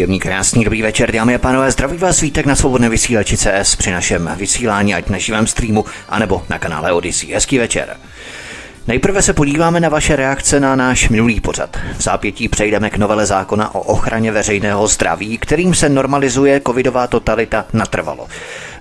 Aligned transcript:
Příjemný, 0.00 0.20
krásný, 0.20 0.64
dobrý 0.64 0.82
večer, 0.82 1.12
dámy 1.12 1.34
a 1.34 1.38
pánové. 1.38 1.70
Zdraví 1.70 1.98
vás 1.98 2.20
vítek 2.20 2.46
na 2.46 2.56
svobodné 2.56 2.88
vysílači 2.88 3.36
CS 3.36 3.76
při 3.76 3.90
našem 3.90 4.30
vysílání, 4.36 4.94
ať 4.94 5.08
na 5.08 5.18
živém 5.18 5.46
streamu, 5.46 5.84
anebo 6.08 6.42
na 6.50 6.58
kanále 6.58 6.92
Odyssey. 6.92 7.32
Hezký 7.32 7.58
večer. 7.58 7.96
Nejprve 8.86 9.22
se 9.22 9.32
podíváme 9.32 9.80
na 9.80 9.88
vaše 9.88 10.16
reakce 10.16 10.60
na 10.60 10.76
náš 10.76 11.08
minulý 11.08 11.40
pořad. 11.40 11.76
V 11.98 12.02
zápětí 12.02 12.48
přejdeme 12.48 12.90
k 12.90 12.96
novele 12.96 13.26
zákona 13.26 13.74
o 13.74 13.80
ochraně 13.80 14.32
veřejného 14.32 14.88
zdraví, 14.88 15.38
kterým 15.38 15.74
se 15.74 15.88
normalizuje 15.88 16.60
covidová 16.66 17.06
totalita 17.06 17.66
natrvalo. 17.72 18.28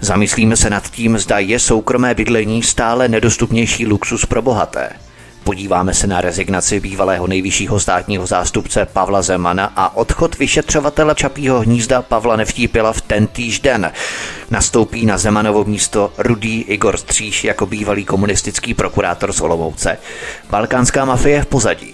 Zamyslíme 0.02 0.56
se 0.56 0.70
nad 0.70 0.90
tím, 0.90 1.17
zda 1.17 1.40
je 1.40 1.59
soukromé 1.59 2.14
bydlení 2.14 2.64
stále 2.64 3.08
nedostupnější 3.08 3.88
luxus 3.88 4.25
pro 4.25 4.42
bohaté. 4.42 4.90
Podíváme 5.50 5.94
se 5.94 6.08
na 6.08 6.22
rezignaci 6.22 6.80
bývalého 6.80 7.28
nejvyššího 7.28 7.80
státního 7.80 8.28
zástupce 8.28 8.86
Pavla 8.94 9.22
Zemana 9.22 9.73
a 9.75 9.95
odchod 9.95 10.38
vyšetřovatele 10.38 11.16
Čapího 11.16 11.59
hnízda 11.59 12.02
Pavla 12.02 12.36
Nevtípila 12.36 12.94
v 12.94 13.02
tentýž 13.02 13.59
den. 13.59 13.91
Nastoupí 14.50 15.06
na 15.06 15.17
Zemanovo 15.17 15.64
místo 15.64 16.14
Rudý 16.17 16.61
Igor 16.61 16.97
Stříž 16.97 17.44
jako 17.44 17.66
bývalý 17.66 18.06
komunistický 18.06 18.73
prokurátor 18.73 19.33
z 19.33 19.41
Olomouce. 19.41 19.97
Balkánská 20.50 21.06
mafie 21.06 21.41
v 21.41 21.45
pozadí. 21.45 21.94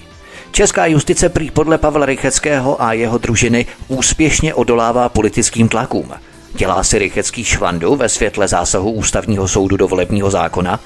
Česká 0.52 0.86
justice 0.86 1.30
prý 1.30 1.52
podle 1.52 1.78
Pavla 1.78 2.06
Rycheckého 2.06 2.82
a 2.82 2.94
jeho 2.94 3.18
družiny 3.18 3.66
úspěšně 3.88 4.54
odolává 4.54 5.10
politickým 5.10 5.70
tlakům. 5.70 6.14
Dělá 6.58 6.84
si 6.84 7.00
Rychecký 7.00 7.44
švandu 7.44 7.96
ve 7.96 8.10
světle 8.10 8.48
zásahu 8.48 8.92
ústavního 8.92 9.48
soudu 9.48 9.78
do 9.78 9.88
volebního 9.88 10.32
zákona? 10.32 10.80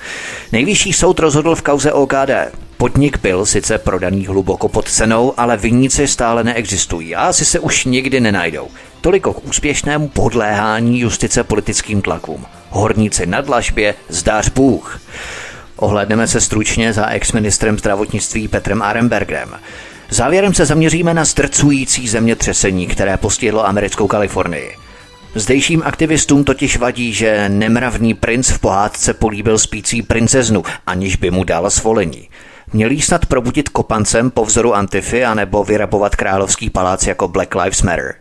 Nejvyšší 0.52 0.94
soud 0.94 1.20
rozhodl 1.20 1.56
v 1.56 1.62
kauze 1.62 1.94
OKD. 1.94 2.30
Podnik 2.78 3.20
byl 3.22 3.46
sice 3.46 3.78
prodaný 3.78 4.28
hluboko 4.28 4.70
pod 4.70 4.90
cenou, 4.90 5.34
ale 5.38 5.58
vinníci 5.58 6.08
stále 6.08 6.44
neexistují 6.44 7.16
a 7.16 7.22
asi 7.22 7.46
se 7.46 7.60
už 7.60 7.86
nikdy 7.86 8.20
nenajdou. 8.20 8.68
Toliko 9.02 9.34
k 9.34 9.48
úspěšnému 9.48 10.08
podléhání 10.08 11.00
justice 11.00 11.44
politickým 11.44 12.02
tlakům. 12.02 12.46
Horníci 12.70 13.26
na 13.26 13.42
dlažbě, 13.42 13.96
zdář 14.10 14.50
Bůh. 14.50 15.02
Ohledneme 15.76 16.28
se 16.28 16.42
stručně 16.42 16.94
za 16.94 17.08
ex-ministrem 17.08 17.80
zdravotnictví 17.80 18.48
Petrem 18.48 18.82
Arembergem. 18.82 19.50
Závěrem 20.10 20.54
se 20.54 20.66
zaměříme 20.66 21.14
na 21.14 21.26
strcující 21.26 22.08
zemětřesení, 22.08 22.88
které 22.88 23.18
postihlo 23.18 23.68
americkou 23.68 24.08
Kalifornii. 24.08 24.89
Zdejším 25.36 25.84
aktivistům 25.86 26.44
totiž 26.44 26.78
vadí, 26.78 27.14
že 27.14 27.50
nemravný 27.50 28.14
princ 28.14 28.50
v 28.50 28.60
pohádce 28.60 29.14
políbil 29.14 29.58
spící 29.58 30.02
princeznu, 30.02 30.64
aniž 30.88 31.16
by 31.16 31.32
mu 31.32 31.44
dal 31.44 31.70
svolení. 31.70 32.30
Měl 32.74 32.90
snad 33.00 33.26
probudit 33.26 33.70
kopancem 33.70 34.32
po 34.32 34.46
vzoru 34.46 34.76
Antify 34.76 35.26
anebo 35.26 35.64
vyrabovat 35.64 36.16
královský 36.16 36.70
palác 36.70 37.08
jako 37.08 37.28
Black 37.28 37.56
Lives 37.56 37.82
Matter. 37.82 38.16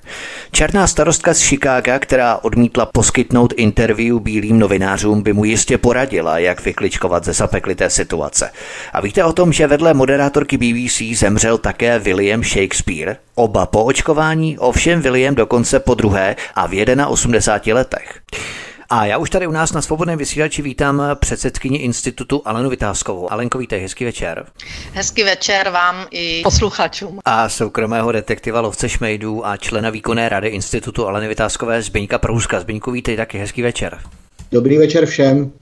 Černá 0.53 0.87
starostka 0.87 1.35
z 1.35 1.43
Chicaga, 1.43 1.99
která 1.99 2.37
odmítla 2.37 2.87
poskytnout 2.87 3.55
interview 3.57 4.19
bílým 4.19 4.59
novinářům, 4.59 5.23
by 5.23 5.33
mu 5.33 5.45
jistě 5.45 5.79
poradila, 5.79 6.39
jak 6.39 6.65
vykličkovat 6.65 7.25
ze 7.25 7.33
zapeklité 7.33 7.91
situace. 7.91 8.51
A 8.93 9.01
víte 9.01 9.25
o 9.25 9.33
tom, 9.33 9.53
že 9.53 9.67
vedle 9.67 9.95
moderátorky 9.95 10.57
BBC 10.57 11.19
zemřel 11.19 11.59
také 11.59 11.99
William 11.99 12.45
Shakespeare? 12.45 13.17
Oba 13.35 13.67
po 13.67 13.85
očkování, 13.85 14.59
ovšem 14.59 15.01
William 15.01 15.35
dokonce 15.35 15.81
po 15.81 15.95
druhé 15.95 16.37
a 16.55 16.67
v 16.67 16.85
81 17.07 17.75
letech. 17.75 18.21
A 18.91 19.07
já 19.07 19.19
už 19.19 19.31
tady 19.31 19.47
u 19.47 19.51
nás 19.51 19.73
na 19.73 19.83
svobodném 19.83 20.19
vysílači 20.19 20.63
vítám 20.63 21.03
předsedkyni 21.15 21.79
institutu 21.79 22.43
Alenu 22.45 22.71
Vytázkovou. 22.71 23.33
Alenko, 23.33 23.59
vítej, 23.59 23.81
hezký 23.81 24.05
večer. 24.05 24.47
Hezký 24.93 25.23
večer 25.23 25.71
vám 25.71 26.07
i 26.11 26.41
posluchačům. 26.45 27.21
A 27.25 27.49
soukromého 27.49 28.13
detektiva 28.13 28.61
lovce 28.61 28.89
šmejdů 28.89 29.47
a 29.47 29.57
člena 29.57 29.91
výkonné 29.91 30.29
rady 30.29 30.49
institutu 30.49 31.09
Aleny 31.09 31.29
Vytázkové 31.29 31.83
Zbyňka 31.83 32.19
Prouska. 32.19 32.61
Zbyňku, 32.61 32.91
vítej 32.91 33.17
taky, 33.17 33.39
hezký 33.39 33.63
večer. 33.63 33.99
Dobrý 34.53 34.79
večer 34.79 35.07
všem. 35.07 35.53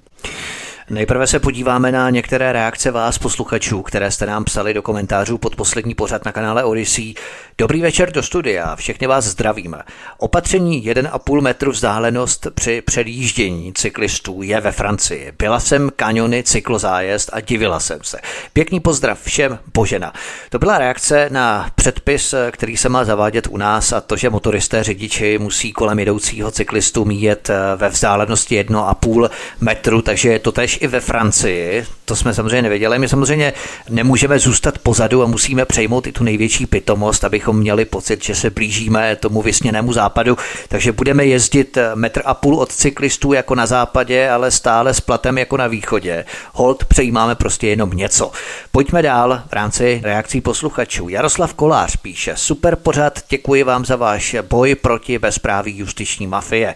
Nejprve 0.91 1.27
se 1.27 1.41
podíváme 1.41 1.93
na 1.93 2.11
některé 2.11 2.53
reakce 2.53 2.91
vás 2.91 3.19
posluchačů, 3.19 3.83
které 3.83 4.11
jste 4.11 4.27
nám 4.27 4.45
psali 4.45 4.75
do 4.75 4.83
komentářů 4.83 5.39
pod 5.39 5.57
poslední 5.57 5.95
pořad 5.95 6.25
na 6.25 6.33
kanále 6.33 6.65
Odyssey. 6.65 7.15
Dobrý 7.59 7.83
večer 7.83 8.13
do 8.13 8.23
studia, 8.23 8.77
všechny 8.77 9.07
vás 9.07 9.25
zdravím. 9.25 9.77
Opatření 10.19 10.89
1,5 10.89 11.41
metru 11.41 11.71
vzdálenost 11.71 12.47
při 12.55 12.83
předjíždění 12.83 13.73
cyklistů 13.73 14.43
je 14.43 14.61
ve 14.61 14.73
Francii. 14.73 15.33
Byla 15.39 15.61
jsem 15.61 15.91
kaniony 15.97 16.43
cyklozájezd 16.43 17.31
a 17.33 17.41
divila 17.41 17.81
jsem 17.81 17.99
se. 18.03 18.19
Pěkný 18.53 18.81
pozdrav 18.81 19.23
všem, 19.23 19.59
Božena. 19.75 20.13
To 20.51 20.59
byla 20.59 20.79
reakce 20.79 21.29
na 21.33 21.71
předpis, 21.75 22.35
který 22.51 22.77
se 22.77 22.89
má 22.89 23.05
zavádět 23.05 23.47
u 23.51 23.57
nás 23.57 23.93
a 23.93 24.01
to, 24.01 24.17
že 24.17 24.31
motoristé 24.31 24.83
řidiči 24.83 25.39
musí 25.39 25.73
kolem 25.73 25.99
jedoucího 25.99 26.51
cyklistu 26.51 27.05
míjet 27.05 27.51
ve 27.77 27.89
vzdálenosti 27.89 28.63
1,5 28.63 29.31
metru, 29.61 30.03
takže 30.03 30.29
je 30.29 30.39
to 30.39 30.53
tež 30.53 30.79
i 30.81 30.87
ve 30.87 31.01
Francii, 31.01 31.85
to 32.05 32.17
jsme 32.17 32.35
samozřejmě 32.35 32.63
nevěděli. 32.63 32.99
My 32.99 33.09
samozřejmě 33.09 33.53
nemůžeme 33.89 34.39
zůstat 34.39 34.79
pozadu 34.79 35.23
a 35.23 35.27
musíme 35.27 35.65
přejmout 35.65 36.07
i 36.07 36.13
tu 36.13 36.25
největší 36.25 36.67
pitomost, 36.67 37.25
abychom 37.47 37.61
měli 37.61 37.85
pocit, 37.85 38.25
že 38.25 38.35
se 38.35 38.51
blížíme 38.51 39.17
tomu 39.17 39.43
vysněnému 39.43 39.93
západu. 39.93 40.37
Takže 40.69 40.93
budeme 40.93 41.25
jezdit 41.25 41.79
metr 41.95 42.23
a 42.25 42.35
půl 42.35 42.59
od 42.59 42.73
cyklistů 42.73 43.33
jako 43.33 43.55
na 43.55 43.67
západě, 43.67 44.31
ale 44.31 44.51
stále 44.51 44.95
s 44.95 45.01
platem 45.01 45.39
jako 45.39 45.57
na 45.57 45.67
východě. 45.67 46.25
Hold 46.53 46.85
přejímáme 46.85 47.35
prostě 47.35 47.67
jenom 47.69 47.91
něco. 47.91 48.33
Pojďme 48.71 49.03
dál 49.03 49.43
v 49.49 49.53
rámci 49.53 50.01
reakcí 50.05 50.41
posluchačů. 50.41 51.09
Jaroslav 51.09 51.55
Kolář 51.55 51.97
píše, 51.97 52.33
super 52.37 52.77
pořad, 52.77 53.19
děkuji 53.29 53.63
vám 53.63 53.85
za 53.85 53.97
váš 53.97 54.37
boj 54.49 54.75
proti 54.75 55.19
bezpráví 55.19 55.79
justiční 55.79 56.27
mafie. 56.27 56.75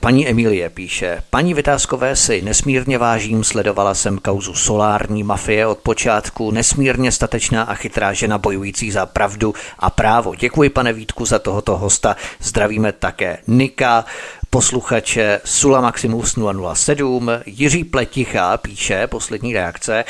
Paní 0.00 0.28
Emilie 0.28 0.70
píše, 0.70 1.22
paní 1.30 1.54
Vytázkové 1.54 2.16
si 2.16 2.42
nesmírně 2.42 2.98
vážím, 2.98 3.44
sledovala 3.44 3.94
jsem 3.94 4.18
kauzu 4.18 4.54
solární 4.54 5.22
mafie 5.22 5.66
od 5.66 5.78
počátku, 5.78 6.50
nesmírně 6.50 7.12
statečná 7.12 7.62
a 7.62 7.74
chytrá 7.74 8.12
žena 8.12 8.38
bojující 8.38 8.90
za 8.90 9.06
pravdu 9.06 9.54
a 9.78 9.90
právo. 9.90 10.34
Děkuji 10.34 10.70
pane 10.70 10.92
Vítku 10.92 11.26
za 11.26 11.38
tohoto 11.38 11.76
hosta, 11.76 12.16
zdravíme 12.40 12.92
také 12.92 13.38
Nika, 13.46 14.04
posluchače 14.50 15.40
Sula 15.44 15.80
Maximus 15.80 16.38
007, 16.74 17.30
Jiří 17.46 17.84
Pleticha 17.84 18.56
píše, 18.56 19.06
poslední 19.06 19.52
reakce, 19.52 20.04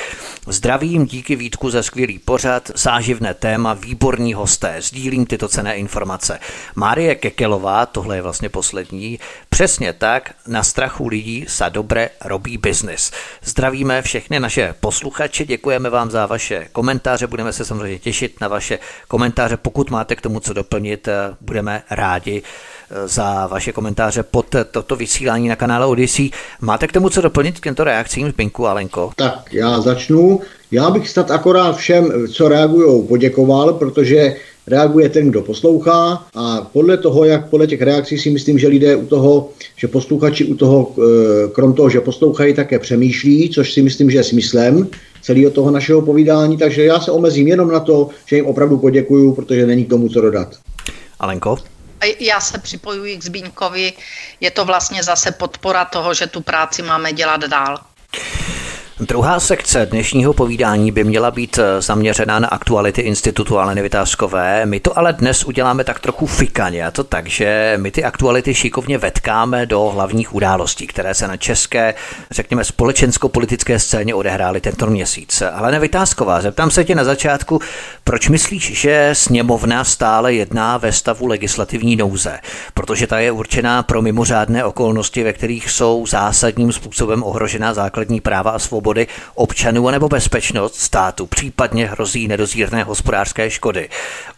zdravím, 0.47 1.07
díky 1.07 1.37
Vítku 1.37 1.71
za 1.71 1.83
skvělý 1.83 2.19
pořad, 2.19 2.71
záživné 2.75 3.35
téma, 3.35 3.75
výborní 3.75 4.35
hosté, 4.35 4.77
sdílím 4.81 5.27
tyto 5.27 5.49
cené 5.49 5.77
informace. 5.77 6.39
Márie 6.75 7.15
Kekelová, 7.15 7.87
tohle 7.87 8.17
je 8.17 8.23
vlastně 8.23 8.49
poslední, 8.49 9.19
přesně 9.49 9.93
tak, 9.93 10.35
na 10.47 10.63
strachu 10.63 11.09
lidí 11.09 11.45
sa 11.49 11.69
dobré 11.69 12.11
robí 12.25 12.57
biznis. 12.57 13.13
Zdravíme 13.45 14.03
všechny 14.03 14.41
naše 14.41 14.75
posluchače, 14.81 15.45
děkujeme 15.45 15.91
vám 15.91 16.11
za 16.11 16.27
vaše 16.27 16.69
komentáře, 16.73 17.27
budeme 17.27 17.53
se 17.53 17.65
samozřejmě 17.65 17.99
těšit 17.99 18.41
na 18.41 18.49
vaše 18.49 18.79
komentáře, 19.09 19.57
pokud 19.57 19.91
máte 19.91 20.17
k 20.17 20.21
tomu 20.21 20.41
co 20.41 20.53
doplnit, 20.53 21.09
budeme 21.41 21.83
rádi 21.91 22.43
za 23.05 23.47
vaše 23.47 23.73
komentáře 23.73 24.23
pod 24.23 24.47
toto 24.71 24.97
vysílání 24.97 25.49
na 25.49 25.57
kanále 25.57 25.87
Odyssey. 25.87 26.31
Máte 26.61 26.87
k 26.87 26.93
tomu 26.93 27.09
co 27.09 27.21
doplnit 27.21 27.61
k 27.61 27.65
těmto 27.65 27.85
reakcím, 27.85 28.31
Zbinku 28.31 28.67
Alenko? 28.67 29.11
Tak 29.17 29.55
já 29.55 29.81
začnu. 29.81 30.41
Já 30.71 30.91
bych 30.91 31.09
snad 31.09 31.31
akorát 31.31 31.77
všem, 31.77 32.13
co 32.33 32.49
reagují, 32.49 33.07
poděkoval, 33.07 33.73
protože 33.73 34.37
reaguje 34.67 35.09
ten, 35.09 35.31
kdo 35.31 35.43
poslouchá 35.43 36.27
a 36.35 36.69
podle 36.73 36.97
toho, 36.97 37.25
jak 37.25 37.49
podle 37.49 37.67
těch 37.67 37.83
reakcí 37.83 38.19
si 38.19 38.31
myslím, 38.31 38.59
že 38.59 38.69
lidé 38.69 38.97
u 38.97 39.07
toho, 39.07 39.49
že 39.77 39.89
posluchači 39.89 40.45
u 40.45 40.55
toho, 40.55 40.93
eh, 40.99 41.49
krom 41.49 41.73
toho, 41.73 41.91
že 41.91 42.01
poslouchají, 42.01 42.55
také 42.55 42.79
přemýšlí, 42.79 43.51
což 43.51 43.73
si 43.73 43.83
myslím, 43.83 44.11
že 44.11 44.19
je 44.19 44.25
smyslem 44.25 44.89
celého 45.23 45.51
toho 45.51 45.71
našeho 45.71 46.03
povídání, 46.03 46.57
takže 46.57 46.85
já 46.85 47.01
se 47.01 47.11
omezím 47.11 47.49
jenom 47.49 47.71
na 47.71 47.81
to, 47.81 48.09
že 48.27 48.37
jim 48.37 48.47
opravdu 48.47 48.79
poděkuju, 48.79 49.33
protože 49.33 49.67
není 49.67 49.85
k 49.85 49.91
tomu 49.91 50.09
co 50.09 50.21
dodat. 50.21 50.49
Alenko? 51.21 51.57
Já 52.19 52.41
se 52.41 52.59
připojuji 52.59 53.17
k 53.17 53.25
Zbíňkovi. 53.25 53.93
Je 54.41 54.51
to 54.51 54.65
vlastně 54.65 55.03
zase 55.03 55.33
podpora 55.33 55.85
toho, 55.85 56.15
že 56.15 56.27
tu 56.27 56.41
práci 56.41 56.83
máme 56.83 57.13
dělat 57.13 57.41
dál. 57.41 57.81
Druhá 59.01 59.41
sekce 59.41 59.87
dnešního 59.87 60.33
povídání 60.33 60.93
by 60.93 61.05
měla 61.05 61.31
být 61.31 61.59
eh, 61.59 61.83
zaměřená 61.83 62.39
na 62.39 62.49
aktuality 62.49 63.01
institutu 63.01 63.59
Aleny 63.59 63.83
Vytázkové. 63.83 64.67
My 64.67 64.81
to 64.81 64.99
ale 64.99 65.13
dnes 65.13 65.45
uděláme 65.45 65.85
tak 65.85 66.01
trochu 66.01 66.27
fikaně, 66.27 66.87
a 66.87 66.91
to 66.91 67.05
tak, 67.05 67.27
že 67.27 67.75
my 67.77 67.91
ty 67.91 68.05
aktuality 68.05 68.55
šikovně 68.55 68.99
vetkáme 68.99 69.67
do 69.67 69.81
hlavních 69.81 70.35
událostí, 70.35 70.87
které 70.87 71.15
se 71.15 71.29
na 71.29 71.37
české, 71.37 71.95
řekněme, 72.31 72.65
společensko-politické 72.65 73.79
scéně 73.79 74.15
odehrály 74.15 74.61
tento 74.61 74.87
měsíc. 74.87 75.43
Alena 75.53 75.79
Vytázková, 75.79 76.41
zeptám 76.41 76.71
se 76.71 76.85
tě 76.85 76.95
na 76.95 77.05
začátku, 77.05 77.61
proč 78.05 78.29
myslíš, 78.29 78.81
že 78.81 79.11
sněmovna 79.13 79.85
stále 79.85 80.35
jedná 80.35 80.77
ve 80.77 80.93
stavu 80.93 81.27
legislativní 81.27 81.97
nouze? 81.97 82.39
Protože 82.75 83.07
ta 83.07 83.19
je 83.19 83.33
určená 83.33 83.83
pro 83.83 84.03
mimořádné 84.03 84.65
okolnosti, 84.65 85.23
ve 85.23 85.33
kterých 85.33 85.71
jsou 85.71 86.07
zásadním 86.07 86.73
způsobem 86.73 87.23
ohrožená 87.23 87.75
základní 87.75 88.21
práva 88.21 88.51
a 88.51 88.59
svobody 88.59 88.90
svobody 88.91 89.07
občanů 89.35 89.91
nebo 89.91 90.09
bezpečnost 90.09 90.75
státu, 90.75 91.27
případně 91.27 91.87
hrozí 91.87 92.29
nedozírné 92.29 92.83
hospodářské 92.83 93.51
škody. 93.51 93.89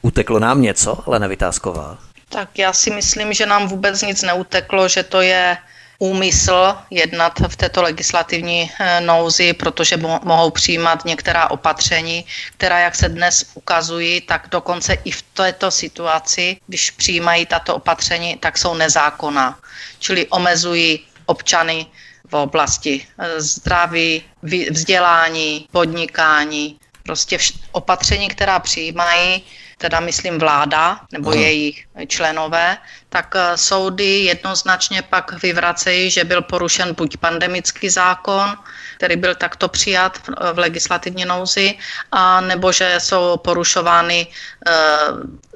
Uteklo 0.03 0.39
nám 0.39 0.63
něco, 0.63 0.99
Lena 1.07 1.27
Vytázková? 1.27 1.99
Tak 2.29 2.59
já 2.59 2.73
si 2.73 2.91
myslím, 2.91 3.33
že 3.33 3.47
nám 3.47 3.69
vůbec 3.69 4.03
nic 4.03 4.23
neuteklo, 4.23 4.89
že 4.89 5.03
to 5.03 5.21
je 5.21 5.57
úmysl 5.99 6.75
jednat 6.91 7.33
v 7.49 7.57
této 7.57 7.83
legislativní 7.83 8.71
eh, 8.71 9.01
nouzi, 9.01 9.53
protože 9.53 9.97
mohou 9.97 10.51
přijímat 10.51 11.05
některá 11.05 11.51
opatření, 11.51 12.25
která, 12.57 12.79
jak 12.79 12.95
se 12.95 13.09
dnes 13.09 13.45
ukazují, 13.55 14.21
tak 14.21 14.49
dokonce 14.51 14.95
i 15.05 15.11
v 15.11 15.23
této 15.23 15.71
situaci, 15.71 16.57
když 16.67 16.91
přijímají 16.91 17.47
tato 17.47 17.75
opatření, 17.75 18.37
tak 18.37 18.59
jsou 18.59 18.75
nezákonná. 18.75 19.59
Čili 19.99 20.27
omezují 20.27 21.01
občany 21.27 21.87
v 22.33 22.35
oblasti 22.37 23.07
eh, 23.19 23.41
zdraví, 23.41 24.23
vzdělání, 24.71 25.69
podnikání, 25.73 26.79
prostě 27.03 27.37
vš- 27.37 27.61
opatření, 27.73 28.29
která 28.29 28.59
přijímají, 28.59 29.43
teda 29.79 30.01
myslím 30.01 30.39
vláda 30.39 31.01
nebo 31.13 31.31
Aha. 31.31 31.41
její 31.41 31.85
členové, 32.07 32.79
tak 33.09 33.35
eh, 33.37 33.57
soudy 33.57 34.19
jednoznačně 34.33 35.03
pak 35.03 35.43
vyvracejí, 35.43 36.11
že 36.11 36.25
byl 36.25 36.43
porušen 36.43 36.95
buď 36.95 37.17
pandemický 37.17 37.89
zákon, 37.89 38.57
který 38.97 39.17
byl 39.17 39.35
takto 39.35 39.69
přijat 39.69 40.19
v, 40.19 40.53
v 40.53 40.59
legislativní 40.59 41.25
nouzi, 41.25 41.75
a 42.13 42.41
nebo 42.41 42.73
že 42.73 42.97
jsou 43.03 43.37
porušovány 43.37 44.27
e, 44.27 44.73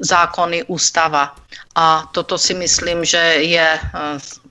zákony 0.00 0.62
ústava. 0.67 1.37
A 1.78 2.08
toto 2.12 2.38
si 2.38 2.55
myslím, 2.55 3.05
že 3.05 3.19
je 3.44 3.69
e, 3.69 3.81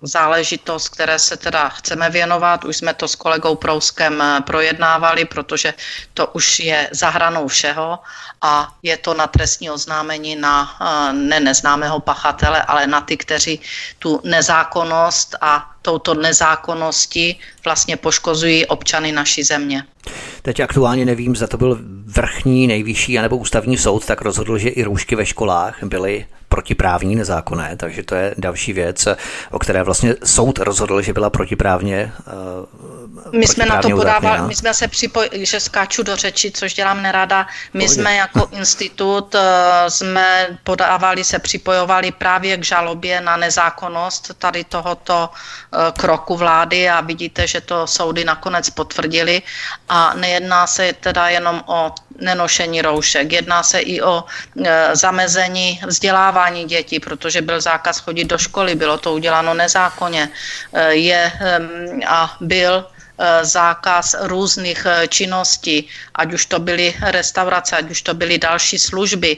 záležitost, 0.02 0.90
které 0.90 1.20
se 1.20 1.38
teda 1.38 1.70
chceme 1.70 2.10
věnovat. 2.10 2.66
Už 2.66 2.78
jsme 2.78 2.94
to 2.94 3.08
s 3.08 3.16
kolegou 3.16 3.56
Prouskem 3.56 4.24
projednávali, 4.46 5.26
protože 5.26 5.74
to 6.14 6.28
už 6.28 6.60
je 6.60 6.90
za 6.92 7.10
hranou 7.10 7.48
všeho 7.48 8.00
a 8.42 8.74
je 8.84 8.98
to 8.98 9.14
na 9.14 9.28
trestní 9.28 9.70
oznámení 9.70 10.36
na 10.36 10.78
ne 11.12 11.40
neznámého 11.40 12.00
pachatele, 12.00 12.62
ale 12.62 12.88
na 12.88 13.02
ty, 13.02 13.18
kteří 13.18 13.60
tu 14.00 14.22
nezákonnost 14.24 15.36
a 15.42 15.72
touto 15.82 16.14
nezákonností 16.14 17.40
vlastně 17.64 17.98
poškozují 17.98 18.66
občany 18.66 19.12
naší 19.12 19.44
země. 19.44 19.84
Teď 20.42 20.60
aktuálně 20.60 21.06
nevím, 21.06 21.36
za 21.36 21.48
to 21.48 21.58
byl 21.58 21.80
vrchní, 22.06 22.68
nejvyšší 22.68 23.20
anebo 23.20 23.38
ústavní 23.38 23.78
soud, 23.78 24.06
tak 24.06 24.22
rozhodl, 24.22 24.58
že 24.58 24.70
i 24.70 24.84
roušky 24.84 25.16
ve 25.16 25.26
školách 25.26 25.84
byly 25.84 26.26
protiprávní, 26.56 27.16
nezákonné, 27.16 27.76
takže 27.76 28.04
to 28.04 28.16
je 28.16 28.36
další 28.38 28.74
věc, 28.74 29.08
o 29.52 29.60
které 29.60 29.84
vlastně 29.84 30.16
soud 30.24 30.60
rozhodl, 30.60 31.02
že 31.02 31.14
byla 31.14 31.30
protiprávně 31.30 32.14
uh, 33.28 33.36
My 33.36 33.48
jsme 33.48 33.66
na 33.66 33.82
to 33.82 33.90
podávali, 33.90 34.48
my 34.48 34.56
jsme 34.56 34.74
se 34.74 34.88
připojili, 34.88 35.46
že 35.46 35.60
skáču 35.60 36.04
do 36.04 36.16
řeči, 36.16 36.52
což 36.52 36.74
dělám 36.74 37.02
nerada, 37.02 37.48
my 37.74 37.84
Pohodě. 37.84 37.94
jsme 37.94 38.16
jako 38.16 38.48
institut 38.52 39.36
uh, 39.36 39.42
jsme 39.92 40.48
podávali, 40.64 41.24
se 41.24 41.40
připojovali 41.40 42.12
právě 42.12 42.58
k 42.58 42.64
žalobě 42.64 43.22
na 43.22 43.38
nezákonnost 43.38 44.32
tady 44.40 44.64
tohoto 44.64 45.30
uh, 45.30 45.92
kroku 45.92 46.36
vlády 46.40 46.90
a 46.90 47.02
vidíte, 47.02 47.48
že 47.48 47.62
to 47.62 47.88
soudy 47.88 48.24
nakonec 48.24 48.70
potvrdili. 48.70 49.42
A 49.90 50.14
nejedná 50.16 50.68
se 50.68 50.94
teda 51.04 51.30
jenom 51.30 51.64
o 51.68 51.92
nenošení 52.20 52.82
roušek. 52.82 53.32
Jedná 53.32 53.64
se 53.64 53.80
i 53.80 54.02
o 54.02 54.24
e, 54.24 54.96
zamezení 54.96 55.82
vzdělávání 55.88 56.66
dětí, 56.66 57.00
protože 57.00 57.42
byl 57.42 57.62
zákaz 57.62 58.00
chodit 58.00 58.24
do 58.24 58.38
školy, 58.38 58.76
bylo 58.76 58.98
to 58.98 59.14
uděláno 59.14 59.54
nezákonně. 59.54 60.30
E, 60.74 60.94
je 60.94 61.32
a 62.08 62.38
byl 62.42 62.86
e, 62.86 63.46
zákaz 63.46 64.16
různých 64.20 64.88
činností, 65.10 65.88
ať 66.16 66.34
už 66.34 66.46
to 66.46 66.60
byly 66.60 66.96
restaurace, 67.02 67.78
ať 67.78 67.92
už 67.92 68.02
to 68.02 68.14
byly 68.14 68.38
další 68.38 68.80
služby. 68.80 69.38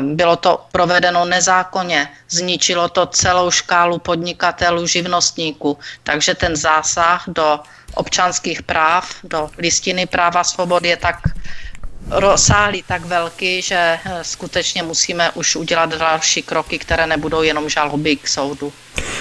Bylo 0.00 0.36
to 0.36 0.66
provedeno 0.72 1.24
nezákonně, 1.24 2.08
zničilo 2.28 2.88
to 2.88 3.06
celou 3.06 3.50
škálu 3.50 3.98
podnikatelů, 3.98 4.86
živnostníků. 4.86 5.78
Takže 6.02 6.34
ten 6.34 6.56
zásah 6.56 7.24
do 7.26 7.60
občanských 7.94 8.62
práv, 8.62 9.14
do 9.24 9.50
listiny 9.58 10.06
práva 10.06 10.44
svobod 10.44 10.84
je 10.84 10.96
tak 10.96 11.16
rozsáhlý, 12.10 12.84
tak 12.86 13.04
velký, 13.04 13.62
že 13.62 13.76
eh, 13.76 14.18
skutečně 14.22 14.82
musíme 14.82 15.30
už 15.30 15.56
udělat 15.56 15.94
další 15.94 16.42
kroky, 16.42 16.78
které 16.78 17.06
nebudou 17.06 17.42
jenom 17.42 17.68
žaloby 17.68 18.16
k 18.16 18.28
soudu. 18.28 18.72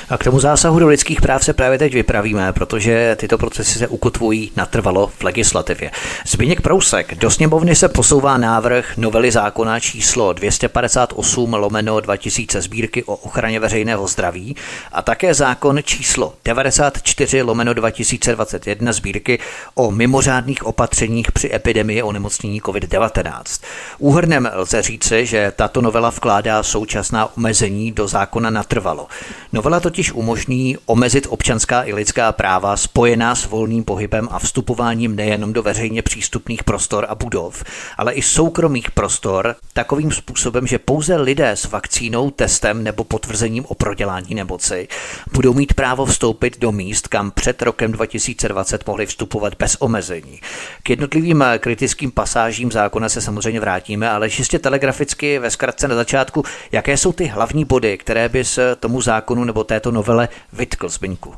A 0.09 0.17
k 0.17 0.23
tomu 0.23 0.39
zásahu 0.39 0.79
do 0.79 0.87
lidských 0.87 1.21
práv 1.21 1.43
se 1.43 1.53
právě 1.53 1.77
teď 1.77 1.93
vypravíme, 1.93 2.53
protože 2.53 3.15
tyto 3.19 3.37
procesy 3.37 3.79
se 3.79 3.87
ukotvují 3.87 4.51
natrvalo 4.55 5.07
v 5.07 5.23
legislativě. 5.23 5.91
Zbigněk 6.27 6.61
Prousek, 6.61 7.15
do 7.15 7.31
sněmovny 7.31 7.75
se 7.75 7.89
posouvá 7.89 8.37
návrh 8.37 8.97
novely 8.97 9.31
zákona 9.31 9.79
číslo 9.79 10.33
258 10.33 11.53
lomeno 11.53 11.99
2000 11.99 12.61
sbírky 12.61 13.03
o 13.03 13.15
ochraně 13.15 13.59
veřejného 13.59 14.07
zdraví 14.07 14.55
a 14.91 15.01
také 15.01 15.33
zákon 15.33 15.79
číslo 15.83 16.33
94 16.45 17.41
lomeno 17.41 17.73
2021 17.73 18.93
sbírky 18.93 19.39
o 19.75 19.91
mimořádných 19.91 20.65
opatřeních 20.65 21.31
při 21.31 21.53
epidemii 21.53 22.03
onemocnění 22.03 22.59
COVID-19. 22.71 23.63
Úhrnem 23.99 24.49
lze 24.53 24.81
říci, 24.81 25.25
že 25.25 25.53
tato 25.55 25.81
novela 25.81 26.09
vkládá 26.09 26.63
současná 26.63 27.37
omezení 27.37 27.91
do 27.91 28.07
zákona 28.07 28.49
natrvalo. 28.49 29.07
Novela 29.53 29.79
totiž 29.79 30.11
umožní 30.11 30.77
omezit 30.85 31.27
občanská 31.29 31.83
i 31.83 31.93
lidská 31.93 32.31
práva 32.31 32.77
spojená 32.77 33.35
s 33.35 33.45
volným 33.45 33.83
pohybem 33.83 34.27
a 34.31 34.39
vstupováním 34.39 35.15
nejenom 35.15 35.53
do 35.53 35.63
veřejně 35.63 36.01
přístupných 36.01 36.63
prostor 36.63 37.05
a 37.09 37.15
budov, 37.15 37.63
ale 37.97 38.13
i 38.13 38.21
soukromých 38.21 38.91
prostor 38.91 39.55
takovým 39.73 40.11
způsobem, 40.11 40.67
že 40.67 40.79
pouze 40.79 41.15
lidé 41.15 41.49
s 41.49 41.65
vakcínou, 41.65 42.31
testem 42.31 42.83
nebo 42.83 43.03
potvrzením 43.03 43.65
o 43.67 43.75
prodělání 43.75 44.35
nemoci 44.35 44.87
budou 45.33 45.53
mít 45.53 45.73
právo 45.73 46.05
vstoupit 46.05 46.59
do 46.59 46.71
míst, 46.71 47.07
kam 47.07 47.31
před 47.31 47.61
rokem 47.61 47.91
2020 47.91 48.87
mohli 48.87 49.05
vstupovat 49.05 49.53
bez 49.59 49.77
omezení. 49.79 50.39
K 50.83 50.89
jednotlivým 50.89 51.43
kritickým 51.59 52.11
pasážím 52.11 52.60
zákona 52.69 53.09
se 53.09 53.21
samozřejmě 53.21 53.59
vrátíme, 53.59 54.09
ale 54.09 54.29
čistě 54.29 54.59
telegraficky 54.59 55.39
ve 55.39 55.49
zkratce 55.49 55.87
na 55.87 55.95
začátku, 55.95 56.43
jaké 56.71 56.97
jsou 56.97 57.11
ty 57.11 57.25
hlavní 57.25 57.65
body, 57.65 57.97
které 57.97 58.29
by 58.29 58.45
se 58.45 58.75
tomu 58.79 59.01
zákonu 59.01 59.43
nebo 59.43 59.63
této 59.63 59.91
novele 59.91 60.29
vytkl, 60.53 60.89
Zbyňku? 60.89 61.33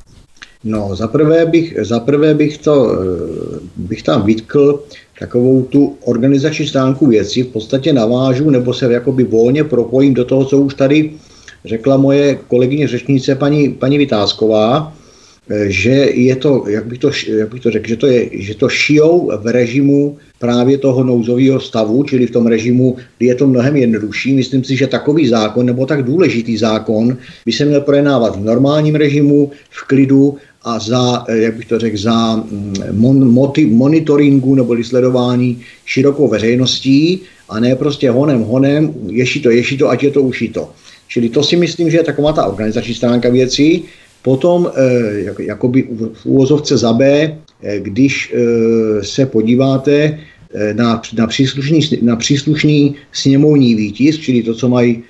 No, 0.64 0.96
zaprvé 0.96 1.46
bych, 1.46 1.76
zaprvé 1.82 2.34
bych, 2.34 2.58
to, 2.58 2.92
eh, 2.94 3.60
bych 3.76 4.04
tam 4.04 4.26
vytkl 4.26 4.84
takovou 5.20 5.64
tu 5.64 5.98
organizační 6.06 6.68
stránku 6.68 7.08
věci, 7.08 7.44
v 7.44 7.48
podstatě 7.48 7.94
navážu 7.94 8.50
nebo 8.50 8.74
se 8.74 8.94
jakoby 8.94 9.24
volně 9.24 9.64
propojím 9.64 10.14
do 10.14 10.26
toho, 10.26 10.46
co 10.46 10.58
už 10.58 10.74
tady 10.74 11.12
řekla 11.66 11.98
moje 11.98 12.36
kolegyně 12.36 12.88
řečnice 12.88 13.36
paní, 13.36 13.70
paní 13.70 13.98
Vytázková, 13.98 14.94
eh, 14.96 15.03
že 15.68 15.92
je 16.14 16.36
to, 16.36 16.64
jak 16.68 16.86
bych 16.86 17.00
to, 17.00 17.12
jak 17.28 17.50
bych 17.50 17.62
to 17.62 17.72
řekl, 17.72 17.88
že 17.88 17.98
to, 17.98 18.08
je, 18.08 18.30
že 18.32 18.56
to 18.56 18.70
šijou 18.70 19.32
v 19.42 19.48
režimu 19.48 20.18
právě 20.40 20.78
toho 20.78 21.04
nouzového 21.04 21.60
stavu, 21.60 22.04
čili 22.04 22.28
v 22.28 22.32
tom 22.32 22.48
režimu, 22.48 22.96
kdy 23.18 23.26
je 23.26 23.36
to 23.36 23.48
mnohem 23.48 23.76
jednodušší. 23.76 24.34
Myslím 24.34 24.64
si, 24.64 24.76
že 24.76 24.88
takový 24.88 25.28
zákon 25.28 25.66
nebo 25.66 25.86
tak 25.86 26.04
důležitý 26.04 26.58
zákon 26.58 27.18
by 27.46 27.52
se 27.52 27.66
měl 27.66 27.82
projednávat 27.82 28.36
v 28.36 28.44
normálním 28.44 28.96
režimu, 28.96 29.52
v 29.70 29.88
klidu 29.88 30.38
a 30.64 30.80
za, 30.80 31.26
jak 31.28 31.56
bych 31.56 31.66
to 31.66 31.80
řekl, 31.80 31.98
za 31.98 32.36
mm, 32.36 32.76
mon, 32.92 33.32
moti, 33.32 33.66
monitoringu 33.66 34.56
nebo 34.56 34.84
sledování 34.84 35.62
širokou 35.86 36.28
veřejností 36.28 37.22
a 37.50 37.60
ne 37.60 37.76
prostě 37.76 38.12
honem, 38.12 38.42
honem, 38.42 38.94
ješi 39.10 39.40
to, 39.40 39.50
ješi 39.50 39.78
to, 39.78 39.90
ať 39.90 40.04
je 40.04 40.12
to 40.12 40.22
ušito. 40.22 40.70
Čili 41.08 41.30
to 41.30 41.44
si 41.44 41.56
myslím, 41.56 41.90
že 41.90 41.98
je 41.98 42.04
taková 42.04 42.34
ta 42.34 42.46
organizační 42.46 42.94
stránka 42.94 43.30
věcí. 43.30 43.84
Potom, 44.24 44.72
eh, 44.72 45.28
jak, 45.28 45.40
jakoby 45.40 45.84
v 46.14 46.26
úvozovce 46.26 46.78
za 46.78 46.94
B, 46.94 47.04
eh, 47.04 47.80
když 47.80 48.34
se 49.02 49.26
podíváte 49.26 50.20
na, 50.74 51.02
na, 51.18 51.28
příslušný, 51.28 51.80
na 52.02 52.16
příslušný 52.16 52.96
sněmovní 53.12 53.76
výtisk, 53.76 54.22
čili 54.22 54.44
to, 54.44 54.54
co 54.54 54.70
mají 54.70 55.04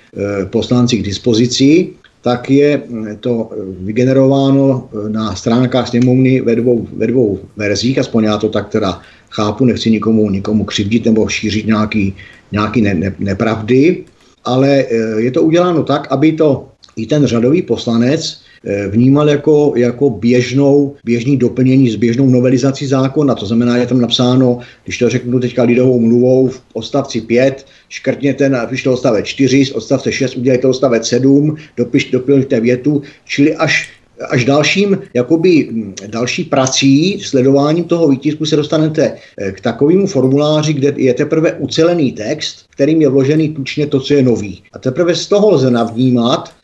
poslanci 0.48 0.96
k 0.96 1.04
dispozici, 1.04 1.88
tak 2.24 2.50
je 2.50 2.82
to 3.20 3.50
vygenerováno 3.84 4.88
na 5.08 5.36
stránkách 5.36 5.88
sněmovny 5.88 6.40
ve 6.40 6.56
dvou, 6.56 6.88
ve 6.96 7.06
dvou 7.06 7.38
verzích, 7.56 7.98
aspoň 7.98 8.24
já 8.24 8.38
to 8.38 8.48
tak 8.48 8.68
teda 8.68 9.00
chápu, 9.30 9.64
nechci 9.64 9.90
nikomu, 9.90 10.30
nikomu 10.30 10.64
křivdit 10.64 11.04
nebo 11.04 11.28
šířit 11.28 11.66
nějaký, 11.66 12.14
nějaký 12.52 12.80
ne, 12.80 12.94
ne, 12.94 13.14
nepravdy, 13.18 14.04
ale 14.44 14.84
je 15.16 15.30
to 15.30 15.42
uděláno 15.42 15.84
tak, 15.84 16.08
aby 16.10 16.32
to 16.32 16.68
i 16.96 17.06
ten 17.06 17.26
řadový 17.26 17.62
poslanec 17.62 18.20
Eh, 18.22 18.43
vnímal 18.88 19.28
jako, 19.28 19.72
jako 19.76 20.10
běžnou, 20.10 20.94
běžný 21.04 21.36
doplnění 21.36 21.90
s 21.90 21.96
běžnou 21.96 22.30
novelizací 22.30 22.86
zákona. 22.86 23.34
To 23.34 23.46
znamená, 23.46 23.76
je 23.76 23.86
tam 23.86 24.00
napsáno, 24.00 24.58
když 24.84 24.98
to 24.98 25.10
řeknu 25.10 25.40
teďka 25.40 25.62
lidovou 25.62 26.00
mluvou, 26.00 26.48
v 26.48 26.62
odstavci 26.72 27.20
5, 27.20 27.66
škrtněte, 27.88 28.48
napište 28.48 28.90
odstavec 28.90 29.26
4, 29.26 29.64
z 29.64 29.72
odstavce 29.72 30.12
6 30.12 30.36
udělejte 30.36 30.68
odstavec 30.68 31.08
7, 31.08 31.56
dopiš, 31.76 32.10
doplňte 32.10 32.60
větu, 32.60 33.02
čili 33.24 33.54
až 33.54 33.90
až 34.30 34.44
dalším, 34.44 34.98
jakoby 35.14 35.68
další 36.06 36.44
prací, 36.44 37.20
sledováním 37.20 37.84
toho 37.84 38.08
výtisku 38.08 38.46
se 38.46 38.56
dostanete 38.56 39.12
eh, 39.38 39.52
k 39.52 39.60
takovému 39.60 40.06
formuláři, 40.06 40.72
kde 40.72 40.94
je 40.96 41.14
teprve 41.14 41.52
ucelený 41.52 42.12
text, 42.12 42.66
kterým 42.70 43.02
je 43.02 43.08
vložený 43.08 43.48
tučně 43.48 43.86
to, 43.86 44.00
co 44.00 44.14
je 44.14 44.22
nový. 44.22 44.62
A 44.72 44.78
teprve 44.78 45.14
z 45.14 45.26
toho 45.26 45.50
lze 45.50 45.70
navnímat, 45.70 46.54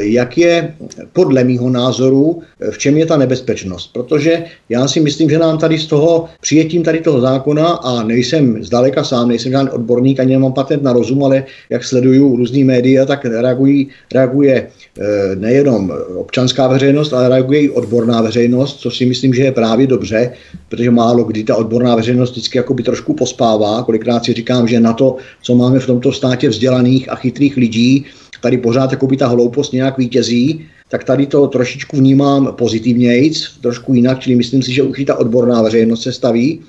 jak 0.00 0.38
je 0.38 0.74
podle 1.12 1.44
mýho 1.44 1.70
názoru, 1.70 2.42
eh, 2.60 2.70
v 2.70 2.78
čem 2.78 2.96
je 2.96 3.06
ta 3.06 3.16
nebezpečnost. 3.16 3.92
Protože 3.92 4.44
já 4.68 4.88
si 4.88 5.00
myslím, 5.00 5.30
že 5.30 5.38
nám 5.38 5.58
tady 5.58 5.78
z 5.78 5.86
toho 5.86 6.28
přijetím 6.40 6.82
tady 6.82 7.00
toho 7.00 7.20
zákona, 7.20 7.66
a 7.66 8.02
nejsem 8.02 8.64
zdaleka 8.64 9.04
sám, 9.04 9.28
nejsem 9.28 9.52
žádný 9.52 9.70
odborník, 9.70 10.20
ani 10.20 10.32
nemám 10.32 10.52
patent 10.52 10.82
na 10.82 10.92
rozum, 10.92 11.24
ale 11.24 11.44
jak 11.70 11.84
sleduju 11.84 12.36
různý 12.36 12.64
média, 12.64 13.04
tak 13.04 13.24
reagují, 13.24 13.88
reaguje 14.14 14.66
eh, 14.66 15.36
nejenom 15.36 15.92
občanská 16.16 16.68
veřejnost, 16.68 17.12
ale 17.12 17.28
reaguje 17.28 17.60
i 17.60 17.70
odborná 17.70 18.22
veřejnost, 18.22 18.80
což 18.80 18.96
si 18.96 19.06
myslím, 19.06 19.34
že 19.34 19.42
je 19.42 19.52
právě 19.52 19.86
dobře, 19.86 20.32
protože 20.68 20.90
málo 20.90 21.24
kdy 21.24 21.44
ta 21.44 21.56
odborná 21.56 21.94
veřejnost 21.94 22.30
vždycky 22.30 22.58
jakoby 22.58 22.82
trošku 22.82 23.14
pospává. 23.14 23.82
Kolikrát 23.82 24.24
si 24.24 24.32
říkám, 24.32 24.68
že 24.68 24.80
na 24.80 24.92
to, 24.92 25.16
co 25.42 25.54
máme 25.54 25.78
v 25.78 25.86
tomto 25.86 26.12
státě 26.12 26.48
vzdělaných 26.48 27.12
a 27.12 27.14
chytrých 27.14 27.56
lidí, 27.56 28.06
tady 28.46 28.58
pořád 28.58 28.90
jako 28.90 29.06
by 29.06 29.16
ta 29.16 29.26
hloupost 29.26 29.72
nějak 29.72 29.98
vítězí, 29.98 30.66
tak 30.88 31.04
tady 31.04 31.26
to 31.26 31.46
trošičku 31.46 31.96
vnímám 31.96 32.54
pozitivnějc, 32.58 33.58
trošku 33.60 33.94
jinak, 33.94 34.20
čili 34.20 34.36
myslím 34.36 34.62
si, 34.62 34.72
že 34.72 34.82
už 34.82 34.98
i 34.98 35.04
ta 35.04 35.18
odborná 35.18 35.62
veřejnost 35.62 36.02
se 36.02 36.12
staví. 36.12 36.60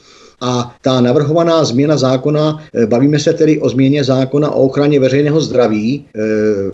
A 0.41 0.75
ta 0.81 1.01
navrhovaná 1.01 1.63
změna 1.65 1.97
zákona, 1.97 2.57
eh, 2.73 2.85
bavíme 2.85 3.19
se 3.19 3.33
tedy 3.33 3.61
o 3.61 3.69
změně 3.69 4.03
zákona 4.03 4.51
o 4.51 4.61
ochraně 4.65 4.99
veřejného 4.99 5.41
zdraví, 5.41 6.05
e, 6.05 6.21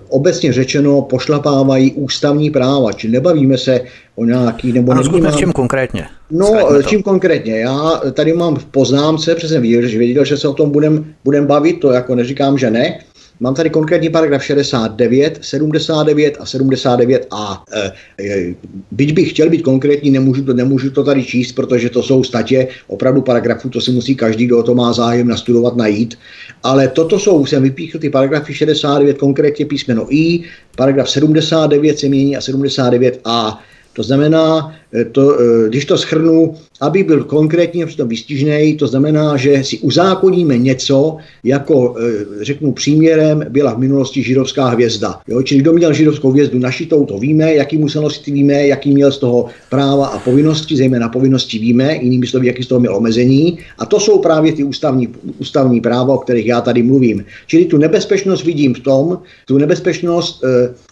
obecně 0.10 0.54
řečeno 0.54 1.02
pošlapávají 1.02 1.94
ústavní 1.94 2.52
práva, 2.52 2.92
či 2.92 3.08
nebavíme 3.08 3.58
se 3.58 3.82
o 4.16 4.26
nějaký... 4.26 4.72
Nebo 4.72 4.92
ano, 4.92 5.02
nevnímám... 5.04 5.34
čím 5.34 5.52
konkrétně? 5.52 6.06
No, 6.32 6.48
čím 6.88 7.04
konkrétně? 7.04 7.60
Já 7.60 8.02
tady 8.12 8.34
mám 8.34 8.56
v 8.56 8.66
poznámce, 8.66 9.36
přesně 9.36 9.60
věděl, 9.60 9.88
že 9.88 9.98
věděl, 9.98 10.26
že 10.26 10.38
se 10.38 10.48
o 10.48 10.54
tom 10.54 10.72
budem, 10.72 11.06
budem 11.24 11.48
bavit, 11.48 11.80
to 11.80 11.92
jako 11.92 12.16
neříkám, 12.16 12.58
že 12.58 12.72
ne, 12.72 13.00
Mám 13.40 13.56
tady 13.56 13.70
konkrétní 13.70 14.10
paragraf 14.10 14.44
69, 14.44 15.40
79 15.42 16.38
a 16.40 16.44
79a. 16.44 17.62
E, 17.74 17.92
e, 18.20 18.56
byť 18.92 19.14
bych 19.14 19.30
chtěl 19.30 19.50
být 19.50 19.62
konkrétní, 19.62 20.12
nemůžu 20.12 20.46
to, 20.46 20.54
nemůžu 20.54 20.92
to 20.92 21.04
tady 21.04 21.24
číst, 21.24 21.52
protože 21.52 21.90
to 21.90 22.04
jsou 22.04 22.24
statě 22.24 22.68
opravdu 22.88 23.22
paragrafů, 23.22 23.70
to 23.70 23.82
si 23.82 23.92
musí 23.92 24.16
každý, 24.16 24.46
kdo 24.46 24.64
to 24.64 24.76
má 24.76 24.94
zájem 24.94 25.28
nastudovat, 25.28 25.76
najít. 25.76 26.18
Ale 26.64 26.88
toto 26.88 27.20
jsou, 27.20 27.46
jsem 27.46 27.64
vypíchl 27.64 28.00
ty 28.00 28.10
paragrafy 28.10 28.54
69, 28.54 29.18
konkrétně 29.18 29.66
písmeno 29.66 30.08
I, 30.10 30.44
paragraf 30.76 31.10
79 31.10 32.00
se 32.00 32.08
mění 32.08 32.38
a 32.38 32.40
79a. 32.40 33.58
To 33.94 34.04
znamená, 34.04 34.76
to, 35.12 35.40
e, 35.40 35.70
když 35.70 35.86
to 35.86 35.98
schrnu, 35.98 36.56
aby 36.82 37.04
byl 37.04 37.24
konkrétně 37.24 37.86
přitom 37.86 38.08
vystižný, 38.08 38.76
to 38.80 38.88
znamená, 38.88 39.38
že 39.38 39.64
si 39.64 39.80
uzákoníme 39.80 40.58
něco, 40.58 41.18
jako 41.44 41.96
e, 41.98 42.46
řeknu 42.46 42.72
příměrem, 42.72 43.46
byla 43.50 43.74
v 43.74 43.78
minulosti 43.78 44.24
židovská 44.24 44.68
hvězda. 44.68 45.20
Jo? 45.28 45.42
Čili 45.42 45.62
kdo 45.62 45.74
měl 45.74 45.94
židovskou 45.94 46.32
hvězdu 46.32 46.60
našitou, 46.60 47.06
to 47.06 47.18
víme, 47.20 47.54
jaký 47.54 47.78
musel 47.78 48.02
nosit 48.02 48.26
víme, 48.26 48.68
jaký 48.68 48.92
měl 48.92 49.12
z 49.12 49.18
toho 49.18 49.46
práva 49.70 50.08
a 50.08 50.20
povinnosti, 50.20 50.78
zejména 50.78 51.10
povinnosti 51.10 51.60
víme, 51.60 51.96
jinými 52.02 52.28
slovy, 52.28 52.48
jaký 52.48 52.64
z 52.64 52.68
toho 52.68 52.80
měl 52.80 52.96
omezení. 52.96 53.58
A 53.78 53.86
to 53.86 54.00
jsou 54.00 54.20
právě 54.20 54.54
ty 54.54 54.64
ústavní, 54.64 55.08
ústavní 55.40 55.82
práva, 55.82 56.14
o 56.14 56.18
kterých 56.18 56.46
já 56.46 56.62
tady 56.62 56.84
mluvím. 56.84 57.26
Čili 57.48 57.66
tu 57.66 57.78
nebezpečnost 57.78 58.44
vidím 58.44 58.74
v 58.74 58.80
tom, 58.80 59.18
tu 59.46 59.58
nebezpečnost 59.58 60.44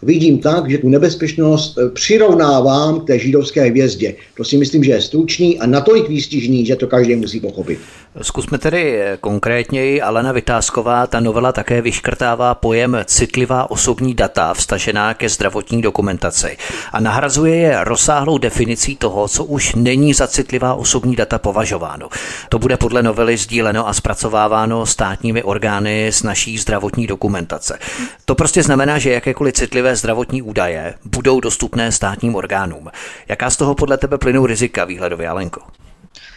vidím 0.03 0.37
tak, 0.37 0.69
že 0.69 0.77
tu 0.77 0.89
nebezpečnost 0.89 1.77
e, 1.77 1.89
přirovnávám 1.89 2.99
k 2.99 3.07
té 3.07 3.19
židovské 3.19 3.63
hvězdě. 3.63 3.90
To 4.37 4.43
si 4.43 4.57
myslím, 4.57 4.83
že 4.83 4.91
je 4.91 5.01
stručný 5.01 5.59
a 5.59 5.65
natolik 5.67 6.09
výstižný, 6.09 6.65
že 6.65 6.75
to 6.75 6.87
každý 6.87 7.15
musí 7.15 7.39
pochopit. 7.39 7.79
Zkusme 8.21 8.57
tedy 8.57 9.01
konkrétněji. 9.21 10.01
Alena 10.01 10.31
Vytázková, 10.31 11.07
ta 11.07 11.19
novela 11.19 11.51
také 11.51 11.81
vyškrtává 11.81 12.55
pojem 12.55 12.97
citlivá 13.05 13.71
osobní 13.71 14.13
data 14.13 14.53
vstažená 14.53 15.13
ke 15.13 15.29
zdravotní 15.29 15.81
dokumentaci 15.81 16.57
a 16.93 16.99
nahrazuje 16.99 17.55
je 17.55 17.83
rozsáhlou 17.83 18.37
definicí 18.37 18.95
toho, 18.95 19.27
co 19.27 19.43
už 19.43 19.75
není 19.75 20.13
za 20.13 20.27
citlivá 20.27 20.73
osobní 20.73 21.15
data 21.15 21.39
považováno. 21.39 22.09
To 22.49 22.59
bude 22.59 22.77
podle 22.77 23.03
novely 23.03 23.37
sdíleno 23.37 23.87
a 23.87 23.93
zpracováváno 23.93 24.85
státními 24.85 25.43
orgány 25.43 26.07
s 26.07 26.23
naší 26.23 26.57
zdravotní 26.57 27.07
dokumentace. 27.07 27.79
To 28.25 28.35
prostě 28.35 28.63
znamená, 28.63 28.97
že 28.97 29.11
jakékoliv 29.11 29.53
citlivé 29.53 29.95
zdravotní 29.95 30.41
údaje 30.41 30.93
budou 31.05 31.39
dostupné 31.39 31.91
státním 31.91 32.35
orgánům. 32.35 32.91
Jaká 33.27 33.49
z 33.49 33.57
toho 33.57 33.75
podle 33.75 33.97
tebe 33.97 34.17
plynou 34.17 34.45
rizika 34.45 34.85
výhledově, 34.85 35.27
Alenko? 35.27 35.61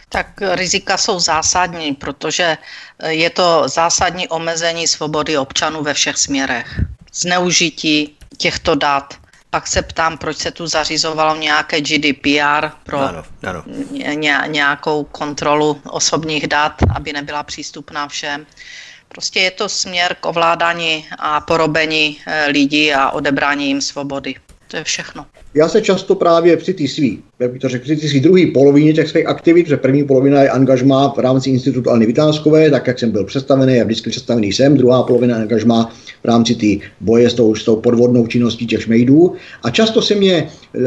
Tak 0.09 0.27
rizika 0.41 0.97
jsou 0.97 1.19
zásadní, 1.19 1.93
protože 1.93 2.57
je 3.07 3.29
to 3.29 3.63
zásadní 3.67 4.27
omezení 4.27 4.87
svobody 4.87 5.37
občanů 5.37 5.83
ve 5.83 5.93
všech 5.93 6.17
směrech. 6.17 6.79
Zneužití 7.13 8.17
těchto 8.37 8.75
dat. 8.75 9.13
Pak 9.49 9.67
se 9.67 9.81
ptám, 9.81 10.17
proč 10.17 10.37
se 10.37 10.51
tu 10.51 10.67
zařizovalo 10.67 11.35
nějaké 11.35 11.81
GDPR 11.81 12.69
pro 12.83 12.99
ano, 12.99 13.23
ano. 13.47 13.63
Ně, 14.13 14.41
nějakou 14.47 15.03
kontrolu 15.03 15.81
osobních 15.89 16.47
dat, 16.47 16.73
aby 16.95 17.13
nebyla 17.13 17.43
přístupná 17.43 18.07
všem. 18.07 18.45
Prostě 19.07 19.39
je 19.39 19.51
to 19.51 19.69
směr 19.69 20.15
k 20.19 20.25
ovládání 20.25 21.07
a 21.19 21.41
porobení 21.41 22.19
eh, 22.27 22.45
lidí 22.47 22.93
a 22.93 23.09
odebrání 23.09 23.67
jim 23.67 23.81
svobody. 23.81 24.35
To 24.67 24.77
je 24.77 24.83
všechno. 24.83 25.25
Já 25.55 25.67
se 25.69 25.81
často 25.81 26.15
právě 26.15 26.57
při 26.57 26.73
té 26.73 26.87
svý, 26.87 27.19
jak 27.39 27.51
bych 27.51 27.61
to 27.61 27.69
řekl, 27.69 27.83
při 27.83 28.09
svý 28.09 28.19
druhé 28.19 28.41
polovině 28.53 28.93
těch 28.93 29.07
svých 29.07 29.27
aktivit, 29.27 29.63
protože 29.63 29.77
první 29.77 30.03
polovina 30.03 30.43
je 30.43 30.49
angažmá 30.49 31.13
v 31.17 31.19
rámci 31.19 31.49
Institutu 31.49 31.89
Alny 31.89 32.05
Vytázkové, 32.05 32.71
tak 32.71 32.87
jak 32.87 32.99
jsem 32.99 33.11
byl 33.11 33.23
představený, 33.23 33.81
a 33.81 33.83
vždycky 33.83 34.09
představený 34.09 34.53
jsem, 34.53 34.77
druhá 34.77 35.03
polovina 35.03 35.35
angažmá 35.35 35.93
v 36.23 36.27
rámci 36.27 36.55
té 36.55 36.85
boje 37.01 37.29
s 37.29 37.33
tou, 37.33 37.55
s 37.55 37.63
tou 37.63 37.75
podvodnou 37.75 38.27
činností 38.27 38.67
těch 38.67 38.81
šmejdů. 38.81 39.33
A 39.63 39.69
často 39.69 40.01
se 40.01 40.15
mě, 40.15 40.47
eh, 40.75 40.79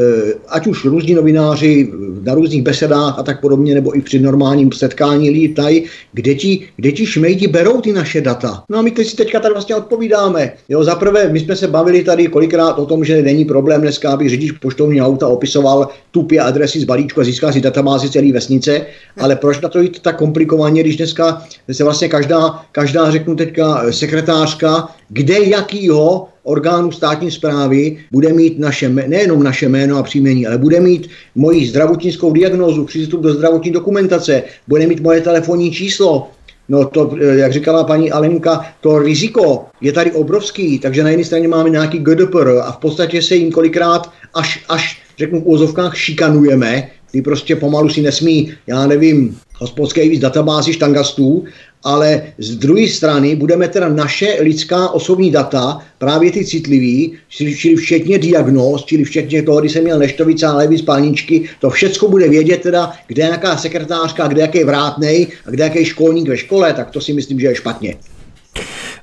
ať 0.49 0.67
už 0.67 0.85
různí 0.85 1.15
novináři 1.15 1.93
na 2.23 2.35
různých 2.35 2.63
besedách 2.63 3.19
a 3.19 3.23
tak 3.23 3.41
podobně, 3.41 3.75
nebo 3.75 3.97
i 3.97 4.01
při 4.01 4.19
normálním 4.19 4.73
setkání 4.73 5.31
lidi 5.31 5.49
ptají, 5.49 5.85
kde 6.13 6.35
ti, 6.35 6.69
kde 6.77 6.93
ti 6.93 7.07
šmejdi 7.07 7.47
berou 7.49 7.81
ty 7.81 7.93
naše 7.93 8.21
data. 8.21 8.63
No 8.69 8.79
a 8.79 8.83
my 8.83 8.93
si 9.03 9.17
teďka 9.17 9.41
tady 9.41 9.55
vlastně 9.55 9.75
odpovídáme. 9.77 10.53
Jo, 10.69 10.85
zaprvé, 10.85 11.29
my 11.33 11.41
jsme 11.41 11.57
se 11.57 11.69
bavili 11.69 12.05
tady 12.05 12.27
kolikrát 12.27 12.79
o 12.79 12.87
tom, 12.87 13.05
že 13.05 13.23
není 13.23 13.45
problém 13.45 13.81
dneska, 13.81 14.11
aby 14.11 14.29
řidič 14.29 14.58
poštovní 14.61 15.03
auta 15.03 15.29
opisoval 15.29 15.89
tupě 16.11 16.41
adresy 16.41 16.81
z 16.81 16.85
balíčku 16.85 17.21
a 17.21 17.25
získá 17.25 17.53
si 17.53 17.61
databázi 17.61 18.11
celé 18.11 18.33
vesnice, 18.33 18.87
ale 19.19 19.37
proč 19.37 19.61
na 19.61 19.69
to 19.69 19.81
jít 19.81 20.01
tak 20.01 20.17
komplikovaně, 20.17 20.83
když 20.83 20.97
dneska 20.97 21.43
se 21.73 21.85
vlastně 21.85 22.09
každá, 22.09 22.65
každá 22.73 23.11
řeknu 23.11 23.37
teďka 23.37 23.93
sekretářka, 23.93 24.89
kde 25.09 25.45
jakýho 25.45 26.29
orgánu 26.43 26.93
státní 26.93 27.31
zprávy 27.31 27.99
bude 28.13 28.33
mít 28.33 28.59
naše, 28.59 28.89
nejenom 28.89 29.43
naše 29.43 29.69
jméno 29.69 29.99
a 29.99 30.03
příjmení, 30.03 30.47
ale 30.47 30.59
bude 30.59 30.81
mít 30.81 31.09
moji 31.35 31.67
zdravotnickou 31.67 32.33
diagnózu, 32.33 32.85
přístup 32.85 33.21
do 33.21 33.35
zdravotní 33.35 33.71
dokumentace, 33.71 34.43
bude 34.69 34.87
mít 34.87 35.01
moje 35.01 35.21
telefonní 35.21 35.71
číslo, 35.71 36.31
No 36.69 36.89
to, 36.89 37.17
jak 37.21 37.53
říkala 37.53 37.85
paní 37.85 38.13
Alenka, 38.13 38.65
to 38.81 38.99
riziko 38.99 39.67
je 39.81 39.93
tady 39.93 40.13
obrovský, 40.13 40.79
takže 40.79 41.03
na 41.03 41.11
jedné 41.11 41.25
straně 41.25 41.49
máme 41.49 41.71
nějaký 41.71 41.99
GDPR 41.99 42.49
a 42.63 42.73
v 42.73 42.77
podstatě 42.77 43.23
se 43.23 43.35
jim 43.35 43.53
kolikrát 43.53 44.13
až, 44.35 44.65
až 44.69 45.03
řeknu 45.19 45.41
v 45.41 45.47
úzovkách 45.47 45.97
šikanujeme, 45.97 46.89
ty 47.11 47.23
prostě 47.23 47.57
pomalu 47.57 47.89
si 47.89 48.03
nesmí, 48.03 48.53
já 48.67 48.87
nevím, 48.87 49.39
hospodské 49.59 50.09
víc 50.09 50.21
databázi 50.21 50.73
štangastů, 50.73 51.45
ale 51.85 52.23
z 52.39 52.57
druhé 52.57 52.89
strany 52.89 53.37
budeme 53.37 53.69
teda 53.69 53.89
naše 53.89 54.37
lidská 54.41 54.89
osobní 54.89 55.31
data, 55.31 55.79
právě 55.99 56.33
ty 56.33 56.45
citlivý, 56.45 57.13
čili 57.29 57.77
včetně 57.77 58.19
diagnóz, 58.19 58.85
čili 58.85 59.05
včetně 59.05 59.43
toho, 59.43 59.61
kdy 59.61 59.69
jsem 59.69 59.85
měl 59.85 59.99
neštovice 59.99 60.47
a 60.47 60.55
levý 60.55 60.79
spalničky, 60.79 61.49
to 61.61 61.71
všecko 61.71 62.09
bude 62.09 62.29
vědět 62.29 62.61
teda, 62.61 62.93
kde 63.07 63.23
je 63.23 63.27
nějaká 63.27 63.57
sekretářka, 63.57 64.27
kde 64.27 64.41
jaký 64.41 64.65
vrátnej 64.65 65.27
a 65.47 65.51
kde 65.51 65.65
jaký 65.65 65.85
školník 65.85 66.29
ve 66.29 66.37
škole, 66.37 66.73
tak 66.73 66.91
to 66.91 67.01
si 67.01 67.13
myslím, 67.13 67.41
že 67.41 67.47
je 67.47 67.55
špatně. 67.55 67.97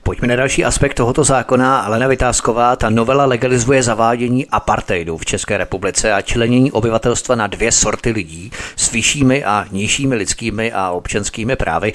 Pojďme 0.07 0.27
na 0.27 0.35
další 0.35 0.65
aspekt 0.65 0.93
tohoto 0.93 1.24
zákona. 1.24 1.79
Alena 1.79 2.07
Vytázková, 2.07 2.75
ta 2.75 2.89
novela 2.89 3.25
legalizuje 3.25 3.83
zavádění 3.83 4.45
apartheidu 4.47 5.17
v 5.17 5.25
České 5.25 5.57
republice 5.57 6.13
a 6.13 6.21
členění 6.21 6.71
obyvatelstva 6.71 7.35
na 7.35 7.47
dvě 7.47 7.71
sorty 7.71 8.12
lidí 8.12 8.51
s 8.75 8.91
vyššími 8.91 9.43
a 9.43 9.65
nižšími 9.71 10.15
lidskými 10.15 10.71
a 10.71 10.89
občanskými 10.89 11.55
právy. 11.55 11.93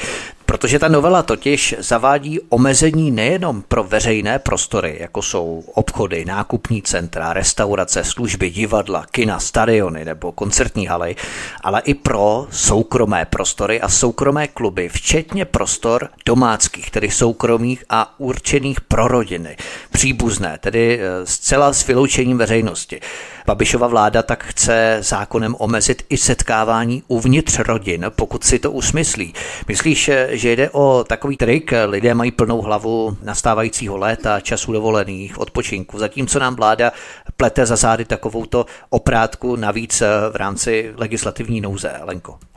Protože 0.51 0.79
ta 0.79 0.89
novela 0.89 1.23
totiž 1.23 1.75
zavádí 1.79 2.41
omezení 2.49 3.11
nejenom 3.11 3.63
pro 3.63 3.85
veřejné 3.85 4.39
prostory, 4.39 4.97
jako 5.01 5.23
jsou 5.23 5.65
obchody, 5.75 6.25
nákupní 6.25 6.83
centra, 6.83 7.33
restaurace, 7.33 8.05
služby, 8.05 8.51
divadla, 8.51 9.07
kina, 9.11 9.41
stadiony 9.41 10.05
nebo 10.05 10.33
koncertní 10.33 10.87
haly, 10.87 11.17
ale 11.61 11.81
i 11.81 11.95
pro 11.95 12.47
soukromé 12.51 13.25
prostory 13.25 13.81
a 13.81 13.89
soukromé 13.89 14.49
kluby, 14.49 14.89
včetně 14.89 15.45
prostor 15.45 16.09
domáckých, 16.27 16.91
tedy 16.91 17.11
soukromých 17.11 17.85
a 17.91 18.15
určených 18.19 18.81
pro 18.81 19.09
rodiny, 19.09 19.57
příbuzné, 19.93 20.59
tedy 20.61 21.01
eh, 21.01 21.27
zcela 21.27 21.73
s 21.73 21.87
vyloučením 21.87 22.39
veřejnosti. 22.39 23.01
Babišova 23.47 23.87
vláda 23.87 24.23
tak 24.23 24.45
chce 24.45 24.99
zákonem 25.01 25.57
omezit 25.59 26.03
i 26.09 26.17
setkávání 26.17 27.03
uvnitř 27.09 27.59
rodin, 27.59 28.07
pokud 28.17 28.45
si 28.45 28.59
to 28.59 28.71
usmyslí. 28.73 29.35
Myslíš, 29.69 30.11
že 30.41 30.57
jde 30.57 30.71
o 30.71 31.05
takový 31.09 31.37
trik, 31.37 31.73
lidé 31.87 32.15
mají 32.15 32.31
plnou 32.31 32.63
hlavu 32.63 33.17
nastávajícího 33.23 33.97
léta, 33.97 34.41
času 34.41 34.73
dovolených, 34.73 35.39
odpočinku, 35.39 35.99
zatímco 35.99 36.39
nám 36.39 36.57
vláda 36.57 36.93
plete 37.37 37.67
za 37.67 37.77
zády 37.77 38.05
takovouto 38.05 38.67
oprátku 38.91 39.57
navíc 39.57 40.03
v 40.33 40.37
rámci 40.37 40.93
legislativní 40.97 41.61
nouze, 41.61 41.93
Lenko 42.03 42.50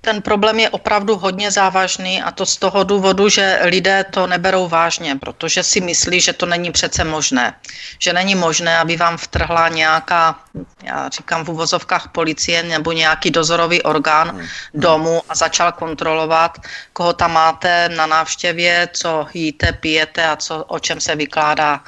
ten 0.00 0.22
problém 0.22 0.60
je 0.60 0.70
opravdu 0.70 1.16
hodně 1.16 1.50
závažný 1.50 2.22
a 2.22 2.30
to 2.30 2.46
z 2.46 2.56
toho 2.56 2.84
důvodu, 2.84 3.28
že 3.28 3.58
lidé 3.62 4.04
to 4.10 4.26
neberou 4.26 4.68
vážně, 4.68 5.16
protože 5.16 5.62
si 5.62 5.80
myslí, 5.80 6.20
že 6.20 6.32
to 6.32 6.46
není 6.46 6.72
přece 6.72 7.04
možné. 7.04 7.54
Že 7.98 8.12
není 8.12 8.34
možné, 8.34 8.78
aby 8.78 8.96
vám 8.96 9.16
vtrhla 9.16 9.68
nějaká, 9.68 10.38
já 10.82 11.08
říkám 11.08 11.44
v 11.44 11.50
uvozovkách 11.50 12.08
policie 12.12 12.62
nebo 12.62 12.92
nějaký 12.92 13.30
dozorový 13.30 13.82
orgán 13.82 14.28
hmm. 14.30 14.46
domů 14.74 15.22
a 15.28 15.34
začal 15.34 15.72
kontrolovat, 15.72 16.58
koho 16.92 17.12
tam 17.12 17.32
máte 17.32 17.88
na 17.88 18.06
návštěvě, 18.06 18.88
co 18.92 19.26
jíte, 19.34 19.72
pijete 19.72 20.26
a 20.26 20.36
co, 20.36 20.64
o 20.64 20.78
čem 20.78 21.00
se 21.00 21.16
vykládá. 21.16 21.80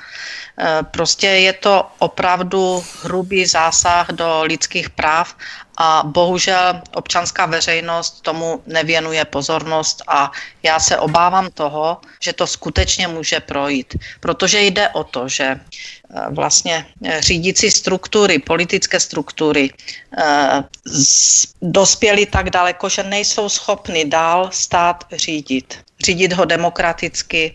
E, 0.58 0.82
prostě 0.82 1.26
je 1.26 1.52
to 1.52 1.86
opravdu 1.98 2.84
hrubý 3.02 3.46
zásah 3.46 4.10
do 4.10 4.42
lidských 4.42 4.90
práv 4.90 5.36
a 5.78 6.02
bohužel 6.06 6.82
občanská 6.94 7.46
veřejnost 7.46 8.20
tomu 8.22 8.62
nevěnuje 8.66 9.24
pozornost 9.24 10.02
a 10.06 10.32
já 10.62 10.80
se 10.80 10.98
obávám 10.98 11.50
toho, 11.54 12.00
že 12.20 12.32
to 12.32 12.46
skutečně 12.46 13.08
může 13.08 13.40
projít, 13.40 13.94
protože 14.20 14.60
jde 14.60 14.88
o 14.88 15.04
to, 15.04 15.28
že 15.28 15.44
eh, 15.44 15.60
vlastně 16.30 16.86
eh, 17.04 17.22
řídící 17.22 17.70
struktury, 17.70 18.38
politické 18.38 19.00
struktury 19.00 19.70
eh, 20.18 20.64
dospěly 21.62 22.26
tak 22.26 22.50
daleko, 22.50 22.88
že 22.88 23.02
nejsou 23.02 23.48
schopny 23.48 24.04
dál 24.04 24.50
stát 24.52 25.04
řídit. 25.12 25.78
Řídit 26.04 26.32
ho 26.32 26.44
demokraticky, 26.44 27.54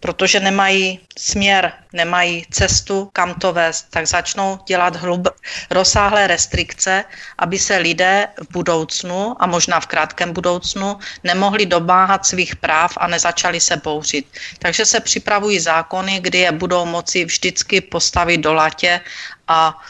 protože 0.00 0.40
nemají 0.40 1.00
směr, 1.18 1.72
nemají 1.92 2.46
cestu, 2.50 3.10
kam 3.12 3.34
to 3.34 3.52
vést, 3.52 3.86
tak 3.90 4.06
začnou 4.06 4.58
dělat 4.66 4.96
hlub, 4.96 5.28
rozsáhlé 5.70 6.26
restrikce, 6.26 7.04
aby 7.38 7.58
se 7.58 7.76
lidé 7.76 8.28
v 8.36 8.52
budoucnu 8.52 9.36
a 9.38 9.46
možná 9.46 9.80
v 9.80 9.86
krátkém 9.86 10.32
budoucnu 10.32 10.98
nemohli 11.24 11.66
domáhat 11.66 12.26
svých 12.26 12.56
práv 12.56 12.92
a 12.96 13.06
nezačali 13.06 13.60
se 13.60 13.76
bouřit. 13.76 14.26
Takže 14.58 14.84
se 14.84 15.00
připravují 15.00 15.60
zákony, 15.60 16.20
kdy 16.20 16.38
je 16.38 16.52
budou 16.52 16.86
moci 16.86 17.24
vždycky 17.24 17.80
postavit 17.80 18.38
do 18.38 18.54
latě 18.54 19.00
a 19.48 19.82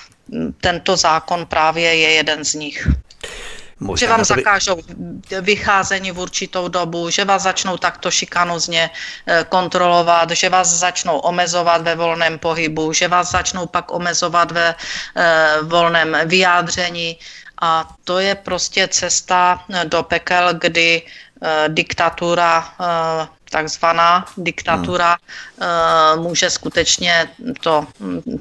tento 0.61 0.97
zákon 0.97 1.47
právě 1.47 1.95
je 1.95 2.11
jeden 2.11 2.45
z 2.45 2.55
nich. 2.55 2.88
Možná 3.81 4.07
že 4.07 4.11
vám 4.11 4.21
by... 4.21 4.25
zakážou 4.25 4.77
vycházení 5.41 6.11
v 6.11 6.19
určitou 6.19 6.69
dobu, 6.69 7.11
že 7.11 7.25
vás 7.25 7.43
začnou 7.43 7.77
takto 7.77 8.11
šikanozně 8.11 8.91
eh, 8.91 9.47
kontrolovat, 9.49 10.31
že 10.31 10.49
vás 10.49 10.69
začnou 10.69 11.19
omezovat 11.19 11.83
ve 11.83 11.95
volném 11.95 12.38
pohybu, 12.38 12.93
že 12.93 13.09
vás 13.09 13.31
začnou 13.31 13.67
pak 13.67 13.91
omezovat 13.93 14.51
ve 14.51 14.75
eh, 14.75 15.57
volném 15.62 16.17
vyjádření. 16.25 17.19
A 17.62 17.88
to 18.05 18.19
je 18.19 18.35
prostě 18.35 18.88
cesta 18.88 19.64
eh, 19.71 19.85
do 19.85 20.03
pekel, 20.03 20.55
kdy 20.55 21.03
diktatura 21.69 22.75
takzvaná 23.51 24.27
diktatura 24.37 25.17
hmm. 25.61 26.23
může 26.23 26.51
skutečně 26.51 27.29
to, 27.61 27.87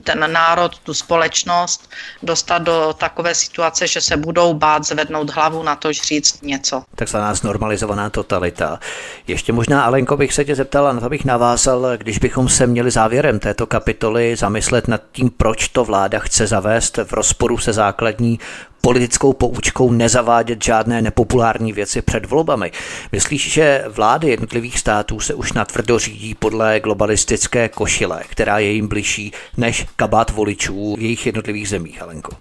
ten 0.04 0.34
národ, 0.34 0.80
tu 0.80 0.94
společnost 0.94 1.90
dostat 2.24 2.58
do 2.58 2.96
takové 2.98 3.36
situace, 3.36 3.88
že 3.88 4.02
se 4.02 4.18
budou 4.18 4.54
bát 4.54 4.84
zvednout 4.84 5.30
hlavu 5.30 5.64
na 5.64 5.76
to 5.76 5.94
říct 5.94 6.42
něco. 6.42 6.84
Takzvaná 6.96 7.34
znormalizovaná 7.34 8.10
totalita. 8.10 8.80
Ještě 9.28 9.54
možná, 9.54 9.84
Alenko, 9.84 10.18
bych 10.18 10.34
se 10.34 10.46
tě 10.46 10.56
zeptal, 10.56 10.94
na 10.94 11.00
to 11.00 11.10
bych 11.10 11.26
navázal, 11.26 11.98
když 11.98 12.20
bychom 12.20 12.50
se 12.50 12.68
měli 12.68 12.92
závěrem 12.92 13.40
této 13.40 13.68
kapitoly 13.68 14.36
zamyslet 14.36 14.88
nad 14.88 15.02
tím, 15.12 15.30
proč 15.30 15.68
to 15.68 15.86
vláda 15.86 16.20
chce 16.20 16.48
zavést 16.48 16.98
v 16.98 17.14
rozporu 17.14 17.58
se 17.58 17.74
základní 17.74 18.40
politickou 18.82 19.34
poučkou 19.34 19.92
nezavádět 19.92 20.64
žádné 20.64 21.02
nepopulární 21.02 21.74
věci 21.74 22.02
před 22.02 22.26
volbami. 22.26 22.72
Myslíš, 23.12 23.54
že 23.54 23.84
vlády 23.88 24.30
jednotlivých 24.30 24.80
států 24.80 25.20
se 25.20 25.34
už 25.34 25.54
natvrdo 25.54 26.00
řídí 26.00 26.36
podle 26.36 26.80
globalistické 26.80 27.70
košile, 27.70 28.24
která 28.30 28.60
je 28.60 28.72
jim 28.72 28.88
bližší 28.88 29.32
než 29.58 29.86
kabát 29.96 30.32
voličů 30.32 30.96
v 30.96 31.02
jejich 31.02 31.26
jednotlivých 31.26 31.70
zemích, 31.70 32.02
Alenko? 32.02 32.32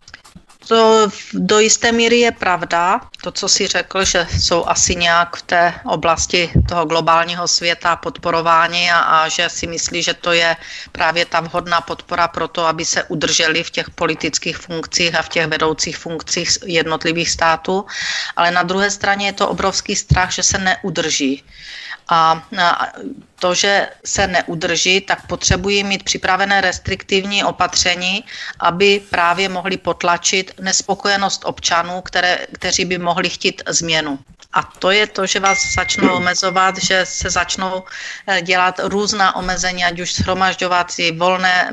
To 0.68 1.08
do 1.32 1.58
jisté 1.58 1.92
míry 1.92 2.18
je 2.20 2.32
pravda, 2.32 3.00
to, 3.22 3.32
co 3.32 3.48
si 3.48 3.66
řekl, 3.66 4.04
že 4.04 4.26
jsou 4.38 4.66
asi 4.66 4.96
nějak 4.96 5.36
v 5.36 5.42
té 5.42 5.74
oblasti 5.84 6.50
toho 6.68 6.84
globálního 6.84 7.48
světa 7.48 7.96
podporováni 7.96 8.90
a, 8.90 8.98
a 8.98 9.28
že 9.28 9.48
si 9.48 9.66
myslí, 9.66 10.02
že 10.02 10.14
to 10.14 10.32
je 10.32 10.56
právě 10.92 11.24
ta 11.26 11.40
vhodná 11.40 11.80
podpora 11.80 12.28
pro 12.28 12.48
to, 12.48 12.66
aby 12.66 12.84
se 12.84 13.04
udrželi 13.04 13.64
v 13.64 13.70
těch 13.70 13.90
politických 13.90 14.56
funkcích 14.56 15.14
a 15.14 15.22
v 15.22 15.28
těch 15.28 15.46
vedoucích 15.46 15.96
funkcích 15.98 16.58
jednotlivých 16.64 17.30
států. 17.30 17.86
Ale 18.36 18.50
na 18.50 18.62
druhé 18.62 18.90
straně 18.90 19.26
je 19.26 19.32
to 19.32 19.48
obrovský 19.48 19.96
strach, 19.96 20.32
že 20.32 20.42
se 20.42 20.58
neudrží. 20.58 21.44
A 22.08 22.42
to, 23.38 23.54
že 23.54 23.88
se 24.04 24.26
neudrží, 24.26 25.00
tak 25.00 25.26
potřebují 25.26 25.84
mít 25.84 26.02
připravené 26.02 26.60
restriktivní 26.60 27.44
opatření, 27.44 28.24
aby 28.60 29.02
právě 29.10 29.48
mohli 29.48 29.76
potlačit 29.76 30.54
nespokojenost 30.60 31.42
občanů, 31.44 32.00
které, 32.00 32.46
kteří 32.52 32.84
by 32.84 32.98
mohli 32.98 33.30
chtít 33.30 33.62
změnu. 33.68 34.18
A 34.52 34.62
to 34.62 34.90
je 34.90 35.06
to, 35.06 35.26
že 35.26 35.40
vás 35.40 35.74
začnou 35.74 36.16
omezovat, 36.16 36.78
že 36.78 37.04
se 37.04 37.30
začnou 37.30 37.84
eh, 38.26 38.42
dělat 38.42 38.80
různá 38.82 39.36
omezení, 39.36 39.84
ať 39.84 40.00
už 40.00 40.14
shromažďovací, 40.14 41.12
volné 41.12 41.70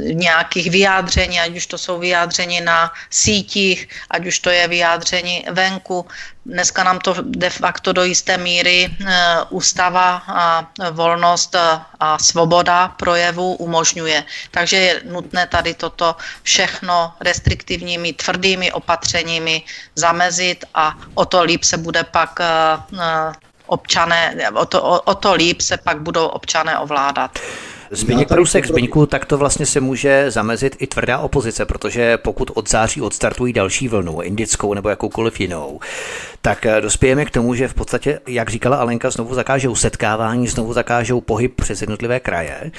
nějakých 0.00 0.70
vyjádření, 0.70 1.40
ať 1.40 1.56
už 1.56 1.66
to 1.66 1.78
jsou 1.78 1.98
vyjádření 1.98 2.60
na 2.60 2.92
sítích, 3.10 3.88
ať 4.10 4.26
už 4.26 4.38
to 4.38 4.50
je 4.50 4.68
vyjádření 4.68 5.46
venku. 5.50 6.06
Dneska 6.46 6.84
nám 6.84 6.98
to 6.98 7.14
de 7.22 7.50
facto 7.50 7.92
do 7.92 8.04
jisté 8.04 8.38
míry 8.38 8.86
eh, 8.86 9.36
ústava 9.50 10.22
a 10.26 10.70
volnost 10.90 11.56
a 12.00 12.18
svoboda 12.18 12.88
projevu 12.88 13.54
umožňuje. 13.54 14.24
Takže 14.50 14.76
je 14.76 15.02
nutné 15.10 15.46
tady 15.46 15.74
toto 15.74 16.16
všechno 16.42 17.12
restriktivními, 17.20 18.12
tvrdými 18.12 18.72
opatřeními 18.72 19.62
zamezit 19.94 20.64
a 20.74 20.94
o 21.14 21.24
to 21.24 21.42
líp 21.42 21.64
se 21.64 21.76
bude 21.76 22.04
pak 22.04 22.40
eh, 22.40 22.46
občané, 23.66 24.50
o 24.54 24.66
to, 24.66 24.82
o, 24.82 25.00
o 25.00 25.14
to 25.14 25.34
líp 25.34 25.60
se 25.60 25.76
pak 25.76 26.00
budou 26.00 26.26
občané 26.26 26.78
ovládat. 26.78 27.38
Zbigněk 27.90 28.28
Prousek, 28.28 28.66
Zbyňku, 28.66 29.06
tak 29.06 29.24
to 29.24 29.38
vlastně 29.38 29.66
se 29.66 29.80
může 29.80 30.30
zamezit 30.30 30.76
i 30.78 30.86
tvrdá 30.86 31.18
opozice, 31.18 31.64
protože 31.64 32.16
pokud 32.16 32.50
od 32.54 32.70
září 32.70 33.02
odstartují 33.02 33.52
další 33.52 33.88
vlnu, 33.88 34.20
indickou 34.20 34.74
nebo 34.74 34.88
jakoukoliv 34.88 35.40
jinou, 35.40 35.80
tak 36.42 36.66
eh, 36.66 36.80
dospějeme 36.80 37.24
k 37.24 37.30
tomu, 37.30 37.54
že 37.54 37.68
v 37.68 37.74
podstatě, 37.74 38.20
jak 38.26 38.50
říkala 38.50 38.76
Alenka, 38.76 39.10
znovu 39.10 39.34
zakážou 39.34 39.74
setkávání, 39.74 40.48
znovu 40.48 40.72
zakážou 40.72 41.20
pohyb 41.20 41.54
přes 41.54 41.80
jednotlivé 41.80 42.20
kraje 42.20 42.70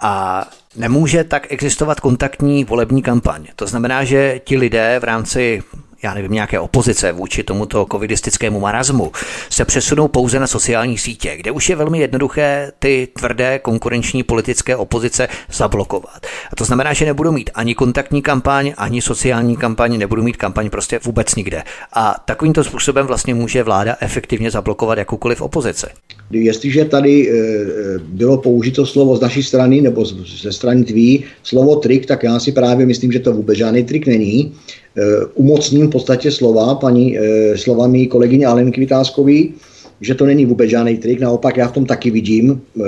a 0.00 0.44
nemůže 0.76 1.24
tak 1.24 1.52
existovat 1.52 2.00
kontaktní 2.00 2.64
volební 2.64 3.02
kampaň. 3.02 3.46
To 3.56 3.66
znamená, 3.66 4.04
že 4.04 4.40
ti 4.44 4.56
lidé 4.56 4.98
v 5.00 5.04
rámci 5.04 5.62
já 6.02 6.14
nevím, 6.14 6.32
nějaké 6.32 6.60
opozice 6.60 7.12
vůči 7.12 7.42
tomuto 7.42 7.86
covidistickému 7.92 8.60
marazmu, 8.60 9.12
se 9.50 9.64
přesunou 9.64 10.08
pouze 10.08 10.40
na 10.40 10.46
sociální 10.46 10.98
sítě, 10.98 11.36
kde 11.36 11.50
už 11.50 11.68
je 11.68 11.76
velmi 11.76 11.98
jednoduché 11.98 12.72
ty 12.78 13.08
tvrdé 13.18 13.58
konkurenční 13.58 14.22
politické 14.22 14.76
opozice 14.76 15.28
zablokovat. 15.52 16.26
A 16.52 16.56
to 16.56 16.64
znamená, 16.64 16.92
že 16.92 17.04
nebudou 17.04 17.32
mít 17.32 17.50
ani 17.54 17.74
kontaktní 17.74 18.22
kampaň, 18.22 18.72
ani 18.76 19.02
sociální 19.02 19.56
kampaň, 19.56 19.98
nebudou 19.98 20.22
mít 20.22 20.36
kampaň 20.36 20.70
prostě 20.70 21.00
vůbec 21.04 21.34
nikde. 21.34 21.62
A 21.92 22.16
takovýmto 22.24 22.64
způsobem 22.64 23.06
vlastně 23.06 23.34
může 23.34 23.62
vláda 23.62 23.96
efektivně 24.00 24.50
zablokovat 24.50 24.98
jakoukoliv 24.98 25.40
opozici. 25.40 25.86
Jestliže 26.30 26.84
tady 26.84 27.30
e, 27.30 27.34
e, 27.34 27.98
bylo 27.98 28.38
použito 28.38 28.86
slovo 28.86 29.16
z 29.16 29.20
naší 29.20 29.42
strany 29.42 29.80
nebo 29.80 30.04
ze 30.04 30.52
strany 30.52 30.84
tvý, 30.84 31.24
slovo 31.42 31.76
trik, 31.76 32.06
tak 32.06 32.22
já 32.22 32.40
si 32.40 32.52
právě 32.52 32.86
myslím, 32.86 33.12
že 33.12 33.18
to 33.18 33.32
vůbec 33.32 33.58
žádný 33.58 33.84
trik 33.84 34.06
není. 34.06 34.52
Eh, 34.96 35.24
umocním 35.34 35.86
v 35.86 35.90
podstatě 35.90 36.30
slova 36.30 36.74
paní, 36.74 37.18
eh, 37.18 37.58
slovami 37.58 38.06
kolegyně 38.06 38.46
Alenky 38.46 38.80
Vytázkový, 38.80 39.54
že 40.00 40.14
to 40.14 40.26
není 40.26 40.46
vůbec 40.46 40.70
žádný 40.70 40.98
trik, 40.98 41.20
naopak 41.20 41.56
já 41.56 41.68
v 41.68 41.72
tom 41.72 41.86
taky 41.86 42.10
vidím 42.10 42.58
eh, 42.58 42.82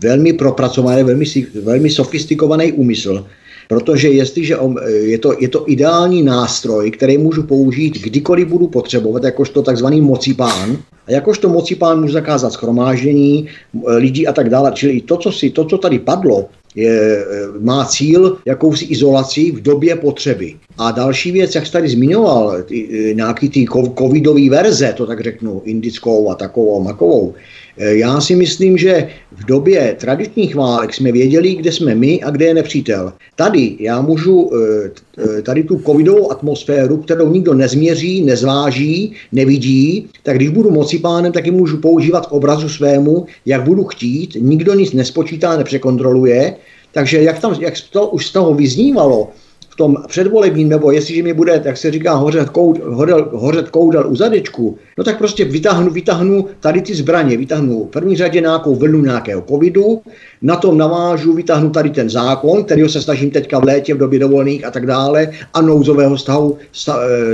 velmi 0.00 0.32
propracovaný, 0.32 1.02
velmi, 1.02 1.24
velmi 1.62 1.90
sofistikovaný 1.90 2.72
úmysl, 2.72 3.26
protože 3.68 4.08
jestliže 4.08 4.56
je 5.02 5.18
to, 5.18 5.34
je 5.38 5.48
to 5.48 5.64
ideální 5.66 6.22
nástroj, 6.22 6.90
který 6.90 7.18
můžu 7.18 7.42
použít 7.42 8.02
kdykoliv 8.02 8.48
budu 8.48 8.66
potřebovat, 8.66 9.24
jakožto 9.24 9.62
takzvaný 9.62 10.00
mocipán, 10.00 10.78
a 11.06 11.10
jakožto 11.10 11.48
mocipán 11.48 12.00
můžu 12.00 12.12
zakázat 12.12 12.52
schromáždění 12.52 13.48
lidí 13.96 14.26
a 14.26 14.32
tak 14.32 14.48
dále. 14.48 14.72
Čili 14.74 15.00
to, 15.00 15.16
co, 15.16 15.32
si, 15.32 15.50
to, 15.50 15.64
co 15.64 15.78
tady 15.78 15.98
padlo, 15.98 16.48
je, 16.78 17.24
má 17.60 17.84
cíl 17.84 18.38
jakousi 18.46 18.84
izolaci 18.84 19.50
v 19.50 19.62
době 19.62 19.96
potřeby. 19.96 20.54
A 20.78 20.90
další 20.90 21.32
věc, 21.32 21.54
jak 21.54 21.66
jsi 21.66 21.72
tady 21.72 21.88
zmiňoval, 21.88 22.62
ty, 22.62 23.10
e, 23.10 23.14
nějaký 23.14 23.48
ty 23.48 23.66
covidové 23.98 24.50
verze, 24.50 24.94
to 24.96 25.06
tak 25.06 25.20
řeknu, 25.20 25.62
indickou 25.64 26.30
a 26.30 26.34
takovou, 26.34 26.82
makovou, 26.82 27.34
e, 27.34 27.57
já 27.78 28.20
si 28.20 28.36
myslím, 28.36 28.78
že 28.78 29.08
v 29.32 29.44
době 29.44 29.96
tradičních 30.00 30.54
válek 30.54 30.94
jsme 30.94 31.12
věděli, 31.12 31.54
kde 31.54 31.72
jsme 31.72 31.94
my 31.94 32.22
a 32.22 32.30
kde 32.30 32.44
je 32.44 32.54
nepřítel. 32.54 33.12
Tady 33.36 33.76
já 33.80 34.00
můžu 34.00 34.50
e, 35.38 35.42
tady 35.42 35.62
tu 35.62 35.80
covidovou 35.86 36.32
atmosféru, 36.32 36.96
kterou 36.96 37.32
nikdo 37.32 37.54
nezměří, 37.54 38.24
nezváží, 38.24 39.12
nevidí, 39.32 40.06
tak 40.22 40.36
když 40.36 40.48
budu 40.48 40.70
moci 40.70 40.98
pánem, 40.98 41.32
tak 41.32 41.46
ji 41.46 41.52
můžu 41.52 41.76
používat 41.76 42.26
k 42.26 42.32
obrazu 42.32 42.68
svému, 42.68 43.26
jak 43.46 43.62
budu 43.62 43.84
chtít, 43.84 44.36
nikdo 44.40 44.74
nic 44.74 44.92
nespočítá, 44.92 45.56
nepřekontroluje, 45.56 46.54
takže 46.92 47.22
jak, 47.22 47.38
tam, 47.38 47.56
jak 47.60 47.74
to 47.92 48.08
už 48.08 48.26
z 48.26 48.32
toho 48.32 48.54
vyznívalo, 48.54 49.28
tom 49.78 49.96
předvolebním, 50.08 50.68
nebo 50.68 50.90
jestliže 50.90 51.22
mi 51.22 51.32
bude, 51.32 51.62
jak 51.64 51.76
se 51.76 51.90
říká, 51.90 52.14
hořet, 52.14 52.50
koud, 52.50 52.78
hořet, 52.84 53.16
hořet 53.32 53.70
koudel 53.70 54.10
u 54.10 54.16
zadečku, 54.16 54.78
no 54.98 55.04
tak 55.04 55.18
prostě 55.18 55.44
vytáhnu, 55.44 55.90
vytáhnu 55.90 56.46
tady 56.60 56.82
ty 56.82 56.94
zbraně, 56.94 57.36
vytáhnu 57.36 57.84
v 57.84 57.90
první 57.90 58.16
řadě 58.16 58.40
nějakou 58.40 58.74
vlnu 58.74 59.00
nějakého 59.02 59.42
covidu, 59.48 60.00
na 60.42 60.56
tom 60.56 60.78
navážu, 60.78 61.32
vytáhnu 61.32 61.70
tady 61.70 61.90
ten 61.90 62.10
zákon, 62.10 62.64
který 62.64 62.88
se 62.88 63.02
snažím 63.02 63.30
teďka 63.30 63.58
v 63.58 63.64
létě, 63.64 63.94
v 63.94 63.98
době 63.98 64.18
dovolených 64.18 64.64
a 64.64 64.70
tak 64.70 64.86
dále, 64.86 65.30
a 65.54 65.60
nouzového 65.62 66.18
stavu, 66.18 66.58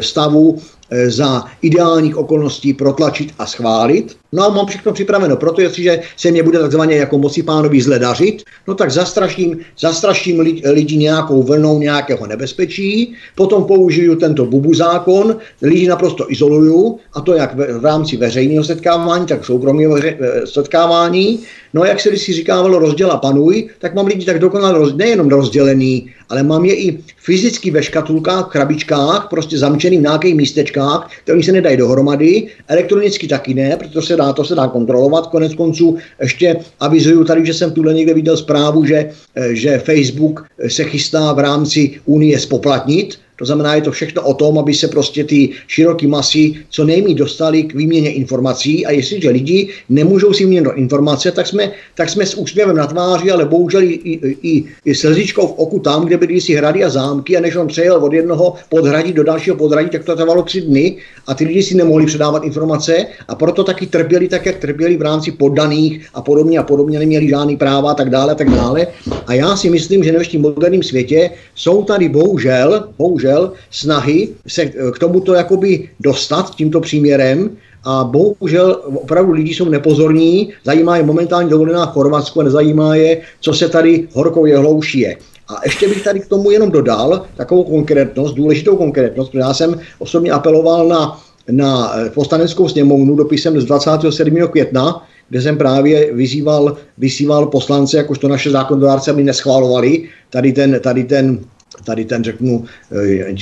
stavu 0.01 0.57
Eh, 0.57 0.61
za 1.07 1.45
ideálních 1.63 2.17
okolností 2.17 2.75
protlačit 2.75 3.35
a 3.39 3.47
schválit. 3.47 4.17
No 4.33 4.45
a 4.45 4.49
mám 4.49 4.67
všechno 4.67 4.93
připraveno, 4.93 5.37
proto 5.37 5.61
jestliže 5.61 6.01
se 6.17 6.31
mě 6.31 6.43
bude 6.43 6.59
takzvaně 6.59 6.97
jako 6.97 7.19
moci 7.19 7.43
pánovi 7.43 7.81
zle 7.83 7.99
dařit, 7.99 8.43
no 8.69 8.75
tak 8.75 8.91
zastraším, 8.91 9.59
zastraším 9.79 10.41
lidi 10.65 10.97
nějakou 10.97 11.43
vlnou 11.43 11.79
nějakého 11.79 12.27
nebezpečí, 12.27 13.15
potom 13.35 13.65
použiju 13.65 14.17
tento 14.17 14.47
bubu 14.47 14.75
zákon, 14.75 15.37
lidi 15.63 15.89
naprosto 15.89 16.33
izoluju, 16.33 16.99
a 17.13 17.21
to 17.21 17.35
jak 17.35 17.55
v 17.57 17.85
rámci 17.85 18.17
veřejného 18.17 18.65
setkávání, 18.65 19.27
tak 19.27 19.45
soukromého 19.45 19.97
eh, 20.05 20.17
setkávání. 20.47 21.41
No 21.75 21.85
jak 21.85 22.01
se 22.01 22.17
si 22.17 22.33
říkávalo 22.33 22.79
rozděl 22.79 23.13
a 23.13 23.17
panuj, 23.17 23.69
tak 23.79 23.95
mám 23.95 24.07
lidi 24.07 24.25
tak 24.25 24.39
dokonale 24.39 24.79
roz, 24.79 24.95
nejenom 24.95 25.29
rozdělený, 25.29 26.11
ale 26.29 26.43
mám 26.43 26.65
je 26.65 26.75
i 26.77 26.99
fyzicky 27.17 27.71
ve 27.71 27.83
škatulkách, 27.83 28.49
krabičkách, 28.49 29.27
prostě 29.31 29.59
zamčený 29.59 29.99
v 29.99 30.01
nějakých 30.01 30.35
místečkách, 30.35 31.11
které 31.23 31.43
se 31.43 31.53
nedají 31.53 31.77
dohromady, 31.77 32.47
elektronicky 32.69 33.29
taky 33.29 33.55
ne, 33.55 33.77
protože 33.77 33.91
to 33.91 34.03
se 34.03 34.17
dá, 34.17 34.33
to 34.33 34.45
se 34.45 34.55
dá 34.55 34.67
kontrolovat. 34.69 35.27
Konec 35.27 35.55
konců 35.55 35.97
ještě 36.21 36.57
avizuju 36.81 37.25
tady, 37.25 37.47
že 37.47 37.55
jsem 37.55 37.73
tuhle 37.73 37.95
někde 37.95 38.15
viděl 38.15 38.37
zprávu, 38.37 38.85
že, 38.85 39.11
eh, 39.37 39.55
že 39.55 39.79
Facebook 39.79 40.47
se 40.69 40.85
chystá 40.85 41.33
v 41.33 41.39
rámci 41.39 42.01
Unie 42.05 42.39
spoplatnit 42.39 43.24
to 43.39 43.45
znamená, 43.45 43.75
je 43.75 43.83
to 43.83 43.93
všechno 43.93 44.23
o 44.23 44.35
tom, 44.35 44.59
aby 44.59 44.75
se 44.75 44.89
prostě 44.89 45.25
ty 45.25 45.51
široké 45.67 46.07
masy 46.07 46.55
co 46.71 46.85
nejméně 46.85 47.15
dostali 47.15 47.63
k 47.63 47.75
výměně 47.75 48.13
informací 48.13 48.87
a 48.87 48.91
jestliže 48.91 49.31
lidi 49.31 49.69
nemůžou 49.89 50.33
si 50.33 50.47
měnit 50.47 50.69
informace, 50.75 51.31
tak 51.31 51.47
jsme, 51.47 51.73
tak 51.95 52.11
jsme 52.11 52.27
s 52.27 52.35
úsměvem 52.35 52.77
na 52.77 52.87
tváři, 52.87 53.31
ale 53.31 53.45
bohužel 53.45 53.83
i, 53.83 53.87
i, 53.87 54.37
i, 54.43 54.65
i 54.85 54.95
slzičkou 54.95 55.47
v 55.47 55.55
oku 55.57 55.79
tam, 55.79 56.07
kde 56.07 56.17
byly 56.17 56.41
si 56.41 56.55
hrady 56.55 56.85
a 56.85 56.91
zámky 56.91 57.37
a 57.37 57.41
než 57.41 57.57
on 57.57 57.67
přejel 57.67 58.05
od 58.05 58.13
jednoho 58.13 58.55
podhradí 58.69 59.13
do 59.13 59.25
dalšího 59.25 59.57
podhradí, 59.57 59.91
tak 59.91 60.05
to 60.05 60.17
trvalo 60.17 60.43
tři 60.43 60.61
dny 60.61 60.97
a 61.27 61.35
ty 61.35 61.45
lidi 61.45 61.63
si 61.63 61.75
nemohli 61.75 62.07
předávat 62.07 62.45
informace 62.45 63.07
a 63.29 63.35
proto 63.35 63.65
taky 63.65 63.87
trpěli 63.87 64.29
tak, 64.29 64.47
jak 64.47 64.57
trpěli 64.59 64.97
v 64.97 65.03
rámci 65.03 65.33
poddaných 65.33 66.07
a 66.15 66.23
podobně 66.23 66.59
a 66.59 66.63
podobně, 66.63 66.99
neměli 66.99 67.29
žádný 67.29 67.57
práva 67.57 67.91
a 67.91 67.95
tak 67.95 68.11
dále 68.11 68.33
a 68.33 68.35
tak 68.35 68.51
dále. 68.51 68.87
A 69.27 69.35
já 69.35 69.57
si 69.57 69.71
myslím, 69.71 70.05
že 70.05 70.11
v 70.11 70.15
dnešním 70.15 70.43
moderním 70.43 70.83
světě 70.83 71.31
jsou 71.55 71.85
tady 71.85 72.09
bohužel, 72.09 72.89
bohužel 72.99 73.24
bohužel 73.25 73.53
snahy 73.71 74.29
se 74.47 74.67
k 74.67 74.99
tomuto 74.99 75.35
jakoby 75.35 75.89
dostat 76.01 76.55
tímto 76.55 76.81
příměrem 76.81 77.51
a 77.85 78.05
bohužel 78.05 78.81
opravdu 78.95 79.33
lidi 79.33 79.55
jsou 79.55 79.69
nepozorní, 79.69 80.53
zajímá 80.65 80.97
je 80.97 81.03
momentálně 81.03 81.51
dovolená 81.51 81.87
v 81.87 81.93
Chorvatsku 81.93 82.41
a 82.41 82.45
nezajímá 82.45 82.95
je, 82.95 83.21
co 83.41 83.53
se 83.53 83.69
tady 83.69 84.09
horkou 84.13 84.47
jehlouší 84.47 85.01
je. 85.01 85.17
A 85.49 85.61
ještě 85.65 85.89
bych 85.89 86.05
tady 86.05 86.21
k 86.21 86.29
tomu 86.29 86.51
jenom 86.51 86.71
dodal 86.71 87.25
takovou 87.37 87.65
konkrétnost, 87.65 88.35
důležitou 88.35 88.77
konkrétnost, 88.77 89.31
protože 89.31 89.39
já 89.39 89.55
jsem 89.55 89.81
osobně 89.99 90.33
apeloval 90.33 90.89
na, 90.89 91.21
na 91.51 91.93
poslaneckou 92.15 92.69
sněmovnu 92.69 93.17
dopisem 93.17 93.61
z 93.61 93.65
27. 93.65 94.37
května, 94.51 95.05
kde 95.29 95.43
jsem 95.43 95.59
právě 95.59 96.15
vyzýval, 96.15 96.77
vyzýval 96.99 97.47
poslance, 97.47 97.97
jakožto 97.97 98.29
naše 98.29 98.51
zákonodárce, 98.51 99.11
aby 99.11 99.25
neschválovali 99.25 100.09
tady 100.31 100.53
ten, 100.53 100.81
tady 100.81 101.05
ten 101.05 101.41
tady 101.85 102.05
ten, 102.05 102.25
řeknu, 102.25 102.65
eh, 102.93 103.35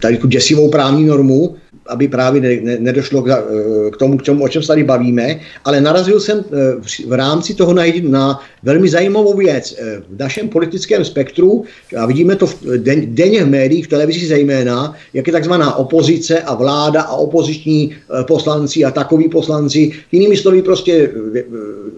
tady 0.00 0.16
tu 0.16 0.26
děsivou 0.26 0.70
právní 0.70 1.06
normu, 1.06 1.56
aby 1.86 2.08
právě 2.08 2.40
ne, 2.40 2.56
ne, 2.62 2.76
nedošlo 2.80 3.22
k, 3.22 3.28
eh, 3.28 3.90
k 3.90 3.96
tomu, 3.96 4.18
k 4.18 4.22
čemu, 4.22 4.44
o 4.44 4.48
čem 4.48 4.62
se 4.62 4.68
tady 4.68 4.84
bavíme, 4.84 5.40
ale 5.64 5.80
narazil 5.80 6.20
jsem 6.20 6.44
eh, 6.44 7.06
v 7.06 7.12
rámci 7.12 7.54
toho 7.54 7.74
najít 7.74 8.04
na 8.04 8.40
velmi 8.62 8.88
zajímavou 8.88 9.36
věc. 9.36 9.76
V 10.08 10.18
našem 10.18 10.48
politickém 10.48 11.04
spektru, 11.04 11.64
a 11.96 12.06
vidíme 12.06 12.36
to 12.36 12.46
v 12.46 12.62
den, 12.76 13.14
denně 13.14 13.44
v 13.44 13.48
médiích, 13.48 13.86
v 13.86 13.88
televizi 13.88 14.26
zejména, 14.26 14.94
jak 15.14 15.26
je 15.26 15.32
takzvaná 15.32 15.74
opozice 15.76 16.40
a 16.40 16.54
vláda 16.54 17.02
a 17.02 17.14
opoziční 17.14 17.94
poslanci 18.26 18.84
a 18.84 18.90
takoví 18.90 19.28
poslanci, 19.28 19.92
jinými 20.12 20.36
slovy 20.36 20.62
prostě 20.62 21.10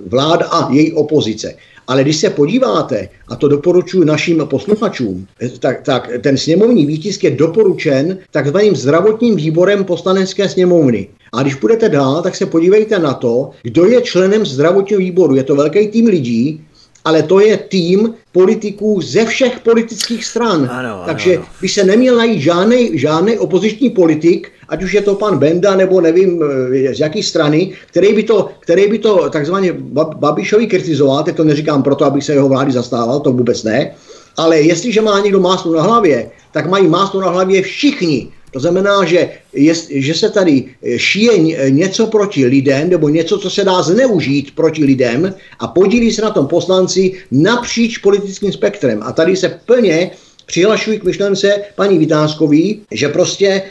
vláda 0.06 0.46
a 0.46 0.72
její 0.72 0.92
opozice. 0.92 1.54
Ale 1.90 2.02
když 2.02 2.16
se 2.16 2.30
podíváte, 2.30 3.08
a 3.28 3.36
to 3.36 3.48
doporučuji 3.48 4.04
našim 4.04 4.42
posluchačům, 4.50 5.26
tak, 5.58 5.82
tak 5.82 6.10
ten 6.20 6.36
sněmovní 6.38 6.86
výtisk 6.86 7.24
je 7.24 7.30
doporučen 7.30 8.18
takzvaným 8.30 8.76
zdravotním 8.76 9.36
výborem 9.36 9.84
poslanecké 9.84 10.48
sněmovny. 10.48 11.08
A 11.32 11.42
když 11.42 11.54
budete 11.54 11.88
dál, 11.88 12.22
tak 12.22 12.36
se 12.36 12.46
podívejte 12.46 12.98
na 12.98 13.14
to, 13.14 13.50
kdo 13.62 13.84
je 13.84 14.02
členem 14.02 14.46
zdravotního 14.46 14.98
výboru. 14.98 15.34
Je 15.34 15.44
to 15.44 15.56
velký 15.56 15.88
tým 15.88 16.06
lidí, 16.06 16.60
ale 17.04 17.22
to 17.22 17.40
je 17.40 17.56
tým 17.56 18.14
politiků 18.32 19.00
ze 19.00 19.24
všech 19.26 19.60
politických 19.60 20.24
stran. 20.24 20.68
Ano, 20.70 20.88
ano, 20.88 21.02
Takže 21.06 21.36
ano. 21.36 21.46
by 21.60 21.68
se 21.68 21.84
neměl 21.84 22.16
najít 22.16 22.40
žádný, 22.40 22.98
žádný 22.98 23.38
opoziční 23.38 23.90
politik, 23.90 24.52
ať 24.68 24.82
už 24.82 24.92
je 24.92 25.02
to 25.02 25.14
pan 25.14 25.38
Benda 25.38 25.76
nebo 25.76 26.00
nevím 26.00 26.42
eh, 26.42 26.94
z 26.94 27.00
jaký 27.00 27.22
strany, 27.22 27.72
který 27.86 28.14
by 28.14 28.22
to, 28.22 28.48
který 28.60 28.88
by 28.88 28.98
to 28.98 29.30
takzvaně 29.30 29.72
Babišovi 30.16 30.66
kritizoval, 30.66 31.22
teď 31.22 31.36
to 31.36 31.44
neříkám 31.44 31.82
proto, 31.82 32.04
abych 32.04 32.24
se 32.24 32.32
jeho 32.32 32.48
vlády 32.48 32.72
zastával, 32.72 33.20
to 33.20 33.32
vůbec 33.32 33.62
ne, 33.62 33.94
ale 34.36 34.60
jestliže 34.60 35.00
má 35.00 35.20
někdo 35.20 35.40
máslo 35.40 35.74
na 35.74 35.82
hlavě, 35.82 36.30
tak 36.52 36.66
mají 36.66 36.88
máslo 36.88 37.20
na 37.20 37.28
hlavě 37.30 37.62
všichni 37.62 38.32
To 38.52 38.60
znamená, 38.60 39.04
že, 39.04 39.30
je, 39.52 39.74
že 39.90 40.14
se 40.14 40.30
tady 40.30 40.64
šíje 40.96 41.38
něco 41.70 42.06
proti 42.06 42.46
lidem, 42.46 42.90
nebo 42.90 43.08
něco, 43.08 43.38
co 43.38 43.50
se 43.50 43.64
dá 43.64 43.82
zneužít 43.82 44.54
proti 44.54 44.84
lidem 44.84 45.34
a 45.58 45.66
podílí 45.66 46.12
se 46.12 46.22
na 46.22 46.30
tom 46.30 46.46
poslanci 46.46 47.12
napříč 47.30 47.98
politickým 47.98 48.52
spektrem. 48.52 49.02
A 49.02 49.12
tady 49.12 49.36
se 49.36 49.48
plně 49.66 50.10
přihlašuji 50.50 50.98
k 50.98 51.04
myšlence 51.04 51.62
paní 51.76 51.98
Vitáskový, 51.98 52.82
že 52.90 53.08
prostě 53.08 53.46
e, 53.46 53.62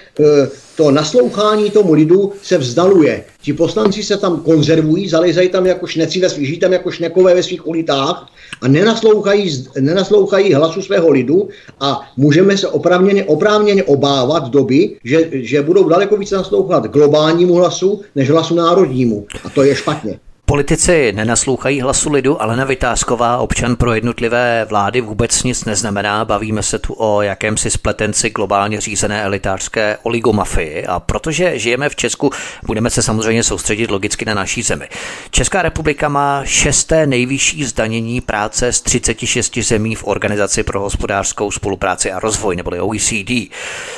to 0.75 0.91
naslouchání 0.91 1.71
tomu 1.71 1.93
lidu 1.93 2.33
se 2.43 2.57
vzdaluje. 2.57 3.23
Ti 3.41 3.53
poslanci 3.53 4.03
se 4.03 4.17
tam 4.17 4.39
konzervují, 4.39 5.09
zalezají 5.09 5.49
tam 5.49 5.65
jako 5.65 5.87
šneci 5.87 6.19
ve 6.19 6.29
svých, 6.29 6.47
žijí 6.47 6.59
tam 6.59 6.73
jako 6.73 6.91
šnekové 6.91 7.35
ve 7.35 7.43
svých 7.43 7.67
ulitách 7.67 8.31
a 8.61 8.67
nenaslouchají, 8.67 9.65
nenaslouchají 9.79 10.53
hlasu 10.53 10.81
svého 10.81 11.09
lidu 11.09 11.49
a 11.79 12.01
můžeme 12.17 12.57
se 12.57 12.67
oprávněně, 12.67 13.23
oprávněně 13.23 13.83
obávat 13.83 14.49
doby, 14.49 14.97
že, 15.03 15.29
že 15.31 15.61
budou 15.61 15.89
daleko 15.89 16.17
více 16.17 16.35
naslouchat 16.35 16.87
globálnímu 16.87 17.53
hlasu 17.53 18.01
než 18.15 18.29
hlasu 18.29 18.55
národnímu. 18.55 19.25
A 19.43 19.49
to 19.49 19.63
je 19.63 19.75
špatně. 19.75 20.19
Politici 20.49 21.11
nenaslouchají 21.11 21.81
hlasu 21.81 22.11
lidu, 22.11 22.41
ale 22.41 22.55
na 22.55 22.65
Vytázková 22.65 23.37
občan 23.37 23.75
pro 23.75 23.93
jednotlivé 23.93 24.65
vlády 24.69 25.01
vůbec 25.01 25.43
nic 25.43 25.65
neznamená. 25.65 26.25
Bavíme 26.25 26.63
se 26.63 26.79
tu 26.79 26.95
o 26.97 27.21
jakémsi 27.21 27.71
spletenci 27.71 28.29
globálně 28.29 28.81
řízené 28.81 29.23
elitářské 29.23 29.97
oligomafii 30.03 30.85
a 30.85 30.99
protože 30.99 31.59
žijeme 31.59 31.89
v 31.89 31.95
Česku, 31.95 32.31
budeme 32.65 32.89
se 32.89 33.01
samozřejmě 33.01 33.43
soustředit 33.43 33.91
logicky 33.91 34.25
na 34.25 34.33
naší 34.33 34.61
zemi. 34.61 34.89
Česká 35.31 35.61
republika 35.61 36.09
má 36.09 36.45
šesté 36.45 37.07
nejvyšší 37.07 37.65
zdanění 37.65 38.21
práce 38.21 38.73
z 38.73 38.81
36 38.81 39.57
zemí 39.57 39.95
v 39.95 40.07
Organizaci 40.07 40.63
pro 40.63 40.79
hospodářskou 40.79 41.51
spolupráci 41.51 42.11
a 42.11 42.19
rozvoj 42.19 42.55
neboli 42.55 42.79
OECD. 42.79 43.31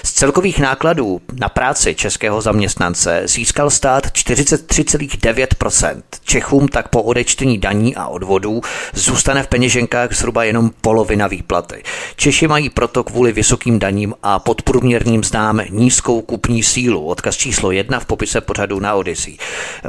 Z 0.03 0.11
celkových 0.13 0.59
nákladů 0.59 1.21
na 1.39 1.49
práci 1.49 1.95
českého 1.95 2.41
zaměstnance 2.41 3.21
získal 3.25 3.69
stát 3.69 4.07
43,9%. 4.07 6.01
Čechům 6.41 6.67
tak 6.67 6.87
po 6.87 7.03
odečtení 7.03 7.57
daní 7.57 7.95
a 7.95 8.07
odvodů 8.07 8.61
zůstane 8.93 9.43
v 9.43 9.47
peněženkách 9.47 10.13
zhruba 10.13 10.43
jenom 10.43 10.71
polovina 10.81 11.27
výplaty. 11.27 11.83
Češi 12.15 12.47
mají 12.47 12.69
proto 12.69 13.03
kvůli 13.03 13.31
vysokým 13.31 13.79
daním 13.79 14.13
a 14.23 14.39
podprůměrným 14.39 15.23
znám 15.23 15.61
nízkou 15.69 16.21
kupní 16.21 16.63
sílu. 16.63 17.05
Odkaz 17.05 17.35
číslo 17.35 17.71
jedna 17.71 17.99
v 17.99 18.05
popise 18.05 18.41
pořadu 18.41 18.79
na 18.79 18.93
Odyssey. 18.93 19.37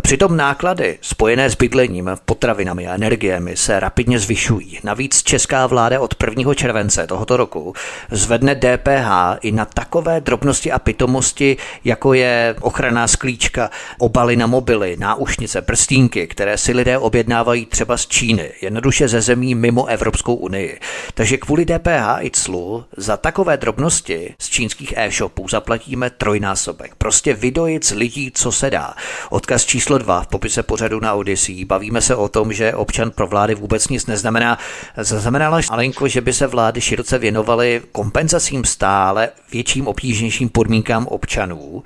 Přitom 0.00 0.36
náklady 0.36 0.98
spojené 1.00 1.50
s 1.50 1.54
bydlením, 1.54 2.10
potravinami 2.24 2.88
a 2.88 2.94
energiemi 2.94 3.56
se 3.56 3.80
rapidně 3.80 4.18
zvyšují. 4.18 4.78
Navíc 4.84 5.22
česká 5.22 5.66
vláda 5.66 6.00
od 6.00 6.14
1. 6.24 6.54
července 6.54 7.06
tohoto 7.06 7.36
roku 7.36 7.74
zvedne 8.10 8.54
DPH 8.54 9.38
i 9.40 9.52
na 9.52 9.64
takové 9.64 10.20
drobnosti 10.20 10.72
a 10.72 10.78
pitomosti, 10.78 11.56
jako 11.84 12.14
je 12.14 12.54
ochranná 12.60 13.08
sklíčka, 13.08 13.70
obaly 13.98 14.36
na 14.36 14.46
mobily, 14.46 14.96
náušnice, 14.98 15.62
prstínky, 15.62 16.26
které 16.26 16.41
si 16.56 16.72
lidé 16.72 16.98
objednávají 16.98 17.66
třeba 17.66 17.96
z 17.96 18.06
Číny, 18.06 18.52
jednoduše 18.62 19.08
ze 19.08 19.20
zemí 19.20 19.54
mimo 19.54 19.86
Evropskou 19.86 20.34
unii. 20.34 20.80
Takže 21.14 21.36
kvůli 21.36 21.64
DPH 21.64 22.18
i 22.20 22.30
clu 22.30 22.84
za 22.96 23.16
takové 23.16 23.56
drobnosti 23.56 24.34
z 24.38 24.48
čínských 24.48 24.94
e-shopů 24.96 25.48
zaplatíme 25.48 26.10
trojnásobek. 26.10 26.94
Prostě 26.94 27.34
vydojit 27.34 27.84
z 27.84 27.90
lidí, 27.90 28.30
co 28.34 28.52
se 28.52 28.70
dá. 28.70 28.94
Odkaz 29.30 29.64
číslo 29.64 29.98
dva 29.98 30.22
v 30.22 30.26
popise 30.26 30.62
pořadu 30.62 31.00
na 31.00 31.14
Odyssey. 31.14 31.64
Bavíme 31.64 32.00
se 32.00 32.16
o 32.16 32.28
tom, 32.28 32.52
že 32.52 32.74
občan 32.74 33.10
pro 33.10 33.26
vlády 33.26 33.54
vůbec 33.54 33.88
nic 33.88 34.06
neznamená. 34.06 34.58
Zaznamenala 34.96 35.60
Alenko, 35.70 36.08
že 36.08 36.20
by 36.20 36.32
se 36.32 36.46
vlády 36.46 36.80
široce 36.80 37.18
věnovaly 37.18 37.82
kompenzacím 37.92 38.64
stále 38.64 39.28
větším 39.52 39.88
obtížnějším 39.88 40.48
podmínkám 40.48 41.06
občanů 41.06 41.82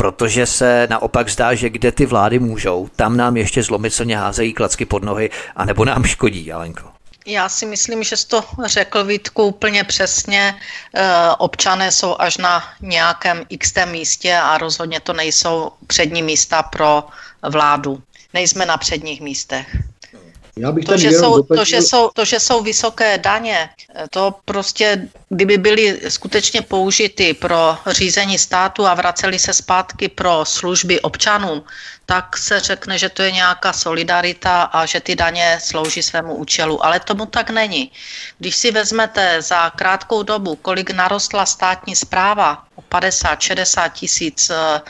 protože 0.00 0.46
se 0.46 0.86
naopak 0.90 1.28
zdá, 1.28 1.54
že 1.54 1.70
kde 1.70 1.92
ty 1.92 2.06
vlády 2.06 2.38
můžou, 2.38 2.88
tam 2.96 3.16
nám 3.16 3.36
ještě 3.36 3.62
zlomyslně 3.62 4.18
házejí 4.18 4.52
klacky 4.52 4.84
pod 4.84 5.04
nohy, 5.04 5.30
anebo 5.56 5.84
nám 5.84 6.04
škodí, 6.04 6.52
Alenko. 6.52 6.88
Já 7.26 7.48
si 7.48 7.66
myslím, 7.66 8.02
že 8.02 8.16
jsi 8.16 8.28
to 8.28 8.44
řekl 8.64 9.04
Vítku 9.04 9.44
úplně 9.44 9.84
přesně. 9.84 10.54
E, 10.94 11.04
občané 11.38 11.92
jsou 11.92 12.16
až 12.18 12.36
na 12.36 12.64
nějakém 12.80 13.44
x 13.48 13.72
místě 13.92 14.36
a 14.36 14.58
rozhodně 14.58 15.00
to 15.00 15.12
nejsou 15.12 15.70
přední 15.86 16.22
místa 16.22 16.62
pro 16.62 17.04
vládu. 17.42 18.02
Nejsme 18.34 18.66
na 18.66 18.76
předních 18.76 19.20
místech. 19.20 19.76
Já 20.56 20.72
bych 20.72 20.84
to, 20.84 20.96
že 20.96 21.10
jsou, 21.10 21.42
to, 21.42 21.64
že 21.64 21.82
jsou, 21.82 22.10
to, 22.14 22.24
že 22.24 22.40
jsou 22.40 22.62
vysoké 22.62 23.18
daně, 23.18 23.68
to 24.10 24.34
prostě, 24.44 25.08
kdyby 25.28 25.58
byly 25.58 26.00
skutečně 26.08 26.62
použity 26.62 27.34
pro 27.34 27.78
řízení 27.86 28.38
státu 28.38 28.86
a 28.86 28.94
vraceli 28.94 29.38
se 29.38 29.54
zpátky 29.54 30.08
pro 30.08 30.44
služby 30.44 31.00
občanům, 31.00 31.62
tak 32.06 32.36
se 32.36 32.60
řekne, 32.60 32.98
že 32.98 33.08
to 33.08 33.22
je 33.22 33.32
nějaká 33.32 33.72
solidarita 33.72 34.62
a 34.62 34.86
že 34.86 35.00
ty 35.00 35.16
daně 35.16 35.58
slouží 35.62 36.02
svému 36.02 36.34
účelu. 36.34 36.84
Ale 36.84 37.00
tomu 37.00 37.26
tak 37.26 37.50
není. 37.50 37.92
Když 38.38 38.56
si 38.56 38.70
vezmete 38.70 39.42
za 39.42 39.70
krátkou 39.70 40.22
dobu, 40.22 40.56
kolik 40.56 40.90
narostla 40.90 41.46
státní 41.46 41.96
zpráva, 41.96 42.64
o 42.74 42.82
50-60 42.82 43.90
tisíc 43.90 44.50
eh, 44.50 44.82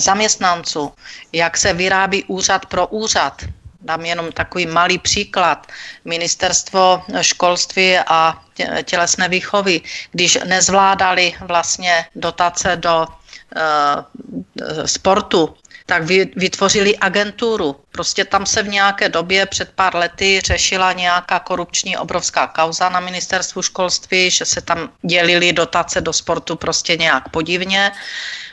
zaměstnanců, 0.00 0.92
jak 1.32 1.56
se 1.56 1.72
vyrábí 1.72 2.24
úřad 2.24 2.66
pro 2.66 2.86
úřad, 2.86 3.44
Dám 3.84 4.04
jenom 4.04 4.32
takový 4.32 4.66
malý 4.66 4.98
příklad. 4.98 5.66
Ministerstvo 6.04 7.02
školství 7.20 7.98
a 7.98 8.42
tělesné 8.84 9.28
výchovy, 9.28 9.80
když 10.12 10.38
nezvládali 10.44 11.34
vlastně 11.40 12.06
dotace 12.16 12.76
do 12.76 13.06
uh, 13.06 14.84
sportu, 14.84 15.54
tak 15.86 16.02
vytvořili 16.36 16.96
agenturu. 16.98 17.83
Prostě 17.94 18.24
tam 18.24 18.46
se 18.46 18.62
v 18.62 18.68
nějaké 18.68 19.08
době 19.08 19.46
před 19.46 19.70
pár 19.74 19.96
lety 19.96 20.40
řešila 20.44 20.92
nějaká 20.92 21.38
korupční 21.38 21.96
obrovská 21.96 22.46
kauza 22.46 22.88
na 22.88 23.00
ministerstvu 23.00 23.62
školství, 23.62 24.30
že 24.30 24.44
se 24.44 24.60
tam 24.60 24.90
dělili 25.02 25.52
dotace 25.52 26.00
do 26.00 26.12
sportu 26.12 26.56
prostě 26.56 26.96
nějak 26.96 27.28
podivně. 27.28 27.92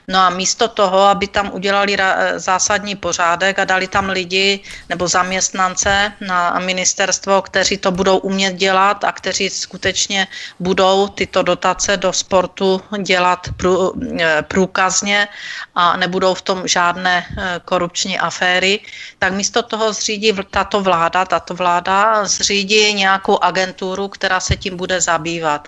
No 0.08 0.20
a 0.20 0.30
místo 0.30 0.68
toho, 0.68 1.00
aby 1.08 1.28
tam 1.28 1.54
udělali 1.54 1.98
zásadní 2.36 2.96
pořádek 2.96 3.60
a 3.60 3.66
dali 3.66 3.88
tam 3.88 4.10
lidi 4.10 4.60
nebo 4.90 5.08
zaměstnance 5.08 6.14
na 6.22 6.60
ministerstvo, 6.60 7.42
kteří 7.42 7.78
to 7.78 7.92
budou 7.92 8.18
umět 8.18 8.56
dělat 8.56 9.04
a 9.04 9.12
kteří 9.12 9.50
skutečně 9.50 10.28
budou 10.60 11.08
tyto 11.08 11.44
dotace 11.44 11.98
do 11.98 12.14
sportu 12.14 12.82
dělat 13.02 13.48
prů, 13.58 13.94
e, 14.20 14.42
průkazně 14.42 15.28
a 15.76 15.98
nebudou 15.98 16.34
v 16.34 16.42
tom 16.42 16.68
žádné 16.68 17.26
e, 17.26 17.60
korupční 17.66 18.20
aféry, 18.20 18.80
tak 19.20 19.31
místo 19.32 19.64
toho 19.64 19.94
zřídí 19.94 20.34
tato 20.50 20.82
vláda, 20.82 21.26
tato 21.26 21.54
vláda 21.54 22.26
zřídí 22.26 22.94
nějakou 22.94 23.44
agenturu, 23.44 24.08
která 24.08 24.40
se 24.40 24.56
tím 24.56 24.78
bude 24.78 25.02
zabývat. 25.02 25.68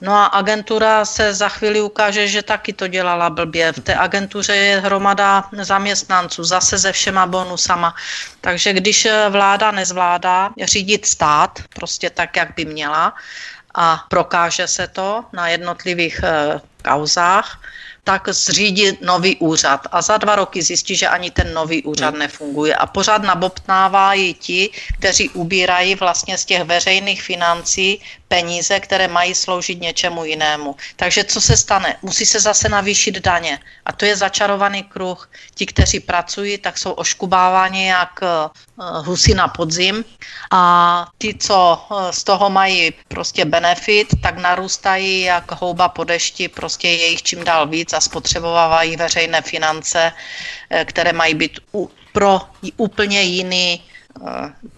No 0.00 0.12
a 0.14 0.26
agentura 0.26 1.04
se 1.04 1.34
za 1.34 1.48
chvíli 1.48 1.80
ukáže, 1.80 2.28
že 2.28 2.42
taky 2.42 2.72
to 2.72 2.88
dělala 2.88 3.30
blbě. 3.30 3.72
V 3.72 3.80
té 3.80 3.94
agentuře 3.94 4.56
je 4.56 4.80
hromada 4.80 5.48
zaměstnanců, 5.52 6.44
zase 6.44 6.78
se 6.78 6.92
všema 6.92 7.26
bonusama. 7.26 7.94
Takže 8.40 8.72
když 8.72 9.08
vláda 9.30 9.70
nezvládá 9.70 10.50
řídit 10.62 11.06
stát, 11.06 11.58
prostě 11.74 12.10
tak, 12.10 12.36
jak 12.36 12.54
by 12.56 12.64
měla, 12.64 13.14
a 13.74 14.04
prokáže 14.08 14.68
se 14.68 14.88
to 14.88 15.24
na 15.32 15.48
jednotlivých 15.48 16.20
e, 16.22 16.60
kauzách, 16.84 17.60
tak 18.06 18.28
zřídí 18.30 19.02
nový 19.02 19.36
úřad 19.36 19.90
a 19.90 19.98
za 20.02 20.16
dva 20.16 20.38
roky 20.38 20.62
zjistí, 20.62 20.96
že 20.96 21.08
ani 21.08 21.30
ten 21.30 21.50
nový 21.50 21.82
úřad 21.82 22.14
hmm. 22.14 22.18
nefunguje 22.18 22.74
a 22.74 22.86
pořád 22.86 23.22
nabobtnávají 23.22 24.34
ti, 24.34 24.70
kteří 24.98 25.28
ubírají 25.34 25.94
vlastně 25.94 26.38
z 26.38 26.44
těch 26.44 26.62
veřejných 26.62 27.22
financí 27.22 27.98
peníze, 28.28 28.80
které 28.80 29.08
mají 29.08 29.34
sloužit 29.34 29.80
něčemu 29.80 30.24
jinému. 30.24 30.76
Takže 30.96 31.24
co 31.24 31.40
se 31.40 31.56
stane? 31.56 31.96
Musí 32.02 32.26
se 32.26 32.40
zase 32.40 32.68
navýšit 32.68 33.18
daně. 33.18 33.58
A 33.84 33.92
to 33.92 34.04
je 34.04 34.16
začarovaný 34.16 34.82
kruh. 34.82 35.30
Ti, 35.54 35.66
kteří 35.66 36.00
pracují, 36.00 36.58
tak 36.58 36.78
jsou 36.78 36.92
oškubáváni 36.92 37.86
jak 37.86 38.20
eh, 38.22 38.26
husy 38.78 39.34
na 39.34 39.48
podzim 39.48 40.04
a 40.50 40.62
ti, 41.18 41.34
co 41.34 41.56
eh, 41.78 42.12
z 42.12 42.24
toho 42.24 42.50
mají 42.50 42.92
prostě 43.08 43.44
benefit, 43.44 44.08
tak 44.22 44.38
narůstají 44.38 45.20
jak 45.20 45.52
houba 45.60 45.88
po 45.88 46.04
dešti, 46.04 46.48
prostě 46.48 46.88
je 46.88 47.06
jich 47.06 47.22
čím 47.22 47.44
dál 47.44 47.66
víc 47.66 47.92
a 47.92 48.00
spotřebovávají 48.00 48.96
veřejné 48.96 49.42
finance, 49.42 50.12
eh, 50.70 50.84
které 50.84 51.12
mají 51.12 51.34
být 51.34 51.60
pro 52.12 52.40
úplně 52.76 53.22
jiný 53.22 53.82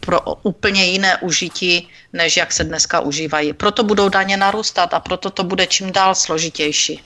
pro 0.01 0.21
úplně 0.43 0.85
jiné 0.85 1.17
užití, 1.17 1.89
než 2.19 2.37
jak 2.37 2.53
se 2.53 2.65
dneska 2.65 3.01
užívají. 3.01 3.53
Proto 3.53 3.85
budou 3.85 4.09
daně 4.09 4.37
narůstat 4.37 4.95
a 4.95 5.01
proto 5.01 5.31
to 5.31 5.45
bude 5.45 5.67
čím 5.67 5.93
dál 5.93 6.15
složitější. 6.15 7.01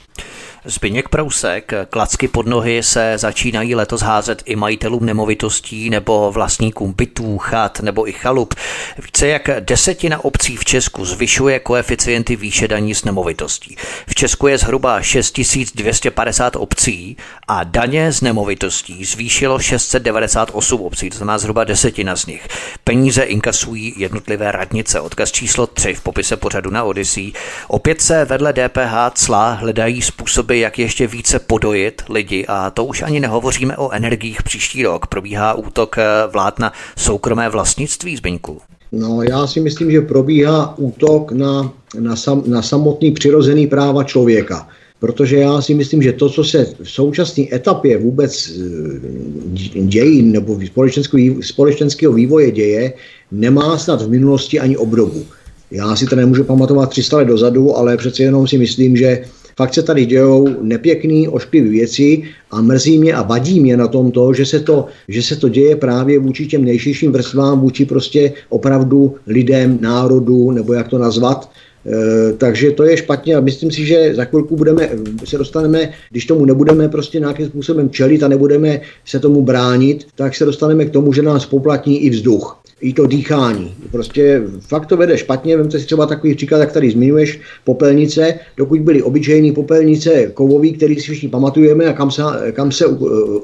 Zbyněk 0.65 1.09
Prousek, 1.09 1.71
klacky 1.89 2.27
pod 2.27 2.47
nohy 2.47 2.83
se 2.83 3.13
začínají 3.17 3.75
letos 3.75 4.01
házet 4.01 4.43
i 4.45 4.55
majitelům 4.55 5.05
nemovitostí 5.05 5.89
nebo 5.89 6.31
vlastníkům 6.31 6.93
bytů, 6.93 7.37
chat 7.37 7.79
nebo 7.79 8.09
i 8.09 8.11
chalup. 8.11 8.53
Více 9.05 9.27
jak 9.27 9.49
desetina 9.59 10.25
obcí 10.25 10.57
v 10.57 10.65
Česku 10.65 11.05
zvyšuje 11.05 11.59
koeficienty 11.59 12.35
výše 12.35 12.67
daní 12.67 12.95
z 12.95 13.03
nemovitostí. 13.03 13.75
V 14.07 14.15
Česku 14.15 14.47
je 14.47 14.57
zhruba 14.57 15.01
6250 15.01 16.55
obcí 16.55 17.17
a 17.47 17.63
daně 17.63 18.11
z 18.11 18.21
nemovitostí 18.21 19.05
zvýšilo 19.05 19.59
698 19.59 20.81
obcí, 20.81 21.09
to 21.09 21.17
znamená 21.17 21.37
zhruba 21.37 21.63
desetina 21.63 22.15
z 22.15 22.25
nich. 22.25 22.47
Peníze 22.83 23.23
inkasují 23.23 23.93
jednotlivé 23.97 24.51
radnice. 24.51 24.99
Odkaz 25.03 25.31
číslo 25.31 25.67
3 25.67 25.93
v 25.93 26.01
popise 26.01 26.37
pořadu 26.37 26.69
na 26.69 26.83
Odyssey. 26.83 27.31
Opět 27.67 28.01
se 28.01 28.25
vedle 28.25 28.53
DPH 28.53 29.11
cla 29.13 29.51
hledají 29.51 30.01
způsoby, 30.01 30.61
jak 30.61 30.79
ještě 30.79 31.07
více 31.07 31.39
podojit 31.39 32.01
lidi 32.09 32.45
a 32.47 32.69
to 32.69 32.85
už 32.85 33.01
ani 33.01 33.19
nehovoříme 33.19 33.77
o 33.77 33.91
energiích 33.91 34.43
příští 34.43 34.83
rok. 34.83 35.07
Probíhá 35.07 35.53
útok 35.53 35.97
eh, 35.97 36.03
vlád 36.31 36.59
na 36.59 36.73
soukromé 36.97 37.49
vlastnictví 37.49 38.17
Zbyňku. 38.17 38.61
No, 38.91 39.21
já 39.21 39.47
si 39.47 39.59
myslím, 39.59 39.91
že 39.91 40.01
probíhá 40.01 40.77
útok 40.77 41.31
na, 41.31 41.73
na, 41.99 42.15
sam, 42.15 42.43
na 42.45 42.61
samotný 42.61 43.11
přirozený 43.11 43.67
práva 43.67 44.03
člověka. 44.03 44.67
Protože 44.99 45.37
já 45.37 45.61
si 45.61 45.73
myslím, 45.73 46.01
že 46.01 46.13
to, 46.13 46.29
co 46.29 46.43
se 46.43 46.65
v 46.83 46.91
současné 46.91 47.43
etapě 47.51 47.97
vůbec 47.97 48.49
eh, 48.49 49.81
dějí 49.81 50.21
nebo 50.21 50.59
společenského 51.41 52.13
vývoje 52.13 52.51
děje, 52.51 52.93
nemá 53.33 53.77
snad 53.77 54.01
v 54.01 54.09
minulosti 54.09 54.59
ani 54.59 54.77
obdobu. 54.77 55.25
Já 55.71 55.95
si 55.95 56.05
to 56.05 56.15
nemůžu 56.15 56.43
pamatovat 56.43 56.89
300 56.89 57.17
let 57.17 57.25
dozadu, 57.25 57.77
ale 57.77 57.97
přece 57.97 58.23
jenom 58.23 58.47
si 58.47 58.57
myslím, 58.57 58.97
že 58.97 59.25
fakt 59.57 59.73
se 59.73 59.83
tady 59.83 60.05
dějou 60.05 60.47
nepěkný, 60.61 61.27
ošklivé 61.27 61.69
věci 61.69 62.23
a 62.51 62.61
mrzí 62.61 62.99
mě 62.99 63.13
a 63.13 63.21
vadí 63.21 63.59
mě 63.59 63.77
na 63.77 63.87
tom 63.87 64.11
to, 64.11 64.33
že 64.33 64.45
se 64.45 64.59
to, 64.59 64.85
že 65.07 65.21
se 65.21 65.35
to 65.35 65.49
děje 65.49 65.75
právě 65.75 66.19
vůči 66.19 66.47
těm 66.47 66.65
nejširším 66.65 67.11
vrstvám, 67.11 67.61
vůči 67.61 67.85
prostě 67.85 68.33
opravdu 68.49 69.15
lidem, 69.27 69.77
národu, 69.81 70.51
nebo 70.51 70.73
jak 70.73 70.87
to 70.87 70.97
nazvat, 70.97 71.49
E, 71.85 72.33
takže 72.33 72.71
to 72.71 72.83
je 72.83 72.97
špatně 72.97 73.35
a 73.35 73.39
myslím 73.39 73.71
si, 73.71 73.85
že 73.85 74.15
za 74.15 74.25
chvilku 74.25 74.55
budeme, 74.55 74.89
se 75.25 75.37
dostaneme, 75.37 75.91
když 76.11 76.25
tomu 76.25 76.45
nebudeme 76.45 76.89
prostě 76.89 77.19
nějakým 77.19 77.45
způsobem 77.45 77.89
čelit 77.89 78.23
a 78.23 78.27
nebudeme 78.27 78.81
se 79.05 79.19
tomu 79.19 79.41
bránit, 79.41 80.07
tak 80.15 80.35
se 80.35 80.45
dostaneme 80.45 80.85
k 80.85 80.89
tomu, 80.89 81.13
že 81.13 81.21
nás 81.21 81.45
poplatní 81.45 81.99
i 82.03 82.09
vzduch 82.09 82.62
i 82.83 82.93
to 82.93 83.07
dýchání. 83.07 83.75
Prostě 83.91 84.41
fakt 84.59 84.85
to 84.85 84.97
vede 84.97 85.17
špatně. 85.17 85.57
Vemte 85.57 85.79
si 85.79 85.85
třeba 85.85 86.05
takový 86.05 86.35
příklad, 86.35 86.59
jak 86.59 86.71
tady 86.71 86.91
zmiňuješ, 86.91 87.39
popelnice. 87.63 88.39
Dokud 88.57 88.79
byly 88.79 89.01
obyčejné 89.01 89.51
popelnice 89.53 90.31
kovový, 90.33 90.73
který 90.73 90.95
si 90.95 91.01
všichni 91.01 91.29
pamatujeme 91.29 91.85
a 91.85 91.93
kam 91.93 92.11
se, 92.11 92.23
kam 92.51 92.71
se 92.71 92.85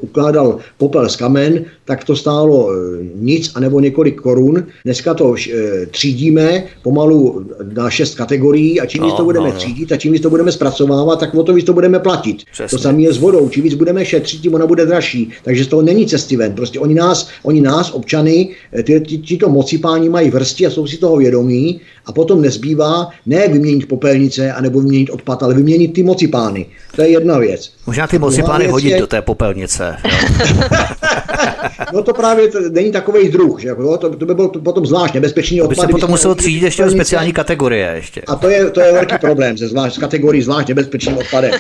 ukládal 0.02 0.58
popel 0.78 1.10
z 1.10 1.16
kamen, 1.16 1.66
tak 1.90 2.04
to 2.04 2.16
stálo 2.16 2.70
e, 2.72 2.76
nic 3.16 3.52
anebo 3.56 3.80
několik 3.80 4.22
korun. 4.22 4.64
Dneska 4.86 5.14
to 5.14 5.36
e, 5.36 5.86
třídíme 5.86 6.64
pomalu 6.82 7.46
na 7.74 7.90
šest 7.90 8.16
kategorií 8.16 8.82
a 8.82 8.86
čím 8.86 9.04
víc 9.04 9.14
to 9.14 9.22
no, 9.22 9.26
budeme 9.26 9.48
no, 9.48 9.54
no. 9.54 9.58
třídit 9.58 9.92
a 9.92 9.98
čím 9.98 10.14
víc 10.14 10.22
to 10.22 10.30
budeme 10.30 10.52
zpracovávat, 10.52 11.20
tak 11.20 11.36
o 11.36 11.44
to 11.44 11.54
víc 11.54 11.66
to 11.66 11.74
budeme 11.74 12.00
platit. 12.00 12.38
Přesně. 12.52 12.78
To 12.78 12.82
samé 12.82 13.02
je 13.02 13.14
s 13.14 13.18
vodou. 13.18 13.50
Čím 13.50 13.64
víc 13.64 13.74
budeme 13.74 14.06
šetřit, 14.06 14.42
tím 14.42 14.54
ona 14.54 14.68
bude 14.68 14.86
dražší. 14.86 15.30
Takže 15.44 15.64
z 15.64 15.68
toho 15.68 15.82
není 15.82 16.06
cesty 16.06 16.36
ven. 16.36 16.54
Prostě 16.54 16.80
oni 16.80 16.94
nás, 16.94 17.30
oni 17.44 17.62
nás 17.62 17.92
občany, 17.92 18.50
e, 18.74 18.84
ty, 18.84 19.00
ty, 19.00 19.40
mocipáni 19.48 20.10
mají 20.10 20.30
vrsti 20.30 20.66
a 20.66 20.70
jsou 20.70 20.88
si 20.88 20.98
toho 20.98 21.18
vědomí 21.18 21.82
a 22.06 22.12
potom 22.12 22.42
nezbývá 22.42 23.10
ne 23.26 23.48
vyměnit 23.48 23.88
popelnice 23.88 24.52
anebo 24.52 24.82
vyměnit 24.82 25.10
odpad, 25.10 25.44
ale 25.44 25.54
vyměnit 25.54 25.94
ty 25.94 26.04
mocipány. 26.04 26.66
To 26.96 27.02
je 27.02 27.10
jedna 27.10 27.38
věc. 27.38 27.72
Možná 27.88 28.08
ty 28.08 28.20
mocipány 28.20 28.68
hodit 28.68 28.90
je... 28.90 29.00
do 29.00 29.08
té 29.08 29.22
popelnice. 29.22 29.96
no 31.94 32.04
to 32.04 32.14
právě 32.14 32.48
to 32.48 32.60
není 32.70 32.92
takový 32.92 33.30
druh, 33.30 33.60
že 33.60 33.68
jako, 33.68 33.98
to, 33.98 34.10
to 34.10 34.26
by 34.26 34.36
bylo 34.36 34.50
potom 34.50 34.86
zvlášť 34.86 35.14
nebezpečný 35.14 35.62
odpad. 35.62 35.76
To 35.76 35.82
by 35.82 35.88
se 35.88 35.92
potom 35.92 36.10
musel 36.10 36.36
třídit 36.36 36.64
ještě 36.64 36.84
do 36.84 36.92
speciální 36.92 37.34
kategorie. 37.34 37.92
Ještě. 37.96 38.22
A 38.28 38.36
to 38.36 38.50
je, 38.50 38.70
to 38.70 38.82
je 38.82 38.94
velký 38.94 39.18
problém 39.18 39.58
se 39.58 39.68
zvlášť, 39.68 39.96
s 39.96 40.00
kategorií 40.00 40.42
zvlášť 40.42 40.68
nebezpečným 40.68 41.18
odpadem. 41.18 41.52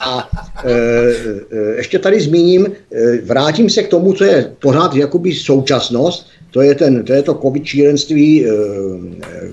A 0.00 0.30
e, 0.64 0.72
e, 0.72 1.76
ještě 1.76 1.98
tady 1.98 2.20
zmíním, 2.20 2.66
e, 2.66 3.16
vrátím 3.16 3.70
se 3.70 3.82
k 3.82 3.88
tomu, 3.88 4.12
co 4.12 4.24
je 4.24 4.52
pořád 4.60 4.94
jakoby 4.94 5.34
současnost, 5.34 6.26
to 6.50 6.62
je, 6.62 6.74
ten, 6.74 7.04
to 7.04 7.12
je 7.12 7.22
to 7.22 7.34
covid 7.34 7.64
šílenství, 7.64 8.46
eh, 8.46 8.50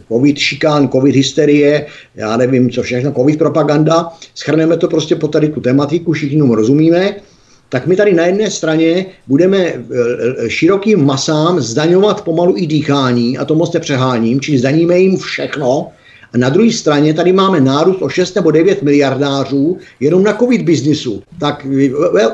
covid 0.07 0.37
šikán, 0.37 0.89
covid 0.89 1.15
hysterie, 1.15 1.85
já 2.15 2.37
nevím, 2.37 2.69
co 2.69 2.83
všechno, 2.83 3.11
covid 3.11 3.39
propaganda. 3.39 4.09
Schrneme 4.35 4.77
to 4.77 4.87
prostě 4.87 5.15
po 5.15 5.27
tady 5.27 5.49
tu 5.49 5.61
tematiku, 5.61 6.11
všichni 6.13 6.41
mu 6.41 6.55
rozumíme. 6.55 7.15
Tak 7.69 7.87
my 7.87 7.95
tady 7.95 8.13
na 8.13 8.25
jedné 8.25 8.51
straně 8.51 9.05
budeme 9.27 9.57
eh, 9.57 9.79
širokým 10.49 11.05
masám 11.05 11.61
zdaňovat 11.61 12.21
pomalu 12.21 12.53
i 12.57 12.67
dýchání, 12.67 13.37
a 13.37 13.45
to 13.45 13.55
moc 13.55 13.73
nepřeháním, 13.73 14.41
čili 14.41 14.57
zdaníme 14.57 14.99
jim 14.99 15.17
všechno, 15.17 15.91
a 16.33 16.37
na 16.37 16.49
druhé 16.49 16.71
straně 16.71 17.13
tady 17.13 17.33
máme 17.33 17.61
nárůst 17.61 18.01
o 18.01 18.09
6 18.09 18.35
nebo 18.35 18.51
9 18.51 18.81
miliardářů 18.83 19.77
jenom 19.99 20.23
na 20.23 20.33
covid 20.33 20.61
biznisu. 20.61 21.23
Tak 21.39 21.67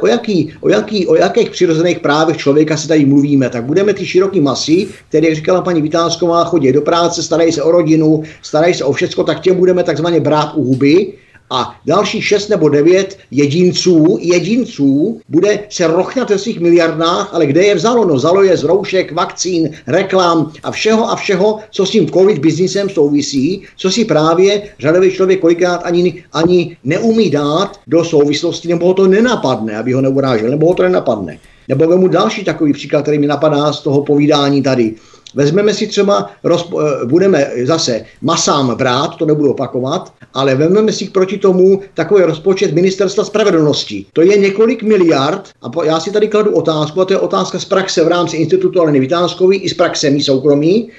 o, 0.01 0.07
jaký, 0.07 0.53
o, 0.61 0.69
jaký, 0.69 1.07
o 1.07 1.15
jakých 1.15 1.49
přirozených 1.49 1.99
právech 1.99 2.37
člověka 2.37 2.77
se 2.77 2.87
tady 2.87 3.05
mluvíme? 3.05 3.49
Tak 3.49 3.63
budeme 3.63 3.93
ty 3.93 4.05
široký 4.05 4.41
masy, 4.41 4.87
které, 5.09 5.27
jak 5.27 5.35
říkala 5.35 5.61
paní 5.61 5.81
Vytázková, 5.81 6.43
chodí 6.43 6.71
do 6.71 6.81
práce, 6.81 7.23
starají 7.23 7.51
se 7.51 7.63
o 7.63 7.71
rodinu, 7.71 8.23
starají 8.41 8.73
se 8.73 8.83
o 8.83 8.91
všechno, 8.91 9.23
tak 9.23 9.39
těm 9.39 9.55
budeme 9.55 9.83
takzvaně 9.83 10.19
brát 10.19 10.53
u 10.55 10.63
huby 10.63 11.13
a 11.53 11.75
dalších 11.85 12.25
šest 12.25 12.49
nebo 12.49 12.69
devět 12.69 13.17
jedinců, 13.31 14.17
jedinců 14.21 15.21
bude 15.29 15.59
se 15.69 15.87
rochnat 15.87 16.29
ve 16.29 16.37
svých 16.37 16.59
miliardách, 16.59 17.29
ale 17.33 17.45
kde 17.45 17.63
je 17.63 17.75
vzalo? 17.75 18.05
No 18.05 18.15
vzalo 18.15 18.43
je 18.43 18.57
z 18.57 18.63
roušek, 18.63 19.11
vakcín, 19.11 19.69
reklam 19.87 20.51
a 20.63 20.71
všeho 20.71 21.11
a 21.11 21.15
všeho, 21.15 21.59
co 21.71 21.85
s 21.85 21.89
tím 21.89 22.09
covid 22.09 22.37
biznisem 22.39 22.89
souvisí, 22.89 23.63
co 23.77 23.91
si 23.91 24.05
právě 24.05 24.61
řadový 24.79 25.11
člověk 25.11 25.39
kolikrát 25.39 25.77
ani, 25.83 26.23
ani 26.33 26.77
neumí 26.83 27.29
dát 27.29 27.79
do 27.87 28.03
souvislosti, 28.03 28.67
nebo 28.67 28.85
ho 28.85 28.93
to 28.93 29.07
nenapadne, 29.07 29.77
aby 29.77 29.93
ho 29.93 30.01
neurážel, 30.01 30.49
nebo 30.49 30.67
ho 30.67 30.73
to 30.73 30.83
nenapadne. 30.83 31.37
Nebo 31.67 31.87
vemu 31.87 32.07
další 32.07 32.43
takový 32.43 32.73
příklad, 32.73 33.01
který 33.01 33.19
mi 33.19 33.27
napadá 33.27 33.73
z 33.73 33.81
toho 33.81 34.01
povídání 34.01 34.63
tady. 34.63 34.95
Vezmeme 35.35 35.73
si 35.73 35.87
třeba, 35.87 36.29
rozpo, 36.43 36.81
eh, 36.81 37.05
budeme 37.05 37.51
zase 37.63 38.05
masám 38.21 38.75
brát, 38.75 39.15
to 39.15 39.25
nebudu 39.25 39.51
opakovat, 39.51 40.13
ale 40.33 40.55
vezmeme 40.55 40.91
si 40.91 41.09
proti 41.09 41.37
tomu 41.37 41.81
takový 41.93 42.23
rozpočet 42.23 42.73
ministerstva 42.73 43.23
spravedlnosti. 43.23 44.05
To 44.13 44.21
je 44.21 44.37
několik 44.37 44.83
miliard 44.83 45.49
a 45.61 45.85
já 45.85 45.99
si 45.99 46.11
tady 46.11 46.27
kladu 46.27 46.55
otázku, 46.55 47.01
a 47.01 47.05
to 47.05 47.13
je 47.13 47.19
otázka 47.19 47.59
z 47.59 47.65
praxe 47.65 48.03
v 48.03 48.07
rámci 48.07 48.37
institutu 48.37 48.81
Aleny 48.81 48.99
Vytázkový 48.99 49.57
i 49.57 49.69
z 49.69 49.73
praxe 49.73 50.09
mý 50.09 50.23
soukromí, 50.23 50.89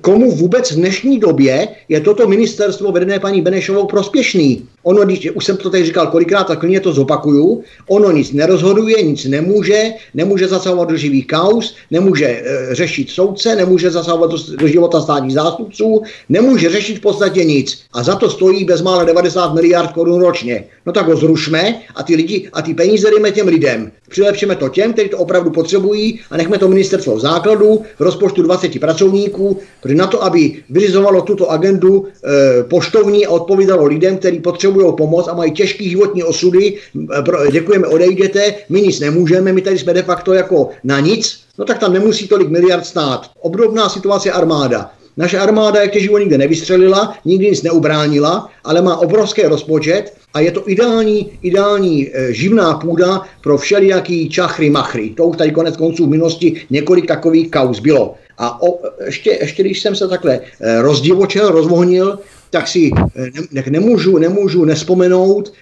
komu 0.00 0.30
vůbec 0.30 0.70
v 0.70 0.74
dnešní 0.74 1.18
době 1.18 1.68
je 1.88 2.00
toto 2.00 2.28
ministerstvo 2.28 2.92
vedené 2.92 3.20
paní 3.20 3.42
Benešovou 3.42 3.86
prospěšný. 3.86 4.68
Ono, 4.82 5.04
když, 5.04 5.30
už 5.30 5.44
jsem 5.44 5.56
to 5.56 5.70
tady 5.70 5.84
říkal 5.84 6.06
kolikrát, 6.06 6.44
tak 6.44 6.58
klidně 6.58 6.80
to 6.80 6.92
zopakuju, 6.92 7.62
ono 7.88 8.12
nic 8.12 8.32
nerozhoduje, 8.32 9.02
nic 9.02 9.24
nemůže, 9.24 9.90
nemůže 10.14 10.48
zasahovat 10.48 10.88
do 10.88 10.96
živých 10.96 11.26
kaus, 11.26 11.74
nemůže 11.90 12.26
e, 12.26 12.74
řešit 12.74 13.10
soudce, 13.10 13.56
nemůže 13.56 13.90
zasahovat 13.90 14.30
do, 14.30 14.36
do 14.56 14.68
života 14.68 15.00
státních 15.00 15.32
zástupců, 15.32 16.02
nemůže 16.28 16.70
řešit 16.70 16.98
v 16.98 17.00
podstatě 17.00 17.44
nic. 17.44 17.82
A 17.92 18.02
za 18.02 18.14
to 18.14 18.30
stojí 18.30 18.64
bezmále 18.64 19.04
90 19.04 19.54
miliard 19.54 19.92
korun 19.92 20.20
ročně. 20.20 20.64
No 20.86 20.92
tak 20.92 21.06
ho 21.06 21.16
zrušme 21.16 21.80
a 21.94 22.02
ty 22.02 22.16
lidi 22.16 22.48
a 22.52 22.62
ty 22.62 22.74
peníze 22.74 23.10
dejme 23.10 23.30
těm 23.30 23.48
lidem. 23.48 23.92
Přilepšeme 24.08 24.56
to 24.56 24.68
těm, 24.68 24.92
kteří 24.92 25.08
to 25.08 25.18
opravdu 25.18 25.50
potřebují 25.50 26.20
a 26.30 26.36
nechme 26.36 26.58
to 26.58 26.68
ministerstvo 26.68 27.16
v 27.16 27.20
základu 27.20 27.82
v 27.98 28.00
rozpočtu 28.00 28.42
20 28.42 28.80
pracovníků, 28.80 29.58
protože 29.82 29.94
na 29.94 30.06
to, 30.06 30.24
aby 30.24 30.62
vyřizovalo 30.70 31.22
tuto 31.22 31.50
agendu 31.50 32.06
e, 32.06 32.62
poštovní 32.62 33.26
a 33.26 33.30
odpovídalo 33.30 33.84
lidem, 33.84 34.16
kteří 34.16 34.40
potřebují 34.40 34.92
pomoc 34.96 35.28
a 35.28 35.34
mají 35.34 35.52
těžké 35.52 35.84
životní 35.84 36.22
osudy, 36.22 36.74
e, 37.18 37.22
pro, 37.22 37.50
děkujeme, 37.50 37.86
odejděte, 37.86 38.54
my 38.68 38.82
nic 38.82 39.00
nemůžeme, 39.00 39.52
my 39.52 39.62
tady 39.62 39.78
jsme 39.78 39.94
de 39.94 40.02
facto 40.02 40.32
jako 40.32 40.68
na 40.84 41.00
nic, 41.00 41.40
no 41.58 41.64
tak 41.64 41.78
tam 41.78 41.92
nemusí 41.92 42.28
tolik 42.28 42.48
miliard 42.48 42.86
stát. 42.86 43.30
Obdobná 43.40 43.88
situace 43.88 44.30
armáda. 44.30 44.90
Naše 45.16 45.38
armáda, 45.38 45.80
jak 45.80 45.92
těživo 45.92 46.18
nikde 46.18 46.38
nevystřelila, 46.38 47.14
nikdy 47.24 47.50
nic 47.50 47.62
neubránila, 47.62 48.48
ale 48.64 48.82
má 48.82 48.96
obrovský 48.96 49.42
rozpočet 49.42 50.12
a 50.34 50.40
je 50.40 50.50
to 50.50 50.70
ideální, 50.70 51.30
ideální 51.42 52.10
e, 52.12 52.32
živná 52.32 52.74
půda 52.74 53.22
pro 53.40 53.58
všelijaký 53.58 54.28
čachry 54.28 54.70
machry. 54.70 55.10
To 55.10 55.24
už 55.24 55.36
tady 55.36 55.50
konec 55.50 55.76
konců 55.76 56.06
v 56.06 56.10
minulosti 56.10 56.62
několik 56.70 57.06
takových 57.06 57.50
kauz 57.50 57.80
bylo. 57.80 58.14
A 58.38 58.62
o, 58.62 58.78
ještě, 59.06 59.38
ještě 59.40 59.62
když 59.62 59.82
jsem 59.82 59.96
se 59.96 60.08
takhle 60.08 60.40
eh, 60.60 60.82
rozdivočil, 60.82 61.48
rozvohnil, 61.48 62.18
tak 62.50 62.68
si 62.68 62.90
eh, 63.16 63.30
ne, 63.52 63.64
nemůžu, 63.70 64.18
nemůžu 64.18 64.64
nespomenout 64.64 65.52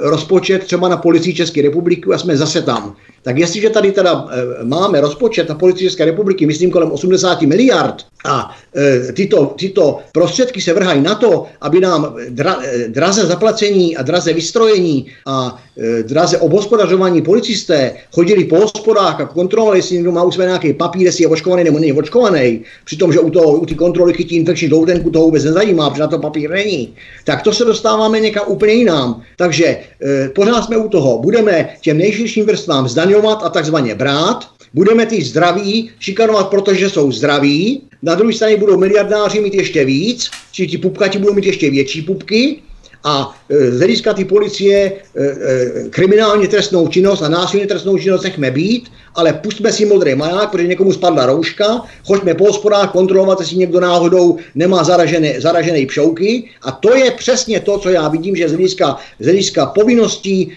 rozpočet 0.00 0.64
třeba 0.64 0.88
na 0.88 0.96
policii 0.96 1.34
České 1.34 1.62
republiky 1.62 2.10
a 2.14 2.18
jsme 2.18 2.36
zase 2.36 2.62
tam. 2.62 2.96
Tak 3.22 3.38
jestliže 3.38 3.70
tady 3.70 3.92
teda 3.92 4.26
e, 4.30 4.64
máme 4.64 5.00
rozpočet 5.00 5.48
na 5.48 5.54
policii 5.54 5.88
České 5.88 6.04
republiky, 6.04 6.46
myslím 6.46 6.70
kolem 6.70 6.90
80 6.90 7.42
miliard, 7.42 7.94
a 8.24 8.56
e, 8.76 9.12
tyto, 9.12 9.46
tyto 9.46 9.98
prostředky 10.12 10.60
se 10.60 10.72
vrhají 10.72 11.00
na 11.00 11.14
to, 11.14 11.46
aby 11.60 11.80
nám 11.80 12.16
dra, 12.28 12.58
draze 12.88 13.26
zaplacení 13.26 13.96
a 13.96 14.02
draze 14.02 14.32
vystrojení 14.32 15.06
a 15.26 15.62
draze 16.02 16.38
obhospodařování 16.38 17.22
policisté 17.22 17.92
chodili 18.14 18.44
po 18.44 18.56
hospodách 18.56 19.20
a 19.20 19.26
kontrolovali, 19.26 19.78
jestli 19.78 19.96
někdo 19.96 20.12
má 20.12 20.22
u 20.22 20.30
sebe 20.30 20.46
nějaký 20.46 20.72
papír, 20.72 21.02
jestli 21.02 21.24
je 21.24 21.28
očkovaný 21.28 21.64
nebo 21.64 21.78
není 21.78 21.92
očkovaný, 21.92 22.64
přitom, 22.84 23.12
že 23.12 23.20
u, 23.20 23.30
toho, 23.30 23.58
u 23.58 23.66
ty 23.66 23.74
kontroly 23.74 24.12
chytí 24.12 24.36
infekční 24.36 24.68
žloutenku, 24.68 25.10
to 25.10 25.18
vůbec 25.18 25.44
nezajímá, 25.44 25.90
protože 25.90 26.02
na 26.02 26.08
to 26.08 26.18
papír 26.18 26.50
není. 26.50 26.94
Tak 27.24 27.42
to 27.42 27.52
se 27.52 27.64
dostáváme 27.64 28.20
někam 28.20 28.44
úplně 28.46 28.72
jinam. 28.72 29.22
Takže 29.44 29.66
e, 29.66 30.28
pořád 30.28 30.62
jsme 30.62 30.76
u 30.76 30.88
toho. 30.88 31.18
Budeme 31.18 31.76
těm 31.80 31.98
nejširším 31.98 32.46
vrstvám 32.46 32.88
zdaňovat 32.88 33.42
a 33.44 33.48
takzvaně 33.48 33.94
brát, 33.94 34.48
budeme 34.74 35.06
ty 35.06 35.22
zdraví 35.24 35.90
šikanovat, 36.00 36.48
protože 36.48 36.90
jsou 36.90 37.12
zdraví, 37.12 37.82
na 38.02 38.14
druhé 38.14 38.32
straně 38.32 38.56
budou 38.56 38.78
miliardáři 38.78 39.40
mít 39.40 39.54
ještě 39.54 39.84
víc, 39.84 40.30
či 40.52 40.66
ti 40.66 40.78
pupkati 40.78 41.18
budou 41.18 41.34
mít 41.34 41.44
ještě 41.44 41.70
větší 41.70 42.02
pupky, 42.02 42.62
a 43.04 43.36
e, 43.48 43.70
z 43.70 43.78
hlediska 43.78 44.14
ty 44.14 44.24
policie 44.24 44.76
e, 44.76 44.92
e, 45.22 45.88
kriminálně 45.90 46.48
trestnou 46.48 46.88
činnost 46.88 47.22
a 47.22 47.28
násilně 47.28 47.66
trestnou 47.66 47.98
činnost 47.98 48.22
nechme 48.22 48.50
být, 48.50 48.92
ale 49.14 49.32
pustme 49.32 49.72
si 49.72 49.84
modrý 49.84 50.14
maják, 50.14 50.50
protože 50.50 50.66
někomu 50.66 50.92
spadla 50.92 51.26
rouška, 51.26 51.82
choďme 52.06 52.34
po 52.34 52.44
hospodách 52.44 52.92
kontrolovat, 52.92 53.40
jestli 53.40 53.56
někdo 53.56 53.80
náhodou 53.80 54.38
nemá 54.54 54.84
zaražené, 54.84 55.40
zaražené 55.40 55.86
pšouky 55.86 56.50
a 56.62 56.72
to 56.72 56.96
je 56.96 57.10
přesně 57.10 57.60
to, 57.60 57.78
co 57.78 57.90
já 57.90 58.08
vidím, 58.08 58.36
že 58.36 58.48
z 58.48 58.52
hlediska, 58.52 58.96
z 59.20 59.24
hlediska 59.24 59.66
povinností 59.66 60.52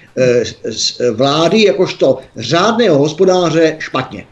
vlády 1.12 1.64
jakožto 1.64 2.20
řádného 2.38 2.98
hospodáře 2.98 3.76
špatně. 3.80 4.26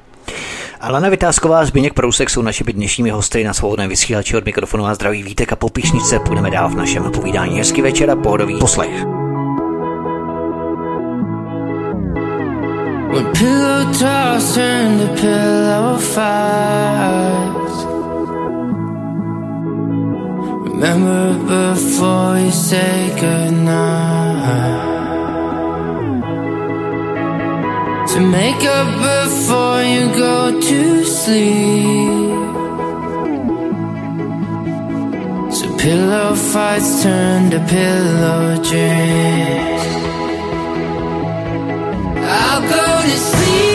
Alena 0.86 1.10
Vytázková, 1.10 1.66
Zběněk 1.66 1.94
Prousek 1.94 2.30
jsou 2.30 2.42
naši 2.42 2.64
dnešními 2.64 3.10
hosty 3.10 3.44
na 3.44 3.54
svobodném 3.54 3.90
vysílači 3.90 4.38
od 4.38 4.46
mikrofonu 4.46 4.86
a 4.86 4.96
zdraví 4.96 5.24
Vítek 5.24 5.54
a 5.54 5.56
po 5.56 5.70
píšničce 5.70 6.20
půjdeme 6.20 6.52
dál 6.52 6.70
v 6.70 6.76
našem 6.76 7.12
povídání. 7.12 7.58
Hezký 7.58 7.82
večer 7.82 8.10
a 8.10 8.16
pohodový 8.16 8.60
poslech. 8.60 9.04
When 13.14 13.26
pillow 13.34 14.00
talks 14.00 14.54
turn 14.54 15.00
to 15.00 15.08
pillow 15.22 15.98
fights 15.98 17.86
Remember 20.72 21.34
before 21.48 22.40
you 22.40 22.52
say 22.52 23.10
goodnight 23.10 24.95
to 28.16 28.22
make 28.22 28.63
up 28.63 28.89
before 29.11 29.84
you 29.84 30.07
go 30.16 30.61
to 30.61 31.03
sleep. 31.03 32.30
So 35.53 35.78
pillow 35.78 36.34
fights 36.34 37.03
turn 37.03 37.51
to 37.51 37.59
pillow 37.59 38.55
dreams. 38.70 39.84
I'll 42.39 42.61
go 42.61 42.88
to 43.09 43.18
sleep. 43.18 43.75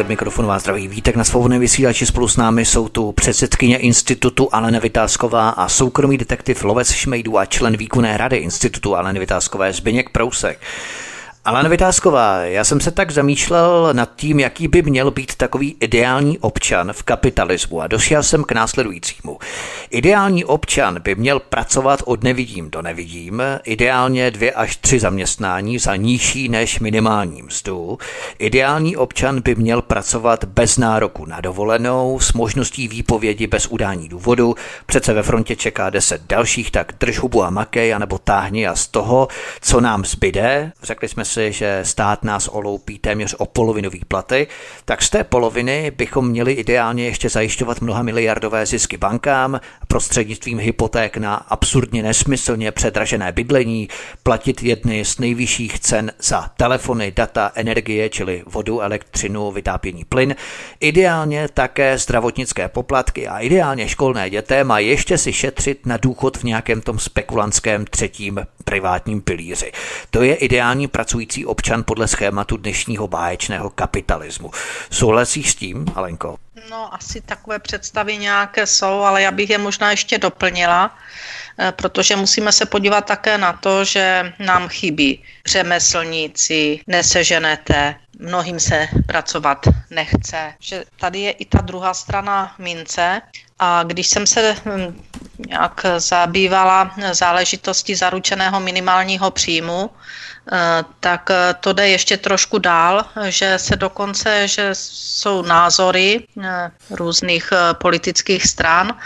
Od 0.00 0.08
mikrofonu 0.08 0.48
vás 0.48 0.62
zdraví 0.62 0.88
Vítek 0.88 1.16
na 1.16 1.24
svobodném 1.24 1.60
vysílači. 1.60 2.06
Spolu 2.06 2.28
s 2.28 2.36
námi 2.36 2.64
jsou 2.64 2.88
tu 2.88 3.12
předsedkyně 3.12 3.78
institutu 3.78 4.48
Alena 4.52 4.78
Vytázková 4.78 5.48
a 5.48 5.68
soukromý 5.68 6.18
detektiv 6.18 6.64
Lovec 6.64 6.92
Šmejdů 6.92 7.38
a 7.38 7.46
člen 7.46 7.76
výkonné 7.76 8.16
rady 8.16 8.36
institutu 8.36 8.96
Aleny 8.96 9.20
Vytázkové 9.20 9.72
Zbyněk 9.72 10.10
Prousek. 10.10 10.58
Alena 11.44 11.68
Vytázková, 11.68 12.36
já 12.38 12.64
jsem 12.64 12.80
se 12.80 12.90
tak 12.90 13.10
zamýšlel 13.10 13.88
nad 13.92 14.10
tím, 14.16 14.40
jaký 14.40 14.68
by 14.68 14.82
měl 14.82 15.10
být 15.10 15.34
takový 15.34 15.76
ideální 15.80 16.38
občan 16.38 16.92
v 16.92 17.02
kapitalismu 17.02 17.80
a 17.80 17.86
došel 17.86 18.22
jsem 18.22 18.44
k 18.44 18.52
následujícímu. 18.52 19.38
Ideální 19.90 20.44
občan 20.44 21.00
by 21.02 21.14
měl 21.14 21.40
pracovat 21.40 22.02
od 22.04 22.22
nevidím 22.22 22.70
do 22.70 22.82
nevidím, 22.82 23.42
ideálně 23.64 24.30
dvě 24.30 24.52
až 24.52 24.76
tři 24.76 25.00
zaměstnání 25.00 25.78
za 25.78 25.96
nižší 25.96 26.48
než 26.48 26.80
minimální 26.80 27.42
mzdu. 27.42 27.98
Ideální 28.38 28.96
občan 28.96 29.40
by 29.40 29.54
měl 29.54 29.82
pracovat 29.82 30.44
bez 30.44 30.78
nároku 30.78 31.26
na 31.26 31.40
dovolenou, 31.40 32.20
s 32.20 32.32
možností 32.32 32.88
výpovědi 32.88 33.46
bez 33.46 33.66
udání 33.66 34.08
důvodu. 34.08 34.54
Přece 34.86 35.12
ve 35.12 35.22
frontě 35.22 35.56
čeká 35.56 35.90
deset 35.90 36.22
dalších, 36.28 36.70
tak 36.70 36.92
drž 37.00 37.18
hubu 37.18 37.44
a 37.44 37.50
makej, 37.50 37.94
anebo 37.94 38.18
táhni 38.18 38.66
a 38.66 38.76
z 38.76 38.86
toho, 38.86 39.28
co 39.60 39.80
nám 39.80 40.04
zbyde, 40.04 40.72
řekli 40.82 41.08
jsme 41.08 41.24
si, 41.30 41.52
že 41.52 41.80
stát 41.82 42.24
nás 42.24 42.48
oloupí 42.48 42.98
téměř 42.98 43.34
o 43.38 43.46
polovinu 43.46 43.90
výplaty, 43.90 44.46
tak 44.84 45.02
z 45.02 45.10
té 45.10 45.24
poloviny 45.24 45.90
bychom 45.90 46.28
měli 46.28 46.52
ideálně 46.52 47.04
ještě 47.04 47.28
zajišťovat 47.28 47.80
mnoha 47.80 48.02
miliardové 48.02 48.66
zisky 48.66 48.96
bankám 48.96 49.60
prostřednictvím 49.88 50.58
hypoték 50.58 51.16
na 51.16 51.34
absurdně 51.34 52.02
nesmyslně 52.02 52.72
předražené 52.72 53.32
bydlení, 53.32 53.88
platit 54.22 54.62
jedny 54.62 55.04
z 55.04 55.18
nejvyšších 55.18 55.80
cen 55.80 56.12
za 56.18 56.50
telefony, 56.56 57.12
data, 57.16 57.52
energie, 57.54 58.08
čili 58.08 58.42
vodu, 58.46 58.80
elektřinu, 58.80 59.50
vytápění 59.50 60.04
plyn, 60.04 60.34
ideálně 60.80 61.48
také 61.54 61.98
zdravotnické 61.98 62.68
poplatky 62.68 63.28
a 63.28 63.38
ideálně 63.38 63.88
školné 63.88 64.30
dětem 64.30 64.70
a 64.70 64.78
ještě 64.78 65.18
si 65.18 65.32
šetřit 65.32 65.86
na 65.86 65.96
důchod 65.96 66.36
v 66.36 66.44
nějakém 66.44 66.80
tom 66.80 66.98
spekulantském 66.98 67.84
třetím 67.84 68.46
privátním 68.64 69.20
pilíři. 69.20 69.72
To 70.10 70.22
je 70.22 70.34
ideální 70.34 70.88
pracující 70.88 71.19
občan 71.46 71.84
podle 71.84 72.08
schématu 72.08 72.56
dnešního 72.56 73.08
báječného 73.08 73.70
kapitalismu. 73.70 74.50
Souhlasíš 74.90 75.50
s 75.50 75.54
tím, 75.54 75.86
Alenko? 75.94 76.36
No, 76.70 76.94
asi 76.94 77.20
takové 77.20 77.58
představy 77.58 78.16
nějaké 78.16 78.66
jsou, 78.66 79.00
ale 79.00 79.22
já 79.22 79.30
bych 79.30 79.50
je 79.50 79.58
možná 79.58 79.90
ještě 79.90 80.18
doplnila, 80.18 80.96
eh, 81.58 81.72
protože 81.72 82.16
musíme 82.16 82.52
se 82.52 82.66
podívat 82.66 83.00
také 83.00 83.38
na 83.38 83.52
to, 83.52 83.84
že 83.84 84.32
nám 84.38 84.68
chybí 84.68 85.24
řemeslníci, 85.46 86.80
neseženete, 86.86 87.94
mnohým 88.18 88.60
se 88.60 88.88
pracovat 89.06 89.66
nechce. 89.90 90.54
Že 90.60 90.84
tady 90.96 91.20
je 91.20 91.30
i 91.30 91.44
ta 91.44 91.58
druhá 91.60 91.94
strana 91.94 92.54
mince 92.58 93.22
a 93.58 93.82
když 93.82 94.06
jsem 94.06 94.26
se 94.26 94.56
hm, 94.64 95.02
nějak 95.48 95.86
zabývala 95.98 96.94
záležitosti 97.12 97.96
zaručeného 97.96 98.60
minimálního 98.60 99.30
příjmu, 99.30 99.90
tak 101.00 101.30
to 101.60 101.72
jde 101.72 101.88
ještě 101.88 102.16
trošku 102.16 102.58
dál, 102.58 103.04
že 103.28 103.58
se 103.58 103.76
dokonce, 103.76 104.48
že 104.48 104.70
jsou 104.72 105.42
názory 105.42 106.26
eh, 106.42 106.70
různých 106.90 107.52
eh, 107.52 107.74
politických 107.74 108.46
stran, 108.46 108.98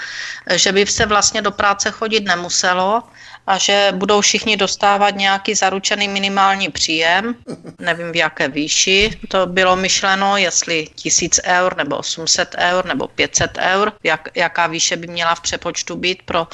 že 0.54 0.72
by 0.72 0.86
se 0.86 1.06
vlastně 1.06 1.42
do 1.42 1.50
práce 1.50 1.90
chodit 1.90 2.24
nemuselo, 2.24 3.02
a 3.46 3.58
že 3.58 3.92
budou 3.94 4.20
všichni 4.20 4.56
dostávat 4.56 5.10
nějaký 5.10 5.54
zaručený 5.54 6.08
minimální 6.08 6.68
příjem, 6.68 7.34
nevím 7.78 8.12
v 8.12 8.16
jaké 8.16 8.48
výši. 8.48 9.20
To 9.28 9.46
bylo 9.46 9.76
myšleno, 9.76 10.36
jestli 10.36 10.88
tisíc 10.94 11.40
eur 11.44 11.76
nebo 11.76 11.96
800 11.96 12.54
eur 12.58 12.84
nebo 12.84 13.08
500 13.08 13.58
eur, 13.58 13.92
jak, 14.02 14.28
jaká 14.34 14.66
výše 14.66 14.96
by 14.96 15.06
měla 15.06 15.34
v 15.34 15.40
přepočtu 15.40 15.96
být 15.96 16.22
pro 16.22 16.48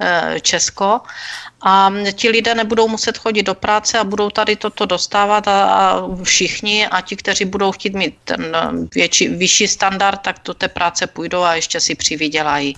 e, 0.00 0.40
Česko 0.40 1.00
a 1.66 1.92
ti 2.12 2.28
lidé 2.28 2.54
nebudou 2.54 2.88
muset 2.88 3.18
chodit 3.18 3.42
do 3.42 3.54
práce 3.54 3.98
a 3.98 4.04
budou 4.04 4.30
tady 4.30 4.56
toto 4.56 4.86
dostávat 4.86 5.48
a, 5.48 5.64
a 5.64 6.02
všichni 6.22 6.86
a 6.86 7.00
ti, 7.00 7.16
kteří 7.16 7.44
budou 7.44 7.72
chtít 7.72 7.94
mít 7.94 8.14
ten 8.24 8.56
větší, 8.94 9.28
vyšší 9.28 9.68
standard, 9.68 10.20
tak 10.20 10.36
do 10.44 10.54
té 10.54 10.68
práce 10.68 11.06
půjdou 11.06 11.42
a 11.42 11.54
ještě 11.54 11.80
si 11.80 11.94
přivydělají. 11.94 12.76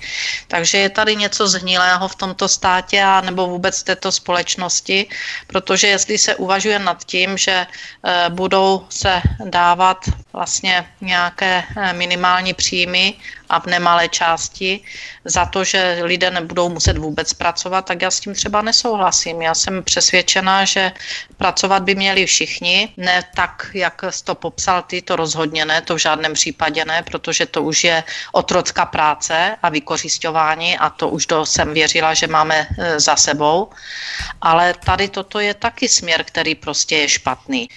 Takže 0.48 0.78
je 0.78 0.90
tady 0.90 1.16
něco 1.16 1.48
zhnilého 1.48 2.08
v 2.08 2.14
tomto 2.14 2.48
státě 2.48 3.02
a 3.02 3.20
nebo 3.20 3.46
vůbec 3.46 3.82
této 3.82 4.12
společnosti, 4.12 5.06
protože 5.46 5.86
jestli 5.86 6.18
se 6.18 6.34
uvažuje 6.34 6.78
nad 6.78 7.04
tím, 7.04 7.38
že 7.38 7.52
e, 7.52 7.66
budou 8.30 8.86
se 8.88 9.22
dávat 9.44 10.04
vlastně 10.32 10.86
nějaké 11.00 11.64
e, 11.76 11.92
minimální 11.92 12.54
příjmy 12.54 13.14
a 13.48 13.60
v 13.60 13.66
nemalé 13.66 14.08
části 14.08 14.80
za 15.24 15.46
to, 15.46 15.64
že 15.64 15.98
lidé 16.02 16.30
nebudou 16.30 16.68
muset 16.68 16.98
vůbec 16.98 17.32
pracovat, 17.32 17.84
tak 17.84 18.02
já 18.02 18.10
s 18.10 18.20
tím 18.20 18.34
třeba 18.34 18.62
nesouhlasím. 18.62 19.42
Já 19.42 19.54
jsem 19.54 19.82
přesvědčená, 19.82 20.64
že 20.64 20.92
pracovat 21.36 21.82
by 21.82 21.94
měli 21.94 22.26
všichni, 22.26 22.92
ne 22.96 23.22
tak, 23.34 23.70
jak 23.74 24.02
jsi 24.10 24.24
to 24.24 24.34
popsal 24.34 24.82
ty, 24.82 25.02
to 25.02 25.16
rozhodně 25.16 25.64
ne, 25.64 25.80
to 25.80 25.94
v 25.94 25.98
žádném 25.98 26.32
případě 26.34 26.84
ne, 26.84 27.02
protože 27.02 27.46
to 27.46 27.62
už 27.62 27.84
je 27.84 28.04
otrocká 28.32 28.86
práce 28.86 29.56
a 29.62 29.68
vykořišťování 29.68 30.78
a 30.78 30.90
to 30.90 31.08
už 31.08 31.26
do 31.26 31.46
jsem 31.46 31.74
věřila, 31.74 32.14
že 32.14 32.26
máme 32.26 32.66
e, 32.78 33.00
za 33.00 33.16
sebou. 33.16 33.70
Ale 34.40 34.74
tady 34.84 35.08
toto 35.08 35.40
je 35.40 35.54
taky 35.54 35.88
směr, 35.88 36.24
který 36.24 36.54
prostě 36.54 36.96
je 36.96 37.08
špatný 37.08 37.68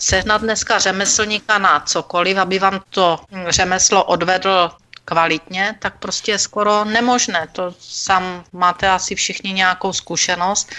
sehnat 0.00 0.40
dneska 0.40 0.78
řemeslníka 0.78 1.58
na 1.58 1.80
cokoliv, 1.80 2.36
aby 2.36 2.58
vám 2.58 2.80
to 2.90 3.20
řemeslo 3.48 4.04
odvedl 4.04 4.70
kvalitně, 5.10 5.74
tak 5.78 5.98
prostě 5.98 6.32
je 6.32 6.38
skoro 6.38 6.84
nemožné. 6.84 7.48
To 7.52 7.74
sám 7.78 8.44
máte 8.52 8.86
asi 8.88 9.14
všichni 9.14 9.52
nějakou 9.52 9.92
zkušenost, 9.92 10.70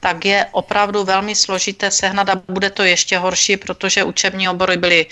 tak 0.00 0.24
je 0.24 0.46
opravdu 0.52 1.04
velmi 1.04 1.34
složité 1.34 1.90
sehnat 1.90 2.28
a 2.28 2.42
bude 2.48 2.70
to 2.70 2.82
ještě 2.86 3.18
horší, 3.18 3.56
protože 3.56 4.06
učební 4.06 4.48
obory 4.48 4.76
byly 4.76 5.06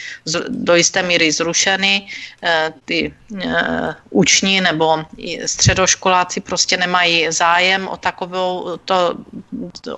do 0.49 0.75
jisté 0.79 1.03
míry 1.03 1.33
zrušeny, 1.33 2.07
eh, 2.43 2.73
ty 2.85 3.11
eh, 3.11 3.95
uční 4.11 4.61
nebo 4.61 5.03
středoškoláci 5.47 6.41
prostě 6.41 6.77
nemají 6.77 7.33
zájem 7.35 7.89
o 7.89 7.97
takovou 7.97 8.79
to 8.85 9.15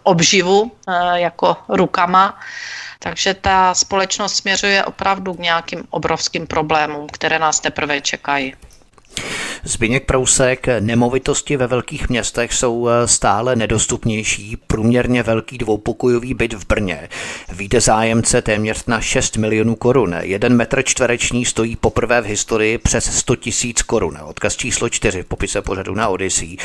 obživu 0.02 0.72
eh, 0.72 1.20
jako 1.28 1.56
rukama. 1.68 2.40
Takže 3.02 3.34
ta 3.34 3.74
společnost 3.74 4.36
směřuje 4.36 4.84
opravdu 4.84 5.34
k 5.34 5.38
nějakým 5.38 5.84
obrovským 5.90 6.46
problémům, 6.46 7.06
které 7.12 7.38
nás 7.38 7.60
teprve 7.60 8.00
čekají. 8.00 8.69
Zbigněk 9.64 10.04
Prousek, 10.04 10.66
nemovitosti 10.80 11.56
ve 11.56 11.66
velkých 11.66 12.08
městech 12.08 12.52
jsou 12.52 12.88
eh, 12.88 13.08
stále 13.08 13.56
nedostupnější. 13.56 14.56
Průměrně 14.66 15.22
velký 15.22 15.58
dvoupokojový 15.58 16.34
byt 16.34 16.52
v 16.52 16.66
Brně 16.66 17.08
vyjde 17.52 17.80
zájemce 17.80 18.42
téměř 18.42 18.86
na 18.86 19.00
6 19.00 19.36
milionů 19.36 19.74
korun. 19.74 20.16
Jeden 20.20 20.56
metr 20.56 20.82
čtvereční 20.82 21.44
stojí 21.44 21.76
poprvé 21.76 22.20
v 22.20 22.24
historii 22.24 22.78
přes 22.78 23.18
100 23.18 23.36
tisíc 23.36 23.82
korun. 23.82 24.18
Odkaz 24.24 24.56
číslo 24.56 24.88
4 24.88 25.22
v 25.22 25.26
popise 25.26 25.62
pořadu 25.62 25.94
na 25.94 26.08
Odyssey. 26.08 26.56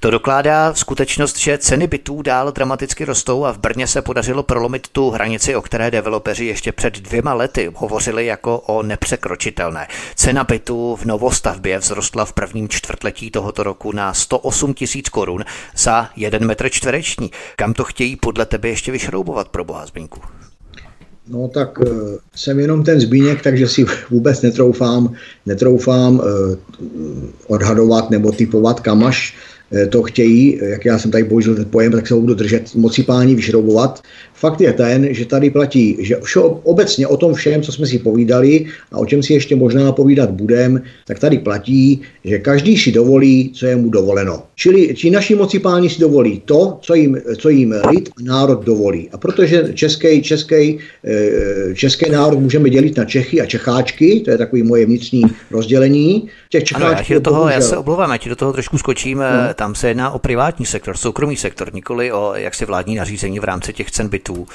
To 0.00 0.10
dokládá 0.10 0.74
skutečnost, 0.74 1.38
že 1.38 1.58
ceny 1.58 1.86
bytů 1.86 2.22
dál 2.22 2.52
dramaticky 2.52 3.04
rostou 3.04 3.44
a 3.44 3.52
v 3.52 3.58
Brně 3.58 3.86
se 3.86 4.02
podařilo 4.02 4.42
prolomit 4.42 4.88
tu 4.88 5.10
hranici, 5.10 5.56
o 5.56 5.62
které 5.62 5.90
developeři 5.90 6.44
ještě 6.44 6.72
před 6.72 6.98
dvěma 6.98 7.34
lety 7.34 7.70
hovořili 7.74 8.26
jako 8.26 8.58
o 8.58 8.82
nepřekročitelné. 8.82 9.88
Cena 10.14 10.44
bytu 10.44 10.96
v 10.96 11.04
novostavbě 11.04 11.80
vzrostla 11.80 12.03
v 12.24 12.32
prvním 12.32 12.68
čtvrtletí 12.68 13.30
tohoto 13.30 13.62
roku 13.62 13.92
na 13.92 14.14
108 14.14 14.74
tisíc 14.74 15.08
korun 15.08 15.44
za 15.76 16.08
jeden 16.16 16.46
metr 16.46 16.68
čtvereční. 16.68 17.30
Kam 17.56 17.74
to 17.74 17.84
chtějí 17.84 18.16
podle 18.16 18.46
tebe 18.46 18.68
ještě 18.68 18.92
vyšroubovat 18.92 19.48
pro 19.48 19.64
boha 19.64 19.86
Zbyňku? 19.86 20.20
No 21.28 21.48
tak 21.48 21.78
uh, 21.78 21.86
jsem 22.34 22.60
jenom 22.60 22.84
ten 22.84 23.00
zbíněk, 23.00 23.42
takže 23.42 23.68
si 23.68 23.84
vůbec 24.10 24.42
netroufám, 24.42 25.12
netroufám 25.46 26.14
uh, 26.14 26.22
odhadovat 27.46 28.10
nebo 28.10 28.32
typovat, 28.32 28.80
kam 28.80 29.04
až 29.04 29.36
uh, 29.70 29.86
to 29.88 30.02
chtějí, 30.02 30.60
jak 30.62 30.84
já 30.84 30.98
jsem 30.98 31.10
tady 31.10 31.24
použil 31.24 31.54
ten 31.54 31.64
pojem, 31.64 31.92
tak 31.92 32.06
se 32.06 32.14
ho 32.14 32.20
budu 32.20 32.34
držet, 32.34 32.74
moci 32.74 33.02
páni 33.02 33.34
vyšroubovat. 33.34 34.02
Fakt 34.34 34.60
je 34.60 34.72
ten, 34.72 35.14
že 35.14 35.26
tady 35.26 35.50
platí, 35.50 35.96
že 36.00 36.16
obecně 36.62 37.06
o 37.06 37.16
tom 37.16 37.34
všem, 37.34 37.62
co 37.62 37.72
jsme 37.72 37.86
si 37.86 37.98
povídali 37.98 38.66
a 38.92 38.98
o 38.98 39.06
čem 39.06 39.22
si 39.22 39.32
ještě 39.32 39.56
možná 39.56 39.92
povídat 39.92 40.30
budem, 40.30 40.82
tak 41.06 41.18
tady 41.18 41.38
platí, 41.38 42.02
že 42.24 42.38
každý 42.38 42.78
si 42.78 42.92
dovolí, 42.92 43.50
co 43.54 43.66
je 43.66 43.76
mu 43.76 43.90
dovoleno. 43.90 44.42
Čili 44.54 44.94
ti 44.94 45.10
naši 45.10 45.34
moci 45.34 45.58
páni 45.58 45.90
si 45.90 46.00
dovolí 46.00 46.42
to, 46.44 46.78
co 46.80 46.94
jim, 46.94 47.20
co 47.38 47.48
jim 47.48 47.74
lid 47.90 48.08
a 48.08 48.22
národ 48.22 48.64
dovolí. 48.64 49.08
A 49.12 49.18
protože 49.18 49.72
český, 49.74 50.22
český, 50.22 50.78
eh, 51.04 51.74
český 51.74 52.10
národ 52.10 52.38
můžeme 52.38 52.70
dělit 52.70 52.96
na 52.96 53.04
Čechy 53.04 53.40
a 53.40 53.46
Čecháčky, 53.46 54.20
to 54.20 54.30
je 54.30 54.38
takový 54.38 54.62
moje 54.62 54.86
vnitřní 54.86 55.22
rozdělení. 55.50 56.28
Těch 56.50 56.62
ano, 56.74 56.86
já, 56.86 57.14
do 57.14 57.20
toho, 57.20 57.48
já 57.48 57.60
se 57.60 57.76
omlouvám, 57.76 58.10
já 58.10 58.16
ti 58.16 58.28
do 58.28 58.36
toho 58.36 58.52
trošku 58.52 58.78
skočím. 58.78 59.18
No. 59.18 59.54
Tam 59.54 59.74
se 59.74 59.88
jedná 59.88 60.10
o 60.10 60.18
privátní 60.18 60.66
sektor, 60.66 60.96
soukromý 60.96 61.36
sektor, 61.36 61.74
nikoli 61.74 62.12
o 62.12 62.32
jaksi 62.34 62.64
vládní 62.64 62.94
nařízení 62.94 63.40
v 63.40 63.44
rámci 63.44 63.72
těch 63.72 63.90
cen 63.90 64.08
bytů 64.08 64.23
bytů. 64.24 64.46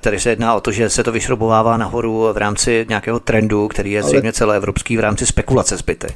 Tady 0.00 0.20
se 0.20 0.30
jedná 0.30 0.54
o 0.54 0.60
to, 0.60 0.72
že 0.72 0.90
se 0.90 1.04
to 1.04 1.12
vyšrobovává 1.12 1.76
nahoru 1.76 2.28
v 2.32 2.36
rámci 2.36 2.86
nějakého 2.88 3.20
trendu, 3.20 3.68
který 3.68 3.92
je 3.92 4.02
zřejmě 4.02 4.32
celoevropský 4.32 4.96
v 4.96 5.00
rámci 5.00 5.26
spekulace 5.26 5.78
s 5.78 5.82
byty. 5.82 6.08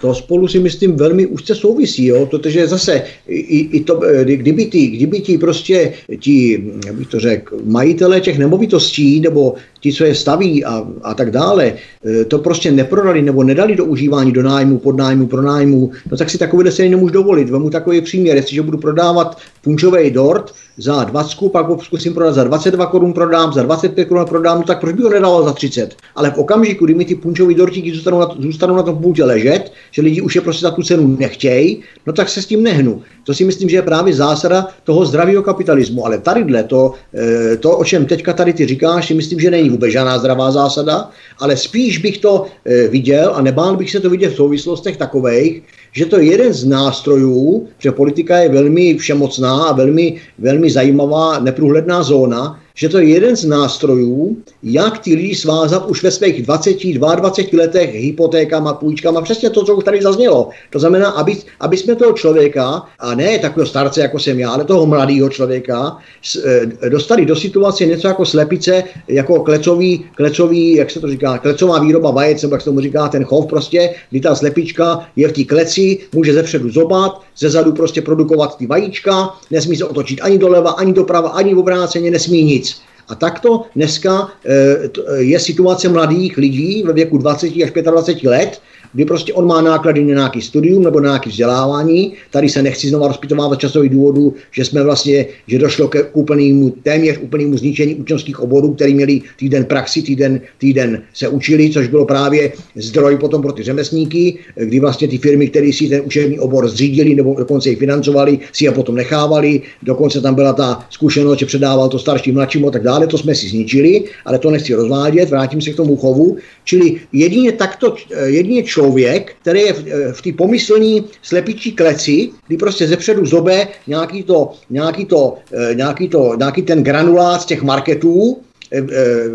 to 0.00 0.14
spolu 0.14 0.48
si 0.48 0.58
myslím 0.58 0.96
velmi 0.96 1.26
úzce 1.26 1.54
souvisí, 1.54 2.06
jo? 2.06 2.26
protože 2.26 2.68
zase, 2.68 3.02
i, 3.28 3.58
i 3.76 3.84
to, 3.84 4.04
eh, 4.04 4.24
kdyby 4.36 4.66
ti, 4.66 4.86
kdyby 4.86 5.20
ti 5.20 5.38
prostě 5.38 5.92
ti, 6.20 6.64
jak 6.86 6.94
bych 6.94 7.08
to 7.08 7.20
řekl, 7.20 7.56
majitele 7.64 8.20
těch 8.20 8.38
nemovitostí 8.38 9.20
nebo 9.20 9.54
ti, 9.80 9.92
co 9.92 10.04
je 10.04 10.14
staví 10.14 10.64
a, 10.64 10.84
a 11.02 11.14
tak 11.14 11.30
dále, 11.30 11.72
eh, 11.72 12.24
to 12.24 12.38
prostě 12.38 12.72
neprodali 12.72 13.22
nebo 13.22 13.44
nedali 13.44 13.76
do 13.76 13.84
užívání, 13.84 14.32
do 14.32 14.42
nájmu, 14.42 14.78
pod 14.78 14.96
nájmu, 14.96 15.26
pro 15.26 15.42
nájmu, 15.42 15.90
no 16.10 16.16
tak 16.16 16.30
si 16.30 16.38
takové 16.38 16.68
se 16.68 16.88
nemůžu 16.88 17.24
dovolit. 17.24 17.48
Vemu 17.48 17.70
takový 17.70 18.00
příměr, 18.00 18.36
jestliže 18.36 18.62
budu 18.62 18.78
prodávat 18.78 19.38
punčový 19.64 20.10
dort 20.10 20.52
za 20.78 21.04
20, 21.04 21.52
pak 21.52 21.68
ho 21.68 21.78
zkusím 21.78 22.14
prodat 22.14 22.32
za 22.32 22.44
22 22.44 22.86
korun 22.86 23.12
prodám, 23.12 23.52
za 23.52 23.62
25 23.62 24.04
korun 24.04 24.24
prodám, 24.24 24.58
no 24.58 24.64
tak 24.64 24.80
proč 24.80 24.94
by 24.94 25.02
ho 25.02 25.10
nedal 25.10 25.44
za 25.44 25.52
30? 25.52 25.96
Ale 26.14 26.30
v 26.30 26.38
okamžiku, 26.38 26.84
kdy 26.84 26.94
mi 26.94 27.04
ty 27.04 27.14
punčové 27.14 27.54
dortíky 27.54 27.94
zůstanou 27.94 28.20
na, 28.20 28.28
zůstanou 28.38 28.76
na 28.76 28.82
tom 28.82 28.98
půltě 28.98 29.24
ležet, 29.24 29.72
že 29.90 30.02
lidi 30.02 30.20
už 30.20 30.34
je 30.34 30.40
prostě 30.40 30.62
za 30.62 30.70
tu 30.70 30.82
cenu 30.82 31.16
nechtějí, 31.18 31.82
no 32.06 32.12
tak 32.12 32.28
se 32.28 32.42
s 32.42 32.46
tím 32.46 32.62
nehnu. 32.62 33.02
To 33.24 33.34
si 33.34 33.44
myslím, 33.44 33.68
že 33.68 33.76
je 33.76 33.82
právě 33.82 34.14
zásada 34.14 34.68
toho 34.84 35.06
zdravého 35.06 35.42
kapitalismu. 35.42 36.06
Ale 36.06 36.18
tadyhle 36.18 36.64
to, 36.64 36.92
eh, 37.14 37.56
to, 37.56 37.78
o 37.78 37.84
čem 37.84 38.06
teďka 38.06 38.32
tady 38.32 38.52
ty 38.52 38.66
říkáš, 38.66 39.06
si 39.06 39.14
myslím, 39.14 39.40
že 39.40 39.50
není 39.50 39.70
vůbec 39.70 39.92
žádná 39.92 40.18
zdravá 40.18 40.50
zásada, 40.50 41.10
ale 41.38 41.56
spíš 41.56 41.98
bych 41.98 42.18
to 42.18 42.46
eh, 42.64 42.88
viděl 42.88 43.32
a 43.34 43.42
nebál 43.42 43.76
bych 43.76 43.90
se 43.90 44.00
to 44.00 44.10
vidět 44.10 44.32
v 44.32 44.36
souvislostech 44.36 44.96
takových, 44.96 45.62
že 45.96 46.06
to 46.06 46.18
je 46.18 46.24
jeden 46.24 46.52
z 46.52 46.64
nástrojů, 46.64 47.66
že 47.78 47.92
politika 47.92 48.38
je 48.38 48.48
velmi 48.48 48.98
všemocná 48.98 49.64
a 49.64 49.72
velmi, 49.72 50.20
velmi 50.38 50.70
zajímavá, 50.70 51.38
neprůhledná 51.38 52.02
zóna, 52.02 52.60
že 52.74 52.88
to 52.88 52.98
je 52.98 53.04
jeden 53.04 53.36
z 53.36 53.44
nástrojů, 53.44 54.36
jak 54.62 54.98
ty 54.98 55.14
lidi 55.14 55.34
svázat 55.34 55.86
už 55.86 56.02
ve 56.02 56.10
svých 56.10 56.42
20, 56.42 56.84
22 56.84 57.62
letech 57.62 57.94
hypotékama, 57.94 58.74
půjčkama, 58.74 59.22
přesně 59.22 59.50
to, 59.50 59.64
co 59.64 59.76
už 59.76 59.84
tady 59.84 60.02
zaznělo. 60.02 60.48
To 60.70 60.78
znamená, 60.78 61.10
aby, 61.10 61.36
aby 61.60 61.76
jsme 61.76 61.94
toho 61.94 62.12
člověka, 62.12 62.82
a 62.98 63.14
ne 63.14 63.38
takového 63.38 63.66
starce, 63.66 64.00
jako 64.00 64.18
jsem 64.18 64.38
já, 64.38 64.50
ale 64.50 64.64
toho 64.64 64.86
mladého 64.86 65.28
člověka, 65.28 65.96
eh, 66.44 66.88
dostali 66.88 67.26
do 67.26 67.36
situace 67.36 67.86
něco 67.86 68.08
jako 68.08 68.26
slepice, 68.26 68.84
jako 69.08 69.40
klecový, 69.40 70.04
klecový, 70.14 70.74
jak 70.74 70.90
se 70.90 71.00
to 71.00 71.08
říká, 71.08 71.38
klecová 71.38 71.78
výroba 71.78 72.10
vajec, 72.10 72.42
nebo 72.42 72.54
jak 72.54 72.60
se 72.60 72.64
tomu 72.64 72.80
říká, 72.80 73.08
ten 73.08 73.24
chov 73.24 73.46
prostě, 73.46 73.94
kdy 74.10 74.20
ta 74.20 74.34
slepička 74.34 75.06
je 75.16 75.28
v 75.28 75.32
té 75.32 75.44
kleci, 75.44 75.98
může 76.14 76.32
ze 76.32 76.42
předu 76.42 76.70
zobat, 76.70 77.20
ze 77.38 77.50
zadu 77.50 77.72
prostě 77.72 78.02
produkovat 78.02 78.56
ty 78.56 78.66
vajíčka, 78.66 79.34
nesmí 79.50 79.76
se 79.76 79.84
otočit 79.84 80.20
ani 80.22 80.38
doleva, 80.38 80.70
ani 80.70 80.92
doprava, 80.92 81.28
ani 81.30 81.54
obráceně, 81.54 82.10
nesmí 82.10 82.42
nic. 82.42 82.80
A 83.08 83.14
takto 83.14 83.62
dneska 83.76 84.28
e, 84.44 84.78
je 85.16 85.40
situace 85.40 85.88
mladých 85.88 86.36
lidí 86.36 86.82
ve 86.82 86.92
věku 86.92 87.18
20 87.18 87.46
až 87.64 87.70
25 87.70 88.30
let, 88.30 88.60
kdy 88.94 89.04
prostě 89.04 89.32
on 89.32 89.46
má 89.46 89.60
náklady 89.60 90.04
na 90.04 90.14
nějaký 90.14 90.40
studium 90.42 90.82
nebo 90.84 91.00
na 91.00 91.08
nějaké 91.08 91.30
vzdělávání. 91.30 92.12
Tady 92.30 92.48
se 92.48 92.62
nechci 92.62 92.88
znovu 92.88 93.08
rozpitovávat 93.08 93.60
časových 93.60 93.90
důvodů, 93.90 94.34
že 94.52 94.64
jsme 94.64 94.82
vlastně, 94.82 95.26
že 95.46 95.58
došlo 95.58 95.88
k 95.88 96.10
úplnému, 96.12 96.70
téměř 96.82 97.18
úplnému 97.22 97.56
zničení 97.56 97.94
učňovských 97.94 98.40
oborů, 98.40 98.74
který 98.74 98.94
měli 98.94 99.20
týden 99.38 99.64
praxi, 99.64 100.02
týden, 100.02 100.40
týden 100.58 101.02
se 101.14 101.28
učili, 101.28 101.70
což 101.70 101.88
bylo 101.88 102.06
právě 102.06 102.52
zdroj 102.76 103.16
potom 103.16 103.42
pro 103.42 103.52
ty 103.52 103.62
řemeslníky, 103.62 104.38
kdy 104.56 104.80
vlastně 104.80 105.08
ty 105.08 105.18
firmy, 105.18 105.48
které 105.48 105.72
si 105.72 105.88
ten 105.88 106.02
učební 106.04 106.38
obor 106.38 106.68
zřídili 106.68 107.14
nebo 107.14 107.34
dokonce 107.38 107.70
i 107.70 107.76
financovali, 107.76 108.38
si 108.52 108.64
je 108.64 108.72
potom 108.72 108.94
nechávali. 108.94 109.62
Dokonce 109.82 110.20
tam 110.20 110.34
byla 110.34 110.52
ta 110.52 110.86
zkušenost, 110.90 111.38
že 111.38 111.46
předával 111.46 111.88
to 111.88 111.98
starší 111.98 112.32
mladšímu 112.32 112.68
a 112.68 112.70
tak 112.70 112.82
dále. 112.82 113.06
To 113.06 113.18
jsme 113.18 113.34
si 113.34 113.48
zničili, 113.48 114.04
ale 114.24 114.38
to 114.38 114.50
nechci 114.50 114.74
rozvádět, 114.74 115.30
vrátím 115.30 115.60
se 115.60 115.70
k 115.70 115.76
tomu 115.76 115.96
chovu. 115.96 116.36
Čili 116.64 117.00
jedině 117.12 117.52
takto, 117.52 117.94
jedině 118.24 118.62
člověk 118.62 118.83
člověk, 118.84 119.32
který 119.40 119.60
je 119.60 119.72
v, 119.72 119.80
eh, 119.88 120.12
v 120.12 120.20
té 120.22 120.30
pomyslní 120.36 121.04
slepičí 121.22 121.72
kleci, 121.72 122.30
kdy 122.46 122.56
prostě 122.56 122.86
zepředu 122.86 123.26
zobe 123.26 123.68
nějaký, 123.86 124.22
to, 124.22 124.52
nějaký, 124.70 125.04
to, 125.04 125.40
eh, 125.52 125.74
nějaký, 125.74 126.08
to, 126.08 126.36
nějaký 126.36 126.62
ten 126.62 126.84
granulát 126.84 127.40
z 127.40 127.56
těch 127.56 127.62
marketů, 127.64 128.44
eh, 128.72 128.84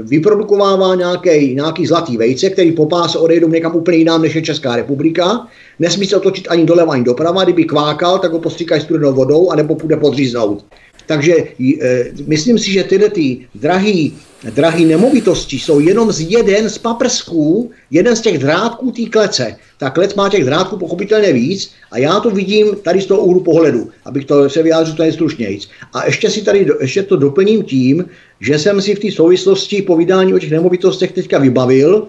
vyprodukovává 0.05 0.95
nějaký, 0.95 1.55
nějaký 1.55 1.85
zlatý 1.85 2.17
vejce, 2.17 2.49
který 2.49 2.71
po 2.77 2.85
páse 2.85 3.17
odejdou 3.17 3.49
někam 3.49 3.73
úplně 3.75 3.97
jinam, 3.97 4.21
než 4.21 4.35
je 4.35 4.41
Česká 4.53 4.75
republika. 4.75 5.47
Nesmí 5.79 6.05
se 6.05 6.17
otočit 6.17 6.45
ani 6.49 6.65
doleva, 6.65 6.93
ani 6.93 7.03
doprava. 7.03 7.43
Kdyby 7.43 7.63
kvákal, 7.65 8.19
tak 8.19 8.31
ho 8.31 8.39
postříkají 8.39 8.81
studenou 8.81 9.13
vodou, 9.13 9.49
anebo 9.49 9.75
půjde 9.75 9.97
podříznout. 9.97 10.65
Takže 11.09 11.33
e, 11.81 12.05
myslím 12.25 12.59
si, 12.59 12.71
že 12.71 12.83
tyhle 12.83 13.09
ty 13.09 13.49
drahý, 13.55 14.13
drahý 14.53 14.85
nemovitosti 14.85 15.59
jsou 15.59 15.79
jenom 15.79 16.11
z 16.11 16.19
jeden 16.19 16.69
z 16.69 16.77
paprsků, 16.77 17.71
jeden 17.91 18.15
z 18.15 18.21
těch 18.21 18.37
drátků 18.37 18.91
té 18.91 19.05
klece. 19.09 19.55
Ta 19.77 19.89
klec 19.89 20.15
má 20.15 20.29
těch 20.29 20.45
drátků 20.45 20.77
pochopitelně 20.77 21.33
víc 21.33 21.71
a 21.91 21.97
já 21.97 22.19
to 22.19 22.29
vidím 22.29 22.75
tady 22.85 23.01
z 23.01 23.05
toho 23.05 23.21
úhlu 23.21 23.39
pohledu, 23.39 23.89
abych 24.05 24.25
to 24.25 24.49
se 24.49 24.63
vyjádřil 24.63 24.95
tady 24.95 25.11
stručnějc. 25.11 25.69
A 25.93 26.05
ještě 26.05 26.29
si 26.29 26.41
tady 26.41 26.67
ještě 26.81 27.03
to 27.03 27.15
doplním 27.17 27.63
tím, 27.63 28.05
že 28.39 28.59
jsem 28.59 28.81
si 28.81 28.95
v 28.95 28.99
té 28.99 29.11
souvislosti 29.11 29.81
povídání 29.81 30.33
o 30.33 30.39
těch 30.39 30.51
nemovitostech 30.51 31.11
teďka 31.11 31.37
vybavil, 31.39 32.07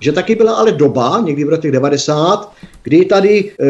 že 0.00 0.12
taky 0.12 0.34
byla 0.34 0.52
ale 0.52 0.72
doba, 0.72 1.22
někdy 1.24 1.44
v 1.44 1.48
letech 1.48 1.72
90, 1.72 2.52
kdy 2.82 3.04
tady 3.04 3.44
e, 3.44 3.66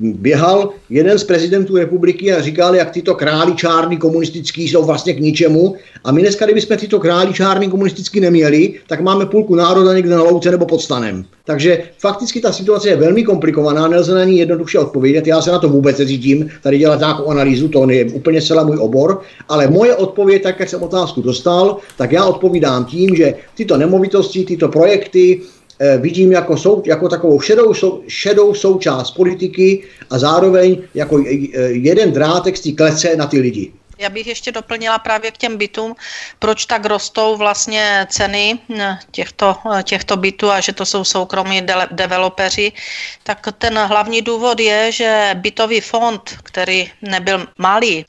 běhal 0.00 0.70
jeden 0.90 1.18
z 1.18 1.24
prezidentů 1.24 1.76
republiky 1.76 2.32
a 2.32 2.42
říkal, 2.42 2.74
jak 2.74 2.90
tyto 2.90 3.14
králi 3.14 3.54
čárny 3.54 3.96
komunistický 3.96 4.68
jsou 4.68 4.84
vlastně 4.84 5.14
k 5.14 5.20
ničemu. 5.20 5.74
A 6.04 6.12
my 6.12 6.20
dneska, 6.20 6.44
kdybychom 6.44 6.76
tyto 6.76 6.98
králi 7.00 7.32
čárny 7.32 7.68
komunistický 7.68 8.20
neměli, 8.20 8.74
tak 8.88 9.00
máme 9.00 9.26
půlku 9.26 9.54
národa 9.54 9.94
někde 9.94 10.10
na 10.10 10.22
louce 10.22 10.50
nebo 10.50 10.66
pod 10.66 10.82
stanem. 10.82 11.24
Takže 11.44 11.82
fakticky 11.98 12.40
ta 12.40 12.52
situace 12.52 12.88
je 12.88 12.96
velmi 12.96 13.22
komplikovaná, 13.22 13.88
nelze 13.88 14.14
na 14.14 14.24
ní 14.24 14.38
jednoduše 14.38 14.78
odpovědět. 14.78 15.26
Já 15.26 15.42
se 15.42 15.50
na 15.50 15.58
to 15.58 15.68
vůbec 15.68 15.98
necítím, 15.98 16.50
tady 16.62 16.78
dělat 16.78 16.98
nějakou 16.98 17.26
analýzu, 17.26 17.68
to 17.68 17.90
je 17.90 18.04
úplně 18.04 18.42
celá 18.42 18.64
můj 18.64 18.76
obor, 18.80 19.20
ale 19.48 19.68
moje 19.68 19.94
odpověď, 19.94 20.42
tak 20.42 20.60
jak 20.60 20.68
jsem 20.68 20.82
otázku 20.82 21.22
dostal, 21.22 21.76
tak 21.98 22.12
já 22.12 22.24
odpovídám 22.24 22.84
tím, 22.84 23.16
že 23.16 23.34
tyto 23.54 23.76
nemovitosti, 23.76 24.44
tyto 24.44 24.68
projekty, 24.68 25.40
vidím 25.98 26.32
jako, 26.32 26.56
sou, 26.56 26.82
jako 26.86 27.08
takovou 27.08 27.40
šedou, 27.40 27.74
sou, 27.74 28.02
šedou 28.08 28.54
součást 28.54 29.10
politiky 29.10 29.84
a 30.10 30.18
zároveň 30.18 30.82
jako 30.94 31.18
jeden 31.68 32.12
drátek 32.12 32.56
z 32.56 32.60
té 32.60 32.72
klece 32.72 33.16
na 33.16 33.26
ty 33.26 33.40
lidi. 33.40 33.72
Já 33.98 34.10
bych 34.10 34.26
ještě 34.26 34.52
doplnila 34.52 34.98
právě 34.98 35.30
k 35.30 35.36
těm 35.36 35.56
bytům, 35.56 35.94
proč 36.38 36.66
tak 36.66 36.86
rostou 36.86 37.36
vlastně 37.36 38.06
ceny 38.10 38.58
eh, 38.76 38.98
těchto, 39.10 39.56
eh, 39.74 39.82
těchto 39.82 40.16
bytů 40.16 40.50
a 40.50 40.60
že 40.60 40.72
to 40.72 40.86
jsou 40.86 41.04
soukromí 41.04 41.62
de- 41.62 41.88
developeři. 41.90 42.72
Tak 43.22 43.46
ten 43.58 43.78
hlavní 43.78 44.22
důvod 44.22 44.60
je, 44.60 44.92
že 44.92 45.30
bytový 45.34 45.80
fond, 45.80 46.36
který 46.42 46.90
nebyl 47.02 47.46
malý, 47.58 48.06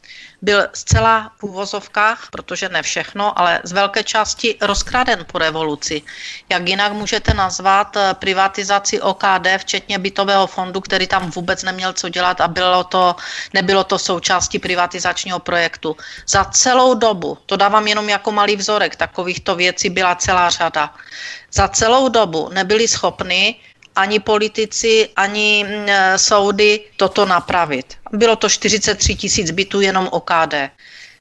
byl 0.47 0.67
zcela 0.73 1.31
v 1.39 1.43
úvozovkách, 1.43 2.31
protože 2.31 2.69
ne 2.71 2.79
všechno, 2.79 3.35
ale 3.35 3.59
z 3.67 3.71
velké 3.71 4.03
části 4.03 4.55
rozkraden 4.63 5.27
po 5.27 5.43
revoluci. 5.43 6.01
Jak 6.47 6.63
jinak 6.67 6.95
můžete 6.95 7.33
nazvat 7.35 7.91
eh, 7.99 8.15
privatizaci 8.15 9.01
OKD, 9.03 9.47
včetně 9.57 9.99
bytového 9.99 10.47
fondu, 10.47 10.79
který 10.79 11.07
tam 11.07 11.27
vůbec 11.35 11.63
neměl 11.67 11.91
co 11.93 12.07
dělat 12.09 12.39
a 12.41 12.47
bylo 12.47 12.83
to, 12.87 13.15
nebylo 13.53 13.83
to 13.83 13.99
součástí 13.99 14.55
privatizačního 14.59 15.39
projektu. 15.43 15.99
Za 16.23 16.47
celou 16.47 16.95
dobu, 16.95 17.37
to 17.45 17.59
dávám 17.59 17.83
jenom 17.87 18.07
jako 18.07 18.31
malý 18.31 18.55
vzorek, 18.55 18.95
takovýchto 18.95 19.55
věcí 19.55 19.89
byla 19.91 20.15
celá 20.15 20.47
řada. 20.49 20.95
Za 21.51 21.67
celou 21.67 22.07
dobu 22.07 22.49
nebyli 22.55 22.87
schopni 22.87 23.59
ani 23.97 24.19
politici, 24.19 25.09
ani 25.15 25.65
mm, 25.65 25.89
e, 25.89 26.17
soudy 26.17 26.79
toto 26.97 27.25
napravit. 27.25 27.97
Bylo 28.11 28.35
to 28.35 28.49
43 28.49 29.15
tisíc 29.15 29.51
bytů 29.51 29.81
jenom 29.81 30.07
OKD. 30.11 30.53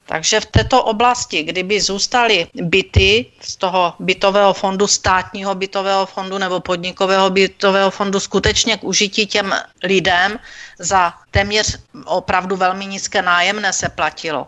Takže 0.07 0.39
v 0.39 0.45
této 0.45 0.83
oblasti, 0.83 1.43
kdyby 1.43 1.81
zůstaly 1.81 2.47
byty 2.53 3.25
z 3.41 3.55
toho 3.55 3.93
bytového 3.99 4.53
fondu, 4.53 4.87
státního 4.87 5.55
bytového 5.55 6.05
fondu 6.05 6.37
nebo 6.37 6.59
podnikového 6.59 7.29
bytového 7.29 7.91
fondu 7.91 8.19
skutečně 8.19 8.77
k 8.77 8.83
užití 8.83 9.27
těm 9.27 9.51
lidem 9.83 10.39
za 10.79 11.13
téměř 11.31 11.79
opravdu 12.05 12.55
velmi 12.55 12.85
nízké 12.85 13.21
nájemné 13.21 13.73
se 13.73 13.89
platilo, 13.89 14.47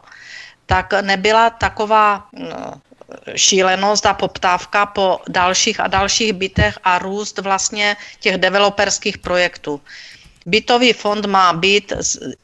tak 0.65 0.93
nebyla 1.01 1.49
taková 1.49 2.27
no, 2.33 2.79
šílenost 3.35 4.05
a 4.05 4.13
poptávka 4.13 4.85
po 4.85 5.19
dalších 5.29 5.79
a 5.79 5.87
dalších 5.87 6.33
bytech 6.33 6.79
a 6.83 6.99
růst 6.99 7.39
vlastně 7.39 7.95
těch 8.19 8.37
developerských 8.37 9.17
projektů. 9.17 9.81
Bytový 10.45 10.93
fond 10.93 11.25
má 11.25 11.53
být 11.53 11.93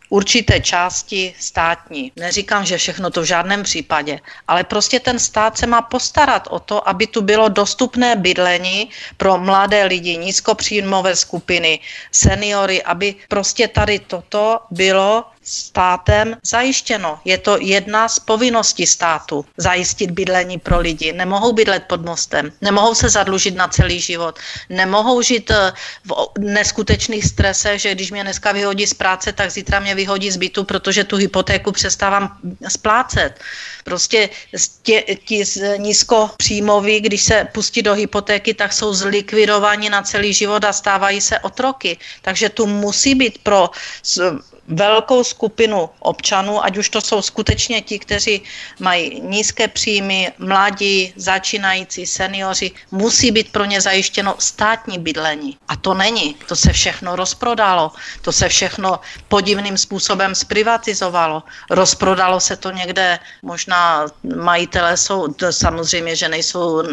určité 0.10 0.60
části 0.60 1.34
státní. 1.40 2.12
Neříkám, 2.16 2.66
že 2.66 2.78
všechno 2.78 3.10
to 3.10 3.22
v 3.22 3.26
žádném 3.26 3.64
případě, 3.64 4.20
ale 4.48 4.64
prostě 4.64 5.00
ten 5.00 5.20
stát 5.20 5.58
se 5.58 5.68
má 5.68 5.82
postarat 5.82 6.48
o 6.52 6.60
to, 6.60 6.90
aby 6.90 7.08
tu 7.08 7.22
bylo 7.22 7.50
dostupné 7.50 8.16
bydlení 8.16 8.90
pro 9.18 9.38
mladé 9.38 9.84
lidi, 9.86 10.18
nízkopříjmové 10.18 11.16
skupiny, 11.16 11.80
seniory, 12.12 12.84
aby 12.84 13.16
prostě 13.28 13.68
tady 13.68 14.00
toto 14.00 14.60
bylo 14.72 15.26
státem 15.46 16.38
zajištěno. 16.44 17.20
Je 17.26 17.38
to 17.38 17.58
jedna 17.62 18.10
z 18.10 18.20
povinností 18.20 18.86
státu 18.86 19.46
zajistit 19.58 20.12
bydlení 20.12 20.58
pro 20.58 20.80
lidi. 20.80 21.14
Nemohou 21.14 21.54
bydlet 21.54 21.84
pod 21.88 22.02
mostem, 22.06 22.52
nemohou 22.62 22.96
se 22.96 23.10
zadlužit 23.10 23.56
na 23.56 23.68
celý 23.68 24.00
život, 24.00 24.40
nemohou 24.70 25.22
žít 25.22 25.52
eh, 25.52 25.72
v 26.06 26.40
neskutečných 26.40 27.26
stresech, 27.26 27.82
že 27.82 27.96
když 27.96 28.12
mě 28.12 28.24
dneska 28.24 28.52
vyhodí 28.52 28.88
z 28.88 28.94
práce, 28.94 29.34
tak 29.34 29.52
zítra 29.52 29.80
mě 29.80 29.95
vyhodí 29.96 30.32
z 30.32 30.38
bytu, 30.38 30.64
protože 30.64 31.04
tu 31.04 31.16
hypotéku 31.16 31.72
přestávám 31.72 32.38
splácet. 32.68 33.40
Prostě 33.84 34.30
tě, 34.84 35.02
ti 35.26 35.44
nízkopříjmoví, 35.78 37.02
když 37.02 37.22
se 37.24 37.48
pustí 37.52 37.82
do 37.82 37.94
hypotéky, 37.94 38.54
tak 38.54 38.74
jsou 38.74 38.94
zlikvidováni 38.94 39.90
na 39.90 40.02
celý 40.02 40.34
život 40.34 40.64
a 40.64 40.74
stávají 40.74 41.22
se 41.22 41.40
otroky. 41.40 41.98
Takže 42.22 42.50
tu 42.50 42.66
musí 42.68 43.16
být 43.16 43.38
pro 43.44 43.70
velkou 44.68 45.24
skupinu 45.24 45.90
občanů, 46.00 46.66
ať 46.66 46.78
už 46.78 46.90
to 46.90 47.02
jsou 47.02 47.22
skutečně 47.22 47.82
ti, 47.82 48.00
kteří 48.00 48.42
mají 48.80 49.22
nízké 49.22 49.68
příjmy, 49.68 50.32
mladí, 50.38 51.14
začínající, 51.16 52.06
seniori, 52.06 52.72
musí 52.92 53.32
být 53.32 53.52
pro 53.52 53.66
ně 53.66 53.82
zajištěno 53.82 54.36
státní 54.40 55.00
bydlení. 55.00 55.58
A 55.68 55.76
to 55.76 55.94
není. 55.94 56.36
To 56.48 56.56
se 56.56 56.74
všechno 56.74 57.16
rozprodalo. 57.16 57.92
To 58.22 58.32
se 58.32 58.50
všechno 58.50 59.00
podivným 59.28 59.78
způsobem 59.78 60.36
zprivatizovalo. 60.36 61.44
Rozprodalo 61.70 62.40
se 62.40 62.56
to 62.56 62.72
někde, 62.72 63.20
možná 63.42 64.06
majitele 64.36 64.98
jsou, 64.98 65.28
samozřejmě, 65.50 66.16
že 66.16 66.30
nejsou 66.30 66.84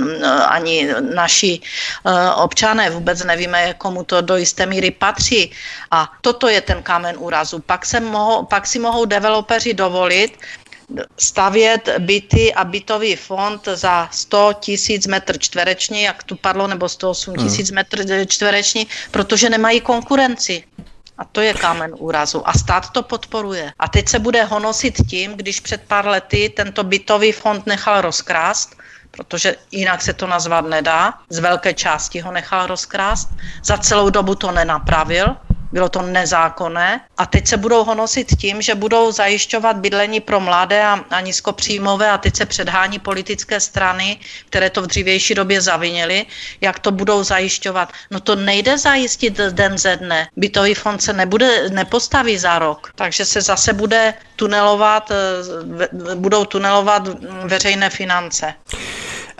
ani 0.49 0.89
naši 1.15 1.61
eh, 1.61 2.31
občané, 2.35 2.91
vůbec 2.91 3.25
nevíme, 3.25 3.75
komu 3.75 4.05
to 4.05 4.21
do 4.21 4.37
jisté 4.37 4.67
míry 4.67 4.91
patří. 4.91 5.53
A 5.91 6.13
toto 6.21 6.49
je 6.49 6.61
ten 6.61 6.83
kámen 6.83 7.17
úrazu 7.19 7.62
pak, 7.67 7.87
se 7.87 8.01
mohou, 8.01 8.45
pak 8.45 8.67
si 8.67 8.79
mohou 8.79 9.05
developeři 9.05 9.75
dovolit 9.75 10.39
stavět 11.19 11.89
byty 11.99 12.55
a 12.55 12.65
bytový 12.65 13.17
fond 13.17 13.69
za 13.75 14.09
100 14.13 14.53
tisíc 14.61 15.07
metr 15.07 15.39
čtvereční, 15.39 16.03
jak 16.03 16.23
tu 16.23 16.37
padlo, 16.37 16.67
nebo 16.67 16.89
108 16.89 17.35
hmm. 17.35 17.45
tisíc 17.45 17.69
hmm. 17.69 17.75
metr 17.75 18.27
čtvereční, 18.27 18.87
protože 19.11 19.51
nemají 19.51 19.81
konkurenci. 19.81 20.65
A 21.19 21.25
to 21.25 21.41
je 21.41 21.55
kámen 21.55 21.95
úrazu. 21.99 22.49
A 22.49 22.53
stát 22.53 22.91
to 22.91 23.03
podporuje. 23.03 23.73
A 23.79 23.89
teď 23.89 24.09
se 24.09 24.19
bude 24.19 24.45
honosit 24.45 24.97
tím, 25.11 25.33
když 25.33 25.61
před 25.61 25.83
pár 25.89 26.07
lety 26.07 26.53
tento 26.57 26.85
bytový 26.85 27.33
fond 27.33 27.67
nechal 27.67 28.01
rozkrást, 28.01 28.77
protože 29.11 29.57
jinak 29.71 30.03
se 30.03 30.13
to 30.13 30.27
nazvat 30.27 30.67
nedá, 30.67 31.15
z 31.29 31.39
velké 31.39 31.75
části 31.75 32.21
ho 32.21 32.33
nechal 32.33 32.67
rozkrást, 32.67 33.29
za 33.65 33.79
celou 33.79 34.11
dobu 34.11 34.35
to 34.35 34.53
nenapravil, 34.53 35.37
bylo 35.73 35.89
to 35.89 36.03
nezákonné 36.03 37.01
a 37.19 37.27
teď 37.27 37.47
se 37.47 37.57
budou 37.57 37.85
honosit 37.85 38.37
tím, 38.39 38.63
že 38.63 38.75
budou 38.75 39.13
zajišťovat 39.13 39.77
bydlení 39.77 40.21
pro 40.21 40.41
mladé 40.41 40.85
a, 40.85 41.05
a 41.11 41.21
nízkopříjmové 41.21 42.11
a 42.11 42.19
teď 42.19 42.37
se 42.37 42.47
předhání 42.47 42.99
politické 42.99 43.61
strany, 43.61 44.19
které 44.47 44.71
to 44.71 44.83
v 44.83 44.87
dřívější 44.87 45.35
době 45.35 45.61
zavinily, 45.61 46.27
jak 46.61 46.79
to 46.79 46.93
budou 46.93 47.23
zajišťovat. 47.25 47.93
No 48.11 48.21
to 48.21 48.37
nejde 48.37 48.79
zajistit 48.79 49.37
den 49.37 49.79
ze 49.79 49.97
dne. 49.97 50.29
Bytový 50.37 50.75
fond 50.75 51.03
se 51.03 51.13
nebude, 51.13 51.69
nepostaví 51.69 52.39
za 52.39 52.59
rok, 52.59 52.91
takže 52.95 53.25
se 53.25 53.41
zase 53.41 53.73
bude 53.73 54.15
tunelovat, 54.37 55.11
eh, 55.11 56.15
budou 56.15 56.45
tunelovat 56.45 57.09
veřejné 57.45 57.91
finance. 57.91 58.55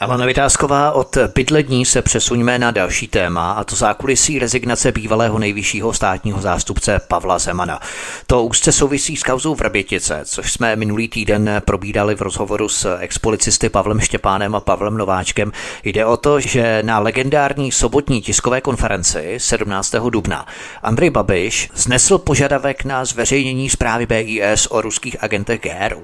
Alena 0.03 0.27
Vytázková, 0.27 0.93
od 0.93 1.17
bydlení 1.35 1.85
se 1.85 2.03
přesuňme 2.03 2.59
na 2.59 2.71
další 2.71 3.09
téma, 3.09 3.53
a 3.53 3.65
to 3.65 3.77
zákulisí 3.77 4.39
rezignace 4.39 4.93
bývalého 4.93 5.39
nejvyššího 5.39 5.93
státního 5.93 6.41
zástupce 6.41 7.01
Pavla 7.09 7.39
Zemana. 7.39 7.81
To 8.27 8.45
úzce 8.45 8.73
souvisí 8.73 9.17
s 9.17 9.23
kauzou 9.23 9.55
Vrbětice, 9.55 10.21
což 10.25 10.53
jsme 10.53 10.77
minulý 10.77 11.09
týden 11.09 11.63
probídali 11.65 12.15
v 12.15 12.23
rozhovoru 12.23 12.69
s 12.69 12.97
expolicisty 12.99 13.69
Pavlem 13.69 14.01
Štěpánem 14.01 14.55
a 14.55 14.61
Pavlem 14.61 14.97
Nováčkem. 14.97 15.53
Jde 15.85 16.07
o 16.07 16.17
to, 16.17 16.41
že 16.41 16.83
na 16.83 16.99
legendární 16.99 17.73
sobotní 17.73 18.23
tiskové 18.23 18.61
konferenci 18.61 19.35
17. 19.39 19.95
dubna 20.11 20.47
Andrej 20.83 21.11
Babiš 21.11 21.71
znesl 21.75 22.19
požadavek 22.19 22.85
na 22.85 23.05
zveřejnění 23.05 23.71
zprávy 23.71 24.07
BIS 24.07 24.67
o 24.71 24.81
ruských 24.81 25.17
agentech 25.25 25.61
GRU. 25.61 26.03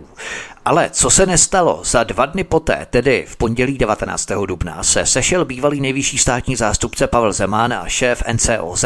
Ale 0.68 0.90
co 0.90 1.10
se 1.10 1.26
nestalo? 1.26 1.80
Za 1.84 2.04
dva 2.04 2.26
dny 2.26 2.44
poté, 2.44 2.86
tedy 2.90 3.24
v 3.28 3.36
pondělí 3.36 3.78
19. 3.78 4.28
dubna, 4.46 4.82
se 4.82 5.06
sešel 5.06 5.44
bývalý 5.44 5.80
nejvyšší 5.80 6.18
státní 6.18 6.56
zástupce 6.56 7.06
Pavel 7.06 7.32
Zeman 7.32 7.72
a 7.72 7.88
šéf 7.88 8.22
NCOZ 8.32 8.84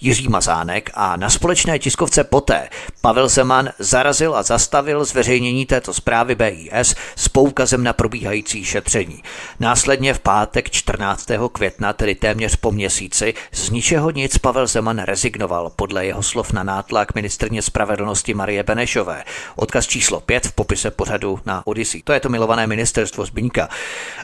Jiří 0.00 0.28
Mazánek 0.28 0.90
a 0.94 1.16
na 1.16 1.30
společné 1.30 1.78
tiskovce 1.78 2.24
poté 2.24 2.68
Pavel 3.00 3.28
Zeman 3.28 3.70
zarazil 3.78 4.36
a 4.36 4.42
zastavil 4.42 5.04
zveřejnění 5.04 5.66
této 5.66 5.94
zprávy 5.94 6.34
BIS 6.34 6.94
s 7.16 7.28
poukazem 7.28 7.84
na 7.84 7.92
probíhající 7.92 8.64
šetření. 8.64 9.22
Následně 9.60 10.14
v 10.14 10.20
pátek 10.20 10.70
14. 10.70 11.28
května, 11.52 11.92
tedy 11.92 12.14
téměř 12.14 12.56
po 12.56 12.72
měsíci, 12.72 13.34
z 13.52 13.70
ničeho 13.70 14.10
nic 14.10 14.38
Pavel 14.38 14.66
Zeman 14.66 14.98
rezignoval 14.98 15.72
podle 15.76 16.06
jeho 16.06 16.22
slov 16.22 16.52
na 16.52 16.62
nátlak 16.62 17.14
ministrně 17.14 17.62
spravedlnosti 17.62 18.34
Marie 18.34 18.62
Benešové. 18.62 19.24
Odkaz 19.56 19.86
číslo 19.86 20.20
5 20.20 20.46
v 20.46 20.52
popise 20.52 20.90
pořadu 20.90 21.23
pohledu 21.24 21.40
na 21.46 21.66
Odyssey. 21.66 22.02
To 22.02 22.12
je 22.12 22.20
to 22.20 22.28
milované 22.28 22.66
ministerstvo 22.66 23.26
Zbyňka. 23.26 23.68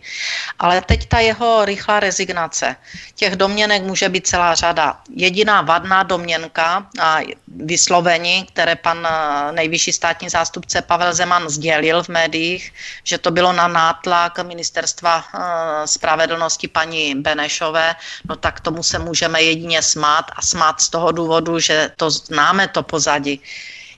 Ale 0.59 0.81
teď 0.81 1.07
ta 1.07 1.19
jeho 1.19 1.65
rychlá 1.65 1.99
rezignace. 1.99 2.75
Těch 3.15 3.35
domněnek 3.35 3.83
může 3.83 4.09
být 4.09 4.27
celá 4.27 4.55
řada. 4.55 4.97
Jediná 5.15 5.61
vadná 5.61 6.03
domněnka 6.03 6.87
a 7.01 7.17
vyslovení, 7.47 8.45
které 8.45 8.75
pan 8.75 9.07
eh, 9.07 9.51
nejvyšší 9.51 9.91
státní 9.91 10.29
zástupce 10.29 10.81
Pavel 10.81 11.13
Zeman 11.13 11.49
sdělil 11.49 12.03
v 12.03 12.09
médiích, 12.09 12.73
že 13.03 13.17
to 13.17 13.31
bylo 13.31 13.53
na 13.53 13.67
nátlak 13.67 14.39
ministerstva 14.43 15.23
eh, 15.23 15.87
spravedlnosti 15.87 16.67
paní 16.67 17.15
Benešové, 17.15 17.68
Benešové, 17.71 17.95
no 18.29 18.35
tak 18.35 18.59
tomu 18.59 18.83
se 18.83 18.99
můžeme 18.99 19.41
jedině 19.41 19.81
smát 19.81 20.25
a 20.35 20.41
smát 20.41 20.81
z 20.81 20.89
toho 20.89 21.11
důvodu, 21.11 21.59
že 21.59 21.91
to 21.97 22.09
známe 22.09 22.67
to 22.67 22.83
pozadí. 22.83 23.41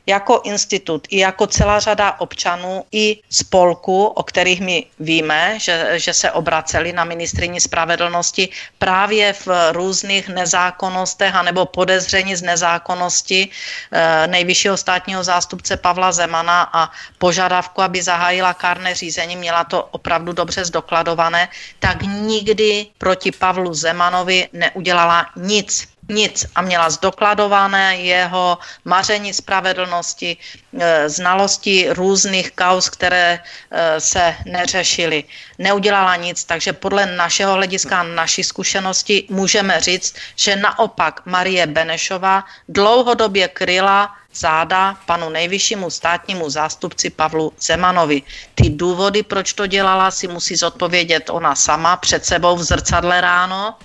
Jako 0.07 0.41
institut 0.43 1.07
i 1.09 1.19
jako 1.19 1.47
celá 1.47 1.79
řada 1.79 2.19
občanů 2.19 2.85
i 2.91 3.17
spolku, 3.29 4.05
o 4.05 4.23
kterých 4.23 4.61
my 4.61 4.85
víme, 4.99 5.59
že, 5.59 5.99
že 5.99 6.13
se 6.13 6.31
obraceli 6.31 6.93
na 6.93 7.03
ministrině 7.03 7.61
spravedlnosti 7.61 8.49
právě 8.79 9.33
v 9.33 9.47
různých 9.71 10.29
nezákonnostech 10.29 11.35
anebo 11.35 11.65
podezření 11.65 12.35
z 12.35 12.41
nezákonnosti 12.41 13.49
eh, 13.91 14.27
nejvyššího 14.27 14.77
státního 14.77 15.23
zástupce 15.23 15.77
Pavla 15.77 16.11
Zemana 16.11 16.69
a 16.73 16.89
požadavku, 17.17 17.81
aby 17.81 18.01
zahájila 18.01 18.53
kárné 18.53 18.95
řízení, 18.95 19.35
měla 19.35 19.63
to 19.63 19.83
opravdu 19.83 20.33
dobře 20.33 20.65
zdokladované, 20.65 21.49
tak 21.79 22.01
nikdy 22.01 22.87
proti 22.97 23.31
Pavlu 23.31 23.73
Zemanovi 23.73 24.47
neudělala 24.53 25.25
nic 25.35 25.90
nic 26.09 26.45
a 26.55 26.61
měla 26.61 26.89
zdokladované 26.89 27.97
jeho 27.97 28.57
maření 28.85 29.33
spravedlnosti, 29.33 30.37
e, 30.79 31.09
znalosti 31.09 31.87
různých 31.89 32.51
kauz, 32.51 32.89
které 32.89 33.39
e, 33.71 34.01
se 34.01 34.35
neřešily. 34.45 35.23
Neudělala 35.59 36.15
nic, 36.15 36.43
takže 36.43 36.73
podle 36.73 37.05
našeho 37.05 37.53
hlediska, 37.53 38.03
naší 38.03 38.43
zkušenosti 38.43 39.25
můžeme 39.29 39.79
říct, 39.79 40.15
že 40.35 40.55
naopak 40.55 41.21
Marie 41.25 41.67
Benešová 41.67 42.43
dlouhodobě 42.69 43.47
kryla 43.47 44.15
záda 44.33 44.97
panu 45.05 45.29
nejvyššímu 45.29 45.89
státnímu 45.89 46.49
zástupci 46.49 47.09
Pavlu 47.09 47.53
Zemanovi. 47.59 48.21
Ty 48.55 48.69
důvody, 48.69 49.23
proč 49.23 49.53
to 49.53 49.67
dělala, 49.67 50.11
si 50.11 50.27
musí 50.27 50.55
zodpovědět 50.55 51.29
ona 51.29 51.55
sama 51.55 51.97
před 51.97 52.25
sebou 52.25 52.55
v 52.55 52.63
zrcadle 52.63 53.21
ráno, 53.21 53.75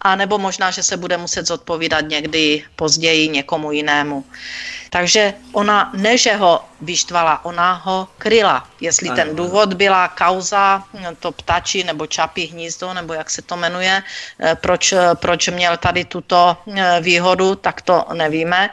a 0.00 0.16
nebo 0.16 0.38
možná, 0.38 0.70
že 0.70 0.82
se 0.82 0.96
bude 0.96 1.16
muset 1.16 1.46
zodpovídat 1.46 2.00
někdy 2.08 2.64
později 2.76 3.28
někomu 3.28 3.72
jinému. 3.72 4.24
Takže 4.90 5.34
ona 5.52 5.90
ne, 5.96 6.18
že 6.18 6.36
ho 6.36 6.64
vyštvala, 6.80 7.44
ona 7.44 7.72
ho 7.72 8.08
kryla. 8.18 8.68
Jestli 8.80 9.08
ano, 9.08 9.16
ten 9.16 9.36
důvod 9.36 9.74
byla 9.74 10.08
kauza, 10.08 10.84
to 11.20 11.32
ptačí 11.32 11.84
nebo 11.84 12.06
čapí 12.06 12.46
hnízdo, 12.46 12.94
nebo 12.94 13.14
jak 13.14 13.30
se 13.30 13.42
to 13.42 13.56
jmenuje, 13.56 14.02
eh, 14.40 14.54
proč, 14.54 14.94
proč 15.14 15.48
měl 15.48 15.76
tady 15.76 16.04
tuto 16.04 16.56
eh, 16.76 17.00
výhodu, 17.00 17.54
tak 17.54 17.82
to 17.82 18.04
nevíme. 18.12 18.70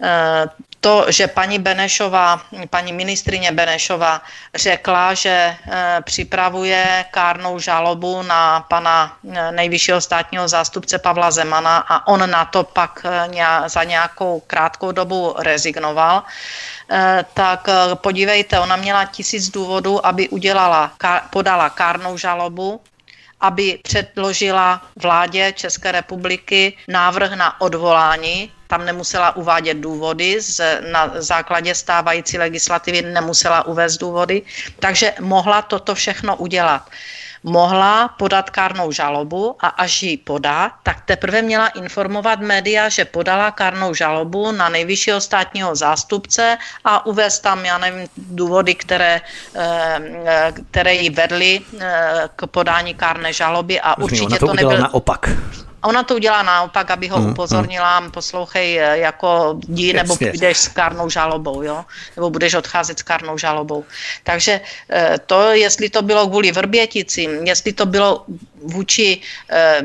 Eh, 0.00 0.46
to, 0.80 1.06
že 1.08 1.26
paní 1.26 1.58
Benešová, 1.58 2.40
paní 2.70 2.92
ministrině 2.92 3.52
Benešová 3.52 4.22
řekla, 4.54 5.14
že 5.14 5.56
eh, 5.56 5.98
připravuje 6.04 7.04
kárnou 7.10 7.58
žalobu 7.58 8.22
na 8.22 8.60
pana 8.60 9.16
eh, 9.32 9.52
nejvyššího 9.52 10.00
státního 10.00 10.48
zástupce 10.48 10.98
Pavla 10.98 11.30
Zemana 11.30 11.78
a 11.88 12.06
on 12.06 12.30
na 12.30 12.44
to 12.44 12.64
pak 12.64 13.06
za 13.66 13.84
nějakou 13.84 14.42
krátkou 14.46 14.92
dobu 14.92 15.34
rezignoval, 15.38 16.22
tak 17.34 17.68
podívejte, 17.94 18.60
ona 18.60 18.76
měla 18.76 19.04
tisíc 19.04 19.50
důvodů, 19.50 20.06
aby 20.06 20.28
udělala, 20.28 20.92
podala 21.30 21.70
kárnou 21.70 22.16
žalobu, 22.16 22.80
aby 23.40 23.78
předložila 23.82 24.82
vládě 24.96 25.52
České 25.52 25.92
republiky 25.92 26.76
návrh 26.88 27.32
na 27.32 27.60
odvolání 27.60 28.52
tam 28.66 28.84
nemusela 28.84 29.36
uvádět 29.36 29.76
důvody, 29.76 30.40
z, 30.40 30.60
na 30.92 31.12
základě 31.14 31.74
stávající 31.74 32.38
legislativy 32.38 33.02
nemusela 33.02 33.66
uvést 33.66 33.96
důvody, 33.96 34.42
takže 34.78 35.14
mohla 35.20 35.62
toto 35.62 35.94
všechno 35.94 36.36
udělat. 36.36 36.90
Mohla 37.42 38.08
podat 38.08 38.50
kárnou 38.50 38.92
žalobu 38.92 39.56
a 39.60 39.68
až 39.68 40.02
ji 40.02 40.16
podá, 40.16 40.72
tak 40.82 41.00
teprve 41.04 41.42
měla 41.42 41.68
informovat 41.68 42.40
média, 42.40 42.88
že 42.88 43.04
podala 43.04 43.50
kárnou 43.50 43.94
žalobu 43.94 44.52
na 44.52 44.68
nejvyššího 44.68 45.20
státního 45.20 45.76
zástupce 45.76 46.58
a 46.84 47.06
uvést 47.06 47.40
tam, 47.40 47.64
já 47.64 47.78
nevím, 47.78 48.08
důvody, 48.16 48.74
které, 48.74 49.20
eh, 49.54 50.52
které 50.70 50.94
ji 50.94 51.10
vedly 51.10 51.60
eh, 51.80 52.28
k 52.36 52.46
podání 52.46 52.94
kárné 52.94 53.32
žaloby 53.32 53.80
a 53.80 53.98
určitě 53.98 54.38
to, 54.38 54.46
to 54.46 54.54
nebyl... 54.54 54.78
naopak. 54.78 55.30
Ona 55.86 56.02
to 56.02 56.14
udělá 56.14 56.42
naopak, 56.42 56.90
aby 56.90 57.08
ho 57.08 57.18
mm, 57.18 57.30
upozornila, 57.30 58.00
mm. 58.00 58.10
poslouchej, 58.10 58.78
eh, 58.78 58.98
jako 58.98 59.58
dí, 59.62 59.92
nebo 59.92 60.16
půjdeš 60.16 60.58
s 60.58 60.68
kárnou 60.68 61.10
žalobou, 61.10 61.62
jo? 61.62 61.84
Nebo 62.16 62.30
budeš 62.30 62.54
odcházet 62.54 62.98
s 62.98 63.02
kárnou 63.02 63.38
žalobou. 63.38 63.84
Takže 64.24 64.60
eh, 64.90 65.18
to, 65.26 65.54
jestli 65.54 65.90
to 65.90 66.02
bylo 66.02 66.26
kvůli 66.26 66.52
Vrběticím, 66.52 67.30
jestli 67.46 67.72
to 67.72 67.86
bylo 67.86 68.26
vůči 68.62 69.20
eh, 69.50 69.82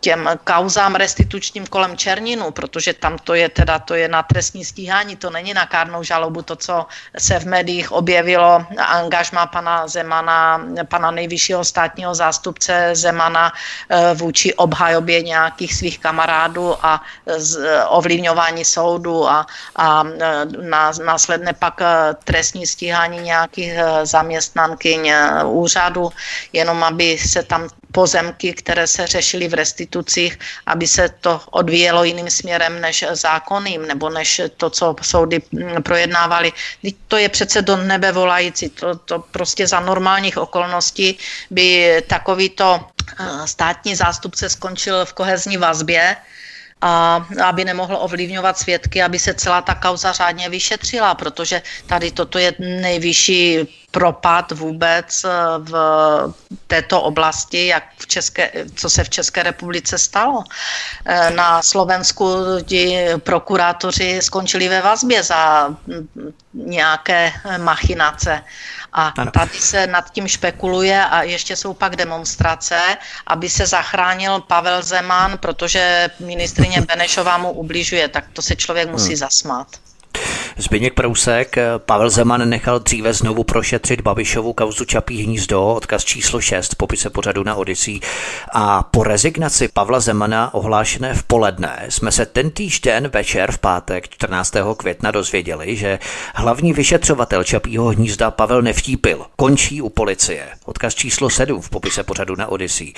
těm 0.00 0.30
kauzám 0.44 0.94
restitučním 0.94 1.66
kolem 1.66 1.96
Černinu, 1.96 2.50
protože 2.50 2.94
tam 2.96 3.18
to 3.18 3.34
je 3.34 3.48
teda 3.48 3.78
to 3.78 3.94
je 3.94 4.08
na 4.08 4.22
trestní 4.22 4.64
stíhání, 4.64 5.16
to 5.16 5.30
není 5.30 5.54
na 5.54 5.66
kárnou 5.66 6.02
žalobu, 6.02 6.42
to, 6.42 6.56
co 6.56 6.86
se 7.18 7.38
v 7.38 7.44
médiích 7.44 7.92
objevilo, 7.92 8.64
angažma 8.78 9.46
pana 9.46 9.88
Zemana, 9.88 10.64
pana 10.88 11.10
nejvyššího 11.10 11.64
státního 11.64 12.14
zástupce 12.14 12.90
Zemana 12.94 13.52
vůči 14.14 14.54
obhajování 14.54 14.85
obhajobě 14.86 15.22
nějakých 15.22 15.74
svých 15.74 15.98
kamarádů 15.98 16.78
a 16.82 17.02
z, 17.26 17.58
ovlivňování 17.90 18.64
soudu 18.64 19.26
a, 19.28 19.46
a 19.76 20.04
e, 20.06 20.46
následně 21.02 21.52
pak 21.58 21.82
e, 21.82 22.14
trestní 22.24 22.66
stíhání 22.66 23.18
nějakých 23.18 23.72
e, 23.74 24.06
zaměstnankyň 24.06 25.12
úřadu, 25.44 26.10
jenom 26.52 26.84
aby 26.84 27.18
se 27.18 27.42
tam 27.42 27.66
pozemky, 27.96 28.52
které 28.52 28.84
se 28.84 29.06
řešily 29.08 29.48
v 29.48 29.54
restitucích, 29.54 30.36
aby 30.68 30.84
se 30.84 31.08
to 31.08 31.40
odvíjelo 31.50 32.04
jiným 32.04 32.28
směrem 32.28 32.76
než 32.80 33.04
zákonným, 33.16 33.88
nebo 33.88 34.12
než 34.12 34.40
to, 34.60 34.68
co 34.70 34.92
soudy 35.00 35.40
projednávali. 35.80 36.52
To 37.08 37.16
je 37.16 37.28
přece 37.32 37.62
do 37.64 37.76
nebe 37.80 38.12
volající. 38.12 38.68
To, 38.68 39.00
to 39.00 39.24
prostě 39.32 39.64
za 39.64 39.80
normálních 39.80 40.36
okolností 40.36 41.16
by 41.50 42.02
takovýto 42.04 42.84
státní 43.48 43.96
zástupce 43.96 44.44
skončil 44.52 45.04
v 45.08 45.12
kohezní 45.16 45.56
vazbě, 45.56 46.16
a 46.80 47.24
aby 47.44 47.64
nemohl 47.64 47.96
ovlivňovat 47.96 48.58
svědky, 48.58 49.02
aby 49.02 49.18
se 49.18 49.34
celá 49.34 49.64
ta 49.64 49.74
kauza 49.74 50.12
řádně 50.12 50.48
vyšetřila, 50.48 51.14
protože 51.16 51.62
tady 51.88 52.10
toto 52.12 52.38
je 52.38 52.52
nejvyšší 52.60 53.64
propad 53.96 54.52
vůbec 54.52 55.24
eh, 55.24 55.28
v 55.58 55.72
této 56.66 57.02
oblasti, 57.02 57.66
jak 57.66 57.84
v 57.98 58.06
České, 58.06 58.52
co 58.74 58.90
se 58.90 59.04
v 59.04 59.10
České 59.10 59.42
republice 59.42 59.98
stalo. 59.98 60.44
Eh, 61.04 61.30
na 61.30 61.62
Slovensku 61.62 62.28
ti 62.64 63.08
prokurátoři 63.18 64.18
skončili 64.22 64.68
ve 64.68 64.82
vazbě 64.82 65.22
za 65.22 65.70
nějaké 66.52 67.32
machinace. 67.58 68.42
A 68.92 69.08
ano. 69.16 69.30
tady 69.30 69.58
se 69.58 69.86
nad 69.86 70.12
tím 70.12 70.28
špekuluje 70.28 71.04
a 71.04 71.22
ještě 71.22 71.56
jsou 71.56 71.74
pak 71.74 71.96
demonstrace, 71.96 72.80
aby 73.26 73.48
se 73.48 73.66
zachránil 73.66 74.40
Pavel 74.40 74.82
Zeman, 74.82 75.38
protože 75.38 76.10
ministrině 76.20 76.80
Benešová 76.80 77.38
mu 77.38 77.50
ubližuje, 77.50 78.08
tak 78.08 78.24
to 78.32 78.42
se 78.42 78.56
člověk 78.56 78.90
musí 78.90 79.16
hmm. 79.16 79.24
zasmát. 79.24 79.85
Zbyněk 80.56 80.94
Prousek, 80.94 81.56
Pavel 81.78 82.10
Zeman 82.10 82.48
nechal 82.48 82.78
dříve 82.78 83.12
znovu 83.12 83.44
prošetřit 83.44 84.00
Babišovu 84.00 84.52
kauzu 84.52 84.84
Čapí 84.84 85.22
hnízdo, 85.22 85.74
odkaz 85.74 86.04
číslo 86.04 86.40
6 86.40 86.72
v 86.72 86.76
popise 86.76 87.10
pořadu 87.10 87.44
na 87.44 87.54
Odisí. 87.54 88.00
A 88.52 88.82
po 88.82 89.04
rezignaci 89.04 89.68
Pavla 89.68 90.00
Zemana 90.00 90.54
ohlášené 90.54 91.14
v 91.14 91.22
poledne 91.22 91.86
jsme 91.88 92.12
se 92.12 92.26
ten 92.26 92.50
den 92.84 93.08
večer 93.08 93.52
v 93.52 93.58
pátek 93.58 94.08
14. 94.08 94.54
května 94.76 95.10
dozvěděli, 95.10 95.76
že 95.76 95.98
hlavní 96.34 96.72
vyšetřovatel 96.72 97.44
Čapího 97.44 97.84
hnízda 97.86 98.30
Pavel 98.30 98.62
Nevtípil 98.62 99.26
končí 99.36 99.82
u 99.82 99.88
policie. 99.88 100.48
Odkaz 100.64 100.94
číslo 100.94 101.30
7 101.30 101.60
v 101.60 101.70
popise 101.70 102.02
pořadu 102.02 102.36
na 102.36 102.46
Odisí. 102.46 102.94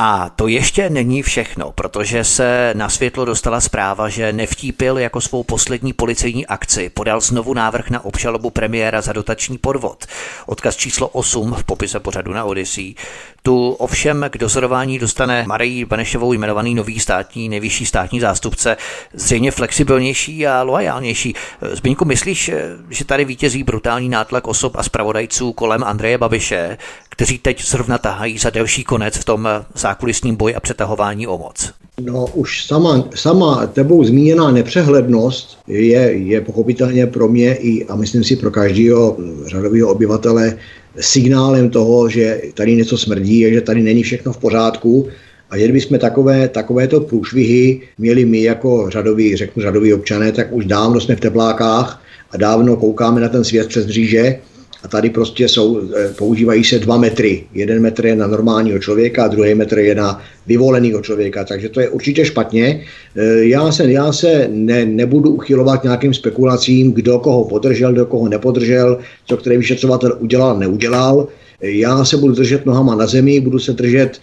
A 0.00 0.30
to 0.36 0.48
ještě 0.48 0.90
není 0.90 1.22
všechno, 1.22 1.72
protože 1.72 2.24
se 2.24 2.72
na 2.76 2.88
světlo 2.88 3.24
dostala 3.24 3.60
zpráva, 3.60 4.08
že 4.08 4.32
Nevtípil 4.32 4.98
jako 4.98 5.20
svou 5.20 5.42
poslední 5.42 5.92
policejní 5.92 6.46
akci 6.46 6.90
podal 6.90 7.20
znovu 7.20 7.54
návrh 7.54 7.90
na 7.90 8.04
obžalobu 8.04 8.50
premiéra 8.50 9.00
za 9.00 9.12
dotační 9.12 9.58
podvod. 9.58 10.06
Odkaz 10.46 10.76
číslo 10.76 11.08
8 11.08 11.54
v 11.54 11.64
popise 11.64 12.00
pořadu 12.00 12.32
na 12.32 12.44
Odyssey. 12.44 12.94
Tu 13.42 13.70
ovšem 13.70 14.26
k 14.30 14.38
dozorování 14.38 14.98
dostane 14.98 15.44
Marii 15.46 15.84
Benešovou 15.84 16.32
jmenovaný 16.32 16.74
nový 16.74 17.00
státní, 17.00 17.48
nejvyšší 17.48 17.86
státní 17.86 18.20
zástupce, 18.20 18.76
zřejmě 19.12 19.50
flexibilnější 19.50 20.46
a 20.46 20.62
loajálnější. 20.62 21.34
Zbyňku, 21.72 22.04
myslíš, 22.04 22.50
že 22.90 23.04
tady 23.04 23.24
vítězí 23.24 23.62
brutální 23.62 24.08
nátlak 24.08 24.48
osob 24.48 24.76
a 24.76 24.82
zpravodajců 24.82 25.52
kolem 25.52 25.84
Andreje 25.84 26.18
Babiše, 26.18 26.78
kteří 27.18 27.38
teď 27.38 27.64
zrovna 27.64 27.98
tahají 27.98 28.38
za 28.38 28.50
delší 28.50 28.84
konec 28.84 29.16
v 29.16 29.24
tom 29.24 29.48
zákulisním 29.74 30.36
boji 30.36 30.54
a 30.54 30.60
přetahování 30.60 31.26
o 31.26 31.38
moc? 31.38 31.72
No 32.00 32.26
už 32.26 32.66
sama, 32.66 33.08
sama 33.14 33.66
tebou 33.66 34.04
zmíněná 34.04 34.50
nepřehlednost 34.50 35.58
je, 35.66 36.00
je 36.12 36.40
pochopitelně 36.40 37.06
pro 37.06 37.28
mě 37.28 37.54
i, 37.54 37.84
a 37.84 37.96
myslím 37.96 38.24
si 38.24 38.36
pro 38.36 38.50
každého 38.50 39.16
řadového 39.46 39.88
obyvatele 39.88 40.56
signálem 41.00 41.70
toho, 41.70 42.08
že 42.08 42.40
tady 42.54 42.76
něco 42.76 42.98
smrdí, 42.98 43.46
že 43.52 43.60
tady 43.60 43.82
není 43.82 44.02
všechno 44.02 44.32
v 44.32 44.38
pořádku 44.38 45.08
A 45.50 45.56
jestli 45.56 45.80
jsme 45.80 45.98
takové, 45.98 46.48
takovéto 46.48 47.00
průšvihy 47.00 47.80
měli 47.98 48.24
my 48.24 48.42
jako 48.42 48.90
řadoví, 48.90 49.36
řeknu 49.36 49.62
řadoví 49.62 49.94
občané, 49.94 50.32
tak 50.32 50.52
už 50.52 50.64
dávno 50.64 51.00
jsme 51.00 51.16
v 51.16 51.20
teplákách 51.20 52.02
a 52.30 52.36
dávno 52.36 52.76
koukáme 52.76 53.20
na 53.20 53.28
ten 53.28 53.44
svět 53.44 53.68
přes 53.68 53.86
dříže 53.86 54.38
a 54.82 54.88
tady 54.88 55.10
prostě 55.10 55.48
jsou, 55.48 55.80
eh, 55.96 56.08
používají 56.18 56.64
se 56.64 56.78
dva 56.78 56.96
metry. 56.96 57.44
Jeden 57.54 57.82
metr 57.82 58.06
je 58.06 58.16
na 58.16 58.26
normálního 58.26 58.78
člověka 58.78 59.24
a 59.24 59.28
druhý 59.28 59.54
metr 59.54 59.78
je 59.78 59.94
na 59.94 60.22
vyvoleného 60.46 61.00
člověka, 61.02 61.44
takže 61.44 61.68
to 61.68 61.80
je 61.80 61.88
určitě 61.88 62.24
špatně. 62.24 62.84
Eh, 63.16 63.44
já 63.44 63.72
se, 63.72 63.92
já 63.92 64.12
se 64.12 64.48
ne, 64.52 64.84
nebudu 64.84 65.30
uchylovat 65.30 65.84
nějakým 65.84 66.14
spekulacím, 66.14 66.92
kdo 66.92 67.18
koho 67.18 67.44
podržel, 67.44 67.92
kdo 67.92 68.06
koho 68.06 68.28
nepodržel, 68.28 68.98
co 69.26 69.36
který 69.36 69.56
vyšetřovatel 69.56 70.16
udělal, 70.20 70.58
neudělal. 70.58 71.28
Já 71.60 72.04
se 72.04 72.16
budu 72.16 72.34
držet 72.34 72.66
nohama 72.66 72.94
na 72.94 73.06
zemi, 73.06 73.40
budu 73.40 73.58
se 73.58 73.72
držet, 73.72 74.20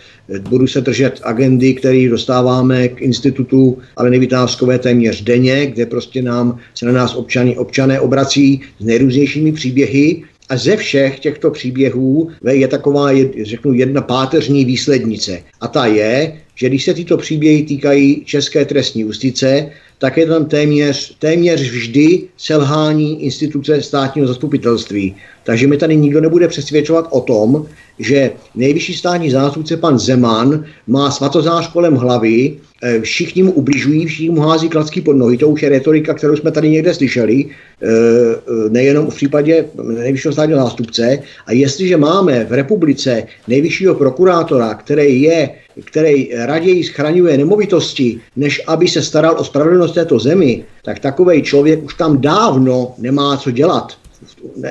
budu 0.50 0.68
se 0.68 0.82
držet 0.82 1.20
agendy, 1.24 1.74
které 1.74 2.10
dostáváme 2.10 2.88
k 2.88 3.02
institutu 3.02 3.78
ale 3.98 4.10
Vytázkové 4.10 4.80
téměř 4.80 5.24
denně, 5.24 5.66
kde 5.66 5.86
prostě 5.86 6.22
nám 6.22 6.60
se 6.76 6.86
na 6.86 6.92
nás 6.92 7.16
občany, 7.16 7.58
občané 7.58 8.00
obrací 8.00 8.62
s 8.80 8.86
nejrůznějšími 8.86 9.52
příběhy. 9.52 10.24
A 10.50 10.58
ze 10.58 10.78
všech 10.78 11.20
těchto 11.20 11.52
příběhů 11.52 12.30
je 12.52 12.68
taková, 12.68 13.10
řeknu, 13.44 13.74
jedna 13.74 14.02
páteřní 14.02 14.66
výslednice. 14.66 15.44
A 15.62 15.68
ta 15.68 15.86
je, 15.86 16.42
že 16.56 16.70
když 16.70 16.84
se 16.84 16.94
tyto 16.94 17.18
příběhy 17.18 17.64
týkají 17.64 18.26
české 18.26 18.66
trestní 18.66 19.02
justice, 19.02 19.70
tak 19.98 20.18
je 20.18 20.26
tam 20.26 20.46
téměř, 20.46 21.16
téměř 21.20 21.62
vždy 21.62 22.22
selhání 22.38 23.24
instituce 23.24 23.82
státního 23.82 24.28
zastupitelství. 24.28 25.16
Takže 25.44 25.68
mi 25.68 25.78
tady 25.78 25.96
nikdo 25.96 26.22
nebude 26.22 26.48
přesvědčovat 26.48 27.08
o 27.10 27.22
tom, 27.22 27.66
že 28.00 28.32
nejvyšší 28.56 28.94
státní 28.94 29.32
zástupce 29.32 29.78
pan 29.78 30.00
Zeman 30.00 30.66
má 30.88 31.12
svatozář 31.12 31.72
kolem 31.72 31.96
hlavy, 31.96 32.54
všichni 33.02 33.44
mu 33.44 33.52
ubližují, 33.52 34.06
všichni 34.06 34.30
mu 34.30 34.42
hází 34.42 34.70
klacky 34.70 35.02
pod 35.02 35.14
nohy. 35.14 35.38
To 35.38 35.50
už 35.50 35.64
je 35.64 35.70
retorika, 35.70 36.14
kterou 36.14 36.36
jsme 36.36 36.52
tady 36.52 36.70
někde 36.70 36.94
slyšeli, 36.94 37.46
eh, 37.46 37.88
eh, 37.88 38.70
nejenom 38.70 39.08
v 39.08 39.16
případě 39.16 39.66
nejvyššího 39.76 40.34
státního 40.34 40.60
zástupce. 40.60 41.20
A 41.46 41.52
jestliže 41.52 41.98
máme 41.98 42.46
v 42.46 42.54
republice 42.54 43.24
nejvyššího 43.48 43.96
prokurátora, 43.96 44.74
který 44.74 45.22
je 45.22 45.50
který 45.84 46.32
raději 46.36 46.84
schraňuje 46.84 47.38
nemovitosti, 47.38 48.20
než 48.36 48.62
aby 48.68 48.88
se 48.88 49.04
staral 49.04 49.36
o 49.40 49.44
spravedlnost 49.44 49.94
této 49.94 50.20
zemi, 50.20 50.64
tak 50.84 51.00
takový 51.00 51.44
člověk 51.44 51.84
už 51.84 51.94
tam 51.94 52.22
dávno 52.22 52.96
nemá 52.98 53.38
co 53.38 53.52
dělat. 53.52 53.98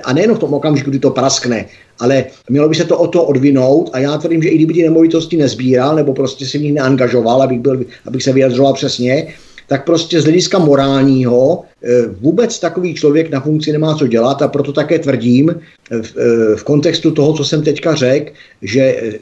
A 0.05 0.13
nejen 0.13 0.35
v 0.35 0.39
tom 0.39 0.55
okamžiku, 0.55 0.91
kdy 0.91 0.99
to 0.99 1.11
praskne, 1.11 1.67
ale 2.01 2.25
mělo 2.49 2.69
by 2.69 2.75
se 2.75 2.85
to 2.85 2.99
o 2.99 3.07
to 3.07 3.25
odvinout 3.25 3.91
a 3.93 3.99
já 3.99 4.19
tvrdím, 4.19 4.43
že 4.43 4.49
i 4.49 4.57
kdyby 4.57 4.75
ty 4.75 4.83
nemovitosti 4.83 5.37
nezbíral 5.37 5.97
nebo 5.97 6.15
prostě 6.15 6.47
si 6.47 6.59
v 6.59 6.63
nich 6.63 6.73
neangažoval, 6.73 7.43
abych, 7.43 7.61
byl, 7.61 7.85
abych 8.07 8.23
se 8.23 8.33
vyjadřoval 8.33 8.73
přesně, 8.73 9.35
tak 9.69 9.85
prostě 9.85 10.21
z 10.21 10.25
hlediska 10.25 10.59
morálního 10.59 11.63
eh, 11.83 12.03
vůbec 12.21 12.61
takový 12.61 12.95
člověk 12.95 13.31
na 13.31 13.41
funkci 13.41 13.73
nemá 13.73 13.95
co 13.95 14.07
dělat 14.07 14.43
a 14.43 14.49
proto 14.49 14.73
také 14.73 14.99
tvrdím 14.99 15.51
eh, 15.51 16.03
v, 16.03 16.17
eh, 16.17 16.57
v 16.57 16.65
kontextu 16.65 17.11
toho, 17.11 17.33
co 17.33 17.45
jsem 17.45 17.63
teďka 17.63 17.95
řekl, 17.95 18.33
že, 18.63 19.15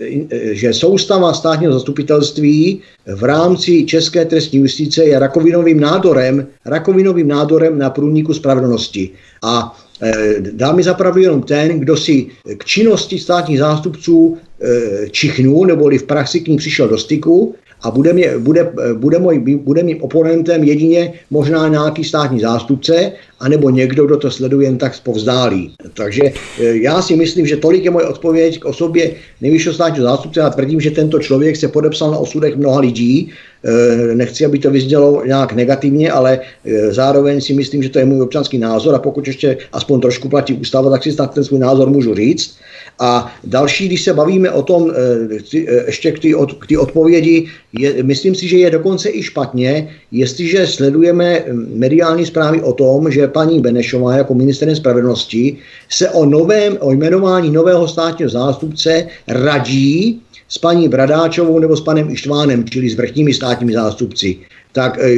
že 0.52 0.74
soustava 0.74 1.34
státního 1.34 1.72
zastupitelství 1.72 2.80
v 3.06 3.24
rámci 3.24 3.84
české 3.84 4.24
trestní 4.24 4.58
justice 4.58 5.04
je 5.04 5.18
rakovinovým 5.18 5.80
nádorem, 5.80 6.46
rakovinovým 6.66 7.28
nádorem 7.28 7.78
na 7.78 7.90
průniku 7.90 8.34
spravedlnosti. 8.34 9.10
A 9.42 9.81
dá 10.52 10.72
mi 10.72 10.82
zapravdu 10.82 11.20
jenom 11.20 11.42
ten, 11.42 11.80
kdo 11.80 11.96
si 11.96 12.26
k 12.56 12.64
činnosti 12.64 13.18
státních 13.18 13.58
zástupců 13.58 14.38
čichnul, 15.10 15.66
neboli 15.66 15.98
v 15.98 16.02
praxi 16.02 16.40
k 16.40 16.48
ní 16.48 16.56
přišel 16.56 16.88
do 16.88 16.98
styku 16.98 17.54
a 17.82 17.90
bude, 17.90 18.12
mě, 18.12 18.38
bude, 18.38 18.72
bude, 18.94 19.18
můj, 19.18 19.38
bude 19.38 19.82
mým 19.82 20.02
oponentem 20.02 20.64
jedině 20.64 21.12
možná 21.30 21.68
nějaký 21.68 22.04
státní 22.04 22.40
zástupce, 22.40 23.12
anebo 23.40 23.70
někdo, 23.70 24.06
kdo 24.06 24.16
to 24.16 24.30
sleduje 24.30 24.66
jen 24.66 24.78
tak 24.78 25.00
povzdálí. 25.00 25.74
Takže 25.94 26.22
já 26.58 27.02
si 27.02 27.16
myslím, 27.16 27.46
že 27.46 27.56
tolik 27.56 27.84
je 27.84 27.90
moje 27.90 28.06
odpověď 28.06 28.60
k 28.60 28.64
osobě 28.64 29.10
nejvyššího 29.40 29.74
státního 29.74 30.04
zástupce 30.04 30.40
a 30.40 30.50
tvrdím, 30.50 30.80
že 30.80 30.90
tento 30.90 31.18
člověk 31.18 31.56
se 31.56 31.68
podepsal 31.68 32.10
na 32.10 32.18
osudech 32.18 32.56
mnoha 32.56 32.80
lidí. 32.80 33.30
E, 33.64 34.14
nechci, 34.14 34.44
aby 34.44 34.58
to 34.58 34.70
vyznělo 34.70 35.22
nějak 35.26 35.52
negativně, 35.52 36.12
ale 36.12 36.40
e, 36.64 36.92
zároveň 36.92 37.40
si 37.40 37.54
myslím, 37.54 37.82
že 37.82 37.88
to 37.88 37.98
je 37.98 38.04
můj 38.04 38.22
občanský 38.22 38.58
názor 38.58 38.94
a 38.94 38.98
pokud 38.98 39.26
ještě 39.26 39.56
aspoň 39.72 40.00
trošku 40.00 40.28
platí 40.28 40.54
ústava, 40.54 40.90
tak 40.90 41.02
si 41.02 41.12
snad 41.12 41.34
ten 41.34 41.44
svůj 41.44 41.58
názor 41.58 41.90
můžu 41.90 42.14
říct. 42.14 42.56
A 42.98 43.32
další, 43.44 43.86
když 43.86 44.02
se 44.02 44.14
bavíme 44.14 44.50
o 44.50 44.62
tom, 44.62 44.92
ještě 45.86 46.12
k 46.12 46.18
té 46.18 46.36
od, 46.36 46.56
odpovědi, 46.78 47.46
je, 47.78 48.02
myslím 48.02 48.34
si, 48.34 48.48
že 48.48 48.58
je 48.58 48.70
dokonce 48.70 49.10
i 49.10 49.22
špatně, 49.22 49.88
jestliže 50.12 50.66
sledujeme 50.66 51.44
mediální 51.74 52.26
zprávy 52.26 52.62
o 52.62 52.72
tom, 52.72 53.10
že 53.10 53.28
paní 53.28 53.60
Benešová 53.60 54.16
jako 54.16 54.34
ministrem 54.34 54.76
spravedlnosti 54.76 55.56
se 55.88 56.10
o 56.10 56.26
novém, 56.26 56.76
o 56.80 56.92
jmenování 56.92 57.50
nového 57.50 57.88
státního 57.88 58.30
zástupce 58.30 59.06
radí 59.28 60.20
s 60.52 60.58
paní 60.58 60.88
Bradáčovou 60.88 61.58
nebo 61.58 61.76
s 61.76 61.80
panem 61.80 62.10
Ištvánem, 62.10 62.64
čili 62.64 62.90
s 62.90 62.96
vrchními 62.96 63.34
státními 63.34 63.72
zástupci 63.72 64.36
tak 64.72 64.98
e, 64.98 65.16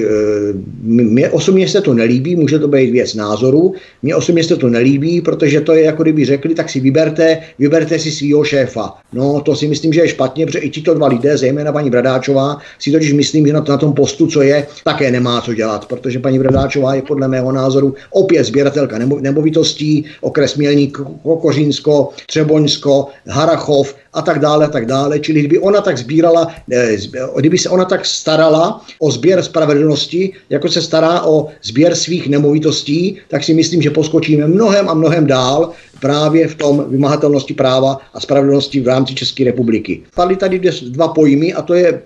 mě 0.83 1.31
osobně 1.31 1.69
se 1.69 1.81
to 1.81 1.95
nelíbí, 1.95 2.37
může 2.37 2.59
to 2.59 2.69
být 2.69 2.91
věc 2.91 3.15
názoru, 3.15 3.75
mně 4.03 4.17
osobně 4.17 4.45
se 4.45 4.57
to 4.57 4.69
nelíbí, 4.69 5.21
protože 5.21 5.61
to 5.61 5.73
je 5.73 5.85
jako 5.85 6.03
kdyby 6.03 6.25
řekli, 6.25 6.55
tak 6.55 6.71
si 6.71 6.81
vyberte, 6.81 7.39
vyberte 7.59 7.99
si 7.99 8.11
svého 8.11 8.45
šéfa. 8.45 8.95
No 9.13 9.41
to 9.41 9.57
si 9.57 9.69
myslím, 9.69 9.93
že 9.93 10.01
je 10.01 10.09
špatně, 10.09 10.47
protože 10.47 10.59
i 10.59 10.71
tito 10.71 10.95
dva 10.95 11.07
lidé, 11.07 11.37
zejména 11.37 11.73
paní 11.73 11.91
Bradáčová, 11.91 12.59
si 12.79 12.93
totiž 12.93 13.13
myslím, 13.13 13.47
že 13.47 13.53
na, 13.53 13.65
na 13.69 13.77
tom 13.77 13.93
postu, 13.93 14.27
co 14.27 14.43
je, 14.43 14.67
také 14.85 15.11
nemá 15.11 15.41
co 15.41 15.55
dělat, 15.55 15.87
protože 15.87 16.19
paní 16.19 16.39
Bradáčová 16.39 16.95
je 16.95 17.03
podle 17.03 17.29
mého 17.29 17.53
názoru 17.53 17.95
opět 18.11 18.45
sběratelka 18.45 18.99
nemovitostí, 18.99 20.05
okres 20.21 20.57
Mělník, 20.57 20.99
Kokořínsko, 21.23 22.09
Třeboňsko, 22.27 23.07
Harachov, 23.27 23.95
a 24.15 24.23
tak 24.23 24.39
dále 24.39 24.65
a 24.65 24.69
tak 24.69 24.87
dále. 24.87 25.21
Čili 25.21 25.41
kdyby 25.41 25.59
ona 25.59 25.81
tak 25.81 25.99
sbírala, 25.99 26.49
eh, 26.73 26.97
kdyby 27.37 27.59
se 27.59 27.69
ona 27.69 27.85
tak 27.85 28.07
starala 28.07 28.81
o 28.99 29.11
sběr 29.11 29.43
spravedlnosti, 29.43 30.33
jako 30.51 30.69
se 30.69 30.83
stará 30.83 31.23
o 31.23 31.49
sběr 31.63 31.95
svých 31.95 32.29
nemovitostí, 32.29 33.19
tak 33.29 33.45
si 33.45 33.55
myslím, 33.55 33.83
že 33.83 33.91
poskočíme 33.91 34.47
mnohem 34.47 34.89
a 34.89 34.95
mnohem 34.95 35.27
dál 35.27 35.71
právě 36.01 36.49
v 36.49 36.55
tom 36.55 36.85
vymahatelnosti 36.89 37.55
práva 37.55 37.99
a 38.15 38.21
spravedlnosti 38.21 38.81
v 38.81 38.89
rámci 38.89 39.15
České 39.15 39.45
republiky. 39.45 40.03
Padly 40.15 40.37
tady 40.37 40.61
dva 40.89 41.09
pojmy 41.09 41.53
a 41.53 41.63
to 41.63 41.75
je 41.75 42.03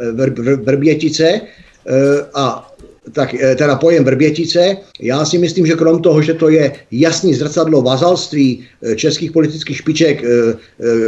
Vrbětice 0.64 1.26
eh, 1.28 1.40
a 2.34 2.67
tak 3.12 3.34
eh, 3.34 3.54
teda 3.54 3.76
pojem 3.76 4.04
Vrbětice. 4.04 4.76
Já 5.00 5.24
si 5.24 5.38
myslím, 5.38 5.66
že 5.66 5.74
krom 5.74 6.02
toho, 6.02 6.22
že 6.22 6.34
to 6.34 6.48
je 6.48 6.72
jasný 6.90 7.34
zrcadlo 7.34 7.82
vazalství 7.82 8.64
eh, 8.82 8.96
českých 8.96 9.32
politických 9.32 9.76
špiček 9.76 10.24
eh, 10.24 10.54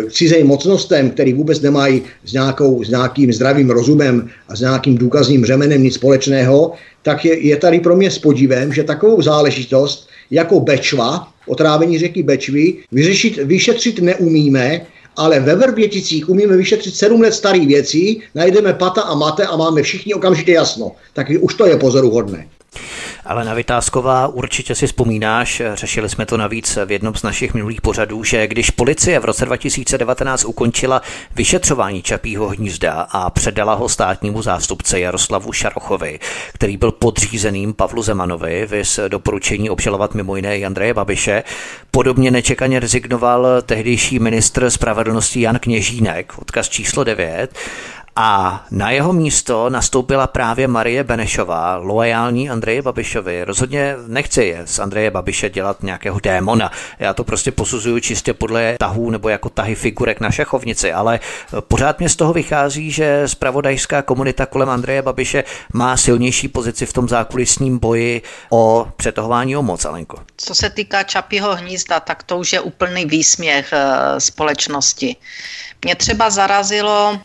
k 0.09 0.13
cizím 0.13 0.47
mocnostem, 0.47 1.11
který 1.11 1.33
vůbec 1.33 1.61
nemají 1.61 2.03
s, 2.25 2.33
nějakou, 2.33 2.85
s 2.85 2.89
nějakým 2.89 3.33
zdravým 3.33 3.71
rozumem 3.71 4.29
a 4.49 4.57
s 4.57 4.61
nějakým 4.61 4.99
důkazním 4.99 5.45
řemenem 5.45 5.83
nic 5.83 5.95
společného, 5.95 6.73
tak 7.03 7.25
je, 7.25 7.47
je 7.47 7.57
tady 7.57 7.81
pro 7.81 7.97
mě 7.97 8.11
s 8.11 8.19
podívem, 8.19 8.73
že 8.73 8.85
takovou 8.85 9.23
záležitost 9.23 10.09
jako 10.31 10.61
Bečva, 10.61 11.29
otrávení 11.47 11.99
řeky 11.99 12.23
Bečvy, 12.23 12.75
vyřešit, 12.93 13.37
vyšetřit 13.37 14.01
neumíme, 14.01 14.81
ale 15.21 15.41
ve 15.41 15.55
Vrběticích 15.55 16.29
umíme 16.29 16.57
vyšetřit 16.57 16.97
sedm 16.97 17.21
let 17.21 17.35
starý 17.35 17.67
věcí, 17.67 18.23
najdeme 18.35 18.75
pata 18.75 19.03
a 19.03 19.15
mate 19.15 19.47
a 19.47 19.57
máme 19.57 19.83
všichni 19.83 20.15
okamžitě 20.15 20.53
jasno. 20.53 20.93
Tak 21.13 21.27
už 21.41 21.55
to 21.55 21.67
je 21.67 21.77
pozoruhodné. 21.77 22.49
Ale 23.25 23.45
na 23.45 23.55
Vytázková 23.55 24.27
určitě 24.27 24.75
si 24.75 24.87
vzpomínáš, 24.87 25.63
řešili 25.75 26.09
jsme 26.09 26.27
to 26.27 26.37
navíc 26.37 26.79
v 26.85 26.91
jednom 26.91 27.15
z 27.15 27.23
našich 27.23 27.55
minulých 27.55 27.81
pořadů, 27.81 28.25
že 28.25 28.47
když 28.47 28.71
policie 28.71 29.21
v 29.21 29.25
roce 29.25 29.47
2019 29.47 30.45
ukončila 30.45 31.03
vyšetřování 31.37 32.03
Čapího 32.03 32.49
hnízda 32.49 32.93
a 32.93 33.31
předala 33.31 33.75
ho 33.75 33.89
státnímu 33.89 34.43
zástupce 34.43 35.01
Jaroslavu 35.01 35.53
Šarochovi, 35.53 36.19
který 36.53 36.77
byl 36.77 36.93
podřízeným 36.93 37.75
Pavlu 37.75 38.03
Zemanovi, 38.03 38.67
vys 38.67 39.01
doporučení 39.09 39.71
obžalovat 39.71 40.15
mimo 40.15 40.37
jiné 40.37 40.57
Andreje 40.57 40.95
Babiše, 40.95 41.43
podobně 41.91 42.31
nečekaně 42.31 42.81
rezignoval 42.81 43.47
tehdejší 43.63 44.19
ministr 44.19 44.71
spravedlnosti 44.71 45.41
Jan 45.41 45.59
Kněžínek, 45.59 46.39
odkaz 46.39 46.69
číslo 46.69 47.05
9, 47.05 47.55
a 48.17 48.65
na 48.71 48.91
jeho 48.91 49.13
místo 49.13 49.71
nastoupila 49.71 50.27
právě 50.27 50.69
Marie 50.69 51.05
Benešová, 51.05 51.77
loajální 51.77 52.51
Andreje 52.51 52.83
Babišovi. 52.83 53.45
Rozhodně 53.45 53.97
nechci 54.07 54.45
je 54.45 54.63
z 54.65 54.79
Andreje 54.79 55.11
Babiše 55.11 55.51
dělat 55.51 55.83
nějakého 55.83 56.21
démona. 56.21 56.73
Já 56.99 57.15
to 57.15 57.25
prostě 57.25 57.53
posuzuju 57.53 58.01
čistě 58.01 58.35
podle 58.35 58.77
tahů 58.79 59.11
nebo 59.11 59.29
jako 59.29 59.49
tahy 59.49 59.75
figurek 59.75 60.21
na 60.21 60.31
šachovnici, 60.31 60.93
ale 60.93 61.21
pořád 61.61 61.99
mě 61.99 62.09
z 62.09 62.17
toho 62.17 62.33
vychází, 62.33 62.91
že 62.91 63.23
spravodajská 63.27 64.03
komunita 64.03 64.47
kolem 64.47 64.71
Andreje 64.71 65.03
Babiše 65.03 65.45
má 65.73 65.97
silnější 65.97 66.49
pozici 66.49 66.87
v 66.87 66.93
tom 66.93 67.09
zákulisním 67.09 67.79
boji 67.79 68.23
o 68.51 68.89
přetahování 68.97 69.57
o 69.57 69.63
moc, 69.63 69.85
Alenko. 69.85 70.19
Co 70.37 70.55
se 70.55 70.71
týká 70.71 71.03
Čapího 71.03 71.57
hnízda, 71.57 72.01
tak 72.01 72.23
to 72.23 72.39
už 72.39 72.53
je 72.53 72.61
úplný 72.61 73.05
výsměch 73.05 73.73
uh, 73.73 74.19
společnosti. 74.19 75.17
Mě 75.85 75.95
třeba 75.95 76.31
zarazilo 76.31 77.21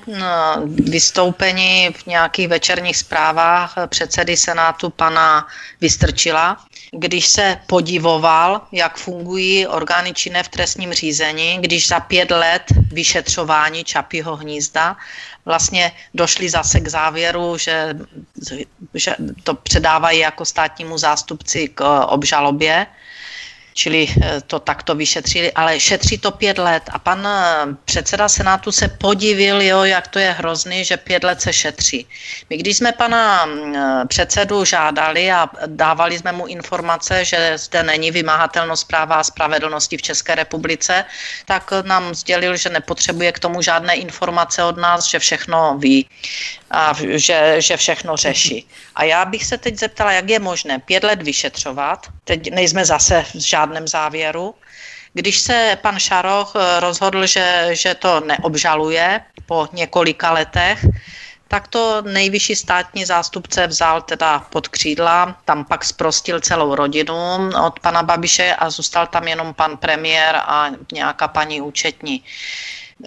vystoupení 0.66 1.90
v 1.94 2.06
nějakých 2.06 2.48
večerních 2.48 2.98
zprávách 2.98 3.76
předsedy 3.88 4.38
Senátu 4.38 4.90
pana 4.90 5.48
Vystrčila, 5.82 6.58
když 6.92 7.28
se 7.28 7.58
podivoval, 7.68 8.62
jak 8.72 8.98
fungují 8.98 9.68
orgány 9.68 10.14
činné 10.14 10.44
v 10.44 10.48
trestním 10.50 10.94
řízení, 10.94 11.58
když 11.62 11.88
za 11.88 12.00
pět 12.00 12.32
let 12.32 12.64
vyšetřování 12.92 13.84
Čapího 13.84 14.36
hnízda 14.36 14.96
vlastně 15.46 15.92
došli 16.14 16.50
zase 16.50 16.80
k 16.80 16.88
závěru, 16.88 17.58
že, 17.58 17.96
že 18.94 19.16
to 19.44 19.54
předávají 19.54 20.20
jako 20.20 20.46
státnímu 20.46 20.98
zástupci 20.98 21.68
k 21.68 22.02
obžalobě 22.06 22.88
čili 23.76 24.08
eh, 24.08 24.42
to 24.48 24.60
takto 24.60 24.96
vyšetřili, 24.96 25.52
ale 25.52 25.80
šetří 25.80 26.18
to 26.18 26.32
pět 26.32 26.58
let 26.58 26.84
a 26.92 27.00
pan 27.00 27.28
eh, 27.28 27.76
předseda 27.86 28.30
Senátu 28.30 28.72
se 28.72 28.88
podivil, 28.88 29.62
jo, 29.62 29.84
jak 29.84 30.08
to 30.08 30.20
je 30.20 30.32
hrozný, 30.32 30.86
že 30.86 30.98
pět 30.98 31.24
let 31.24 31.42
se 31.42 31.54
šetří. 31.54 32.08
My 32.50 32.58
když 32.58 32.78
jsme 32.78 32.92
pana 32.92 33.46
mm, 33.46 33.76
eh, 33.76 34.06
předsedu 34.08 34.66
žádali 34.66 35.32
a 35.32 35.50
dávali 35.66 36.20
jsme 36.20 36.32
mu 36.32 36.48
informace, 36.48 37.26
že 37.26 37.58
zde 37.58 37.84
není 37.84 38.12
vymahatelnost 38.12 38.88
práva 38.88 39.16
a 39.16 39.24
spravedlnosti 39.24 39.98
v 39.98 40.02
České 40.02 40.36
republice, 40.36 41.06
tak 41.46 41.72
nám 41.84 42.16
sdělil, 42.16 42.58
že 42.58 42.70
nepotřebuje 42.70 43.32
k 43.32 43.40
tomu 43.40 43.62
žádné 43.62 43.96
informace 43.96 44.64
od 44.64 44.78
nás, 44.78 45.06
že 45.06 45.20
všechno 45.20 45.78
ví 45.78 46.08
a 46.76 46.94
že, 47.16 47.56
že 47.62 47.78
všechno 47.78 48.18
řeší. 48.18 48.68
A 48.96 49.04
já 49.04 49.26
bych 49.26 49.46
se 49.46 49.58
teď 49.58 49.80
zeptala, 49.80 50.12
jak 50.12 50.30
je 50.30 50.40
možné 50.40 50.80
pět 50.80 51.04
let 51.04 51.22
vyšetřovat, 51.22 52.08
teď 52.24 52.52
nejsme 52.52 52.86
zase 52.86 53.26
v 53.34 53.40
žádném 53.40 53.88
závěru, 53.88 54.56
když 55.14 55.40
se 55.40 55.78
pan 55.82 56.00
Šaroch 56.00 56.54
eh, 56.56 56.80
rozhodl, 56.80 57.26
že, 57.26 57.70
že 57.72 57.96
to 57.96 58.20
neobžaluje 58.20 59.22
po 59.46 59.68
několika 59.74 60.32
letech, 60.32 60.86
tak 61.48 61.68
to 61.68 62.02
nejvyšší 62.02 62.56
státní 62.56 63.06
zástupce 63.06 63.68
vzal 63.68 64.02
teda 64.02 64.40
pod 64.40 64.68
křídla, 64.68 65.38
tam 65.46 65.66
pak 65.66 65.86
zprostil 65.86 66.40
celou 66.40 66.76
rodinu 66.76 67.16
od 67.66 67.80
pana 67.80 68.04
Babiše 68.04 68.56
a 68.56 68.70
zůstal 68.70 69.08
tam 69.08 69.28
jenom 69.28 69.54
pan 69.54 69.78
premiér 69.78 70.36
a 70.36 70.70
nějaká 70.92 71.28
paní 71.28 71.62
účetní. 71.62 72.24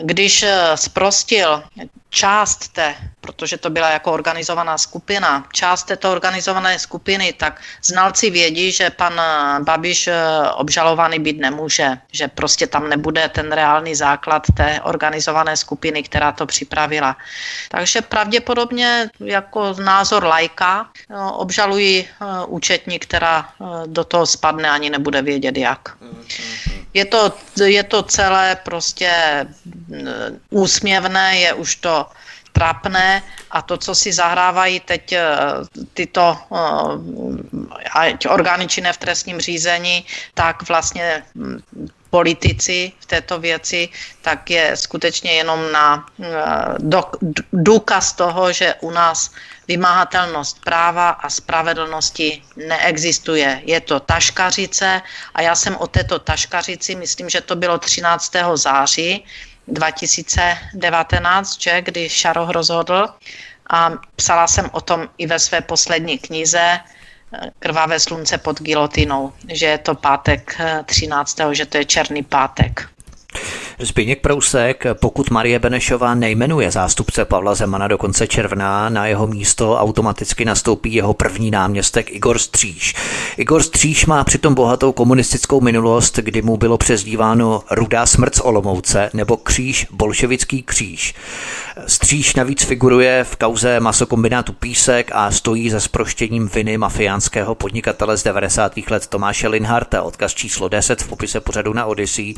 Když 0.02 0.44
zprostil 0.74 1.62
eh, 1.80 1.86
část 2.10 2.68
té, 2.68 2.94
protože 3.20 3.58
to 3.58 3.70
byla 3.70 3.90
jako 3.90 4.12
organizovaná 4.12 4.78
skupina, 4.78 5.46
část 5.52 5.82
této 5.82 6.12
organizované 6.12 6.78
skupiny, 6.78 7.32
tak 7.32 7.60
znalci 7.82 8.30
vědí, 8.30 8.72
že 8.72 8.90
pan 8.90 9.20
eh, 9.20 9.64
Babiš 9.64 10.06
eh, 10.06 10.14
obžalovaný 10.54 11.18
být 11.18 11.38
nemůže, 11.38 11.98
že 12.12 12.28
prostě 12.28 12.66
tam 12.66 12.88
nebude 12.88 13.28
ten 13.28 13.52
reálný 13.52 13.94
základ 13.94 14.46
té 14.56 14.80
organizované 14.80 15.56
skupiny, 15.56 16.02
která 16.02 16.32
to 16.32 16.46
připravila. 16.46 17.16
Takže 17.68 18.02
pravděpodobně 18.02 19.10
jako 19.20 19.74
názor 19.82 20.24
lajka 20.24 20.88
no, 21.10 21.36
obžalují 21.36 22.08
účetní, 22.46 22.98
která 22.98 23.48
do 23.86 24.04
toho 24.04 24.26
spadne 24.26 24.70
ani 24.70 24.90
nebude 24.90 25.22
vědět 25.22 25.56
jak. 25.56 25.96
Je 26.94 27.04
to, 27.04 27.32
je 27.64 27.82
to 27.82 28.02
celé 28.02 28.56
prostě 28.64 29.12
úsměvné, 30.50 31.38
je 31.38 31.52
už 31.54 31.76
to 31.76 32.06
trapné 32.52 33.22
a 33.50 33.62
to, 33.62 33.76
co 33.76 33.94
si 33.94 34.12
zahrávají 34.12 34.80
teď 34.80 35.12
eh, 35.12 35.26
tyto 35.94 36.36
eh, 38.02 38.28
orgány 38.28 38.66
činné 38.66 38.92
v 38.92 38.96
trestním 38.98 39.40
řízení, 39.40 40.04
tak 40.34 40.68
vlastně 40.68 41.22
hm, 41.34 41.62
politici 42.10 42.92
v 43.00 43.06
této 43.06 43.38
věci, 43.38 43.88
tak 44.22 44.50
je 44.50 44.76
skutečně 44.76 45.32
jenom 45.32 45.72
na 45.72 46.06
eh, 46.22 46.28
důkaz 47.52 48.12
toho, 48.12 48.52
že 48.52 48.74
u 48.80 48.90
nás 48.90 49.30
vymáhatelnost 49.68 50.64
práva 50.64 51.08
a 51.08 51.30
spravedlnosti 51.30 52.42
neexistuje. 52.56 53.62
Je 53.64 53.80
to 53.80 54.00
taškařice 54.00 55.02
a 55.34 55.42
já 55.42 55.54
jsem 55.54 55.76
o 55.76 55.86
této 55.86 56.18
taškařici, 56.18 56.94
myslím, 56.94 57.28
že 57.28 57.40
to 57.40 57.56
bylo 57.56 57.78
13. 57.78 58.32
září 58.54 59.24
2019, 59.68 61.60
že, 61.60 61.82
kdy 61.82 62.08
Šaroh 62.08 62.50
rozhodl 62.50 63.08
a 63.70 63.90
psala 64.16 64.46
jsem 64.46 64.70
o 64.72 64.80
tom 64.80 65.08
i 65.18 65.26
ve 65.26 65.38
své 65.38 65.60
poslední 65.60 66.18
knize 66.18 66.80
Krvavé 67.58 68.00
slunce 68.00 68.38
pod 68.38 68.60
gilotinou, 68.62 69.32
že 69.48 69.66
je 69.66 69.78
to 69.78 69.94
pátek 69.94 70.56
13. 70.84 71.40
že 71.52 71.66
to 71.66 71.76
je 71.78 71.84
černý 71.84 72.22
pátek. 72.22 72.88
Zbigněk 73.80 74.20
Prousek, 74.20 74.84
pokud 75.00 75.30
Marie 75.30 75.58
Benešová 75.58 76.14
nejmenuje 76.14 76.70
zástupce 76.70 77.24
Pavla 77.24 77.54
Zemana 77.54 77.88
do 77.88 77.98
konce 77.98 78.26
června, 78.26 78.88
na 78.88 79.06
jeho 79.06 79.26
místo 79.26 79.76
automaticky 79.76 80.44
nastoupí 80.44 80.94
jeho 80.94 81.14
první 81.14 81.50
náměstek 81.50 82.10
Igor 82.10 82.38
Stříž. 82.38 82.94
Igor 83.36 83.62
Stříž 83.62 84.06
má 84.06 84.24
přitom 84.24 84.54
bohatou 84.54 84.92
komunistickou 84.92 85.60
minulost, 85.60 86.18
kdy 86.18 86.42
mu 86.42 86.56
bylo 86.56 86.78
přezdíváno 86.78 87.62
Rudá 87.70 88.06
smrt 88.06 88.34
z 88.34 88.40
Olomouce 88.40 89.10
nebo 89.14 89.36
Kříž, 89.36 89.86
bolševický 89.90 90.62
kříž. 90.62 91.14
Stříž 91.86 92.34
navíc 92.34 92.64
figuruje 92.64 93.24
v 93.24 93.36
kauze 93.36 93.80
masokombinátu 93.80 94.52
Písek 94.52 95.10
a 95.14 95.30
stojí 95.30 95.70
za 95.70 95.80
sproštěním 95.80 96.48
viny 96.48 96.78
mafiánského 96.78 97.54
podnikatele 97.54 98.16
z 98.16 98.22
90. 98.22 98.72
let 98.90 99.06
Tomáše 99.06 99.48
Linharta, 99.48 100.02
odkaz 100.02 100.34
číslo 100.34 100.68
10 100.68 101.02
v 101.02 101.08
popise 101.08 101.40
pořadu 101.40 101.72
na 101.72 101.86
Odyssey. 101.86 102.34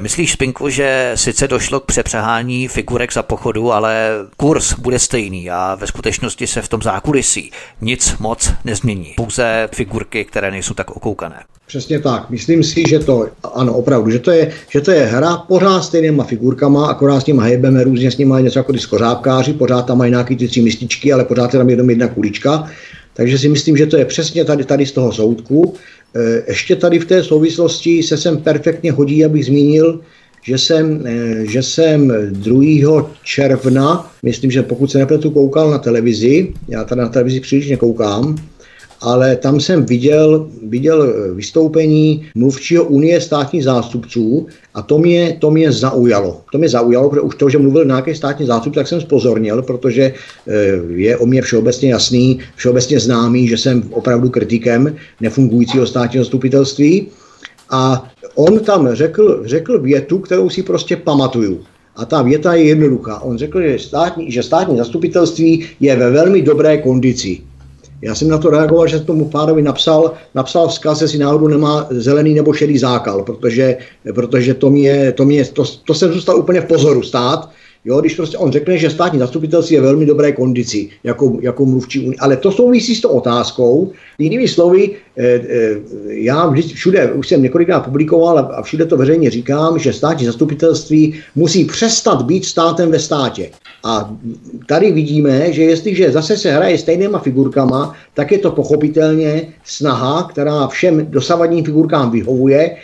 Myslíš, 0.00 0.32
Spinku, 0.32 0.67
že 0.70 1.12
sice 1.14 1.48
došlo 1.48 1.80
k 1.80 1.84
přepřehání 1.84 2.68
figurek 2.68 3.12
za 3.12 3.22
pochodu, 3.22 3.72
ale 3.72 4.08
kurz 4.36 4.74
bude 4.78 4.98
stejný 4.98 5.50
a 5.50 5.74
ve 5.74 5.86
skutečnosti 5.86 6.46
se 6.46 6.62
v 6.62 6.68
tom 6.68 6.82
zákulisí 6.82 7.50
nic 7.80 8.14
moc 8.18 8.52
nezmění. 8.64 9.12
Pouze 9.16 9.68
figurky, 9.74 10.24
které 10.24 10.50
nejsou 10.50 10.74
tak 10.74 10.90
okoukané. 10.90 11.36
Přesně 11.66 12.00
tak. 12.00 12.30
Myslím 12.30 12.64
si, 12.64 12.82
že 12.88 12.98
to, 12.98 13.28
ano, 13.54 13.74
opravdu, 13.74 14.10
že 14.10 14.18
to 14.18 14.30
je, 14.30 14.52
že 14.68 14.80
to 14.80 14.90
je 14.90 15.04
hra 15.06 15.36
pořád 15.36 15.82
stejnýma 15.82 16.24
figurkama, 16.24 16.86
akorát 16.86 17.20
s 17.20 17.26
nimi 17.26 17.40
hejbeme 17.42 17.84
různě, 17.84 18.10
s 18.10 18.16
nimi 18.16 18.28
mají 18.28 18.44
něco 18.44 18.58
jako 18.58 18.72
ty 18.72 18.78
skořápkáři, 18.78 19.52
pořád 19.52 19.82
tam 19.82 19.98
mají 19.98 20.10
nějaký 20.10 20.36
ty 20.36 20.48
tři 20.48 20.62
mističky, 20.62 21.12
ale 21.12 21.24
pořád 21.24 21.54
je 21.54 21.58
tam 21.58 21.70
jenom 21.70 21.90
jedna 21.90 22.08
kulička. 22.08 22.70
Takže 23.14 23.38
si 23.38 23.48
myslím, 23.48 23.76
že 23.76 23.86
to 23.86 23.96
je 23.96 24.04
přesně 24.04 24.44
tady, 24.44 24.64
tady 24.64 24.86
z 24.86 24.92
toho 24.92 25.12
soudku. 25.12 25.74
E, 26.14 26.42
ještě 26.48 26.76
tady 26.76 26.98
v 26.98 27.04
té 27.06 27.24
souvislosti 27.24 28.02
se 28.02 28.16
sem 28.16 28.36
perfektně 28.36 28.92
hodí, 28.92 29.24
abych 29.24 29.46
zmínil, 29.46 30.00
že 30.48 30.58
jsem, 30.58 31.06
e, 31.06 31.46
že 31.46 31.62
jsem 31.62 32.12
2. 32.30 33.10
června, 33.24 34.10
myslím, 34.22 34.50
že 34.50 34.62
pokud 34.62 34.90
se 34.90 34.98
nepletu, 34.98 35.30
koukal 35.30 35.70
na 35.70 35.78
televizi, 35.78 36.52
já 36.68 36.84
tady 36.84 37.00
na 37.00 37.08
televizi 37.08 37.40
příliš 37.40 37.70
nekoukám, 37.70 38.36
ale 39.00 39.36
tam 39.36 39.60
jsem 39.60 39.84
viděl, 39.84 40.48
viděl 40.62 41.02
eh, 41.02 41.34
vystoupení 41.34 42.26
mluvčího 42.34 42.84
Unie 42.84 43.20
státních 43.20 43.64
zástupců 43.64 44.46
a 44.74 44.82
to 44.82 44.98
mě, 44.98 45.36
to 45.40 45.50
mě 45.50 45.72
zaujalo. 45.72 46.40
To 46.52 46.58
mě 46.58 46.68
zaujalo, 46.68 47.10
protože 47.10 47.20
už 47.20 47.34
to, 47.34 47.50
že 47.50 47.58
mluvil 47.58 47.84
nějaký 47.84 48.14
státní 48.14 48.46
zástupce, 48.46 48.80
tak 48.80 48.88
jsem 48.88 49.00
spozornil, 49.00 49.62
protože 49.62 50.02
eh, 50.02 50.52
je 50.88 51.16
o 51.16 51.26
mě 51.26 51.42
všeobecně 51.42 51.90
jasný, 51.90 52.38
všeobecně 52.56 53.00
známý, 53.00 53.48
že 53.48 53.58
jsem 53.58 53.82
opravdu 53.90 54.30
kritikem 54.30 54.96
nefungujícího 55.20 55.86
státního 55.86 56.24
zastupitelství. 56.24 57.06
A 57.70 58.10
on 58.38 58.60
tam 58.60 58.94
řekl, 58.94 59.42
řekl 59.44 59.78
větu, 59.78 60.18
kterou 60.18 60.50
si 60.50 60.62
prostě 60.62 60.96
pamatuju. 60.96 61.60
A 61.96 62.04
ta 62.04 62.22
věta 62.22 62.54
je 62.54 62.64
jednoduchá. 62.64 63.20
On 63.20 63.38
řekl, 63.38 63.60
že 63.60 63.78
státní, 63.78 64.30
že 64.30 64.42
státní 64.42 64.78
zastupitelství 64.78 65.66
je 65.80 65.96
ve 65.96 66.10
velmi 66.10 66.42
dobré 66.42 66.78
kondici. 66.78 67.40
Já 68.02 68.14
jsem 68.14 68.28
na 68.28 68.38
to 68.38 68.50
reagoval, 68.50 68.86
že 68.86 69.00
tomu 69.00 69.24
pánovi 69.24 69.62
napsal, 69.62 70.14
napsal 70.34 70.68
vzkaz, 70.68 71.02
jestli 71.02 71.18
náhodou 71.18 71.48
nemá 71.48 71.86
zelený 71.90 72.34
nebo 72.34 72.52
šedý 72.52 72.78
zákal, 72.78 73.22
protože, 73.22 73.76
protože 74.14 74.54
to, 74.54 74.70
mě, 74.70 75.12
to, 75.12 75.24
mě, 75.24 75.44
to, 75.44 75.64
to 75.84 75.94
jsem 75.94 76.12
zůstal 76.12 76.38
úplně 76.38 76.60
v 76.60 76.66
pozoru 76.66 77.02
stát, 77.02 77.50
Jo, 77.88 78.00
když 78.00 78.14
prostě 78.14 78.38
on 78.38 78.52
řekne, 78.52 78.78
že 78.78 78.90
státní 78.90 79.18
zastupitelství 79.18 79.74
je 79.74 79.80
velmi 79.80 80.06
dobré 80.06 80.32
kondici, 80.32 80.88
jako, 81.04 81.38
jako 81.40 81.66
mluvčí 81.66 82.00
unie, 82.00 82.16
ale 82.20 82.36
to 82.36 82.52
souvisí 82.52 82.94
s 82.94 83.00
tou 83.00 83.08
otázkou. 83.08 83.92
Jinými 84.18 84.48
slovy, 84.48 84.90
eh, 85.16 85.24
eh, 85.24 85.76
já 86.08 86.46
vždy, 86.46 86.62
všude, 86.62 87.12
už 87.12 87.28
jsem 87.28 87.42
několikrát 87.42 87.80
publikoval 87.80 88.38
a 88.38 88.62
všude 88.62 88.84
to 88.84 88.96
veřejně 88.96 89.30
říkám, 89.30 89.78
že 89.78 89.92
státní 89.92 90.26
zastupitelství 90.26 91.14
musí 91.34 91.64
přestat 91.64 92.22
být 92.22 92.44
státem 92.44 92.90
ve 92.90 92.98
státě. 92.98 93.50
A 93.88 94.16
tady 94.66 94.92
vidíme, 94.92 95.52
že 95.52 95.62
jestliže 95.62 96.12
zase 96.12 96.36
se 96.36 96.52
hraje 96.52 96.78
stejnýma 96.78 97.18
figurkama, 97.18 97.94
tak 98.14 98.32
je 98.32 98.38
to 98.38 98.50
pochopitelně 98.50 99.48
snaha, 99.64 100.28
která 100.30 100.66
všem 100.66 101.06
dosavadním 101.10 101.64
figurkám 101.64 102.10
vyhovuje, 102.10 102.76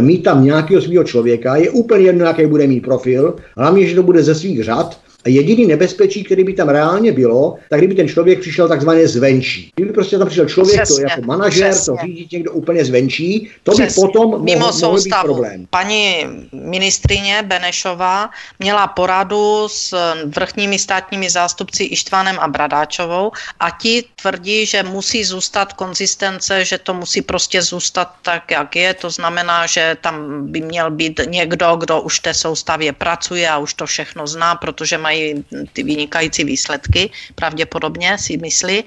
mít 0.00 0.22
tam 0.22 0.44
nějakého 0.44 0.82
svého 0.82 1.04
člověka, 1.04 1.56
je 1.56 1.70
úplně 1.70 2.04
jedno, 2.04 2.24
jaký 2.24 2.46
bude 2.46 2.66
mít 2.66 2.80
profil, 2.80 3.36
hlavně, 3.56 3.86
že 3.86 3.94
to 3.94 4.02
bude 4.02 4.22
ze 4.22 4.34
svých 4.34 4.64
řad 4.64 4.98
A 5.24 5.28
jediný 5.28 5.66
nebezpečí, 5.66 6.24
který 6.24 6.44
by 6.44 6.52
tam 6.52 6.68
reálně 6.68 7.12
bylo, 7.12 7.58
tak 7.70 7.80
kdyby 7.80 7.94
ten 7.94 8.08
člověk 8.08 8.40
přišel 8.40 8.68
takzvaně 8.68 9.08
zvenčí. 9.08 9.70
Kdyby 9.76 9.92
prostě 9.92 10.18
tam 10.18 10.26
přišel 10.26 10.48
člověk, 10.48 10.82
přesně, 10.82 11.04
to 11.04 11.10
jako 11.10 11.22
manažer, 11.22 11.70
přesně. 11.70 11.94
to 11.94 12.06
řídí 12.06 12.28
někdo 12.32 12.52
úplně 12.52 12.84
zvenčí, 12.84 13.50
to 13.62 13.72
přesně. 13.72 13.86
by 13.86 13.94
potom 13.94 14.44
Mimo 14.44 14.66
mohl, 14.66 14.78
mohl 14.80 15.02
být 15.02 15.14
problém. 15.22 15.66
Paní 15.70 16.26
ministrině 16.52 17.42
Benešová 17.42 18.30
měla 18.58 18.86
poradu 18.86 19.68
s 19.70 19.94
vrchními 20.26 20.78
státními 20.78 21.30
zástupci 21.30 21.84
Ištvanem 21.84 22.38
a 22.38 22.48
Bradáčovou 22.48 23.32
a 23.60 23.70
ti 23.70 24.04
tvrdí, 24.22 24.66
že 24.66 24.82
musí 24.82 25.24
zůstat 25.24 25.72
konzistence, 25.72 26.64
že 26.64 26.78
to 26.78 26.94
musí 26.94 27.22
prostě 27.22 27.62
zůstat 27.62 28.14
tak, 28.22 28.50
jak 28.50 28.76
je. 28.76 28.94
To 28.94 29.10
znamená, 29.10 29.66
že 29.66 29.96
tam 30.00 30.46
by 30.46 30.60
měl 30.60 30.90
být 30.90 31.20
někdo, 31.28 31.76
kdo 31.76 32.00
už 32.00 32.18
v 32.18 32.22
té 32.22 32.34
soustavě 32.34 32.92
pracuje 32.92 33.48
a 33.48 33.58
už 33.58 33.74
to 33.74 33.86
všechno 33.86 34.26
zná, 34.26 34.54
protože 34.54 34.98
mají 35.12 35.44
ty 35.72 35.82
vynikající 35.82 36.44
výsledky, 36.44 37.10
pravděpodobně 37.34 38.18
si 38.18 38.36
myslí. 38.36 38.84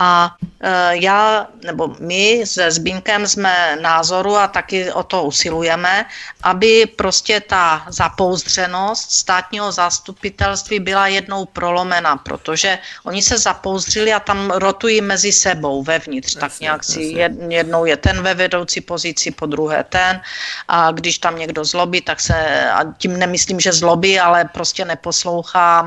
A 0.00 0.34
e, 0.60 0.96
já, 0.96 1.46
nebo 1.64 1.96
my 2.00 2.42
se 2.44 2.70
Zbínkem 2.70 3.26
jsme 3.26 3.76
názoru 3.80 4.36
a 4.36 4.48
taky 4.48 4.92
o 4.92 5.02
to 5.02 5.22
usilujeme, 5.28 6.06
aby 6.42 6.88
prostě 6.96 7.40
ta 7.40 7.84
zapouzdřenost 7.88 9.12
státního 9.12 9.72
zastupitelství 9.72 10.80
byla 10.80 11.06
jednou 11.06 11.44
prolomena, 11.44 12.16
protože 12.16 12.78
oni 13.04 13.22
se 13.22 13.38
zapouzdřili 13.38 14.12
a 14.12 14.20
tam 14.20 14.50
rotují 14.50 15.00
mezi 15.00 15.32
sebou 15.32 15.82
vevnitř, 15.82 16.40
tak 16.40 16.60
nějak 16.60 16.84
si 16.84 17.12
jednou 17.48 17.84
je 17.84 17.96
ten 17.96 18.22
ve 18.22 18.34
vedoucí 18.34 18.80
pozici, 18.80 19.30
po 19.30 19.46
druhé 19.46 19.84
ten. 19.84 20.20
A 20.68 20.90
když 20.90 21.18
tam 21.18 21.36
někdo 21.36 21.64
zlobí, 21.64 22.00
tak 22.00 22.20
se, 22.20 22.70
a 22.70 22.80
tím 22.98 23.18
nemyslím, 23.18 23.60
že 23.60 23.72
zlobí, 23.72 24.20
ale 24.20 24.44
prostě 24.44 24.84
neposlouchá 24.84 25.41
e, 25.42 25.82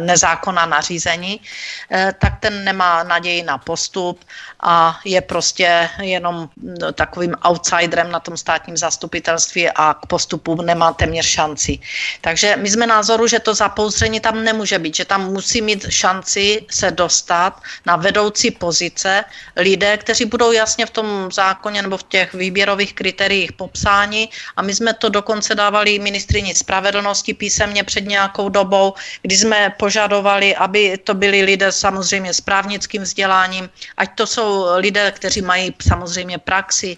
nezákonná 0.00 0.66
nařízení, 0.66 1.40
e, 1.92 2.14
tak 2.18 2.40
ten 2.40 2.64
nemá 2.64 3.02
naději 3.02 3.42
na 3.42 3.58
postup 3.58 4.24
a 4.62 4.98
je 5.04 5.20
prostě 5.20 5.90
jenom 6.02 6.48
takovým 6.94 7.34
outsiderem 7.48 8.10
na 8.10 8.20
tom 8.20 8.36
státním 8.36 8.76
zastupitelství 8.76 9.70
a 9.70 9.94
k 9.94 10.06
postupu 10.06 10.62
nemá 10.62 10.92
téměř 10.92 11.26
šanci. 11.26 11.78
Takže 12.20 12.56
my 12.56 12.70
jsme 12.70 12.86
názoru, 12.86 13.26
že 13.26 13.38
to 13.38 13.54
zapouzření 13.54 14.20
tam 14.20 14.44
nemůže 14.44 14.78
být, 14.78 14.96
že 14.96 15.04
tam 15.04 15.32
musí 15.32 15.62
mít 15.62 15.86
šanci 15.88 16.66
se 16.70 16.90
dostat 16.90 17.62
na 17.86 17.96
vedoucí 17.96 18.50
pozice 18.50 19.24
lidé, 19.56 19.96
kteří 19.96 20.24
budou 20.24 20.52
jasně 20.52 20.86
v 20.86 20.90
tom 20.90 21.28
zákoně 21.32 21.82
nebo 21.82 21.98
v 21.98 22.02
těch 22.02 22.34
výběrových 22.34 22.94
kritériích 22.94 23.52
popsáni 23.52 24.28
a 24.56 24.62
my 24.62 24.74
jsme 24.74 24.94
to 24.94 25.08
dokonce 25.08 25.54
dávali 25.54 25.98
ministrině 25.98 26.54
spravedlnosti 26.54 27.34
písemně 27.34 27.84
před 27.84 28.06
nějakou 28.06 28.48
dobou, 28.48 28.94
kdy 29.22 29.36
jsme 29.36 29.74
požadovali, 29.78 30.56
aby 30.56 30.98
to 30.98 31.14
byli 31.14 31.42
lidé 31.42 31.72
samozřejmě 31.72 32.34
s 32.34 32.40
právnickým 32.40 33.02
vzděláním, 33.02 33.70
ať 33.96 34.14
to 34.14 34.26
jsou 34.26 34.47
lidé, 34.76 35.10
kteří 35.10 35.42
mají 35.42 35.74
samozřejmě 35.82 36.38
praxi, 36.38 36.96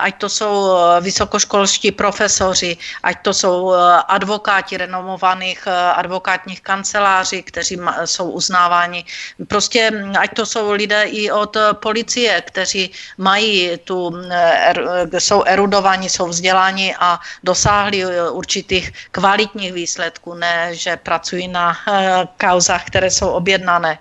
ať 0.00 0.14
to 0.18 0.28
jsou 0.28 0.76
vysokoškolští 1.00 1.92
profesoři, 1.92 2.76
ať 3.02 3.16
to 3.22 3.34
jsou 3.34 3.72
advokáti 4.08 4.76
renomovaných 4.76 5.68
advokátních 5.94 6.60
kanceláří, 6.60 7.42
kteří 7.42 7.76
jsou 8.04 8.30
uznáváni. 8.30 9.04
Prostě 9.48 9.90
ať 10.18 10.30
to 10.34 10.46
jsou 10.46 10.72
lidé 10.72 11.02
i 11.02 11.30
od 11.30 11.56
policie, 11.72 12.42
kteří 12.46 12.90
mají 13.18 13.78
tu, 13.84 14.12
er, 14.54 14.76
jsou 15.18 15.42
erudovaní, 15.42 16.08
jsou 16.08 16.28
vzděláni 16.28 16.94
a 16.98 17.18
dosáhli 17.44 18.04
určitých 18.30 18.92
kvalitních 19.10 19.72
výsledků, 19.72 20.34
ne, 20.34 20.74
že 20.74 20.96
pracují 20.96 21.48
na 21.48 21.76
eh, 21.88 22.28
kauzách, 22.38 22.84
které 22.86 23.10
jsou 23.10 23.28
objednané. 23.28 23.98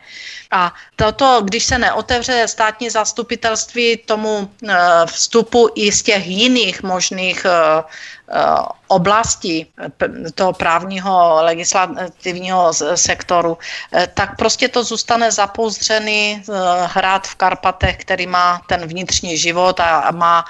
A 0.52 0.74
toto, 0.96 1.42
když 1.44 1.64
se 1.66 1.78
neotevře 1.78 2.48
státní 2.48 2.77
zastupitelství 2.86 3.98
tomu 3.98 4.46
eh, 4.46 4.76
vstupu 5.06 5.70
i 5.76 5.92
z 5.92 6.04
těch 6.04 6.28
jiných 6.28 6.84
možných 6.84 7.46
eh, 7.46 7.84
Eh, 8.30 8.62
oblasti 8.88 9.68
toho 10.36 10.54
právního 10.54 11.38
legislativního 11.42 12.74
sektoru, 12.96 13.58
eh, 13.94 14.08
tak 14.14 14.36
prostě 14.38 14.68
to 14.68 14.84
zůstane 14.84 15.32
zapouzdřený 15.32 16.44
eh, 16.44 16.54
hrát 16.86 17.28
v 17.28 17.36
Karpatech, 17.36 17.98
který 17.98 18.28
má 18.28 18.62
ten 18.68 18.88
vnitřní 18.88 19.38
život 19.38 19.80
a 19.80 20.12
má, 20.12 20.46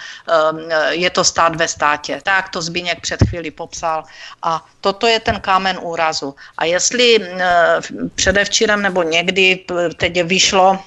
je 0.89 1.09
to 1.09 1.23
stát 1.23 1.55
ve 1.55 1.67
státě. 1.67 2.21
Tak 2.23 2.49
to 2.49 2.61
Zbíněk 2.61 3.01
před 3.01 3.19
chvíli 3.29 3.51
popsal. 3.51 4.03
A 4.43 4.65
toto 4.81 5.07
je 5.07 5.19
ten 5.19 5.39
kámen 5.39 5.79
úrazu. 5.81 6.35
A 6.57 6.65
jestli 6.65 7.19
předevčírem 8.15 8.81
nebo 8.81 9.03
někdy 9.03 9.65
teď 9.97 10.21
vyšlo, 10.23 10.79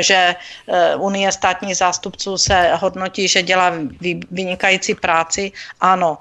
že 0.00 0.34
Unie 0.96 1.32
státních 1.32 1.76
zástupců 1.76 2.38
se 2.38 2.70
hodnotí, 2.74 3.28
že 3.28 3.42
dělá 3.42 3.72
vynikající 4.30 4.94
práci, 4.94 5.52
ano, 5.80 6.18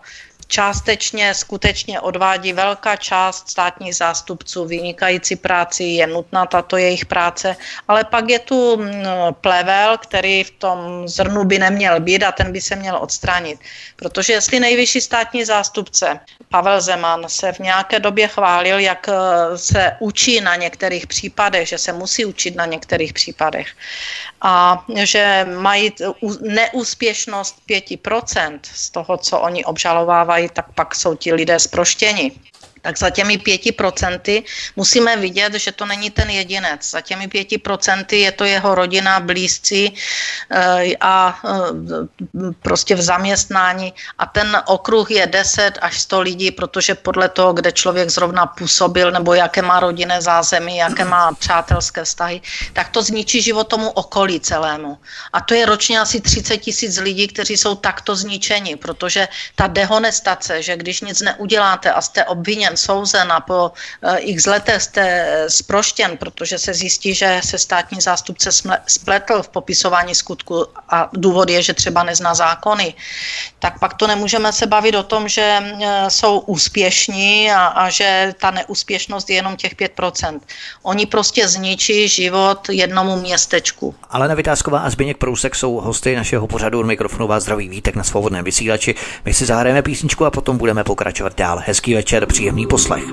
částečně 0.48 1.34
skutečně 1.34 2.00
odvádí 2.00 2.54
velká 2.54 2.96
část 2.96 3.50
státních 3.50 3.96
zástupců 3.96 4.66
vynikající 4.66 5.36
práci, 5.36 5.84
je 5.84 6.08
nutná 6.08 6.46
tato 6.46 6.78
jejich 6.78 7.06
práce, 7.06 7.56
ale 7.88 8.04
pak 8.04 8.30
je 8.30 8.40
tu 8.40 8.78
mm, 8.78 9.06
plevel, 9.42 9.98
který 9.98 10.44
v 10.44 10.52
tom 10.52 11.08
zrnu 11.08 11.44
by 11.44 11.60
neměl 11.60 12.00
být 12.00 12.24
a 12.24 12.32
ten 12.32 12.52
by 12.52 12.62
se 12.62 12.76
měl 12.76 12.98
odstranit. 12.98 13.60
Protože 13.96 14.34
jestli 14.34 14.60
nejvyšší 14.60 15.02
státní 15.02 15.46
zástupce 15.46 16.20
Pavel 16.50 16.82
Zeman 16.82 17.24
se 17.28 17.52
v 17.52 17.60
nějaké 17.60 18.00
době 18.00 18.28
chválil, 18.28 18.80
jak 18.80 19.10
eh, 19.10 19.58
se 19.58 19.98
učí 20.00 20.42
na 20.42 20.56
některých 20.56 21.08
případech, 21.08 21.68
že 21.68 21.78
se 21.78 21.94
musí 21.94 22.26
učit 22.26 22.56
na 22.56 22.66
některých 22.66 23.14
případech 23.14 23.68
a 24.42 24.86
že 24.96 25.46
mají 25.60 25.94
neúspěšnost 26.42 27.56
5% 27.70 28.60
z 28.64 28.90
toho, 28.90 29.18
co 29.18 29.40
oni 29.40 29.66
obžalovávají, 29.66 30.37
tak 30.54 30.66
pak 30.76 30.96
jsou 30.96 31.16
ti 31.16 31.34
lidé 31.34 31.60
zproštěni 31.60 32.32
tak 32.82 32.98
za 32.98 33.10
těmi 33.10 33.38
pěti 33.38 33.72
procenty 33.72 34.44
musíme 34.76 35.18
vidět, 35.18 35.54
že 35.54 35.72
to 35.72 35.86
není 35.86 36.10
ten 36.10 36.30
jedinec. 36.30 36.90
Za 36.90 37.02
těmi 37.02 37.28
pěti 37.28 37.58
procenty 37.58 38.20
je 38.20 38.32
to 38.32 38.44
jeho 38.44 38.76
rodina, 38.76 39.20
blízcí 39.20 39.94
eh, 40.52 40.96
a 41.02 41.40
eh, 41.46 42.54
prostě 42.62 42.96
v 42.96 43.02
zaměstnání 43.02 43.94
a 44.18 44.26
ten 44.26 44.62
okruh 44.66 45.12
je 45.12 45.28
10 45.28 45.78
až 45.82 46.00
100 46.00 46.22
lidí, 46.22 46.52
protože 46.52 46.96
podle 46.96 47.30
toho, 47.30 47.54
kde 47.54 47.72
člověk 47.72 48.10
zrovna 48.10 48.46
působil 48.46 49.12
nebo 49.12 49.34
jaké 49.34 49.62
má 49.62 49.80
rodinné 49.80 50.22
zázemí, 50.22 50.78
jaké 50.78 51.06
má 51.06 51.34
přátelské 51.34 52.04
vztahy, 52.04 52.42
tak 52.74 52.90
to 52.90 53.04
zničí 53.04 53.42
život 53.42 53.68
tomu 53.68 53.90
okolí 53.90 54.40
celému. 54.40 54.98
A 55.34 55.42
to 55.42 55.54
je 55.54 55.66
ročně 55.66 56.00
asi 56.00 56.22
30 56.22 56.58
tisíc 56.58 56.98
lidí, 56.98 57.28
kteří 57.28 57.58
jsou 57.58 57.76
takto 57.76 58.16
zničeni, 58.16 58.76
protože 58.76 59.28
ta 59.56 59.68
dehonestace, 59.68 60.64
že 60.64 60.78
když 60.78 61.02
nic 61.02 61.22
neuděláte 61.22 61.92
a 61.92 62.02
jste 62.02 62.26
obviněn 62.26 62.77
souzen 62.78 63.32
a 63.32 63.40
po 63.40 63.72
eh, 64.04 64.18
x 64.18 64.46
letech 64.46 64.82
jste 64.82 65.28
sproštěn, 65.48 66.18
protože 66.18 66.58
se 66.58 66.74
zjistí, 66.74 67.14
že 67.14 67.42
se 67.44 67.58
státní 67.58 68.02
zástupce 68.02 68.50
spletl 68.88 69.44
v 69.44 69.50
popisování 69.50 70.16
skutku 70.16 70.66
a 70.90 71.10
důvod 71.14 71.50
je, 71.50 71.62
že 71.62 71.74
třeba 71.74 72.04
nezná 72.04 72.34
zákony, 72.34 72.94
tak 73.60 73.80
pak 73.80 73.94
to 73.94 74.08
nemůžeme 74.08 74.54
se 74.54 74.68
bavit 74.68 74.96
o 74.96 75.04
tom, 75.04 75.28
že 75.28 75.60
eh, 75.62 76.10
jsou 76.10 76.40
úspěšní 76.40 77.52
a, 77.52 77.66
a 77.66 77.90
že 77.90 78.34
ta 78.40 78.52
neúspěšnost 78.52 79.30
je 79.30 79.36
jenom 79.36 79.56
těch 79.56 79.76
5%. 79.76 80.40
Oni 80.84 81.06
prostě 81.06 81.48
zničí 81.48 82.08
život 82.08 82.70
jednomu 82.70 83.16
městečku. 83.16 83.96
Ale 84.10 84.36
Vytázková 84.36 84.80
a 84.80 84.90
Zběněk 84.90 85.18
Prousek 85.18 85.56
jsou 85.56 85.74
hosty 85.76 86.16
našeho 86.16 86.48
pořadu 86.48 86.84
mikrofonu 86.84 87.28
vás 87.28 87.44
zdraví 87.44 87.70
vítek 87.70 87.96
na 87.96 88.04
svobodném 88.04 88.46
vysílači. 88.46 88.96
My 89.26 89.34
si 89.34 89.46
zahrajeme 89.46 89.82
písničku 89.82 90.26
a 90.26 90.32
potom 90.32 90.58
budeme 90.58 90.84
pokračovat 90.84 91.38
dál. 91.38 91.62
Hezký 91.66 91.94
večer, 91.94 92.26
příjemný 92.26 92.57
poslech. 92.66 93.06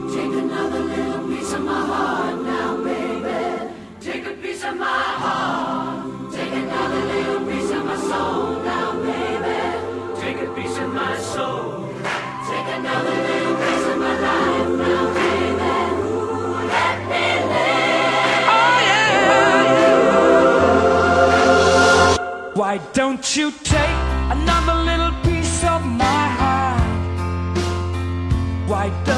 Why 22.57 22.79
don't 22.93 23.37
you 23.37 23.51
Take 23.65 23.97
another 24.31 24.75
little 24.85 25.12
piece 25.23 25.65
of 25.65 25.85
my 25.85 26.27
heart? 26.39 26.81
Why 28.69 28.89
don't 29.05 29.14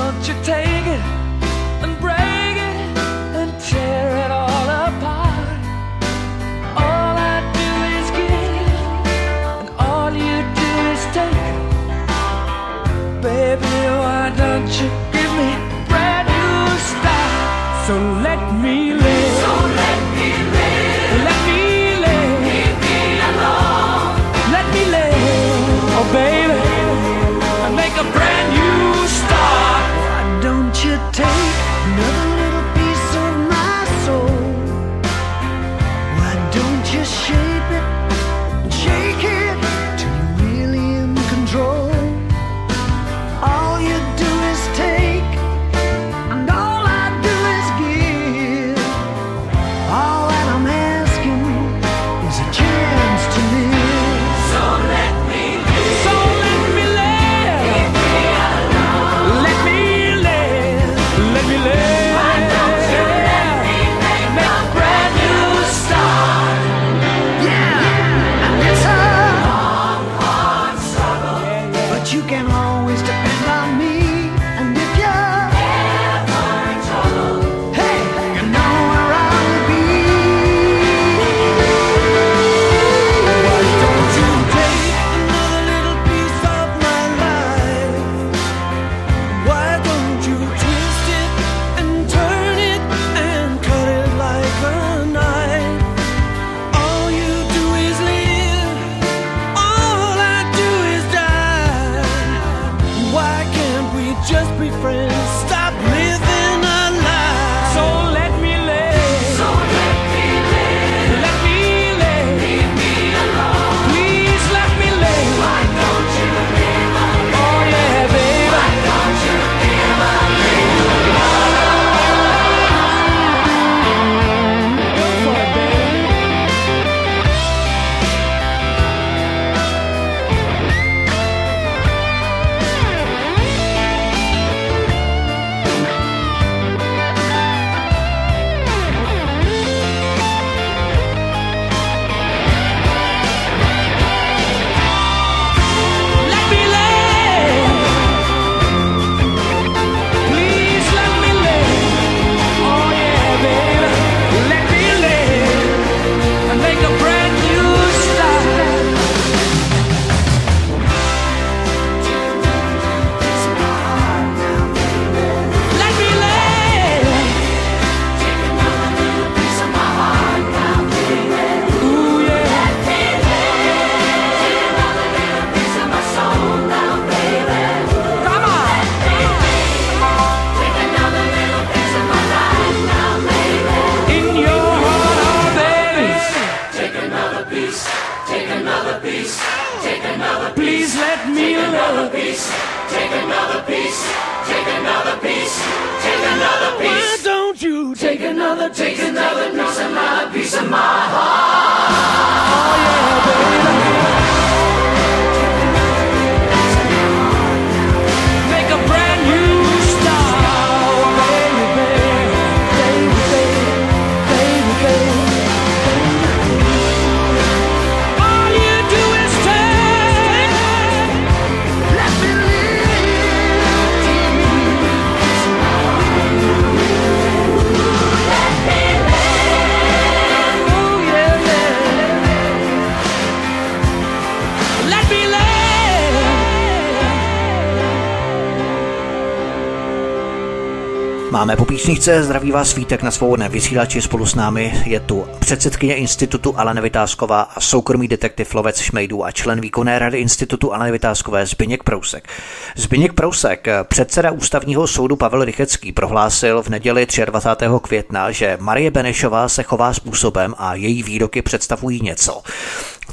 písničce, 241.77 242.23
zdraví 242.23 242.53
vás 242.53 242.71
svítek 242.71 243.03
na 243.03 243.11
svobodné 243.11 243.49
vysílači, 243.49 244.03
spolu 244.03 244.27
s 244.27 244.35
námi 244.35 244.83
je 244.85 245.01
tu 245.01 245.27
předsedkyně 245.39 245.95
institutu 245.95 246.59
Alena 246.59 246.81
Vytázková 246.81 247.43
a 247.43 247.61
soukromý 247.61 248.09
detektiv 248.09 248.55
Lovec 248.55 248.81
Šmejdů 248.81 249.25
a 249.25 249.31
člen 249.31 249.61
výkonné 249.61 249.99
rady 249.99 250.19
institutu 250.19 250.75
Aleny 250.75 250.93
Vytázkové 250.93 251.47
Zbyněk 251.47 251.83
Prousek. 251.83 252.29
Zbyněk 252.77 253.13
Prousek, 253.13 253.69
předseda 253.83 254.31
ústavního 254.31 254.87
soudu 254.87 255.17
Pavel 255.17 255.45
Rychecký, 255.45 255.93
prohlásil 255.93 256.63
v 256.63 256.69
neděli 256.69 257.07
23. 257.25 257.67
května, 257.83 258.31
že 258.31 258.57
Marie 258.61 258.91
Benešová 258.91 259.49
se 259.49 259.63
chová 259.63 259.95
způsobem 259.95 260.55
a 260.59 260.75
její 260.75 261.03
výroky 261.03 261.43
představují 261.43 262.01
něco, 262.03 262.43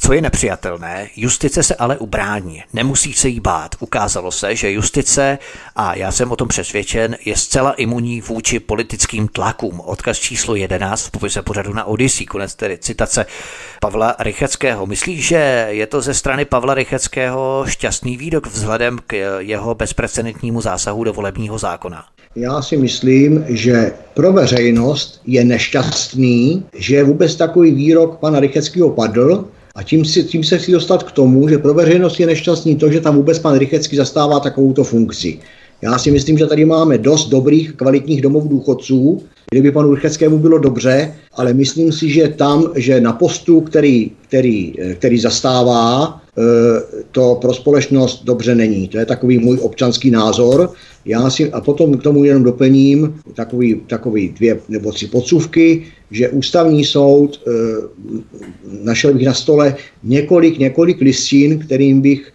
co 0.06 0.14
je 0.14 0.22
nepřijatelné, 0.22 1.10
justice 1.16 1.64
se 1.64 1.76
ale 1.76 1.98
ubrání, 1.98 2.64
nemusí 2.74 3.14
se 3.14 3.28
jí 3.28 3.40
bát. 3.40 3.76
Ukázalo 3.80 4.32
se, 4.32 4.56
že 4.56 4.72
justice, 4.72 5.38
a 5.76 5.96
já 5.96 6.12
jsem 6.12 6.32
o 6.32 6.36
tom 6.36 6.48
přesvědčen, 6.48 7.18
je 7.26 7.36
zcela 7.36 7.74
imunní 7.74 8.22
vůči 8.22 8.60
politickým 8.60 9.28
tlakům. 9.28 9.80
Odkaz 9.80 10.18
číslo 10.18 10.56
11 10.56 11.06
v 11.06 11.12
popise 11.12 11.42
pořadu 11.42 11.74
na 11.74 11.86
Odyssey, 11.86 12.26
konec 12.26 12.56
tedy 12.56 12.78
citace 12.78 13.26
Pavla 13.82 14.16
Rycheckého. 14.20 14.86
Myslíš, 14.86 15.28
že 15.28 15.68
je 15.70 15.88
to 15.88 16.02
ze 16.02 16.14
strany 16.14 16.46
Pavla 16.46 16.74
Rycheckého 16.74 17.66
šťastný 17.68 18.18
výrok 18.18 18.48
vzhledem 18.48 19.00
k 19.08 19.40
jeho 19.40 19.76
bezprecedentnímu 19.76 20.62
zásahu 20.62 21.04
do 21.04 21.14
volebního 21.14 21.58
zákona? 21.58 22.06
Já 22.36 22.62
si 22.62 22.78
myslím, 22.78 23.46
že 23.48 23.94
pro 24.14 24.34
veřejnost 24.34 25.22
je 25.26 25.46
nešťastný, 25.46 26.66
že 26.76 27.04
vůbec 27.04 27.36
takový 27.36 27.72
výrok 27.72 28.20
pana 28.20 28.40
Rycheckého 28.40 28.90
padl, 28.90 29.48
a 29.76 29.84
tím, 29.84 30.06
si, 30.06 30.24
tím 30.24 30.44
se 30.44 30.58
chci 30.58 30.72
dostat 30.72 31.04
k 31.04 31.12
tomu, 31.12 31.50
že 31.50 31.58
pro 31.58 31.74
veřejnost 31.74 32.20
je 32.20 32.28
nešťastný 32.28 32.76
to, 32.76 32.92
že 32.92 33.02
tam 33.02 33.16
vůbec 33.16 33.40
pan 33.40 33.58
Rychecký 33.58 33.96
zastává 33.96 34.40
takovouto 34.40 34.84
funkci. 34.84 35.40
Já 35.82 35.98
si 35.98 36.12
myslím, 36.12 36.38
že 36.38 36.46
tady 36.46 36.66
máme 36.66 36.98
dost 36.98 37.30
dobrých, 37.30 37.74
kvalitních 37.74 38.22
domov 38.22 38.48
důchodců, 38.48 39.24
kdyby 39.52 39.72
panu 39.72 39.96
Rycheckému 39.96 40.38
bylo 40.38 40.58
dobře, 40.58 41.16
ale 41.34 41.54
myslím 41.54 41.92
si, 41.92 42.10
že 42.10 42.28
tam, 42.28 42.72
že 42.76 43.02
na 43.02 43.14
postu, 43.14 43.62
který, 43.62 44.12
který, 44.28 44.74
který 44.96 45.20
zastává, 45.20 46.18
eh, 46.18 46.23
to 47.12 47.38
pro 47.42 47.54
společnost 47.54 48.24
dobře 48.24 48.56
není. 48.56 48.88
To 48.88 48.98
je 48.98 49.06
takový 49.06 49.40
můj 49.40 49.58
občanský 49.62 50.12
názor. 50.12 50.70
Já 51.06 51.30
si, 51.30 51.52
a 51.52 51.62
potom 51.62 51.98
k 51.98 52.04
tomu 52.04 52.24
jenom 52.24 52.44
doplním 52.44 53.22
takový, 53.34 53.82
takový 53.88 54.30
dvě 54.30 54.60
nebo 54.70 54.92
tři 54.92 55.08
podsuvky, 55.08 55.86
že 56.12 56.30
ústavní 56.30 56.86
soud 56.86 57.42
e, 57.48 57.52
našel 58.84 59.14
bych 59.14 59.26
na 59.26 59.34
stole 59.34 59.76
několik, 60.04 60.58
několik 60.58 61.02
listin, 61.02 61.60
kterým 61.60 62.02
bych 62.02 62.34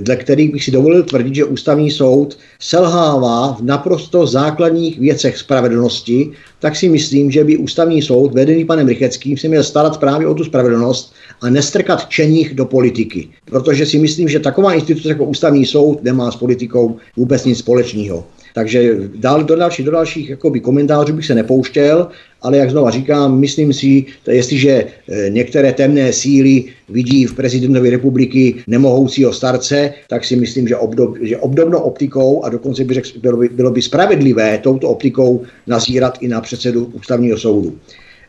dle 0.00 0.16
kterých 0.16 0.52
bych 0.52 0.64
si 0.64 0.70
dovolil 0.70 1.02
tvrdit, 1.02 1.34
že 1.34 1.44
ústavní 1.44 1.90
soud 1.90 2.38
selhává 2.60 3.52
v 3.52 3.62
naprosto 3.62 4.26
základních 4.26 4.98
věcech 4.98 5.38
spravedlnosti, 5.38 6.30
tak 6.58 6.76
si 6.76 6.88
myslím, 6.88 7.30
že 7.30 7.44
by 7.44 7.56
ústavní 7.56 8.02
soud, 8.02 8.34
vedený 8.34 8.64
panem 8.64 8.88
Rycheckým, 8.88 9.36
si 9.36 9.48
měl 9.48 9.62
starat 9.62 10.00
právě 10.00 10.26
o 10.26 10.34
tu 10.34 10.44
spravedlnost 10.44 11.14
a 11.40 11.50
nestrkat 11.50 12.08
čeních 12.08 12.54
do 12.54 12.64
politiky. 12.64 13.28
Protože 13.44 13.86
si 13.86 13.98
myslím, 13.98 14.28
že 14.28 14.40
taková 14.40 14.74
instituce 14.74 15.08
jako 15.08 15.24
ústavní 15.24 15.66
soud 15.66 16.04
nemá 16.04 16.30
s 16.30 16.36
politikou 16.36 16.96
vůbec 17.16 17.44
nic 17.44 17.58
společného. 17.58 18.24
Takže 18.56 18.96
dál, 19.14 19.44
do 19.44 19.56
dalších, 19.56 19.86
do 19.86 19.92
dalších 19.92 20.30
jakoby, 20.30 20.60
komentářů 20.60 21.12
bych 21.12 21.26
se 21.26 21.34
nepouštěl, 21.34 22.08
ale 22.42 22.56
jak 22.56 22.70
znova 22.70 22.90
říkám, 22.90 23.40
myslím 23.40 23.72
si, 23.72 24.04
jestliže 24.30 24.84
eh, 25.08 25.30
některé 25.30 25.72
temné 25.72 26.12
síly 26.12 26.64
vidí 26.88 27.26
v 27.26 27.34
prezidentovi 27.34 27.90
republiky 27.90 28.54
nemohoucího 28.66 29.32
starce, 29.32 29.92
tak 30.08 30.24
si 30.24 30.36
myslím, 30.36 30.68
že, 30.68 30.76
obdob, 30.76 31.16
že 31.20 31.36
obdobnou 31.36 31.78
optikou 31.78 32.44
a 32.44 32.48
dokonce 32.48 32.84
by 32.84 32.94
řek, 32.94 33.04
bylo, 33.16 33.36
by, 33.36 33.48
bylo 33.48 33.70
by 33.70 33.82
spravedlivé 33.82 34.58
touto 34.58 34.88
optikou 34.88 35.42
nazírat 35.66 36.18
i 36.20 36.28
na 36.28 36.40
předsedu 36.40 36.84
ústavního 36.84 37.38
soudu. 37.38 37.76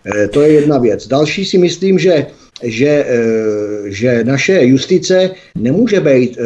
Eh, 0.06 0.28
to 0.28 0.42
je 0.42 0.52
jedna 0.52 0.78
věc. 0.78 1.08
Další 1.08 1.46
si 1.46 1.58
myslím, 1.58 2.00
že 2.00 2.26
že, 2.64 3.06
eh, 3.08 3.22
že 3.86 4.24
naše 4.24 4.66
justice 4.66 5.30
nemůže 5.56 6.00
být 6.00 6.38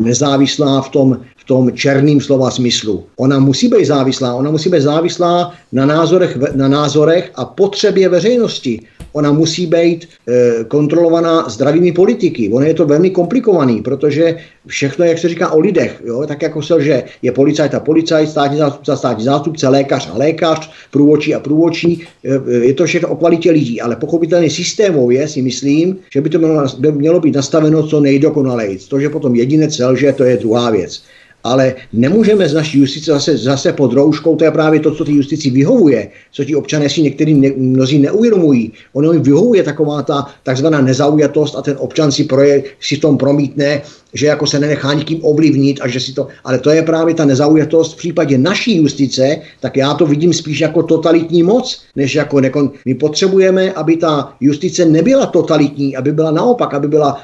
nezávislá 0.00 0.80
v 0.80 0.88
tom, 0.88 1.20
tom 1.46 1.72
černým 1.72 2.20
slova 2.20 2.50
smyslu. 2.50 3.04
Ona 3.16 3.38
musí 3.38 3.68
být 3.68 3.86
závislá, 3.86 4.34
ona 4.34 4.50
musí 4.50 4.68
být 4.68 4.82
závislá 4.82 5.54
na 5.72 5.86
názorech, 5.86 6.36
na 6.54 6.68
názorech 6.68 7.30
a 7.34 7.44
potřebě 7.44 8.08
veřejnosti. 8.08 8.80
Ona 9.12 9.32
musí 9.32 9.66
být 9.66 10.08
e, 10.28 10.64
kontrolovaná 10.64 11.48
zdravými 11.48 11.92
politiky. 11.92 12.50
Ono 12.52 12.66
je 12.66 12.74
to 12.74 12.86
velmi 12.86 13.10
komplikovaný, 13.10 13.82
protože 13.82 14.36
všechno, 14.66 15.04
jak 15.04 15.18
se 15.18 15.28
říká 15.28 15.50
o 15.50 15.60
lidech, 15.60 16.02
jo, 16.04 16.24
tak 16.28 16.42
jako 16.42 16.62
se, 16.62 16.82
že 16.82 17.02
je 17.22 17.32
policajt 17.32 17.74
a 17.74 17.80
policajt, 17.80 18.28
státní 18.28 18.58
zástupce 18.58 18.96
státní 18.96 19.24
zástupce, 19.24 19.68
lékař 19.68 20.10
a 20.12 20.18
lékař, 20.18 20.70
průvočí 20.90 21.34
a 21.34 21.40
průvočí, 21.40 22.04
e, 22.24 22.66
je 22.66 22.74
to 22.74 22.84
všechno 22.84 23.08
o 23.08 23.16
kvalitě 23.16 23.50
lidí, 23.50 23.80
ale 23.80 23.96
pochopitelně 23.96 24.50
systémově 24.50 25.28
si 25.28 25.42
myslím, 25.42 25.96
že 26.12 26.20
by 26.20 26.28
to 26.30 26.38
mělo, 26.38 26.64
mělo 26.90 27.20
být 27.20 27.34
nastaveno 27.34 27.86
co 27.86 28.00
nejdokonalejc. 28.00 28.88
To, 28.88 29.00
že 29.00 29.08
potom 29.08 29.34
jedinec 29.34 29.76
selže, 29.76 30.12
to 30.12 30.24
je 30.24 30.36
druhá 30.36 30.70
věc 30.70 31.02
ale 31.46 31.74
nemůžeme 31.92 32.48
z 32.48 32.54
naší 32.54 32.78
justice 32.78 33.12
zase, 33.12 33.36
zase 33.36 33.72
pod 33.72 33.92
rouškou, 33.92 34.36
to 34.36 34.44
je 34.44 34.50
právě 34.50 34.80
to, 34.80 34.94
co 34.94 35.04
ty 35.04 35.12
justici 35.12 35.50
vyhovuje, 35.50 36.08
co 36.32 36.44
ti 36.44 36.56
občané 36.56 36.88
si 36.88 37.02
někteří 37.02 37.34
ne, 37.34 37.50
mnozí 37.56 37.98
neuvědomují. 37.98 38.72
Ono 38.92 39.12
jim 39.12 39.22
vyhovuje 39.22 39.62
taková 39.62 40.02
ta 40.02 40.26
takzvaná 40.42 40.80
nezaujatost 40.80 41.56
a 41.56 41.62
ten 41.62 41.76
občan 41.78 42.12
si, 42.12 42.24
proje, 42.24 42.62
si 42.80 42.96
v 42.96 43.00
tom 43.00 43.18
promítne 43.18 43.82
že 44.16 44.26
jako 44.26 44.46
se 44.46 44.58
nenechá 44.58 44.92
nikým 44.92 45.18
ovlivnit 45.22 45.80
a 45.82 45.88
že 45.88 46.00
si 46.00 46.12
to, 46.12 46.28
ale 46.44 46.58
to 46.58 46.70
je 46.70 46.82
právě 46.82 47.14
ta 47.14 47.24
nezaujatost 47.24 47.94
v 47.94 47.96
případě 47.96 48.38
naší 48.38 48.76
justice, 48.76 49.38
tak 49.60 49.76
já 49.76 49.94
to 49.94 50.06
vidím 50.06 50.32
spíš 50.32 50.60
jako 50.60 50.82
totalitní 50.82 51.42
moc, 51.42 51.82
než 51.96 52.14
jako 52.14 52.40
nekon... 52.40 52.70
My 52.84 52.94
potřebujeme, 52.94 53.72
aby 53.72 53.96
ta 53.96 54.32
justice 54.40 54.84
nebyla 54.84 55.26
totalitní, 55.26 55.96
aby 55.96 56.12
byla 56.12 56.30
naopak, 56.30 56.74
aby 56.74 56.88
byla, 56.88 57.20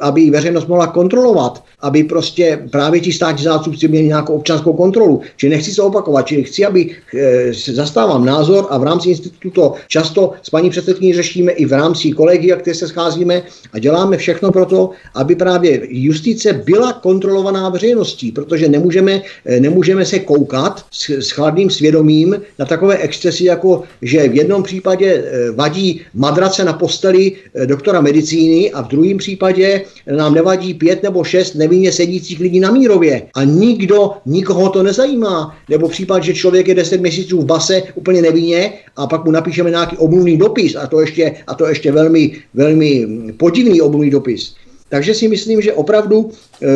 aby 0.00 0.30
veřejnost 0.30 0.68
mohla 0.68 0.86
kontrolovat, 0.86 1.64
aby 1.80 2.04
prostě 2.04 2.62
právě 2.70 3.00
ti 3.00 3.12
státní 3.12 3.44
zástupci 3.44 3.88
měli 3.88 4.06
nějakou 4.06 4.34
občanskou 4.34 4.72
kontrolu. 4.72 5.20
Či 5.36 5.48
nechci 5.48 5.70
se 5.74 5.82
opakovat, 5.82 6.26
či 6.26 6.42
chci, 6.42 6.64
aby 6.66 6.94
e, 7.14 7.52
zastávám 7.52 8.24
názor 8.24 8.66
a 8.70 8.78
v 8.78 8.84
rámci 8.84 9.08
institutu 9.08 9.50
to 9.50 9.74
často 9.88 10.32
s 10.42 10.50
paní 10.50 10.70
předsedkyní 10.70 11.14
řešíme 11.14 11.52
i 11.52 11.64
v 11.66 11.72
rámci 11.72 12.12
kolegia, 12.12 12.56
které 12.56 12.74
se 12.74 12.88
scházíme 12.88 13.42
a 13.72 13.78
děláme 13.78 14.16
všechno 14.16 14.52
pro 14.52 14.66
to, 14.66 14.90
aby 15.14 15.34
právě 15.34 15.80
justice 15.88 16.35
justice 16.36 16.52
byla 16.64 16.92
kontrolovaná 16.92 17.68
veřejností, 17.68 18.32
protože 18.32 18.68
nemůžeme, 18.68 19.22
eh, 19.46 19.60
nemůžeme 19.60 20.04
se 20.04 20.18
koukat 20.18 20.84
s, 20.90 21.10
s 21.10 21.30
chladným 21.30 21.70
svědomím 21.70 22.36
na 22.58 22.64
takové 22.66 22.98
excesy, 22.98 23.44
jako 23.44 23.82
že 24.02 24.28
v 24.28 24.36
jednom 24.36 24.62
případě 24.62 25.08
eh, 25.08 25.50
vadí 25.50 26.00
madrace 26.14 26.64
na 26.64 26.72
posteli 26.72 27.32
eh, 27.32 27.66
doktora 27.66 28.00
medicíny 28.00 28.72
a 28.72 28.82
v 28.82 28.88
druhém 28.88 29.18
případě 29.18 29.82
nám 30.16 30.34
nevadí 30.34 30.74
pět 30.74 31.02
nebo 31.02 31.24
šest 31.24 31.54
nevinně 31.54 31.92
sedících 31.92 32.40
lidí 32.40 32.60
na 32.60 32.70
Mírově. 32.70 33.22
A 33.34 33.44
nikdo, 33.44 34.10
nikoho 34.26 34.68
to 34.68 34.82
nezajímá. 34.82 35.56
Nebo 35.70 35.88
případ, 35.88 36.22
že 36.22 36.34
člověk 36.34 36.68
je 36.68 36.74
deset 36.74 37.00
měsíců 37.00 37.40
v 37.40 37.44
base 37.44 37.82
úplně 37.94 38.22
nevinně 38.22 38.72
a 38.96 39.06
pak 39.06 39.24
mu 39.24 39.30
napíšeme 39.30 39.70
nějaký 39.70 39.96
omluvný 39.96 40.36
dopis 40.36 40.76
a 40.76 40.86
to 40.86 41.00
ještě, 41.00 41.34
a 41.46 41.54
to 41.54 41.66
ještě 41.66 41.92
velmi, 41.92 42.32
velmi 42.54 43.06
podivný 43.36 43.80
omluvný 43.80 44.10
dopis. 44.10 44.65
Takže 44.88 45.14
si 45.14 45.28
myslím, 45.28 45.60
že 45.62 45.72
opravdu, 45.72 46.30
e, 46.62 46.66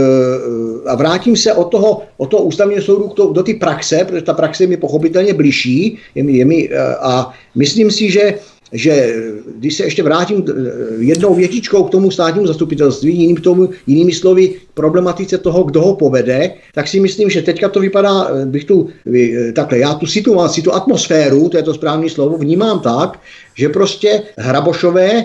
a 0.86 0.94
vrátím 0.94 1.36
se 1.36 1.52
od 1.52 1.64
toho, 1.64 2.02
od 2.16 2.26
toho 2.26 2.42
ústavního 2.42 2.82
soudu 2.82 3.12
do, 3.16 3.32
do 3.32 3.42
ty 3.42 3.54
praxe, 3.54 4.04
protože 4.08 4.22
ta 4.22 4.34
praxe 4.34 4.66
mi 4.66 4.76
pochopitelně 4.76 5.34
blíží, 5.34 5.98
je 6.14 6.22
mi, 6.22 6.32
je 6.32 6.44
mi, 6.44 6.68
e, 6.68 6.96
a 6.96 7.30
myslím 7.54 7.90
si, 7.90 8.10
že 8.10 8.34
že 8.72 9.14
když 9.58 9.74
se 9.74 9.84
ještě 9.84 10.02
vrátím 10.02 10.44
eh, 10.48 10.52
jednou 10.98 11.34
větičkou 11.34 11.84
k 11.84 11.90
tomu 11.90 12.10
státnímu 12.10 12.46
zastupitelství, 12.46 13.16
jiným 13.16 13.36
tomu, 13.36 13.68
jinými 13.86 14.12
slovy 14.12 14.54
problematice 14.74 15.38
toho, 15.38 15.62
kdo 15.62 15.80
ho 15.80 15.94
povede, 15.94 16.50
tak 16.74 16.88
si 16.88 17.00
myslím, 17.00 17.30
že 17.30 17.42
teďka 17.42 17.68
to 17.68 17.80
vypadá, 17.80 18.28
eh, 18.28 18.46
bych 18.46 18.64
tu, 18.64 18.88
eh, 19.14 19.52
takhle, 19.52 19.78
já 19.78 19.94
tu 19.94 20.06
situaci, 20.06 20.62
tu 20.62 20.72
atmosféru, 20.72 21.48
to 21.48 21.56
je 21.56 21.62
to 21.62 21.74
správné 21.74 22.10
slovo, 22.10 22.38
vnímám 22.38 22.80
tak, 22.80 23.20
že 23.54 23.68
prostě 23.68 24.22
Hrabošové 24.38 25.24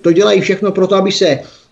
to 0.00 0.12
dělají 0.12 0.40
všechno 0.40 0.72
pro 0.72 0.86
to, 0.86 0.94
aby 0.94 1.12
se 1.12 1.26
Eh, 1.26 1.65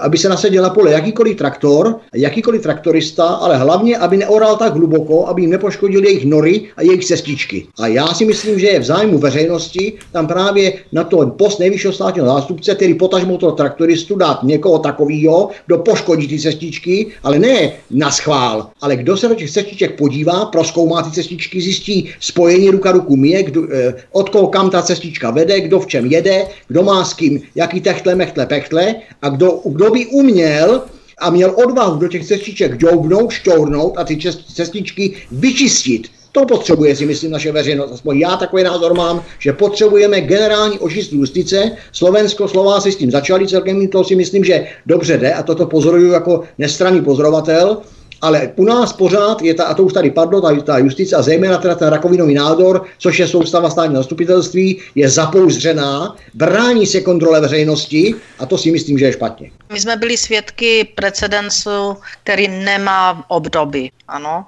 aby 0.00 0.18
se 0.18 0.28
nasadil 0.28 0.62
na 0.62 0.70
pole 0.70 0.92
jakýkoliv 0.92 1.36
traktor, 1.36 1.96
jakýkoliv 2.14 2.62
traktorista, 2.62 3.24
ale 3.24 3.56
hlavně, 3.56 3.96
aby 3.96 4.16
neoral 4.16 4.56
tak 4.56 4.74
hluboko, 4.74 5.26
aby 5.26 5.42
jim 5.42 5.50
nepoškodil 5.50 6.04
jejich 6.04 6.24
nory 6.24 6.62
a 6.76 6.82
jejich 6.82 7.04
cestičky. 7.04 7.66
A 7.78 7.86
já 7.86 8.06
si 8.06 8.24
myslím, 8.24 8.58
že 8.58 8.66
je 8.66 8.80
v 8.80 8.84
zájmu 8.84 9.18
veřejnosti 9.18 9.92
tam 10.12 10.26
právě 10.26 10.72
na 10.92 11.04
to 11.04 11.26
post 11.26 11.58
nejvyššího 11.58 11.92
státního 11.92 12.26
zástupce, 12.26 12.74
který 12.74 12.94
potažmo 12.94 13.38
toho 13.38 13.52
traktoristu 13.52 14.16
dát 14.16 14.42
někoho 14.42 14.78
takového, 14.78 15.50
kdo 15.66 15.78
poškodí 15.78 16.28
ty 16.28 16.38
cestičky, 16.38 17.06
ale 17.22 17.38
ne 17.38 17.72
na 17.90 18.10
schvál, 18.10 18.70
ale 18.80 18.96
kdo 18.96 19.16
se 19.16 19.28
do 19.28 19.34
těch 19.34 19.50
cestiček 19.50 19.98
podívá, 19.98 20.44
proskoumá 20.44 21.02
ty 21.02 21.10
cestičky, 21.10 21.60
zjistí 21.60 22.08
spojení 22.20 22.70
ruka 22.70 22.92
ruku 22.92 23.16
mě, 23.16 23.42
kdo, 23.42 23.62
eh, 23.72 23.94
od 24.12 24.28
koho 24.28 24.48
kam 24.48 24.70
ta 24.70 24.82
cestička 24.82 25.30
vede, 25.30 25.60
kdo 25.60 25.80
v 25.80 25.86
čem 25.86 26.06
jede, 26.06 26.46
kdo 26.68 26.82
má 26.82 27.04
s 27.04 27.14
kým, 27.14 27.40
jaký 27.54 27.80
techtle, 27.80 28.14
mechtle, 28.14 28.46
pechtle 28.46 28.94
a 29.22 29.28
kdo, 29.28 29.39
kdo 29.64 29.90
by 29.90 30.06
uměl 30.06 30.82
a 31.18 31.30
měl 31.30 31.54
odvahu 31.64 31.98
do 31.98 32.08
těch 32.08 32.26
cestiček 32.26 32.74
džoubnout, 32.74 33.30
šťournout 33.30 33.98
a 33.98 34.04
ty 34.04 34.18
cestičky 34.54 35.16
vyčistit. 35.32 36.08
To 36.32 36.46
potřebuje 36.46 36.96
si 36.96 37.06
myslím 37.06 37.30
naše 37.30 37.52
veřejnost. 37.52 37.92
Aspoň 37.92 38.18
já 38.18 38.36
takový 38.36 38.62
názor 38.62 38.94
mám, 38.94 39.22
že 39.38 39.52
potřebujeme 39.52 40.20
generální 40.20 40.78
očistku 40.78 41.16
justice. 41.16 41.70
Slovensko, 41.92 42.48
Slováci 42.48 42.92
s 42.92 42.96
tím 42.96 43.10
začali 43.10 43.48
celkem, 43.48 43.88
to 43.88 44.04
si 44.04 44.16
myslím, 44.16 44.44
že 44.44 44.66
dobře 44.86 45.18
jde 45.18 45.34
a 45.34 45.42
toto 45.42 45.66
pozoruju 45.66 46.12
jako 46.12 46.42
nestranný 46.58 47.02
pozorovatel. 47.02 47.76
Ale 48.20 48.52
u 48.56 48.64
nás 48.64 48.92
pořád 48.92 49.42
je 49.42 49.54
ta, 49.54 49.64
a 49.64 49.74
to 49.74 49.82
už 49.82 49.92
tady 49.92 50.10
padlo, 50.10 50.40
ta, 50.40 50.60
ta 50.60 50.78
justice 50.78 51.16
a 51.16 51.22
zejména 51.22 51.58
teda 51.58 51.74
ten 51.74 51.88
rakovinový 51.88 52.34
nádor, 52.34 52.84
což 52.98 53.18
je 53.18 53.28
soustava 53.28 53.70
státního 53.70 54.02
zastupitelství, 54.02 54.82
je 54.94 55.08
zapouzřená, 55.08 56.16
brání 56.34 56.86
se 56.86 57.00
kontrole 57.00 57.40
veřejnosti 57.40 58.14
a 58.38 58.46
to 58.46 58.58
si 58.58 58.70
myslím, 58.70 58.98
že 58.98 59.04
je 59.04 59.12
špatně. 59.12 59.50
My 59.72 59.80
jsme 59.80 59.96
byli 59.96 60.16
svědky 60.16 60.84
precedensu, 60.94 61.96
který 62.22 62.48
nemá 62.48 63.24
obdoby. 63.28 63.90
Ano 64.08 64.46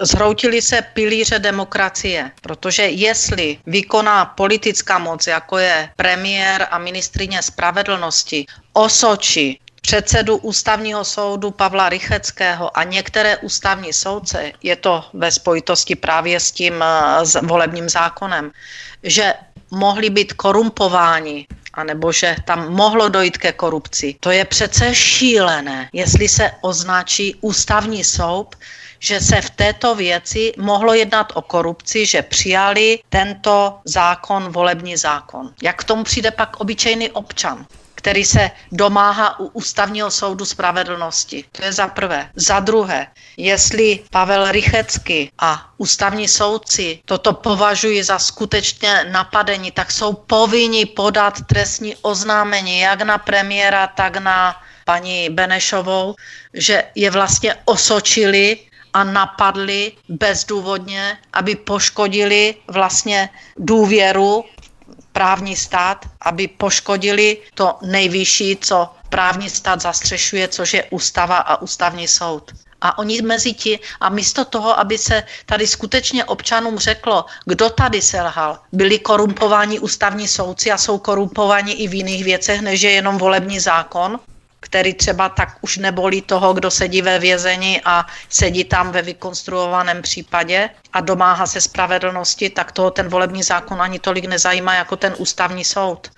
zhroutili 0.00 0.62
se 0.62 0.82
pilíře 0.94 1.38
demokracie, 1.38 2.30
protože 2.42 2.82
jestli 2.82 3.58
vykoná 3.66 4.24
politická 4.24 4.98
moc, 4.98 5.26
jako 5.26 5.58
je 5.58 5.88
premiér 5.96 6.66
a 6.70 6.78
ministrině 6.78 7.42
spravedlnosti, 7.42 8.46
osočí 8.72 9.58
předsedu 9.82 10.36
ústavního 10.36 11.04
soudu 11.04 11.50
Pavla 11.50 11.88
Rycheckého 11.88 12.78
a 12.78 12.84
některé 12.84 13.36
ústavní 13.36 13.92
soudce, 13.92 14.52
je 14.62 14.76
to 14.76 15.04
ve 15.12 15.30
spojitosti 15.30 15.96
právě 15.96 16.40
s 16.40 16.52
tím 16.52 16.82
eh, 16.82 17.26
s 17.26 17.40
volebním 17.42 17.88
zákonem, 17.88 18.50
že 19.02 19.34
mohli 19.70 20.10
být 20.10 20.32
korumpováni 20.32 21.46
anebo 21.74 22.12
že 22.12 22.36
tam 22.44 22.72
mohlo 22.72 23.08
dojít 23.08 23.38
ke 23.38 23.52
korupci. 23.52 24.16
To 24.20 24.30
je 24.30 24.44
přece 24.44 24.94
šílené, 24.94 25.88
jestli 25.92 26.28
se 26.28 26.50
označí 26.60 27.36
ústavní 27.40 28.04
soud, 28.04 28.56
že 28.98 29.20
se 29.20 29.40
v 29.40 29.50
této 29.50 29.94
věci 29.94 30.52
mohlo 30.58 30.94
jednat 30.94 31.32
o 31.34 31.42
korupci, 31.42 32.06
že 32.06 32.22
přijali 32.22 32.98
tento 33.08 33.80
zákon, 33.84 34.52
volební 34.52 34.96
zákon. 34.96 35.50
Jak 35.62 35.80
k 35.80 35.84
tomu 35.84 36.04
přijde 36.04 36.30
pak 36.30 36.60
obyčejný 36.60 37.10
občan? 37.10 37.66
Který 38.02 38.24
se 38.24 38.50
domáhá 38.72 39.40
u 39.40 39.46
ústavního 39.46 40.10
soudu 40.10 40.44
spravedlnosti. 40.44 41.44
To 41.52 41.64
je 41.64 41.72
za 41.72 41.86
prvé. 41.88 42.30
Za 42.36 42.60
druhé, 42.60 43.06
jestli 43.36 44.00
Pavel 44.10 44.52
Rychecky 44.52 45.30
a 45.38 45.70
ústavní 45.78 46.28
soudci 46.28 46.98
toto 47.04 47.32
považují 47.32 48.02
za 48.02 48.18
skutečně 48.18 49.06
napadení, 49.10 49.70
tak 49.70 49.90
jsou 49.90 50.12
povinni 50.12 50.86
podat 50.86 51.46
trestní 51.46 51.96
oznámení 52.02 52.80
jak 52.80 53.02
na 53.02 53.18
premiéra, 53.18 53.86
tak 53.86 54.16
na 54.16 54.56
paní 54.84 55.30
Benešovou, 55.30 56.14
že 56.54 56.84
je 56.94 57.10
vlastně 57.10 57.54
osočili 57.64 58.58
a 58.92 59.04
napadli 59.04 59.92
bezdůvodně, 60.08 61.18
aby 61.32 61.56
poškodili 61.56 62.54
vlastně 62.68 63.28
důvěru 63.56 64.44
právní 65.12 65.56
stát, 65.56 66.06
aby 66.20 66.48
poškodili 66.48 67.38
to 67.54 67.78
nejvyšší, 67.82 68.56
co 68.60 68.88
právní 69.08 69.50
stát 69.50 69.80
zastřešuje, 69.80 70.48
což 70.48 70.74
je 70.74 70.84
ústava 70.90 71.36
a 71.36 71.62
ústavní 71.62 72.08
soud. 72.08 72.52
A 72.80 72.98
oni 72.98 73.22
mezi 73.22 73.52
ti, 73.52 73.78
a 74.00 74.08
místo 74.08 74.44
toho, 74.44 74.78
aby 74.78 74.98
se 74.98 75.22
tady 75.46 75.66
skutečně 75.66 76.24
občanům 76.24 76.78
řeklo, 76.78 77.24
kdo 77.46 77.70
tady 77.70 78.02
selhal, 78.02 78.58
byli 78.72 78.98
korumpováni 78.98 79.78
ústavní 79.78 80.28
soudci 80.28 80.70
a 80.72 80.78
jsou 80.78 80.98
korumpovaní 80.98 81.72
i 81.82 81.88
v 81.88 81.94
jiných 81.94 82.24
věcech, 82.24 82.60
než 82.60 82.82
je 82.82 82.90
jenom 82.90 83.18
volební 83.18 83.60
zákon, 83.60 84.18
který 84.62 84.94
třeba 84.94 85.28
tak 85.28 85.58
už 85.60 85.76
nebolí 85.76 86.22
toho, 86.22 86.54
kdo 86.54 86.70
sedí 86.70 87.02
ve 87.02 87.18
vězení 87.18 87.80
a 87.84 88.06
sedí 88.28 88.64
tam 88.64 88.92
ve 88.92 89.02
vykonstruovaném 89.02 90.02
případě 90.02 90.70
a 90.92 91.00
domáhá 91.00 91.46
se 91.46 91.60
spravedlnosti, 91.60 92.50
tak 92.50 92.72
toho 92.72 92.90
ten 92.90 93.08
volební 93.08 93.42
zákon 93.42 93.82
ani 93.82 93.98
tolik 93.98 94.24
nezajímá 94.24 94.74
jako 94.74 94.96
ten 94.96 95.14
ústavní 95.18 95.64
soud. 95.64 96.10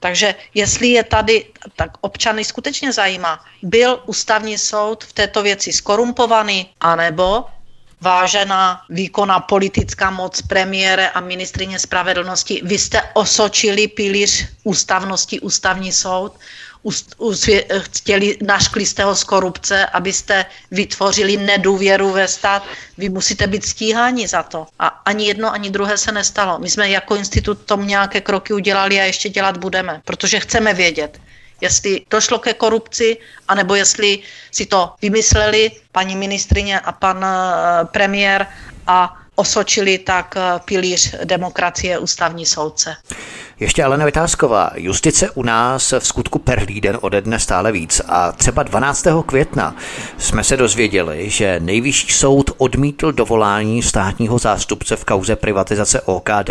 Takže 0.00 0.34
jestli 0.54 0.88
je 0.88 1.04
tady, 1.04 1.44
tak 1.76 1.90
občany 2.00 2.44
skutečně 2.44 2.92
zajímá, 2.92 3.44
byl 3.62 4.02
ústavní 4.06 4.58
soud 4.58 5.04
v 5.04 5.12
této 5.12 5.42
věci 5.42 5.72
skorumpovaný, 5.72 6.70
anebo 6.80 7.44
vážená 8.00 8.80
výkonná 8.88 9.40
politická 9.40 10.10
moc 10.10 10.42
premiére 10.42 11.08
a 11.08 11.20
ministrině 11.20 11.78
spravedlnosti, 11.78 12.60
vy 12.64 12.78
jste 12.78 13.02
osočili 13.14 13.88
pilíř 13.88 14.48
ústavnosti 14.64 15.40
ústavní 15.40 15.92
soud, 15.92 16.32
chtěli, 17.92 18.36
naškli 18.42 18.86
jste 18.86 19.04
ho 19.04 19.16
z 19.16 19.24
korupce, 19.24 19.86
abyste 19.86 20.46
vytvořili 20.70 21.36
nedůvěru 21.36 22.10
ve 22.12 22.28
stát, 22.28 22.62
vy 22.98 23.08
musíte 23.08 23.46
být 23.46 23.64
stíháni 23.64 24.28
za 24.28 24.42
to. 24.42 24.66
A 24.78 24.86
ani 24.86 25.26
jedno, 25.26 25.52
ani 25.52 25.70
druhé 25.70 25.98
se 25.98 26.12
nestalo. 26.12 26.58
My 26.58 26.70
jsme 26.70 26.90
jako 26.90 27.16
institut 27.16 27.58
tom 27.64 27.86
nějaké 27.86 28.20
kroky 28.20 28.52
udělali 28.52 29.00
a 29.00 29.04
ještě 29.04 29.28
dělat 29.28 29.56
budeme, 29.56 30.00
protože 30.04 30.40
chceme 30.40 30.74
vědět, 30.74 31.20
jestli 31.60 32.00
došlo 32.10 32.38
ke 32.38 32.54
korupci, 32.54 33.16
anebo 33.48 33.74
jestli 33.74 34.18
si 34.50 34.66
to 34.66 34.94
vymysleli 35.02 35.70
paní 35.92 36.16
ministrině 36.16 36.80
a 36.80 36.92
pan 36.92 37.24
eh, 37.24 37.84
premiér 37.84 38.46
a 38.86 39.16
osočili 39.34 39.98
tak 39.98 40.36
eh, 40.36 40.60
pilíř 40.64 41.14
demokracie 41.24 41.98
ústavní 41.98 42.46
soudce. 42.46 42.96
Ještě 43.60 43.84
Alena 43.84 44.04
Vytázková. 44.04 44.70
Justice 44.76 45.30
u 45.30 45.42
nás 45.42 45.94
v 45.98 46.06
skutku 46.06 46.38
perlí 46.38 46.80
den 46.80 46.98
ode 47.00 47.20
dne 47.20 47.38
stále 47.38 47.72
víc 47.72 48.00
a 48.08 48.32
třeba 48.32 48.62
12. 48.62 49.06
května 49.26 49.76
jsme 50.18 50.44
se 50.44 50.56
dozvěděli, 50.56 51.30
že 51.30 51.60
nejvyšší 51.60 52.12
soud 52.12 52.50
odmítl 52.56 53.12
dovolání 53.12 53.82
státního 53.82 54.38
zástupce 54.38 54.96
v 54.96 55.04
kauze 55.04 55.36
privatizace 55.36 56.00
OKD. 56.00 56.50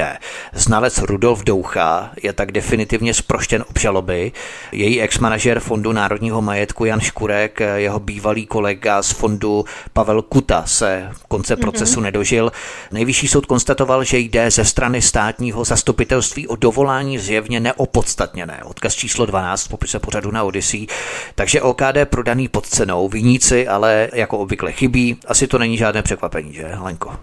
Znalec 0.53 0.97
Rudolf 0.97 1.43
Doucha 1.43 2.11
je 2.23 2.33
tak 2.33 2.51
definitivně 2.51 3.13
zproštěn 3.13 3.65
obžaloby. 3.69 4.31
Její 4.71 5.01
ex-manažer 5.01 5.59
Fondu 5.59 5.91
národního 5.91 6.41
majetku 6.41 6.85
Jan 6.85 6.99
Škurek, 6.99 7.59
jeho 7.75 7.99
bývalý 7.99 8.45
kolega 8.45 9.01
z 9.01 9.11
fondu 9.11 9.65
Pavel 9.93 10.21
Kuta 10.21 10.63
se 10.65 11.09
konce 11.27 11.55
mhm. 11.55 11.61
procesu 11.61 11.99
mm-hmm. 11.99 12.03
nedožil. 12.03 12.51
Nejvyšší 12.91 13.27
soud 13.27 13.45
konstatoval, 13.45 14.03
že 14.03 14.17
jde 14.17 14.51
ze 14.51 14.65
strany 14.65 15.01
státního 15.01 15.65
zastupitelství 15.65 16.47
o 16.47 16.55
dovolání 16.55 16.98
chování 16.99 17.19
zjevně 17.19 17.59
neopodstatněné. 17.59 18.63
Odkaz 18.63 18.95
číslo 18.95 19.25
12 19.25 19.65
v 19.65 19.69
popise 19.69 19.99
pořadu 19.99 20.31
na 20.31 20.43
Odyssey. 20.43 20.87
Takže 21.35 21.61
OKD 21.61 21.97
prodaný 22.05 22.47
pod 22.47 22.67
cenou, 22.67 23.09
viníci 23.09 23.67
ale 23.67 24.09
jako 24.13 24.37
obvykle 24.37 24.71
chybí. 24.71 25.19
Asi 25.27 25.47
to 25.47 25.57
není 25.57 25.77
žádné 25.77 26.01
překvapení, 26.01 26.53
že, 26.53 26.75
Lenko? 26.81 27.15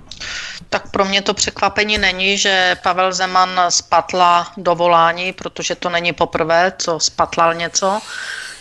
Tak 0.71 0.91
pro 0.91 1.05
mě 1.05 1.23
to 1.23 1.35
překvapení 1.35 1.99
není, 1.99 2.39
že 2.39 2.77
Pavel 2.83 3.13
Zeman 3.13 3.61
spatla 3.69 4.53
dovolání, 4.57 5.33
protože 5.33 5.75
to 5.75 5.91
není 5.91 6.13
poprvé, 6.13 6.73
co 6.79 7.01
spatlal 7.01 7.55
něco. 7.55 8.01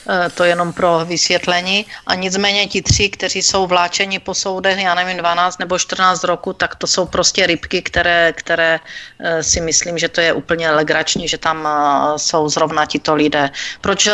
Eh, 0.10 0.30
to 0.30 0.44
jenom 0.44 0.74
pro 0.74 1.06
vysvětlení. 1.06 1.86
A 2.08 2.16
nicméně 2.16 2.68
ti 2.68 2.82
tři, 2.82 3.10
kteří 3.10 3.42
jsou 3.42 3.68
vláčeni 3.68 4.20
po 4.20 4.34
soudech, 4.34 4.80
já 4.80 4.96
nevím, 4.96 5.18
12 5.18 5.60
nebo 5.60 5.80
14 5.80 6.24
roku, 6.24 6.54
tak 6.54 6.76
to 6.76 6.88
jsou 6.88 7.06
prostě 7.06 7.48
rybky, 7.48 7.82
které, 7.82 8.34
které 8.34 8.80
eh, 9.20 9.44
si 9.44 9.62
myslím, 9.62 9.98
že 9.98 10.10
to 10.10 10.22
je 10.22 10.34
úplně 10.34 10.72
legrační, 10.72 11.28
že 11.28 11.38
tam 11.38 11.68
eh, 11.68 12.20
jsou 12.20 12.50
zrovna 12.50 12.86
tito 12.86 13.16
lidé. 13.16 13.50
Proč 13.82 14.10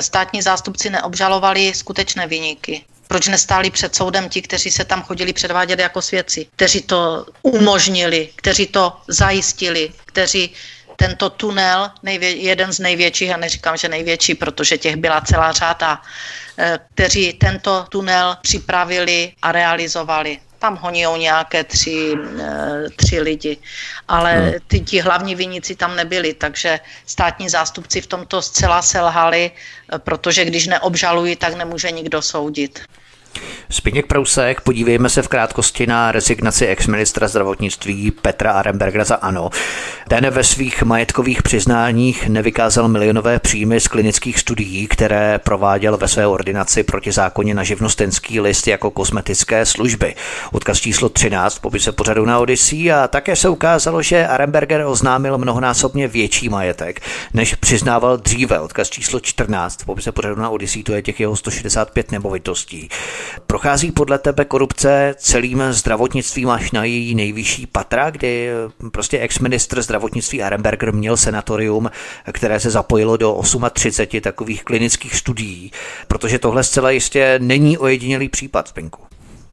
státní 0.00 0.42
zástupci 0.42 0.90
neobžalovali 0.90 1.74
skutečné 1.74 2.26
vyníky? 2.26 2.84
Proč 3.08 3.28
nestáli 3.28 3.70
před 3.70 3.94
soudem 3.94 4.28
ti, 4.28 4.42
kteří 4.42 4.70
se 4.70 4.84
tam 4.84 5.02
chodili 5.02 5.32
předvádět 5.32 5.78
jako 5.78 6.02
svědci, 6.02 6.46
kteří 6.56 6.82
to 6.82 7.26
umožnili, 7.42 8.28
kteří 8.36 8.66
to 8.66 8.92
zajistili, 9.08 9.92
kteří 10.04 10.54
tento 10.96 11.30
tunel, 11.30 11.90
nejvě, 12.02 12.30
jeden 12.30 12.72
z 12.72 12.78
největších, 12.78 13.30
a 13.30 13.36
neříkám, 13.36 13.76
že 13.76 13.88
největší, 13.88 14.34
protože 14.34 14.78
těch 14.78 14.96
byla 14.96 15.20
celá 15.20 15.52
řada, 15.52 16.02
eh, 16.58 16.78
kteří 16.94 17.32
tento 17.32 17.86
tunel 17.88 18.36
připravili 18.42 19.32
a 19.42 19.52
realizovali. 19.52 20.38
Tam 20.58 20.76
honí 20.76 21.04
nějaké 21.18 21.64
tři, 21.64 22.14
eh, 22.40 22.90
tři 22.96 23.20
lidi, 23.20 23.58
ale 24.08 24.32
hmm. 24.32 24.52
ty, 24.66 24.80
ti 24.80 25.00
hlavní 25.00 25.34
viníci 25.34 25.76
tam 25.76 25.96
nebyli, 25.96 26.34
takže 26.34 26.80
státní 27.06 27.48
zástupci 27.48 28.00
v 28.00 28.06
tomto 28.06 28.42
zcela 28.42 28.82
selhali, 28.82 29.50
eh, 29.52 29.98
protože 29.98 30.44
když 30.44 30.66
neobžalují, 30.66 31.36
tak 31.36 31.54
nemůže 31.54 31.90
nikdo 31.90 32.22
soudit. 32.22 32.80
Spěněk 33.70 34.06
Prousek, 34.06 34.60
podívejme 34.60 35.08
se 35.08 35.22
v 35.22 35.28
krátkosti 35.28 35.86
na 35.86 36.12
rezignaci 36.12 36.66
ex-ministra 36.66 37.28
zdravotnictví 37.28 38.10
Petra 38.10 38.52
Arembergera 38.52 39.04
za 39.04 39.14
ANO. 39.14 39.50
Ten 40.08 40.30
ve 40.30 40.44
svých 40.44 40.82
majetkových 40.82 41.42
přiznáních 41.42 42.28
nevykázal 42.28 42.88
milionové 42.88 43.38
příjmy 43.38 43.80
z 43.80 43.88
klinických 43.88 44.38
studií, 44.38 44.86
které 44.86 45.38
prováděl 45.38 45.96
ve 45.96 46.08
své 46.08 46.26
ordinaci 46.26 46.82
proti 46.82 47.12
zákoně 47.12 47.54
na 47.54 47.64
živnostenský 47.64 48.40
list 48.40 48.66
jako 48.66 48.90
kosmetické 48.90 49.66
služby. 49.66 50.14
Odkaz 50.52 50.80
číslo 50.80 51.08
13 51.08 51.58
popise 51.58 51.92
pořadu 51.92 52.24
na 52.24 52.38
Odyssey 52.38 52.92
a 52.92 53.08
také 53.08 53.36
se 53.36 53.48
ukázalo, 53.48 54.02
že 54.02 54.26
Aremberger 54.26 54.84
oznámil 54.86 55.38
mnohonásobně 55.38 56.08
větší 56.08 56.48
majetek, 56.48 57.00
než 57.34 57.54
přiznával 57.54 58.16
dříve. 58.16 58.60
Odkaz 58.60 58.90
číslo 58.90 59.20
14 59.20 59.84
popise 59.84 60.12
pořadu 60.12 60.40
na 60.40 60.50
Odyssey, 60.50 60.82
to 60.82 60.92
je 60.92 61.02
těch 61.02 61.20
jeho 61.20 61.36
165 61.36 62.12
nemovitostí. 62.12 62.88
Prochází 63.46 63.92
podle 63.92 64.18
tebe 64.18 64.44
korupce 64.44 65.14
celým 65.18 65.62
zdravotnictvím 65.70 66.48
až 66.48 66.72
na 66.72 66.84
její 66.84 67.14
nejvyšší 67.14 67.66
patra, 67.66 68.10
kdy 68.10 68.48
prostě 68.92 69.18
ex-ministr 69.18 69.82
zdravotnictví 69.82 70.42
Arenberger 70.42 70.92
měl 70.92 71.16
senatorium, 71.16 71.90
které 72.32 72.60
se 72.60 72.70
zapojilo 72.70 73.16
do 73.16 73.40
38 73.72 74.20
takových 74.20 74.64
klinických 74.64 75.14
studií, 75.14 75.70
protože 76.08 76.38
tohle 76.38 76.64
zcela 76.64 76.90
jistě 76.90 77.38
není 77.42 77.78
ojedinělý 77.78 78.28
případ, 78.28 78.68
Spinku. 78.68 79.02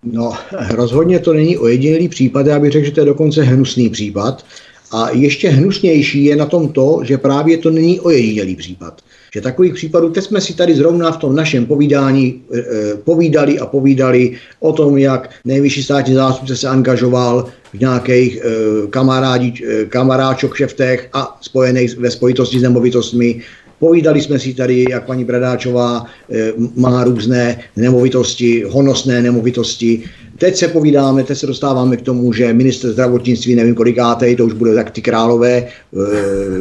No, 0.04 0.34
rozhodně 0.70 1.20
to 1.20 1.34
není 1.34 1.58
ojedinělý 1.58 2.08
případ, 2.08 2.46
já 2.46 2.60
bych 2.60 2.72
řekl, 2.72 2.86
že 2.86 2.92
to 2.92 3.00
je 3.00 3.06
dokonce 3.06 3.44
hnusný 3.44 3.90
případ. 3.90 4.46
A 4.92 5.10
ještě 5.10 5.50
hnusnější 5.50 6.26
je 6.26 6.36
na 6.36 6.46
tom 6.46 6.70
to, 6.70 7.00
že 7.04 7.18
právě 7.18 7.58
to 7.58 7.70
není 7.70 8.00
ojedinělý 8.00 8.56
případ 8.56 9.02
že 9.34 9.42
takových 9.42 9.74
případů, 9.74 10.10
teď 10.10 10.24
jsme 10.24 10.42
si 10.42 10.54
tady 10.54 10.76
zrovna 10.76 11.12
v 11.12 11.18
tom 11.18 11.36
našem 11.36 11.66
povídání 11.66 12.42
e, 12.54 12.64
povídali 13.04 13.60
a 13.60 13.66
povídali 13.66 14.38
o 14.60 14.74
tom, 14.74 14.98
jak 14.98 15.30
nejvyšší 15.46 15.84
státní 15.84 16.14
zástupce 16.14 16.58
se 16.58 16.68
angažoval 16.68 17.50
v 17.74 17.80
nějakých 17.80 18.38
e, 18.38 18.42
kamarádi, 18.90 19.54
e, 19.66 19.86
kamaráčok 19.86 20.56
šeftech 20.56 21.10
a 21.14 21.38
spojených 21.42 21.98
ve 21.98 22.12
spojitosti 22.12 22.60
s 22.60 22.64
nemovitostmi. 22.64 23.42
Povídali 23.80 24.22
jsme 24.22 24.40
si 24.40 24.54
tady, 24.54 24.86
jak 24.90 25.06
paní 25.06 25.26
Bradáčová 25.26 26.06
e, 26.32 26.54
má 26.76 27.04
různé 27.04 27.60
nemovitosti, 27.76 28.64
honosné 28.70 29.22
nemovitosti. 29.22 30.04
Teď 30.38 30.56
se 30.56 30.68
povídáme, 30.68 31.24
teď 31.24 31.38
se 31.38 31.48
dostáváme 31.48 31.98
k 31.98 32.02
tomu, 32.02 32.34
že 32.34 32.54
minister 32.54 32.92
zdravotnictví, 32.92 33.56
nevím 33.56 33.76
kolikátej, 33.76 34.36
to 34.36 34.46
už 34.46 34.54
bude 34.54 34.76
tak 34.76 34.92
ty 34.92 35.02
králové, 35.02 35.58
e, 35.58 35.68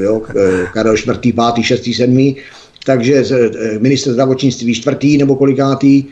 jo, 0.03 0.23
Karel 0.73 0.95
IV., 0.95 1.35
5., 1.55 1.63
6., 1.63 1.95
7., 1.97 2.35
takže 2.85 3.25
minister 3.79 4.13
zdravotnictví 4.13 4.75
čtvrtý 4.75 5.19
nebo 5.19 5.37
kolikátý 5.37 6.05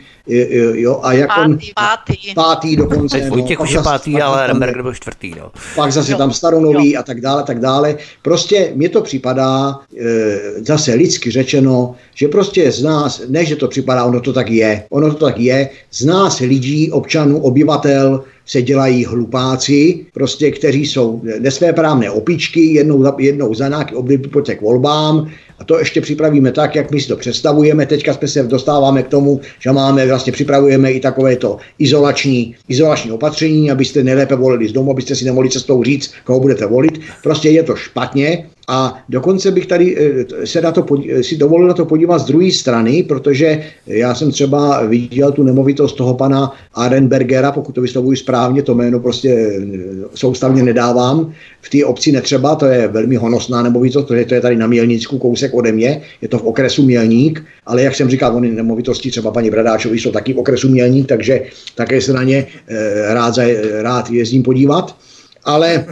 jo, 0.73 0.99
a 1.03 1.13
jak 1.13 1.29
pátý, 1.29 1.41
on... 1.41 1.57
Pátý. 1.75 2.33
Pátý 2.35 2.75
dokonce. 2.75 3.19
Teď 3.19 3.29
Vojtěch 3.29 3.59
no, 3.59 3.63
už 3.63 3.71
je 3.71 3.81
pátý, 3.83 4.21
ale 4.21 4.47
Remberger 4.47 4.81
byl 4.81 4.93
čtvrtý. 4.93 5.33
No. 5.39 5.51
Pak 5.75 5.91
zase 5.91 6.11
jo. 6.11 6.17
tam 6.17 6.33
staronový 6.33 6.91
jo. 6.93 6.99
a 6.99 7.03
tak 7.03 7.21
dále, 7.21 7.43
tak 7.43 7.59
dále. 7.59 7.97
Prostě 8.21 8.71
mně 8.75 8.89
to 8.89 9.01
připadá, 9.01 9.79
e, 9.99 10.39
zase 10.65 10.93
lidsky 10.93 11.31
řečeno, 11.31 11.95
že 12.15 12.27
prostě 12.27 12.71
z 12.71 12.83
nás, 12.83 13.21
ne, 13.27 13.45
že 13.45 13.55
to 13.55 13.67
připadá, 13.67 14.05
ono 14.05 14.19
to 14.19 14.33
tak 14.33 14.49
je, 14.49 14.83
ono 14.89 15.13
to 15.13 15.25
tak 15.25 15.39
je, 15.39 15.69
z 15.91 16.05
nás 16.05 16.39
lidí, 16.39 16.91
občanů, 16.91 17.39
obyvatel, 17.41 18.23
se 18.45 18.61
dělají 18.61 19.05
hlupáci, 19.05 20.05
prostě, 20.13 20.51
kteří 20.51 20.85
jsou 20.85 21.21
nesvéprávné 21.39 22.11
opičky, 22.11 22.73
jednou, 22.73 23.13
jednou 23.19 23.53
za 23.53 23.67
nějaký 23.67 23.95
období 23.95 24.29
pojďte 24.29 24.55
k 24.55 24.61
volbám 24.61 25.31
a 25.61 25.63
to 25.63 25.79
ještě 25.79 26.01
připravíme 26.01 26.51
tak, 26.51 26.75
jak 26.75 26.91
my 26.91 27.01
si 27.01 27.07
to 27.07 27.17
představujeme. 27.17 27.85
Teďka 27.85 28.13
jsme 28.13 28.27
se 28.27 28.43
dostáváme 28.43 29.03
k 29.03 29.07
tomu, 29.07 29.41
že 29.59 29.71
máme, 29.71 30.07
vlastně 30.07 30.33
připravujeme 30.33 30.91
i 30.91 30.99
takovéto 30.99 31.57
izolační, 31.79 32.55
izolační 32.67 33.11
opatření, 33.11 33.71
abyste 33.71 34.03
nejlépe 34.03 34.35
volili 34.35 34.67
z 34.67 34.71
domu, 34.71 34.91
abyste 34.91 35.15
si 35.15 35.25
nemohli 35.25 35.49
cestou 35.49 35.83
říct, 35.83 36.13
koho 36.23 36.39
budete 36.39 36.65
volit. 36.65 37.01
Prostě 37.23 37.49
je 37.49 37.63
to 37.63 37.75
špatně 37.75 38.45
a 38.71 39.03
dokonce 39.09 39.51
bych 39.51 39.65
tady 39.65 39.97
eh, 39.97 40.47
se 40.47 40.61
na 40.61 40.71
to, 40.71 40.85
si 41.21 41.37
dovolil 41.37 41.67
na 41.67 41.73
to 41.73 41.85
podívat 41.85 42.19
z 42.19 42.25
druhé 42.25 42.51
strany, 42.51 43.03
protože 43.03 43.63
já 43.87 44.15
jsem 44.15 44.31
třeba 44.31 44.83
viděl 44.83 45.31
tu 45.31 45.43
nemovitost 45.43 45.93
toho 45.93 46.13
pana 46.13 46.51
Arenbergera, 46.73 47.51
pokud 47.51 47.75
to 47.75 47.81
vyslovuji 47.81 48.17
správně, 48.17 48.63
to 48.63 48.75
jméno 48.75 48.99
prostě 48.99 49.29
eh, 49.29 49.67
soustavně 50.15 50.63
nedávám. 50.63 51.33
V 51.61 51.69
té 51.69 51.85
obci 51.85 52.11
netřeba, 52.11 52.55
to 52.55 52.65
je 52.65 52.87
velmi 52.87 53.15
honosná 53.15 53.61
nemovitost, 53.61 54.05
protože 54.05 54.25
to 54.25 54.33
je 54.33 54.41
tady 54.41 54.55
na 54.55 54.67
Mělnicku 54.67 55.17
kousek 55.17 55.53
ode 55.53 55.71
mě, 55.71 56.01
je 56.21 56.27
to 56.27 56.39
v 56.39 56.43
okresu 56.43 56.83
Mělník, 56.83 57.43
ale 57.65 57.83
jak 57.83 57.95
jsem 57.95 58.09
říkal, 58.09 58.35
ony 58.35 58.51
nemovitosti 58.51 59.11
třeba 59.11 59.31
paní 59.31 59.49
Bradáčovi 59.49 59.99
jsou 59.99 60.11
taky 60.11 60.33
v 60.33 60.39
okresu 60.39 60.69
Mělník, 60.69 61.07
takže 61.07 61.41
také 61.75 62.01
se 62.01 62.13
na 62.13 62.23
ně 62.23 62.47
eh, 62.67 63.13
rád, 63.13 63.35
rád 63.81 64.09
jezdím 64.11 64.43
podívat. 64.43 64.95
Ale 65.43 65.85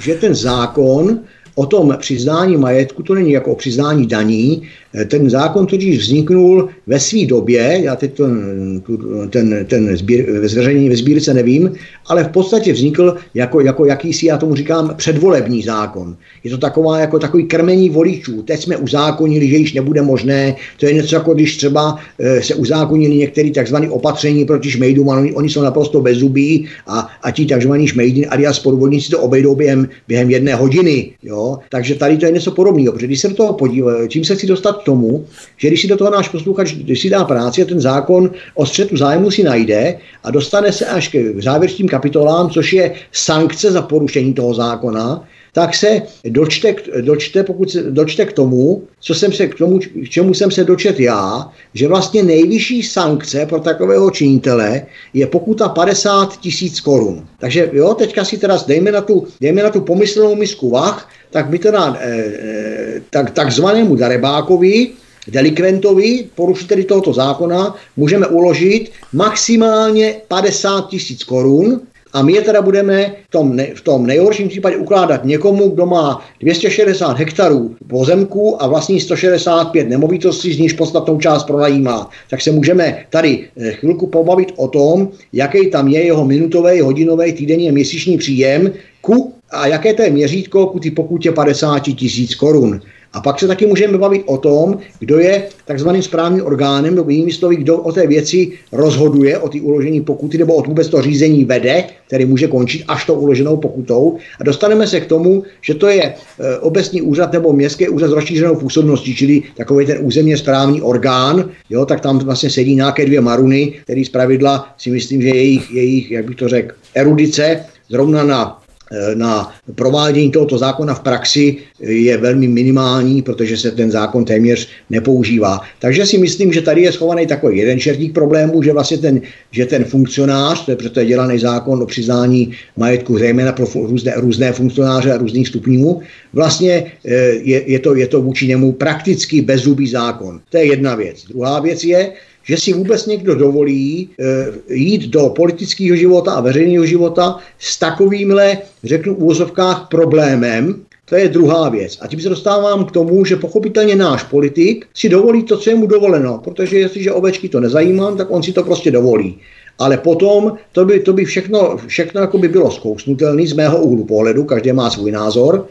že 0.00 0.14
ten 0.14 0.34
zákon 0.34 1.20
o 1.58 1.66
tom 1.66 1.96
přiznání 1.98 2.56
majetku, 2.56 3.02
to 3.02 3.14
není 3.14 3.32
jako 3.32 3.52
o 3.52 3.56
přiznání 3.56 4.06
daní, 4.06 4.68
ten 5.04 5.30
zákon 5.30 5.66
totiž 5.66 5.98
vzniknul 5.98 6.68
ve 6.86 7.00
své 7.00 7.26
době, 7.26 7.80
já 7.82 7.96
teď 7.96 8.10
ten, 8.16 8.82
ten, 9.30 9.66
ten 9.68 9.96
zveřejnění 10.42 10.88
ve 10.88 10.96
sbírce 10.96 11.34
nevím, 11.34 11.72
ale 12.06 12.24
v 12.24 12.28
podstatě 12.28 12.72
vznikl 12.72 13.16
jako, 13.34 13.60
jako 13.60 13.84
jakýsi, 13.84 14.26
já 14.26 14.38
tomu 14.38 14.54
říkám, 14.54 14.94
předvolební 14.96 15.62
zákon. 15.62 16.16
Je 16.44 16.50
to 16.50 16.58
taková, 16.58 16.98
jako 17.00 17.18
takový 17.18 17.44
krmení 17.44 17.90
voličů. 17.90 18.42
Teď 18.42 18.60
jsme 18.60 18.76
uzákonili, 18.76 19.48
že 19.48 19.56
již 19.56 19.72
nebude 19.72 20.02
možné. 20.02 20.56
To 20.80 20.86
je 20.86 20.92
něco 20.92 21.14
jako 21.14 21.34
když 21.34 21.56
třeba 21.56 21.98
e, 22.18 22.42
se 22.42 22.54
uzákonili 22.54 23.16
některé 23.16 23.50
tzv. 23.50 23.76
opatření 23.90 24.44
proti 24.44 24.70
šmejdům, 24.70 25.08
oni, 25.08 25.32
oni 25.32 25.48
jsou 25.48 25.62
naprosto 25.62 26.00
bezzubí 26.00 26.66
a, 26.86 27.08
a 27.22 27.30
ti 27.30 27.46
tzv. 27.46 27.72
šmejdi 27.84 28.26
alias 28.26 28.58
podvodníci 28.58 29.10
to 29.10 29.20
obejdou 29.20 29.54
během, 29.54 29.88
během 30.08 30.30
jedné 30.30 30.54
hodiny. 30.54 31.10
Jo? 31.22 31.58
Takže 31.70 31.94
tady 31.94 32.16
to 32.16 32.26
je 32.26 32.32
něco 32.32 32.50
podobného. 32.50 32.92
Protože 32.92 33.06
když 33.06 33.20
se 33.20 33.28
do 33.28 33.34
toho 33.34 33.52
podívám, 33.52 34.08
čím 34.08 34.24
se 34.24 34.34
chci 34.34 34.46
dostat 34.46 34.84
tomu, 34.86 35.26
že 35.56 35.68
když 35.68 35.80
si 35.80 35.88
do 35.88 35.96
toho 35.96 36.10
náš 36.10 36.28
posluchač, 36.28 36.72
když 36.72 37.00
si 37.00 37.10
dá 37.10 37.24
práci 37.24 37.62
a 37.62 37.64
ten 37.66 37.80
zákon 37.80 38.30
o 38.54 38.66
střetu 38.66 38.96
zájmu 38.96 39.30
si 39.30 39.42
najde 39.42 39.98
a 40.24 40.30
dostane 40.30 40.72
se 40.72 40.86
až 40.86 41.08
k 41.08 41.42
závěrečným 41.42 41.88
kapitolám, 41.88 42.50
což 42.50 42.72
je 42.72 42.94
sankce 43.12 43.72
za 43.72 43.82
porušení 43.82 44.34
toho 44.34 44.54
zákona, 44.54 45.26
tak 45.56 45.74
se 45.74 46.02
dočte, 46.24 46.74
dočte, 47.00 47.42
pokud 47.42 47.70
se 47.70 47.82
dočte 47.82 48.24
k 48.24 48.32
tomu, 48.32 48.82
co 49.00 49.14
jsem 49.14 49.32
se, 49.32 49.46
k 49.46 49.54
tomu, 49.54 49.78
k 49.78 50.08
čemu 50.08 50.34
jsem 50.34 50.50
se 50.50 50.64
dočet 50.64 51.00
já, 51.00 51.48
že 51.74 51.88
vlastně 51.88 52.22
nejvyšší 52.22 52.82
sankce 52.82 53.46
pro 53.46 53.60
takového 53.60 54.10
činitele 54.10 54.86
je 55.14 55.26
pokuta 55.26 55.68
50 55.68 56.40
tisíc 56.40 56.80
korun. 56.80 57.24
Takže 57.40 57.70
jo, 57.72 57.94
teďka 57.94 58.24
si 58.24 58.38
teda 58.38 58.60
dejme 58.66 58.92
na 58.92 59.00
tu, 59.00 59.26
dejme 59.40 59.62
na 59.62 59.70
tu 59.70 59.80
pomyslnou 59.80 60.34
misku 60.36 60.70
vach, 60.70 61.08
tak 61.36 61.52
by 61.52 61.58
teda 61.58 61.96
e, 62.00 62.08
e, 62.08 63.00
tak, 63.12 63.36
takzvanému 63.36 63.92
darebákovi, 63.96 64.96
delikventovi, 65.28 66.32
porušiteli 66.32 66.84
tohoto 66.84 67.12
zákona, 67.12 67.76
můžeme 67.96 68.26
uložit 68.26 68.90
maximálně 69.12 70.24
50 70.28 70.88
tisíc 70.88 71.24
korun 71.24 71.80
a 72.12 72.22
my 72.22 72.32
je 72.32 72.42
teda 72.42 72.62
budeme 72.62 73.12
v 73.28 73.30
tom, 73.30 73.56
ne, 73.56 73.66
v 73.74 73.80
tom 73.80 74.06
nejhorším 74.06 74.48
případě 74.48 74.76
ukládat 74.76 75.24
někomu, 75.24 75.68
kdo 75.68 75.86
má 75.86 76.24
260 76.40 77.18
hektarů 77.18 77.76
pozemku 77.86 78.62
a 78.62 78.66
vlastní 78.66 79.00
165 79.00 79.88
nemovitostí, 79.88 80.52
z 80.52 80.58
níž 80.58 80.72
podstatnou 80.72 81.20
část 81.20 81.44
pronajímá. 81.44 82.10
Tak 82.30 82.40
se 82.40 82.50
můžeme 82.50 83.04
tady 83.10 83.44
eh, 83.56 83.72
chvilku 83.72 84.06
pobavit 84.06 84.52
o 84.56 84.68
tom, 84.68 85.08
jaký 85.32 85.70
tam 85.70 85.88
je 85.88 86.04
jeho 86.04 86.24
minutový, 86.24 86.80
hodinový, 86.80 87.32
týdenní 87.32 87.68
a 87.68 87.72
měsíční 87.72 88.18
příjem 88.18 88.72
ku 89.06 89.32
a 89.50 89.66
jaké 89.66 89.94
to 89.94 90.02
je 90.02 90.10
měřítko 90.10 90.66
ku 90.66 90.78
ty 90.78 90.90
pokutě 90.90 91.32
50 91.32 91.78
tisíc 91.78 92.34
korun. 92.34 92.80
A 93.12 93.20
pak 93.20 93.40
se 93.40 93.46
taky 93.46 93.66
můžeme 93.66 93.98
bavit 93.98 94.22
o 94.26 94.36
tom, 94.36 94.78
kdo 94.98 95.18
je 95.18 95.48
takzvaným 95.64 96.02
správným 96.02 96.44
orgánem, 96.44 96.94
nebo 96.94 97.10
jinými 97.10 97.32
slovy, 97.32 97.56
kdo 97.56 97.78
o 97.78 97.92
té 97.92 98.06
věci 98.06 98.52
rozhoduje, 98.72 99.38
o 99.38 99.48
ty 99.48 99.60
uložení 99.60 100.00
pokuty, 100.00 100.38
nebo 100.38 100.54
o 100.54 100.62
vůbec 100.62 100.88
to 100.88 101.02
řízení 101.02 101.44
vede, 101.44 101.84
který 102.06 102.24
může 102.24 102.46
končit 102.46 102.84
až 102.88 103.06
to 103.06 103.14
uloženou 103.14 103.56
pokutou. 103.56 104.18
A 104.40 104.44
dostaneme 104.44 104.86
se 104.86 105.00
k 105.00 105.06
tomu, 105.06 105.42
že 105.62 105.74
to 105.74 105.88
je 105.88 106.02
e, 106.02 106.14
obecní 106.58 107.02
úřad 107.02 107.32
nebo 107.32 107.52
městský 107.52 107.88
úřad 107.88 108.10
s 108.10 108.12
rozšířenou 108.12 108.56
působností, 108.56 109.14
čili 109.14 109.42
takový 109.56 109.86
ten 109.86 109.98
územně 110.00 110.36
správní 110.36 110.82
orgán, 110.82 111.50
jo, 111.70 111.86
tak 111.86 112.00
tam 112.00 112.18
vlastně 112.18 112.50
sedí 112.50 112.74
nějaké 112.74 113.06
dvě 113.06 113.20
maruny, 113.20 113.74
který 113.84 114.04
z 114.04 114.08
pravidla 114.08 114.68
si 114.78 114.90
myslím, 114.90 115.22
že 115.22 115.28
jejich, 115.28 115.70
jejich 115.70 116.10
jak 116.10 116.24
bych 116.24 116.36
to 116.36 116.48
řekl, 116.48 116.74
erudice 116.94 117.64
zrovna 117.88 118.24
na 118.24 118.65
Eh, 118.65 118.65
na 119.14 119.54
provádění 119.74 120.30
tohoto 120.30 120.58
zákona 120.58 120.94
v 120.94 121.00
praxi 121.00 121.56
je 121.80 122.16
velmi 122.16 122.48
minimální, 122.48 123.22
protože 123.22 123.56
se 123.56 123.70
ten 123.70 123.90
zákon 123.90 124.24
téměř 124.24 124.68
nepoužívá. 124.90 125.60
Takže 125.78 126.06
si 126.06 126.18
myslím, 126.18 126.52
že 126.52 126.62
tady 126.62 126.82
je 126.82 126.92
schovaný 126.92 127.26
takový 127.26 127.58
jeden 127.58 127.80
čertík 127.80 128.14
problémů, 128.14 128.62
že 128.62 128.72
vlastně 128.72 128.98
ten, 128.98 129.20
že 129.50 129.66
ten 129.66 129.84
funkcionář, 129.84 130.64
to 130.64 130.70
je 130.70 130.76
proto 130.76 131.00
je 131.00 131.06
dělaný 131.06 131.38
zákon 131.38 131.82
o 131.82 131.86
přiznání 131.86 132.52
majetku 132.76 133.18
zejména 133.18 133.52
pro 133.52 133.66
různé, 133.74 134.12
různé 134.16 134.52
funkcionáře 134.52 135.12
a 135.12 135.18
různých 135.18 135.48
stupňů, 135.48 136.00
vlastně 136.32 136.92
eh, 137.04 137.14
je, 137.42 137.62
je, 137.66 137.78
to, 137.78 137.94
je 137.94 138.06
to 138.06 138.22
vůči 138.22 138.46
němu 138.46 138.72
prakticky 138.72 139.42
bezzubý 139.42 139.88
zákon. 139.88 140.40
To 140.50 140.56
je 140.56 140.64
jedna 140.64 140.94
věc. 140.94 141.24
Druhá 141.28 141.60
věc 141.60 141.84
je, 141.84 142.12
že 142.48 142.56
si 142.56 142.72
vůbec 142.72 143.06
někdo 143.06 143.34
dovolí 143.34 144.08
e, 144.18 144.74
jít 144.74 145.02
do 145.08 145.28
politického 145.28 145.96
života 145.96 146.32
a 146.32 146.40
veřejného 146.40 146.86
života 146.86 147.38
s 147.58 147.78
takovýmhle, 147.78 148.58
řeknu 148.84 149.14
v 149.14 149.18
úvozovkách, 149.18 149.88
problémem, 149.90 150.74
to 151.08 151.16
je 151.16 151.28
druhá 151.28 151.68
věc. 151.68 151.98
A 152.00 152.06
tím 152.06 152.20
se 152.20 152.28
dostávám 152.28 152.84
k 152.84 152.90
tomu, 152.90 153.24
že 153.24 153.36
pochopitelně 153.36 153.96
náš 153.96 154.22
politik 154.22 154.86
si 154.94 155.08
dovolí 155.08 155.42
to, 155.42 155.56
co 155.56 155.70
je 155.70 155.76
mu 155.76 155.86
dovoleno, 155.86 156.40
protože 156.44 156.78
jestliže 156.78 157.12
ovečky 157.12 157.48
to 157.48 157.60
nezajímá, 157.60 158.14
tak 158.14 158.30
on 158.30 158.42
si 158.42 158.52
to 158.52 158.62
prostě 158.64 158.90
dovolí. 158.90 159.38
Ale 159.78 159.98
potom 159.98 160.52
to 160.72 160.84
by, 160.84 161.00
to 161.00 161.12
by 161.12 161.24
všechno, 161.24 161.76
všechno 161.86 162.20
jako 162.20 162.38
by 162.38 162.48
bylo 162.48 162.70
zkousnutelné 162.70 163.46
z 163.46 163.52
mého 163.52 163.78
úhlu 163.78 164.04
pohledu, 164.04 164.44
každý 164.44 164.72
má 164.72 164.90
svůj 164.90 165.12
názor, 165.12 165.68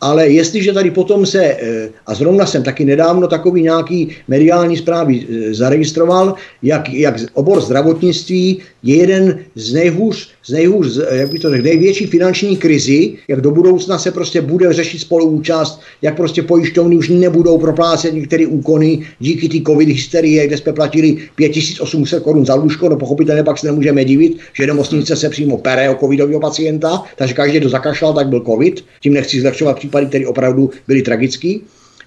ale 0.00 0.28
jestliže 0.28 0.72
tady 0.72 0.90
potom 0.90 1.26
se, 1.26 1.44
eh, 1.44 1.88
a 2.06 2.14
zrovna 2.14 2.46
jsem 2.46 2.62
taky 2.62 2.84
nedávno 2.84 3.26
takový 3.28 3.62
nějaký 3.62 4.08
mediální 4.28 4.76
zprávy 4.76 5.26
eh, 5.26 5.54
zaregistroval, 5.54 6.34
jak, 6.62 6.88
jak 6.88 7.14
obor 7.34 7.60
zdravotnictví 7.60 8.58
je 8.82 8.96
jeden 8.96 9.38
z 9.54 9.72
nejhůř, 9.72 10.28
z 10.46 10.50
nejhůř, 10.50 11.00
jak 11.10 11.32
by 11.32 11.38
to 11.38 11.50
řekl, 11.50 11.62
největší 11.62 12.06
finanční 12.06 12.56
krizi, 12.56 13.12
jak 13.28 13.40
do 13.40 13.50
budoucna 13.50 13.98
se 13.98 14.10
prostě 14.10 14.40
bude 14.40 14.72
řešit 14.72 14.98
spoluúčast, 14.98 15.80
jak 16.02 16.16
prostě 16.16 16.42
pojišťovny 16.42 16.96
už 16.96 17.08
nebudou 17.08 17.58
proplácet 17.58 18.14
některé 18.14 18.46
úkony 18.46 19.06
díky 19.20 19.48
té 19.48 19.58
covid 19.66 19.88
hysterie, 19.88 20.46
kde 20.46 20.56
jsme 20.56 20.72
platili 20.72 21.16
5800 21.34 22.22
korun 22.22 22.46
za 22.46 22.54
lůžko, 22.54 22.88
no 22.88 22.96
pochopitelně 22.96 23.42
pak 23.42 23.58
se 23.58 23.66
nemůžeme 23.66 24.04
divit, 24.04 24.38
že 24.52 24.66
nemocnice 24.66 25.16
se 25.16 25.28
přímo 25.30 25.58
pere 25.58 25.90
o 25.90 25.94
covidového 25.94 26.40
pacienta, 26.40 27.02
takže 27.16 27.34
každý, 27.34 27.58
kdo 27.58 27.68
zakašlal, 27.68 28.14
tak 28.14 28.28
byl 28.28 28.40
covid, 28.40 28.84
tím 29.00 29.14
nechci 29.14 29.40
zlehčovat 29.40 29.78
případy, 29.88 30.06
které 30.06 30.26
opravdu 30.26 30.70
byly 30.86 31.02
tragický, 31.02 31.60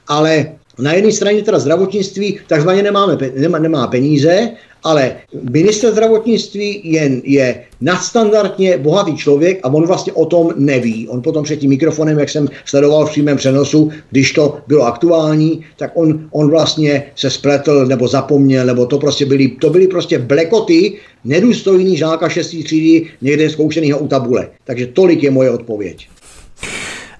ale 0.07 0.51
na 0.79 0.93
jedné 0.93 1.11
straně 1.11 1.41
teda 1.41 1.59
zdravotnictví 1.59 2.39
takzvaně 2.47 2.83
nemáme, 2.83 3.17
nemá, 3.35 3.59
nemá 3.59 3.87
peníze 3.87 4.49
ale 4.83 5.15
minister 5.49 5.91
zdravotnictví 5.91 6.81
je, 6.83 7.21
je 7.23 7.63
nadstandardně 7.81 8.77
bohatý 8.77 9.17
člověk 9.17 9.59
a 9.63 9.67
on 9.67 9.87
vlastně 9.87 10.13
o 10.13 10.25
tom 10.25 10.53
neví. 10.57 11.07
On 11.09 11.21
potom 11.21 11.43
před 11.43 11.57
tím 11.57 11.69
mikrofonem, 11.69 12.19
jak 12.19 12.29
jsem 12.29 12.47
sledoval 12.65 13.05
v 13.05 13.09
přímém 13.09 13.37
přenosu, 13.37 13.91
když 14.09 14.31
to 14.31 14.57
bylo 14.67 14.85
aktuální, 14.85 15.65
tak 15.77 15.91
on, 15.93 16.27
on 16.31 16.49
vlastně 16.49 17.03
se 17.15 17.29
spletl 17.29 17.85
nebo 17.85 18.07
zapomněl, 18.07 18.65
nebo 18.65 18.85
to 18.85 18.97
prostě 18.97 19.25
byly, 19.25 19.47
to 19.47 19.69
byly 19.69 19.87
prostě 19.87 20.19
blekoty 20.19 20.97
nedůstojný 21.25 21.97
žáka 21.97 22.29
6. 22.29 22.47
třídy 22.47 23.07
někde 23.21 23.49
zkoušenýho 23.49 23.99
u 23.99 24.07
tabule. 24.07 24.49
Takže 24.63 24.87
tolik 24.87 25.23
je 25.23 25.31
moje 25.31 25.49
odpověď. 25.49 26.07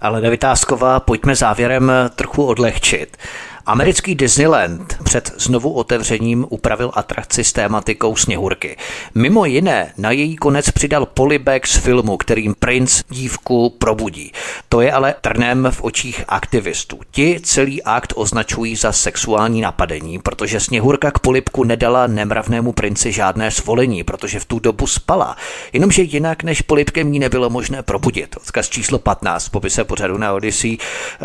Ale 0.02 0.22
David 0.22 0.40
Tásková, 0.40 1.00
pojďme 1.00 1.36
závěrem 1.36 1.92
trochu 2.16 2.46
odlehčit 2.46 3.18
Americký 3.66 4.16
Disneyland 4.16 4.98
před 5.04 5.34
znovu 5.38 5.74
otevřením 5.74 6.46
upravil 6.50 6.92
atrakci 6.94 7.44
s 7.44 7.54
tématikou 7.54 8.16
sněhurky. 8.16 8.78
Mimo 9.16 9.46
jiné 9.46 9.94
na 9.98 10.12
její 10.12 10.36
konec 10.36 10.72
přidal 10.72 11.06
polibek 11.06 11.68
z 11.68 11.76
filmu, 11.76 12.18
kterým 12.18 12.56
princ 12.60 13.02
dívku 13.10 13.70
probudí. 13.70 14.32
To 14.70 14.82
je 14.82 14.92
ale 14.92 15.16
trnem 15.22 15.68
v 15.72 15.84
očích 15.84 16.24
aktivistů. 16.28 17.00
Ti 17.12 17.40
celý 17.44 17.84
akt 17.84 18.14
označují 18.16 18.76
za 18.76 18.92
sexuální 18.92 19.62
napadení, 19.62 20.20
protože 20.20 20.60
sněhurka 20.60 21.12
k 21.12 21.20
polibku 21.20 21.64
nedala 21.64 22.08
nemravnému 22.08 22.72
princi 22.72 23.12
žádné 23.12 23.52
svolení, 23.52 24.04
protože 24.04 24.40
v 24.40 24.46
tu 24.46 24.60
dobu 24.60 24.88
spala. 24.88 25.38
Jenomže 25.74 26.02
jinak 26.02 26.44
než 26.44 26.62
polibkem 26.62 27.12
ní 27.12 27.20
nebylo 27.20 27.50
možné 27.50 27.84
probudit. 27.84 28.36
Odkaz 28.38 28.70
číslo 28.70 29.00
15 29.00 29.46
v 29.46 29.50
popise 29.50 29.84
pořadu 29.84 30.18
na 30.18 30.34
Odyssey. 30.34 30.78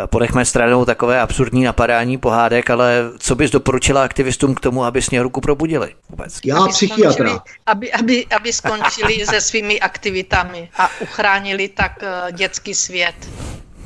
Ponechme 0.07 0.45
stranou 0.45 0.85
takové 0.85 1.21
absurdní 1.21 1.65
napadání 1.65 2.19
pohádek, 2.27 2.71
ale 2.71 3.03
co 3.19 3.35
bys 3.35 3.51
doporučila 3.51 4.03
aktivistům 4.03 4.55
k 4.55 4.61
tomu, 4.61 4.85
aby 4.85 5.03
sněhurku 5.03 5.41
probudili 5.41 5.95
vůbec? 6.11 6.41
Já 6.45 6.59
aby 6.59 6.69
psychiatra. 6.69 7.43
Aby, 7.67 7.93
aby, 7.93 8.27
aby 8.27 8.53
skončili 8.53 9.27
se 9.31 9.41
svými 9.41 9.81
aktivitami 9.81 10.69
a 10.77 10.91
uchránili 11.01 11.69
tak 11.69 12.03
eh, 12.03 12.33
dětský 12.33 12.75
svět. 12.75 13.15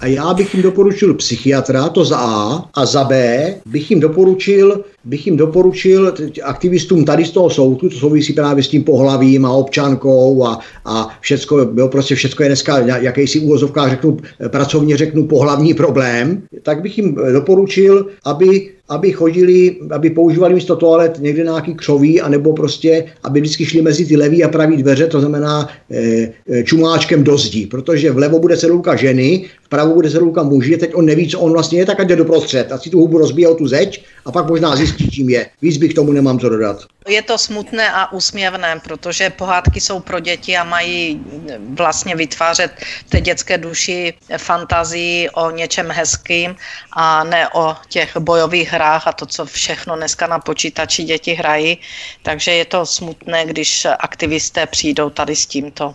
A 0.01 0.06
já 0.06 0.35
bych 0.35 0.55
jim 0.55 0.62
doporučil 0.62 1.14
psychiatra, 1.14 1.89
to 1.89 2.05
za 2.05 2.16
A, 2.16 2.64
a 2.74 2.86
za 2.86 3.05
B 3.05 3.55
bych 3.66 3.90
jim 3.90 4.01
doporučil, 4.01 4.85
bych 5.05 5.27
jim 5.27 5.36
doporučil 5.36 6.14
aktivistům 6.43 7.05
tady 7.05 7.24
z 7.24 7.31
toho 7.31 7.51
soudu, 7.51 7.89
to 7.89 7.97
souvisí 7.97 8.32
právě 8.32 8.64
s 8.64 8.68
tím 8.68 8.85
pohlavím 8.85 9.47
a 9.47 9.52
občankou 9.52 10.44
a, 10.44 10.59
a 10.85 11.09
všecko, 11.20 11.59
jo, 11.77 11.89
prostě 11.89 12.14
všecko 12.14 12.43
je 12.43 12.48
dneska 12.48 12.78
jakýsi 12.78 13.40
úvozovkách 13.40 13.90
řeknu, 13.90 14.16
pracovně 14.48 14.97
řeknu 14.97 15.27
pohlavní 15.27 15.74
problém, 15.74 16.43
tak 16.62 16.82
bych 16.82 16.98
jim 16.98 17.18
doporučil, 17.32 18.06
aby 18.24 18.70
aby 18.91 19.12
chodili, 19.12 19.77
aby 19.91 20.11
používali 20.11 20.55
místo 20.55 20.77
toalet 20.77 21.19
někde 21.19 21.43
nějaký 21.43 21.75
křoví, 21.75 22.21
anebo 22.21 22.53
prostě, 22.53 23.05
aby 23.23 23.41
vždycky 23.41 23.67
šli 23.67 23.83
mezi 23.83 24.07
ty 24.07 24.17
levý 24.17 24.45
a 24.45 24.49
pravý 24.49 24.77
dveře, 24.77 25.07
to 25.07 25.21
znamená 25.21 25.69
e, 25.91 26.65
čumáčkem 26.65 27.25
do 27.25 27.39
zdi, 27.39 27.67
protože 27.67 28.11
vlevo 28.11 28.39
bude 28.39 28.57
cedulka 28.57 28.97
ženy, 28.97 29.47
vpravo 29.71 29.95
bude 29.95 30.11
cedulka 30.11 30.43
muži, 30.43 30.77
teď 30.77 30.91
on 30.95 31.07
neví, 31.07 31.29
co 31.29 31.41
on 31.41 31.53
vlastně 31.53 31.79
je, 31.79 31.87
tak 31.87 32.01
ať 32.01 32.09
jde 32.09 32.17
doprostřed, 32.17 32.73
a 32.73 32.79
si 32.79 32.91
tu 32.91 32.99
hubu 32.99 33.19
rozbije 33.19 33.49
o 33.49 33.55
tu 33.55 33.69
zeď 33.69 34.05
a 34.27 34.33
pak 34.33 34.49
možná 34.49 34.77
zjistí, 34.77 35.11
čím 35.11 35.29
je. 35.29 35.47
Víc 35.62 35.77
bych 35.77 35.95
tomu 35.95 36.12
nemám 36.12 36.39
co 36.39 36.49
dodat. 36.49 36.83
Je 37.09 37.23
to 37.23 37.39
smutné 37.39 37.93
a 37.93 38.12
úsměvné, 38.12 38.81
protože 38.85 39.31
pohádky 39.31 39.81
jsou 39.81 40.01
pro 40.01 40.21
děti 40.21 40.57
a 40.57 40.65
mají 40.65 41.21
vlastně 41.75 42.17
vytvářet 42.17 42.71
té 43.09 43.21
dětské 43.21 43.59
duši 43.59 44.15
fantazii 44.37 45.31
o 45.31 45.51
něčem 45.51 45.91
hezkým 45.91 46.57
a 46.93 47.25
ne 47.25 47.49
o 47.55 47.77
těch 47.89 48.17
bojových 48.17 48.73
hrách 48.81 49.07
a 49.07 49.12
to, 49.12 49.27
co 49.27 49.44
všechno 49.47 49.97
dneska 49.97 50.27
na 50.27 50.39
počítači 50.39 51.05
děti 51.05 51.35
hrají. 51.35 51.78
Takže 52.23 52.51
je 52.52 52.65
to 52.65 52.86
smutné, 52.86 53.47
když 53.47 53.86
aktivisté 53.98 54.66
přijdou 54.66 55.11
tady 55.11 55.36
s 55.36 55.47
tímto. 55.47 55.94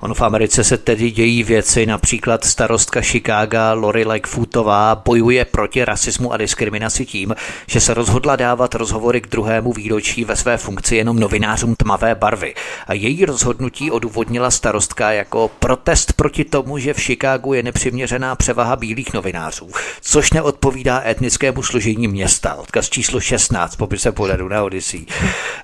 Ono 0.00 0.14
v 0.14 0.22
Americe 0.22 0.64
se 0.64 0.78
tedy 0.78 1.10
dějí 1.10 1.42
věci, 1.42 1.86
například 1.86 2.44
starostka 2.44 3.00
Chicago 3.00 3.58
Lori 3.72 4.04
Lightfootová 4.04 4.94
bojuje 5.04 5.44
proti 5.44 5.84
rasismu 5.84 6.32
a 6.32 6.36
diskriminaci 6.36 7.06
tím, 7.06 7.34
že 7.66 7.80
se 7.80 7.94
rozhodla 7.94 8.36
dávat 8.36 8.74
rozhovory 8.74 9.20
k 9.20 9.28
druhému 9.28 9.72
výročí 9.72 10.24
ve 10.24 10.36
své 10.36 10.56
funkci 10.56 10.96
jenom 10.96 11.18
novinářům 11.20 11.74
tmavé 11.76 12.14
barvy. 12.14 12.54
A 12.86 12.94
její 12.94 13.24
rozhodnutí 13.24 13.90
odůvodnila 13.90 14.50
starostka 14.50 15.12
jako 15.12 15.50
protest 15.58 16.12
proti 16.12 16.44
tomu, 16.44 16.78
že 16.78 16.94
v 16.94 17.00
Chicagu 17.00 17.54
je 17.54 17.62
nepřiměřená 17.62 18.36
převaha 18.36 18.76
bílých 18.76 19.12
novinářů, 19.12 19.70
což 20.00 20.32
neodpovídá 20.32 21.02
etnickému 21.06 21.62
složení 21.62 22.08
města. 22.08 22.54
Odkaz 22.54 22.88
číslo 22.88 23.20
16 23.20 23.76
popise 23.76 24.12
pořadu 24.12 24.48
na 24.48 24.62
Odyssey. 24.62 25.06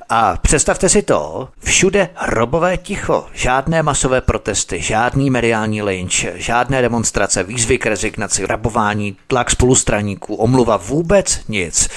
A 0.09 0.37
představte 0.37 0.89
si 0.89 1.03
to, 1.03 1.49
všude 1.65 2.09
hrobové 2.15 2.77
ticho, 2.77 3.27
žádné 3.33 3.83
masové 3.85 4.21
protesty, 4.21 4.81
žádný 4.81 5.31
mediální 5.31 5.83
lynč, 5.83 6.27
žádné 6.35 6.83
demonstrace, 6.83 7.43
výzvy 7.43 7.79
k 7.79 7.87
rezignaci, 7.87 8.47
rabování, 8.47 9.17
tlak 9.27 9.51
spolustraníků, 9.51 10.35
omluva, 10.35 10.77
vůbec 10.77 11.41
nic. 11.49 11.89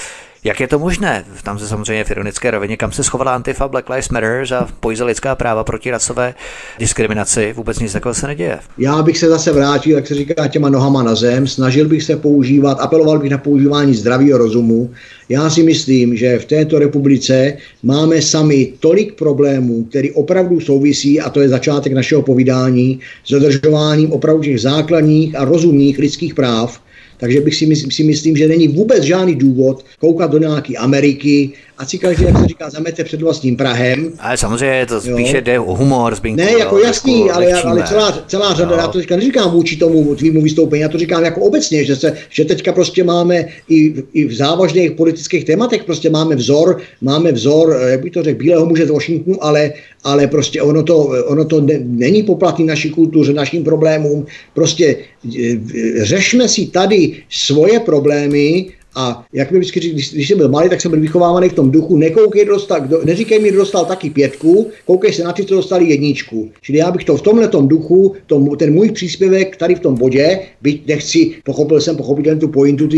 Jak 0.44 0.60
je 0.60 0.68
to 0.68 0.78
možné? 0.78 1.24
Tam 1.42 1.58
se 1.58 1.68
samozřejmě 1.68 2.04
v 2.04 2.10
ironické 2.10 2.50
rovině, 2.50 2.76
kam 2.76 2.92
se 2.92 3.04
schovala 3.04 3.34
Antifa 3.34 3.68
Black 3.68 3.88
Lives 3.90 4.08
Matter 4.08 4.46
za 4.46 4.68
boj 4.82 4.96
za 4.96 5.04
lidská 5.04 5.34
práva 5.34 5.64
proti 5.64 5.90
rasové 5.90 6.34
diskriminaci, 6.78 7.52
vůbec 7.56 7.78
nic 7.78 7.92
takového 7.92 8.14
se 8.14 8.26
neděje. 8.26 8.58
Já 8.78 9.02
bych 9.02 9.18
se 9.18 9.28
zase 9.28 9.52
vrátil, 9.52 9.96
jak 9.96 10.06
se 10.06 10.14
říká, 10.14 10.48
těma 10.48 10.68
nohama 10.68 11.02
na 11.02 11.14
zem, 11.14 11.46
snažil 11.46 11.88
bych 11.88 12.02
se 12.02 12.16
používat, 12.16 12.80
apeloval 12.80 13.18
bych 13.18 13.30
na 13.30 13.38
používání 13.38 13.94
zdravého 13.94 14.38
rozumu. 14.38 14.90
Já 15.28 15.50
si 15.50 15.62
myslím, 15.62 16.16
že 16.16 16.38
v 16.38 16.44
této 16.44 16.78
republice 16.78 17.56
máme 17.82 18.22
sami 18.22 18.72
tolik 18.80 19.14
problémů, 19.14 19.84
který 19.84 20.12
opravdu 20.12 20.60
souvisí, 20.60 21.20
a 21.20 21.30
to 21.30 21.40
je 21.40 21.48
začátek 21.48 21.92
našeho 21.92 22.22
povídání, 22.22 23.00
s 23.24 23.30
dodržováním 23.30 24.12
opravdu 24.12 24.42
těch 24.42 24.60
základních 24.60 25.36
a 25.36 25.44
rozumných 25.44 25.98
lidských 25.98 26.34
práv, 26.34 26.80
takže 27.18 27.40
bych 27.40 27.54
si, 27.54 27.66
myslím, 27.66 27.90
si 27.90 28.04
myslím, 28.04 28.36
že 28.36 28.48
není 28.48 28.68
vůbec 28.68 29.02
žádný 29.02 29.34
důvod 29.34 29.84
koukat 29.98 30.30
do 30.30 30.38
nějaké 30.38 30.76
Ameriky, 30.76 31.50
a 31.78 31.86
si 31.86 31.98
každý, 31.98 32.24
jak 32.24 32.38
se 32.38 32.46
říká, 32.46 32.70
zamete 32.70 33.04
před 33.04 33.22
vlastním 33.22 33.56
Prahem. 33.56 34.12
Ale 34.18 34.36
samozřejmě 34.36 34.86
to 34.86 35.00
spíše 35.00 35.36
jo. 35.36 35.40
jde 35.40 35.58
o 35.58 35.74
humor, 35.74 36.14
zbinku, 36.14 36.36
Ne, 36.36 36.52
jako 36.58 36.78
jo, 36.78 36.84
jasný, 36.84 37.26
jako 37.26 37.34
ale, 37.34 37.52
ale 37.52 37.82
celá, 37.82 38.24
celá 38.26 38.54
řada, 38.54 38.70
jo. 38.70 38.78
já 38.80 38.86
to 38.88 39.00
říkám, 39.00 39.18
neříkám 39.18 39.50
vůči 39.50 39.76
tomu 39.76 40.14
tvýmu 40.14 40.42
vystoupení, 40.42 40.82
já 40.82 40.88
to 40.88 40.98
říkám 40.98 41.24
jako 41.24 41.40
obecně, 41.40 41.84
že, 41.84 41.96
se, 41.96 42.16
že 42.30 42.44
teďka 42.44 42.72
prostě 42.72 43.04
máme 43.04 43.46
i, 43.68 43.94
i 44.12 44.24
v 44.24 44.34
závažných 44.34 44.90
politických 44.90 45.44
tématech, 45.44 45.84
prostě 45.84 46.10
máme 46.10 46.36
vzor, 46.36 46.80
máme 47.00 47.32
vzor, 47.32 47.76
eh, 47.80 47.90
jak 47.90 48.02
by 48.02 48.10
to 48.10 48.22
řekl, 48.22 48.38
bílého 48.38 48.66
muže 48.66 48.86
z 48.86 48.90
Washingtonu, 48.90 49.44
ale, 49.44 49.72
ale 50.04 50.26
prostě 50.26 50.62
ono 50.62 50.82
to, 50.82 50.98
ono 51.26 51.44
to 51.44 51.60
ne, 51.60 51.74
není 51.82 52.22
poplatný 52.22 52.66
naší 52.66 52.90
kultuře, 52.90 53.32
našim 53.32 53.64
problémům, 53.64 54.26
prostě 54.54 54.96
eh, 55.38 55.58
řešme 56.04 56.48
si 56.48 56.66
tady 56.66 57.22
svoje 57.30 57.80
problémy, 57.80 58.66
a 58.98 59.24
jak 59.32 59.50
mi 59.50 59.58
vždycky 59.58 59.80
říct, 59.80 59.92
když, 59.92 60.12
když 60.12 60.28
jsem 60.28 60.38
byl 60.38 60.48
malý, 60.48 60.68
tak 60.68 60.80
jsem 60.80 60.90
byl 60.90 61.00
vychovávaný 61.00 61.48
v 61.48 61.52
tom 61.52 61.70
duchu, 61.70 61.96
nekoukej, 61.96 62.44
dostal, 62.44 62.80
kdo, 62.80 63.04
neříkej 63.04 63.38
mi, 63.38 63.48
kdo 63.48 63.58
dostal 63.58 63.84
taky 63.84 64.10
pětku, 64.10 64.70
koukej 64.86 65.12
se 65.12 65.24
na 65.24 65.32
ty, 65.32 65.44
co 65.44 65.54
dostali 65.54 65.84
jedničku. 65.84 66.50
Čili 66.62 66.78
já 66.78 66.90
bych 66.90 67.04
to 67.04 67.16
v 67.16 67.22
tomhle 67.22 67.50
duchu, 67.60 68.14
tom, 68.26 68.56
ten 68.56 68.74
můj 68.74 68.90
příspěvek 68.90 69.56
tady 69.56 69.74
v 69.74 69.80
tom 69.80 69.94
bodě, 69.94 70.40
byť 70.62 70.86
nechci, 70.86 71.34
pochopil 71.44 71.80
jsem 71.80 71.96
pochopitelně 71.96 72.40
tu 72.40 72.48
pointu 72.48 72.88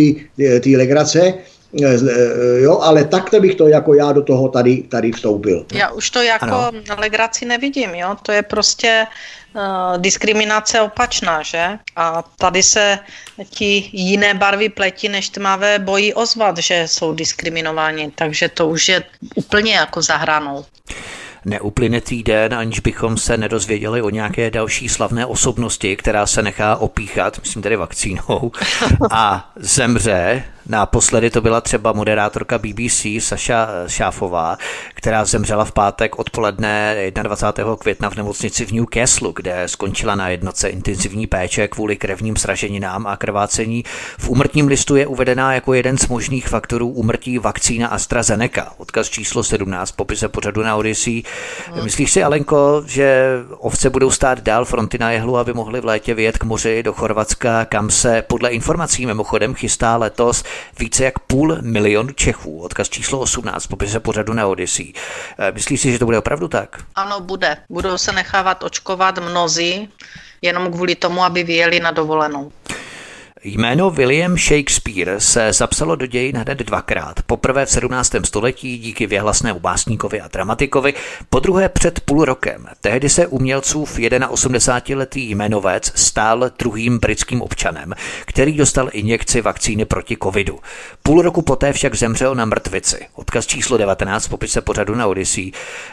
ty 0.61 0.77
legrace, 0.77 1.21
eh, 1.21 1.35
eh, 1.35 1.60
jo, 2.57 2.81
ale 2.81 3.05
takto 3.05 3.41
bych 3.41 3.55
to 3.55 3.69
jako 3.69 3.95
já 3.95 4.13
do 4.13 4.23
toho 4.23 4.49
tady, 4.49 4.83
tady 4.83 5.13
vstoupil. 5.13 5.67
Já 5.75 5.91
už 5.91 6.11
to 6.11 6.23
jako 6.23 6.47
ano. 6.47 6.73
legraci 6.99 7.45
nevidím, 7.45 7.95
jo, 7.95 8.17
to 8.23 8.33
je 8.33 8.43
prostě 8.43 9.07
Eh, 9.57 9.99
diskriminace 9.99 10.81
opačná, 10.81 11.43
že? 11.43 11.79
A 11.97 12.25
tady 12.39 12.63
se 12.63 12.99
ti 13.51 13.91
jiné 13.93 14.35
barvy 14.35 14.69
pleti 14.69 15.09
než 15.09 15.29
tmavé 15.29 15.79
bojí 15.79 16.15
ozvat, 16.15 16.59
že 16.59 16.83
jsou 16.87 17.15
diskriminováni, 17.15 18.13
takže 18.15 18.49
to 18.49 18.69
už 18.69 18.89
je 18.89 19.05
úplně 19.35 19.75
jako 19.75 20.03
zahranou. 20.03 20.65
Neuplyne 21.45 22.01
týden, 22.01 22.55
aniž 22.55 22.81
bychom 22.81 23.19
se 23.19 23.37
nedozvěděli 23.37 24.03
o 24.03 24.11
nějaké 24.11 24.51
další 24.51 24.89
slavné 24.89 25.27
osobnosti, 25.27 25.97
která 25.97 26.27
se 26.27 26.43
nechá 26.43 26.77
opíchat, 26.77 27.39
myslím 27.39 27.63
tedy 27.63 27.77
vakcínou, 27.77 28.53
a 29.11 29.51
zemře 29.57 30.45
Naposledy 30.71 31.31
to 31.31 31.41
byla 31.41 31.61
třeba 31.61 31.93
moderátorka 31.93 32.59
BBC 32.59 33.07
Saša 33.19 33.69
Šáfová, 33.87 34.59
která 34.95 35.25
zemřela 35.25 35.65
v 35.65 35.73
pátek 35.73 36.19
odpoledne 36.19 36.97
21. 37.23 37.77
května 37.77 38.11
v 38.11 38.17
nemocnici 38.17 38.67
v 38.67 38.73
Newcastle, 38.73 39.33
kde 39.37 39.63
skončila 39.67 40.15
na 40.15 40.29
jednoce 40.29 40.69
intenzivní 40.69 41.27
péče 41.27 41.69
kvůli 41.69 41.97
krevním 41.97 42.37
sraženinám 42.37 43.07
a 43.07 43.17
krvácení. 43.17 43.85
V 44.19 44.29
úmrtním 44.29 44.67
listu 44.67 44.97
je 44.97 45.07
uvedená 45.07 45.55
jako 45.55 45.75
jeden 45.75 45.99
z 45.99 46.09
možných 46.09 46.49
faktorů 46.49 46.89
úmrtí 46.89 47.39
vakcína 47.39 47.89
AstraZeneca. 47.89 48.73
Odkaz 48.79 49.09
číslo 49.09 49.45
17 49.45 49.93
popise 49.93 50.29
pořadu 50.29 50.63
na 50.63 50.77
Odyssey. 50.77 51.23
Myslíš 51.83 52.11
si, 52.11 52.23
Alenko, 52.23 52.83
že 52.87 53.37
ovce 53.59 53.91
budou 53.91 54.11
stát 54.11 54.41
dál 54.41 54.65
fronty 54.65 54.99
na 54.99 55.11
jehlu, 55.11 55.39
aby 55.39 55.53
mohli 55.53 55.81
v 55.81 55.85
létě 55.85 56.15
vyjet 56.15 56.39
k 56.39 56.45
moři 56.45 56.83
do 56.83 56.93
Chorvatska, 56.93 57.65
kam 57.65 57.91
se 57.91 58.23
podle 58.23 58.51
informací 58.51 59.07
mimochodem 59.07 59.55
chystá 59.55 59.97
letos 59.97 60.45
více 60.79 61.05
jak 61.05 61.19
půl 61.19 61.59
milionu 61.61 62.13
Čechů. 62.13 62.61
Odkaz 62.61 62.89
číslo 62.89 63.21
18, 63.21 63.67
popise 63.67 64.01
pořadu 64.01 64.33
na 64.33 64.47
Odyssey. 64.47 64.93
Eh, 65.39 65.53
myslíš 65.53 65.81
si, 65.81 65.93
že 65.93 65.99
to 65.99 66.05
bude 66.05 66.19
opravdu 66.19 66.49
tak? 66.49 66.85
Ano, 66.95 67.21
bude. 67.21 67.57
Budou 67.69 67.99
se 67.99 68.13
nechávat 68.13 68.63
očkovat 68.63 69.19
mnozí, 69.19 69.89
jenom 70.43 70.73
kvůli 70.73 70.95
tomu, 70.95 71.25
aby 71.25 71.45
vyjeli 71.45 71.81
na 71.81 71.91
dovolenou. 71.91 72.53
Jméno 73.45 73.91
William 73.91 74.37
Shakespeare 74.37 75.21
se 75.21 75.53
zapsalo 75.53 75.97
do 75.97 76.07
dějin 76.07 76.37
hned 76.37 76.59
dvakrát. 76.59 77.23
Poprvé 77.27 77.67
v 77.67 77.71
17. 77.71 78.13
století 78.25 78.79
díky 78.79 79.07
věhlasnému 79.07 79.61
básníkovi 79.61 80.21
a 80.21 80.29
dramatikovi, 80.29 80.95
po 81.31 81.41
druhé 81.41 81.69
před 81.69 82.01
půl 82.01 82.25
rokem. 82.25 82.67
Tehdy 82.81 83.09
se 83.09 83.27
umělcův 83.27 83.99
81-letý 83.99 85.31
jmenovec 85.31 85.93
stál 85.95 86.51
druhým 86.59 86.99
britským 86.99 87.43
občanem, 87.43 87.95
který 88.25 88.57
dostal 88.57 88.89
injekci 88.93 89.41
vakcíny 89.41 89.85
proti 89.85 90.17
covidu. 90.23 90.59
Půl 91.03 91.23
roku 91.23 91.43
poté 91.43 91.73
však 91.73 91.95
zemřel 91.95 92.35
na 92.35 92.45
mrtvici. 92.45 93.07
Odkaz 93.15 93.47
číslo 93.47 93.77
19 93.77 94.27
v 94.27 94.31
popise 94.31 94.61
pořadu 94.61 94.95
na 94.95 95.07
Odyssey. 95.07 95.53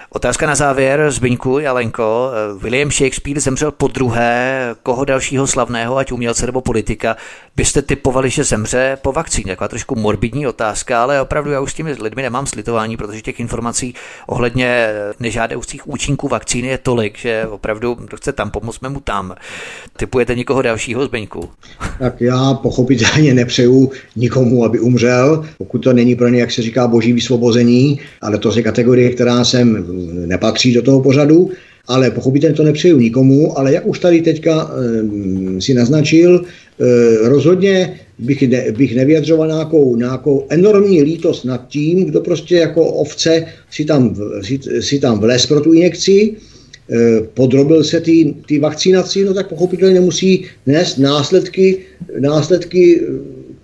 Otázka 0.09 0.47
na 0.47 0.55
závěr, 0.55 1.11
Zbyňku, 1.11 1.59
Jalenko. 1.59 2.31
William 2.57 2.91
Shakespeare 2.91 3.39
zemřel 3.39 3.71
po 3.71 3.87
druhé. 3.87 4.75
Koho 4.83 5.05
dalšího 5.05 5.47
slavného, 5.47 5.97
ať 5.97 6.11
umělce 6.11 6.45
nebo 6.45 6.61
politika, 6.61 7.17
byste 7.55 7.81
typovali, 7.81 8.29
že 8.29 8.43
zemře 8.43 8.97
po 9.01 9.11
vakcíně? 9.11 9.51
Taková 9.51 9.67
trošku 9.67 9.95
morbidní 9.95 10.47
otázka, 10.47 11.03
ale 11.03 11.21
opravdu 11.21 11.51
já 11.51 11.59
už 11.59 11.71
s 11.71 11.75
těmi 11.75 11.91
lidmi 12.01 12.21
nemám 12.21 12.45
slitování, 12.45 12.97
protože 12.97 13.21
těch 13.21 13.39
informací 13.39 13.93
ohledně 14.27 14.89
nežádoucích 15.19 15.87
účinků 15.87 16.27
vakcíny 16.27 16.67
je 16.67 16.77
tolik, 16.77 17.17
že 17.17 17.47
opravdu, 17.49 17.93
kdo 17.93 18.17
chce 18.17 18.33
tam 18.33 18.51
pomoct, 18.51 18.81
mu 18.81 18.99
tam. 18.99 19.35
Typujete 19.97 20.35
někoho 20.35 20.61
dalšího, 20.61 21.05
Zbyňku? 21.05 21.49
Tak 21.99 22.21
já 22.21 22.53
pochopitelně 22.53 23.33
nepřeju 23.33 23.91
nikomu, 24.15 24.65
aby 24.65 24.79
umřel, 24.79 25.45
pokud 25.57 25.77
to 25.77 25.93
není 25.93 26.15
pro 26.15 26.27
ně, 26.27 26.39
jak 26.39 26.51
se 26.51 26.61
říká, 26.61 26.87
boží 26.87 27.13
vysvobození, 27.13 27.99
ale 28.21 28.37
to 28.37 28.57
je 28.57 28.63
kategorie, 28.63 29.09
která 29.09 29.45
sem 29.45 29.85
nepatří 30.27 30.73
do 30.73 30.81
toho 30.81 31.01
pořadu 31.01 31.51
ale 31.87 32.11
pochopitelně 32.11 32.55
to 32.55 32.63
nepřeju 32.63 32.99
nikomu, 32.99 33.59
ale 33.59 33.73
jak 33.73 33.87
už 33.87 33.99
tady 33.99 34.21
teďka 34.21 34.71
e, 35.57 35.61
si 35.61 35.73
naznačil, 35.73 36.45
rozhodně 37.23 37.99
bych, 38.19 38.49
ne, 38.49 38.71
bych 38.71 38.95
nevyjadřoval 38.95 39.47
nějakou, 39.47 39.95
nějakou 39.95 40.45
enormní 40.49 41.03
lítost 41.03 41.45
nad 41.45 41.67
tím, 41.67 42.05
kdo 42.05 42.21
prostě 42.21 42.55
jako 42.55 42.85
ovce 42.85 43.45
si 43.71 43.85
tam, 43.85 44.15
si, 44.41 44.59
si 44.81 44.99
tam 44.99 45.19
vles 45.19 45.45
pro 45.45 45.61
tu 45.61 45.73
injekci, 45.73 46.35
e, 46.91 47.21
podrobil 47.33 47.83
se 47.83 48.01
ty 48.47 48.59
vakcinaci, 48.59 49.25
no 49.25 49.33
tak 49.33 49.47
pochopitelně 49.47 49.93
nemusí 49.93 50.45
nést 50.65 50.97
následky, 50.97 51.77
následky 52.19 53.01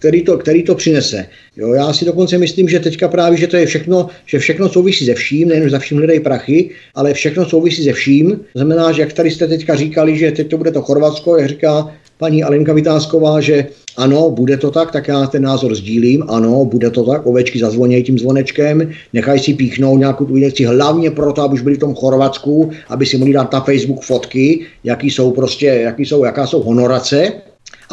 který 0.03 0.23
to, 0.23 0.37
který 0.37 0.63
to 0.63 0.75
přinese. 0.75 1.25
Jo, 1.55 1.73
já 1.73 1.93
si 1.93 2.05
dokonce 2.05 2.37
myslím, 2.37 2.69
že 2.69 2.79
teďka 2.79 3.07
právě, 3.07 3.39
že 3.39 3.47
to 3.47 3.57
je 3.57 3.65
všechno, 3.65 4.09
že 4.25 4.39
všechno 4.39 4.69
souvisí 4.69 5.05
se 5.05 5.13
vším, 5.13 5.47
nejen 5.47 5.69
za 5.69 5.79
vším 5.79 5.97
hledají 5.97 6.19
prachy, 6.19 6.69
ale 6.95 7.13
všechno 7.13 7.45
souvisí 7.45 7.83
se 7.83 7.93
vším. 7.93 8.31
To 8.31 8.59
znamená, 8.59 8.91
že 8.91 9.01
jak 9.01 9.13
tady 9.13 9.31
jste 9.31 9.47
teďka 9.47 9.75
říkali, 9.75 10.17
že 10.17 10.31
teď 10.31 10.49
to 10.49 10.57
bude 10.57 10.71
to 10.71 10.81
Chorvatsko, 10.81 11.37
jak 11.37 11.49
říká 11.49 11.95
paní 12.17 12.43
Alenka 12.43 12.73
Vytázková, 12.73 13.41
že 13.41 13.65
ano, 13.97 14.29
bude 14.29 14.57
to 14.57 14.71
tak, 14.71 14.91
tak 14.91 15.07
já 15.07 15.27
ten 15.27 15.43
názor 15.43 15.75
sdílím, 15.75 16.23
ano, 16.27 16.65
bude 16.65 16.89
to 16.89 17.03
tak, 17.03 17.25
ovečky 17.25 17.59
zazvonějí 17.59 18.03
tím 18.03 18.19
zvonečkem, 18.19 18.91
nechají 19.13 19.39
si 19.39 19.53
píchnout 19.53 19.99
nějakou 19.99 20.25
tu 20.25 20.35
injekci, 20.35 20.63
hlavně 20.65 21.11
proto, 21.11 21.41
aby 21.41 21.53
už 21.53 21.61
byli 21.61 21.75
v 21.75 21.79
tom 21.79 21.95
Chorvatsku, 21.95 22.71
aby 22.89 23.05
si 23.05 23.17
mohli 23.17 23.33
dát 23.33 23.51
na 23.53 23.61
Facebook 23.61 24.01
fotky, 24.01 24.65
jaký 24.83 25.11
jsou 25.11 25.31
prostě, 25.31 25.65
jaký 25.65 26.05
jsou, 26.05 26.23
jaká 26.23 26.47
jsou 26.47 26.63
honorace, 26.63 27.33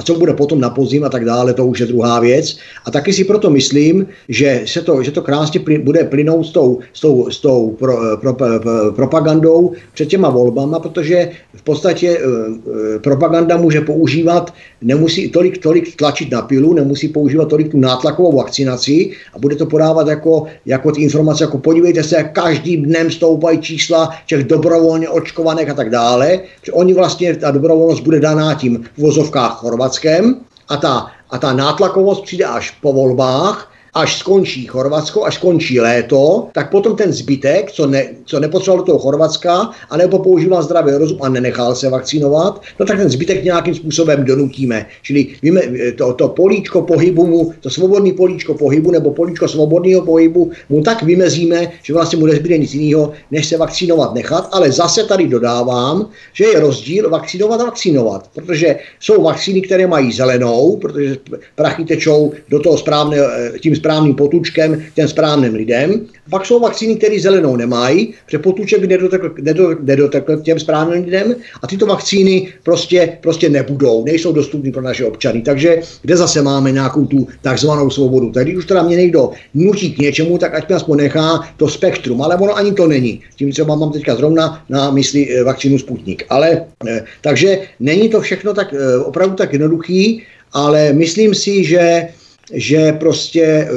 a 0.00 0.02
co 0.02 0.14
bude 0.14 0.32
potom 0.32 0.60
na 0.60 0.70
podzim 0.70 1.04
a 1.04 1.08
tak 1.08 1.24
dále, 1.24 1.54
to 1.54 1.66
už 1.66 1.80
je 1.80 1.86
druhá 1.86 2.20
věc. 2.20 2.56
A 2.84 2.90
taky 2.90 3.12
si 3.12 3.24
proto 3.24 3.50
myslím, 3.50 4.06
že 4.28 4.62
se 4.64 4.82
to, 4.82 5.02
že 5.02 5.10
to 5.10 5.22
krásně 5.22 5.60
plyn, 5.60 5.84
bude 5.84 6.04
plynout 6.04 6.46
s 6.46 6.52
tou, 6.52 6.78
s 6.92 7.00
tou, 7.00 7.30
s 7.30 7.40
tou 7.40 7.76
pro, 7.78 7.98
pro, 8.16 8.34
pro, 8.34 8.48
propagandou 8.96 9.72
před 9.94 10.06
těma 10.06 10.30
volbama, 10.30 10.78
protože 10.78 11.30
v 11.54 11.62
podstatě 11.62 12.08
e, 12.08 12.98
propaganda 12.98 13.56
může 13.56 13.80
používat, 13.80 14.54
nemusí 14.82 15.28
tolik, 15.28 15.58
tolik 15.58 15.96
tlačit 15.96 16.32
na 16.32 16.42
pilu, 16.42 16.74
nemusí 16.74 17.08
používat 17.08 17.48
tolik 17.48 17.70
tu 17.70 17.78
nátlakovou 17.78 18.36
vakcinaci 18.36 19.10
a 19.34 19.38
bude 19.38 19.56
to 19.56 19.66
podávat 19.66 20.08
jako, 20.08 20.46
jako 20.66 20.92
ty 20.92 21.02
informace, 21.02 21.44
jako 21.44 21.58
podívejte 21.58 22.02
se, 22.02 22.16
jak 22.16 22.32
každým 22.32 22.82
dnem 22.82 23.10
stoupají 23.10 23.58
čísla 23.58 24.08
těch 24.26 24.44
dobrovolně 24.44 25.08
očkovaných 25.08 25.68
a 25.68 25.74
tak 25.74 25.90
dále, 25.90 26.40
oni 26.72 26.94
vlastně, 26.94 27.36
ta 27.36 27.50
dobrovolnost 27.50 28.02
bude 28.02 28.20
daná 28.20 28.54
tím 28.54 28.84
v 28.96 28.98
vozovkách 28.98 29.62
Chorvatskem 29.90 30.40
a 30.68 30.76
ta, 30.76 31.10
a 31.30 31.38
ta 31.38 31.52
nátlakovost 31.52 32.22
přijde 32.24 32.44
až 32.44 32.70
po 32.70 32.92
volbách 32.92 33.69
až 33.94 34.18
skončí 34.18 34.66
Chorvatsko, 34.66 35.24
až 35.24 35.34
skončí 35.34 35.80
léto, 35.80 36.48
tak 36.52 36.70
potom 36.70 36.96
ten 36.96 37.12
zbytek, 37.12 37.72
co, 37.72 37.86
ne, 37.86 38.08
co 38.24 38.40
nepotřeboval 38.40 38.78
do 38.78 38.86
toho 38.86 38.98
Chorvatska, 38.98 39.70
anebo 39.90 40.18
používal 40.18 40.62
zdravý 40.62 40.92
rozum 40.92 41.18
a 41.22 41.28
nenechal 41.28 41.74
se 41.74 41.88
vakcinovat, 41.88 42.62
no 42.80 42.86
tak 42.86 42.98
ten 42.98 43.10
zbytek 43.10 43.44
nějakým 43.44 43.74
způsobem 43.74 44.24
donutíme. 44.24 44.86
Čili 45.02 45.26
víme, 45.42 45.62
to, 45.96 46.12
to 46.12 46.28
políčko 46.28 46.82
pohybu 46.82 47.26
mu, 47.26 47.52
to 47.60 47.70
svobodný 47.70 48.12
políčko 48.12 48.54
pohybu 48.54 48.90
nebo 48.90 49.10
políčko 49.10 49.48
svobodného 49.48 50.02
pohybu 50.02 50.50
mu 50.68 50.82
tak 50.82 51.02
vymezíme, 51.02 51.72
že 51.82 51.92
vlastně 51.92 52.18
mu 52.18 52.26
nezbyde 52.26 52.58
nic 52.58 52.74
jiného, 52.74 53.12
než 53.30 53.46
se 53.46 53.56
vakcinovat 53.56 54.14
nechat, 54.14 54.48
ale 54.52 54.72
zase 54.72 55.04
tady 55.04 55.28
dodávám, 55.28 56.08
že 56.32 56.44
je 56.44 56.60
rozdíl 56.60 57.10
vakcinovat 57.10 57.60
a 57.60 57.64
vakcinovat, 57.64 58.30
protože 58.34 58.76
jsou 59.00 59.22
vakcíny, 59.22 59.60
které 59.60 59.86
mají 59.86 60.12
zelenou, 60.12 60.76
protože 60.76 61.16
prachy 61.54 61.84
tečou 61.84 62.32
do 62.48 62.60
toho 62.60 62.78
správného, 62.78 63.26
tím 63.60 63.76
správným 63.80 64.14
potůčkem 64.14 64.82
těm 64.94 65.08
správným 65.08 65.54
lidem. 65.54 66.06
Pak 66.30 66.46
jsou 66.46 66.60
vakcíny, 66.60 66.96
které 66.96 67.20
zelenou 67.20 67.56
nemají, 67.56 68.14
protože 68.26 68.38
potůček 68.38 68.84
nedotekl, 68.84 69.34
nedotekl 69.82 70.36
těm 70.36 70.58
správným 70.60 71.04
lidem 71.04 71.34
a 71.62 71.66
tyto 71.66 71.86
vakcíny 71.86 72.52
prostě, 72.62 73.18
prostě 73.20 73.48
nebudou, 73.48 74.04
nejsou 74.04 74.32
dostupné 74.32 74.70
pro 74.72 74.82
naše 74.82 75.04
občany. 75.04 75.42
Takže 75.42 75.80
kde 76.02 76.16
zase 76.16 76.42
máme 76.42 76.72
nějakou 76.72 77.06
tu 77.06 77.26
takzvanou 77.42 77.90
svobodu. 77.90 78.30
Tak 78.30 78.44
když 78.44 78.56
už 78.56 78.66
teda 78.66 78.82
mě 78.82 78.96
někdo 78.96 79.30
nutí 79.54 79.92
k 79.92 79.98
něčemu, 79.98 80.38
tak 80.38 80.54
ať 80.54 80.68
mě 80.68 80.76
aspoň 80.76 80.96
nechá 80.96 81.40
to 81.56 81.68
spektrum, 81.68 82.22
ale 82.22 82.36
ono 82.36 82.56
ani 82.56 82.72
to 82.72 82.86
není. 82.86 83.20
Tím 83.36 83.52
třeba 83.52 83.76
mám 83.76 83.92
teďka 83.92 84.16
zrovna 84.16 84.64
na 84.68 84.90
mysli 84.90 85.28
eh, 85.30 85.44
vakcínu 85.44 85.78
Sputnik. 85.78 86.24
Ale, 86.28 86.66
eh, 86.88 87.04
takže 87.20 87.58
není 87.80 88.08
to 88.08 88.20
všechno 88.20 88.54
tak 88.54 88.74
eh, 88.74 88.98
opravdu 88.98 89.36
tak 89.36 89.52
jednoduchý, 89.52 90.22
ale 90.52 90.92
myslím 90.92 91.34
si, 91.34 91.64
že 91.64 92.08
že 92.52 92.92
prostě 92.92 93.42
eh, 93.42 93.74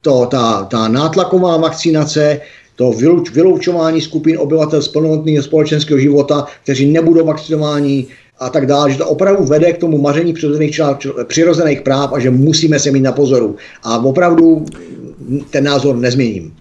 to, 0.00 0.26
ta, 0.26 0.64
ta 0.64 0.88
nátlaková 0.88 1.56
vakcinace, 1.56 2.40
to 2.76 2.92
vyloučování 3.32 4.00
skupin 4.00 4.38
obyvatel 4.38 4.82
z 4.82 4.88
plnohodnotného 4.88 5.42
společenského 5.42 6.00
života, 6.00 6.46
kteří 6.62 6.92
nebudou 6.92 7.26
vakcinováni 7.26 8.06
a 8.38 8.48
tak 8.50 8.66
dále, 8.66 8.90
že 8.90 8.98
to 8.98 9.08
opravdu 9.08 9.44
vede 9.44 9.72
k 9.72 9.78
tomu 9.78 9.98
maření 9.98 10.32
přirozených, 10.32 10.80
přirozených 11.24 11.80
práv 11.80 12.12
a 12.12 12.18
že 12.18 12.30
musíme 12.30 12.78
se 12.78 12.90
mít 12.90 13.00
na 13.00 13.12
pozoru. 13.12 13.56
A 13.82 13.98
opravdu 13.98 14.64
ten 15.50 15.64
názor 15.64 15.96
nezměním. 15.96 16.56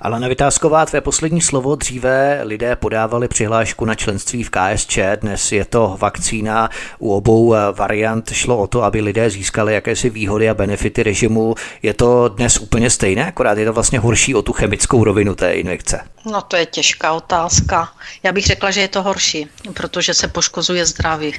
Ale 0.00 0.28
Vytázková, 0.28 0.86
tvé 0.86 1.00
poslední 1.00 1.40
slovo. 1.40 1.74
Dříve 1.74 2.40
lidé 2.42 2.76
podávali 2.76 3.28
přihlášku 3.28 3.84
na 3.84 3.94
členství 3.94 4.42
v 4.42 4.50
KSČ, 4.50 4.98
dnes 5.20 5.52
je 5.52 5.64
to 5.64 5.96
vakcína. 6.00 6.70
U 6.98 7.12
obou 7.12 7.54
eh, 7.54 7.58
variant 7.72 8.32
šlo 8.32 8.58
o 8.58 8.66
to, 8.66 8.82
aby 8.82 9.00
lidé 9.00 9.30
získali 9.30 9.74
jakési 9.74 10.10
výhody 10.10 10.50
a 10.50 10.54
benefity 10.54 11.02
režimu. 11.02 11.54
Je 11.82 11.94
to 11.94 12.28
dnes 12.28 12.58
úplně 12.58 12.90
stejné, 12.90 13.26
akorát 13.26 13.58
je 13.58 13.64
to 13.64 13.72
vlastně 13.72 13.98
horší 13.98 14.34
o 14.34 14.42
tu 14.42 14.52
chemickou 14.52 15.04
rovinu 15.04 15.34
té 15.34 15.52
injekce. 15.52 16.00
No 16.32 16.42
to 16.42 16.56
je 16.56 16.66
těžká 16.66 17.12
otázka. 17.12 17.88
Já 18.22 18.32
bych 18.32 18.46
řekla, 18.46 18.70
že 18.70 18.80
je 18.80 18.88
to 18.88 19.02
horší, 19.02 19.46
protože 19.74 20.14
se 20.14 20.28
poškozuje 20.28 20.86
zdraví 20.86 21.34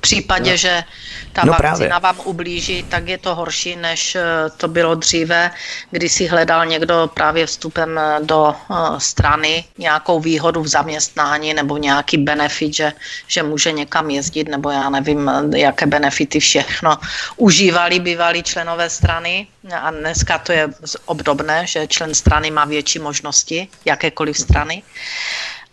případě, 0.00 0.50
no. 0.50 0.56
že 0.56 0.84
ta 1.32 1.42
no 1.44 1.52
vakcína 1.52 2.00
právě. 2.00 2.00
vám 2.00 2.20
ublíží, 2.24 2.82
tak 2.82 3.08
je 3.08 3.18
to 3.18 3.34
horší, 3.34 3.76
než 3.76 4.14
eh, 4.14 4.22
to 4.56 4.68
bylo 4.68 4.94
dříve, 4.94 5.50
kdy 5.90 6.08
si 6.08 6.26
hledal 6.26 6.66
někdo 6.66 7.10
právě 7.14 7.46
vstupem 7.46 7.98
eh, 7.98 8.18
do 8.22 8.54
eh, 8.54 8.74
strany 8.98 9.64
nějakou 9.78 10.20
výhodu 10.20 10.62
v 10.62 10.68
zaměstnání 10.68 11.54
nebo 11.54 11.76
nějaký 11.76 12.18
benefit, 12.18 12.74
že, 12.74 12.92
že 13.26 13.42
může 13.42 13.72
někam 13.72 14.10
jezdit, 14.10 14.48
nebo 14.48 14.70
já 14.70 14.90
nevím, 14.90 15.30
jaké 15.56 15.86
benefity 15.86 16.40
všechno 16.40 16.98
užívali 17.36 18.00
bývalí 18.00 18.42
členové 18.42 18.90
strany. 18.90 19.46
A 19.80 19.90
dneska 19.90 20.38
to 20.38 20.52
je 20.52 20.68
obdobné, 21.06 21.66
že 21.66 21.86
člen 21.86 22.14
strany 22.14 22.50
má 22.50 22.64
větší 22.64 22.98
možnosti, 22.98 23.68
jakékoliv 23.84 24.38
strany. 24.38 24.82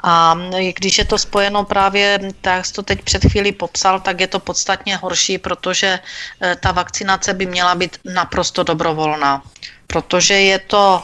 A 0.03 0.35
když 0.73 0.97
je 0.97 1.05
to 1.05 1.17
spojeno 1.17 1.63
právě, 1.63 2.19
tak 2.41 2.65
jsi 2.65 2.73
to 2.73 2.83
teď 2.83 3.01
před 3.01 3.25
chvíli 3.25 3.51
popsal, 3.51 3.99
tak 3.99 4.21
je 4.21 4.27
to 4.27 4.39
podstatně 4.39 4.97
horší, 4.97 5.37
protože 5.37 5.99
eh, 6.41 6.55
ta 6.55 6.71
vakcinace 6.71 7.33
by 7.33 7.45
měla 7.45 7.75
být 7.75 7.97
naprosto 8.05 8.63
dobrovolná. 8.63 9.41
Protože 9.87 10.33
je 10.33 10.59
to 10.59 11.03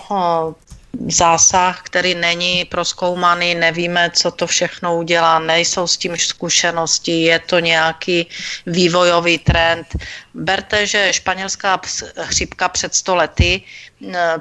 zásah, 1.08 1.82
který 1.82 2.16
není 2.16 2.66
proskoumaný, 2.66 3.56
nevíme, 3.56 4.12
co 4.14 4.32
to 4.32 4.48
všechno 4.48 4.98
udělá, 4.98 5.40
nejsou 5.40 5.88
s 5.88 5.98
tím 5.98 6.18
zkušenosti, 6.18 7.22
je 7.22 7.40
to 7.40 7.60
nějaký 7.60 8.28
vývojový 8.66 9.38
trend 9.38 9.88
Berte, 10.34 10.88
že 10.88 11.14
španělská 11.14 11.82
chřipka 12.24 12.70
před 12.70 12.96
100 12.96 13.16
lety 13.16 13.62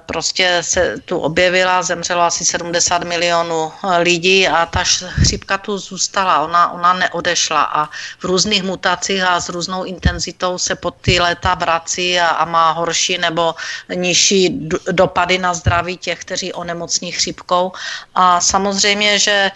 prostě 0.06 0.58
se 0.60 0.98
tu 1.04 1.18
objevila, 1.18 1.82
zemřelo 1.82 2.22
asi 2.22 2.44
70 2.44 3.04
milionů 3.04 3.72
lidí 3.98 4.48
a 4.48 4.66
ta 4.66 4.84
chřipka 5.08 5.58
tu 5.58 5.78
zůstala, 5.78 6.40
ona, 6.40 6.72
ona 6.72 6.92
neodešla 6.92 7.62
a 7.62 7.86
v 8.18 8.24
různých 8.24 8.62
mutacích 8.62 9.22
a 9.22 9.40
s 9.40 9.48
různou 9.48 9.84
intenzitou 9.84 10.58
se 10.58 10.74
pod 10.74 10.94
ty 11.00 11.20
léta 11.20 11.54
vrací 11.54 12.20
a, 12.20 12.26
a 12.26 12.44
má 12.44 12.70
horší 12.70 13.18
nebo 13.18 13.54
nižší 13.94 14.68
dopady 14.90 15.38
na 15.38 15.54
zdraví 15.54 15.96
těch, 15.96 16.18
kteří 16.20 16.52
onemocní 16.52 17.12
chřipkou. 17.12 17.72
A 18.14 18.40
samozřejmě, 18.40 19.18
že 19.18 19.30
e, 19.32 19.50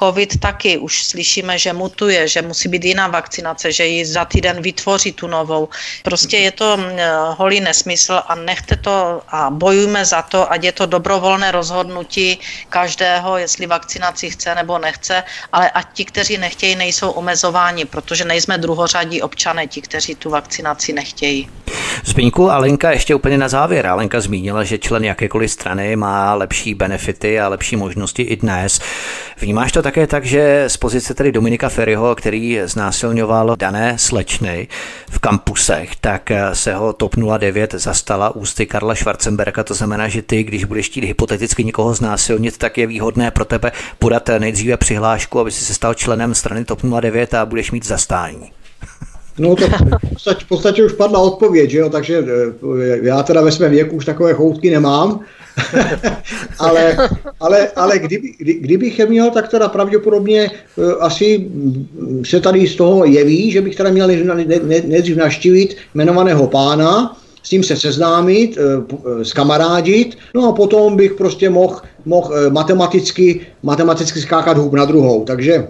COVID 0.00 0.40
taky 0.40 0.78
už 0.78 1.04
slyšíme, 1.04 1.58
že 1.58 1.72
mutuje, 1.72 2.28
že 2.28 2.42
musí 2.42 2.68
být 2.68 2.84
jiná 2.84 3.08
vakcinace, 3.08 3.72
že 3.72 3.86
ji 3.86 4.06
za 4.06 4.24
týden 4.24 4.62
vytvoří 4.62 5.12
tu 5.12 5.26
novou. 5.26 5.59
Prostě 6.02 6.36
je 6.38 6.52
to 6.52 6.78
holý 7.36 7.60
nesmysl 7.60 8.22
a 8.26 8.34
nechte 8.34 8.76
to 8.76 9.22
a 9.28 9.50
bojujme 9.50 10.04
za 10.04 10.22
to, 10.22 10.52
ať 10.52 10.64
je 10.64 10.72
to 10.72 10.86
dobrovolné 10.86 11.50
rozhodnutí 11.50 12.38
každého, 12.68 13.38
jestli 13.38 13.66
vakcinaci 13.66 14.30
chce 14.30 14.54
nebo 14.54 14.78
nechce, 14.78 15.22
ale 15.52 15.70
ať 15.70 15.86
ti, 15.92 16.04
kteří 16.04 16.38
nechtějí, 16.38 16.76
nejsou 16.76 17.10
omezováni, 17.10 17.84
protože 17.84 18.24
nejsme 18.24 18.58
druhořadí 18.58 19.22
občané, 19.22 19.66
ti, 19.66 19.80
kteří 19.80 20.14
tu 20.14 20.30
vakcinaci 20.30 20.92
nechtějí. 20.92 21.48
Zbyňku, 22.04 22.50
Alenka 22.50 22.90
ještě 22.90 23.14
úplně 23.14 23.38
na 23.38 23.48
závěr. 23.48 23.86
Alenka 23.86 24.20
zmínila, 24.20 24.64
že 24.64 24.78
člen 24.78 25.04
jakékoliv 25.04 25.50
strany 25.50 25.96
má 25.96 26.34
lepší 26.34 26.74
benefity 26.74 27.40
a 27.40 27.48
lepší 27.48 27.76
možnosti 27.76 28.22
i 28.22 28.36
dnes. 28.36 28.80
Vnímáš 29.40 29.72
to 29.72 29.82
také 29.82 30.06
tak, 30.06 30.24
že 30.24 30.64
z 30.68 30.76
pozice 30.76 31.14
tedy 31.14 31.32
Dominika 31.32 31.68
Ferryho, 31.68 32.14
který 32.14 32.60
znásilňoval 32.64 33.56
dané 33.56 33.98
slečny 33.98 34.68
v 35.10 35.18
kampusech, 35.18 35.96
tak 35.96 36.32
se 36.52 36.74
ho 36.74 36.92
TOP 36.92 37.16
09 37.38 37.74
zastala 37.74 38.36
ústy 38.36 38.66
Karla 38.66 38.94
Schwarzenberga. 38.94 39.64
To 39.64 39.74
znamená, 39.74 40.08
že 40.08 40.22
ty, 40.22 40.44
když 40.44 40.64
budeš 40.64 40.86
chtít 40.86 41.04
hypoteticky 41.04 41.64
někoho 41.64 41.94
znásilnit, 41.94 42.58
tak 42.58 42.78
je 42.78 42.86
výhodné 42.86 43.30
pro 43.30 43.44
tebe 43.44 43.72
podat 43.98 44.30
nejdříve 44.38 44.76
přihlášku, 44.76 45.40
aby 45.40 45.50
si 45.50 45.64
se 45.64 45.74
stal 45.74 45.94
členem 45.94 46.34
strany 46.34 46.64
TOP 46.64 46.82
09 47.00 47.34
a 47.34 47.46
budeš 47.46 47.70
mít 47.70 47.86
zastání. 47.86 48.50
No 49.38 49.56
to 49.56 49.64
v 49.66 50.08
podstatě, 50.08 50.44
v 50.44 50.48
podstatě 50.48 50.84
už 50.84 50.92
padla 50.92 51.18
odpověď, 51.18 51.70
že 51.70 51.78
jo? 51.78 51.90
takže 51.90 52.24
eh, 52.82 52.98
já 53.02 53.22
teda 53.22 53.40
ve 53.40 53.52
svém 53.52 53.70
věku 53.70 53.96
už 53.96 54.04
takové 54.04 54.32
choutky 54.32 54.70
nemám, 54.70 55.20
ale, 56.58 56.96
ale, 57.40 57.68
ale 57.76 57.98
kdyby, 57.98 58.32
kdy, 58.38 58.54
kdybych 58.54 58.98
je 58.98 59.06
měl, 59.06 59.30
tak 59.30 59.48
teda 59.48 59.68
pravděpodobně 59.68 60.50
uh, 60.76 60.92
asi 61.00 61.50
se 62.24 62.40
tady 62.40 62.66
z 62.66 62.76
toho 62.76 63.04
jeví, 63.04 63.50
že 63.50 63.60
bych 63.60 63.76
teda 63.76 63.90
měl 63.90 64.08
nejdřív 64.84 65.16
naštívit 65.16 65.76
jmenovaného 65.94 66.46
pána, 66.46 67.16
s 67.42 67.50
ním 67.50 67.64
se 67.64 67.76
seznámit, 67.76 68.58
skamarádit, 69.22 70.18
no 70.34 70.48
a 70.48 70.52
potom 70.52 70.96
bych 70.96 71.14
prostě 71.14 71.50
mohl 71.50 71.80
mohl 72.04 72.50
matematicky, 72.50 73.40
matematicky 73.62 74.20
skákat 74.20 74.58
hůb 74.58 74.72
na 74.72 74.84
druhou. 74.84 75.24
Takže, 75.24 75.68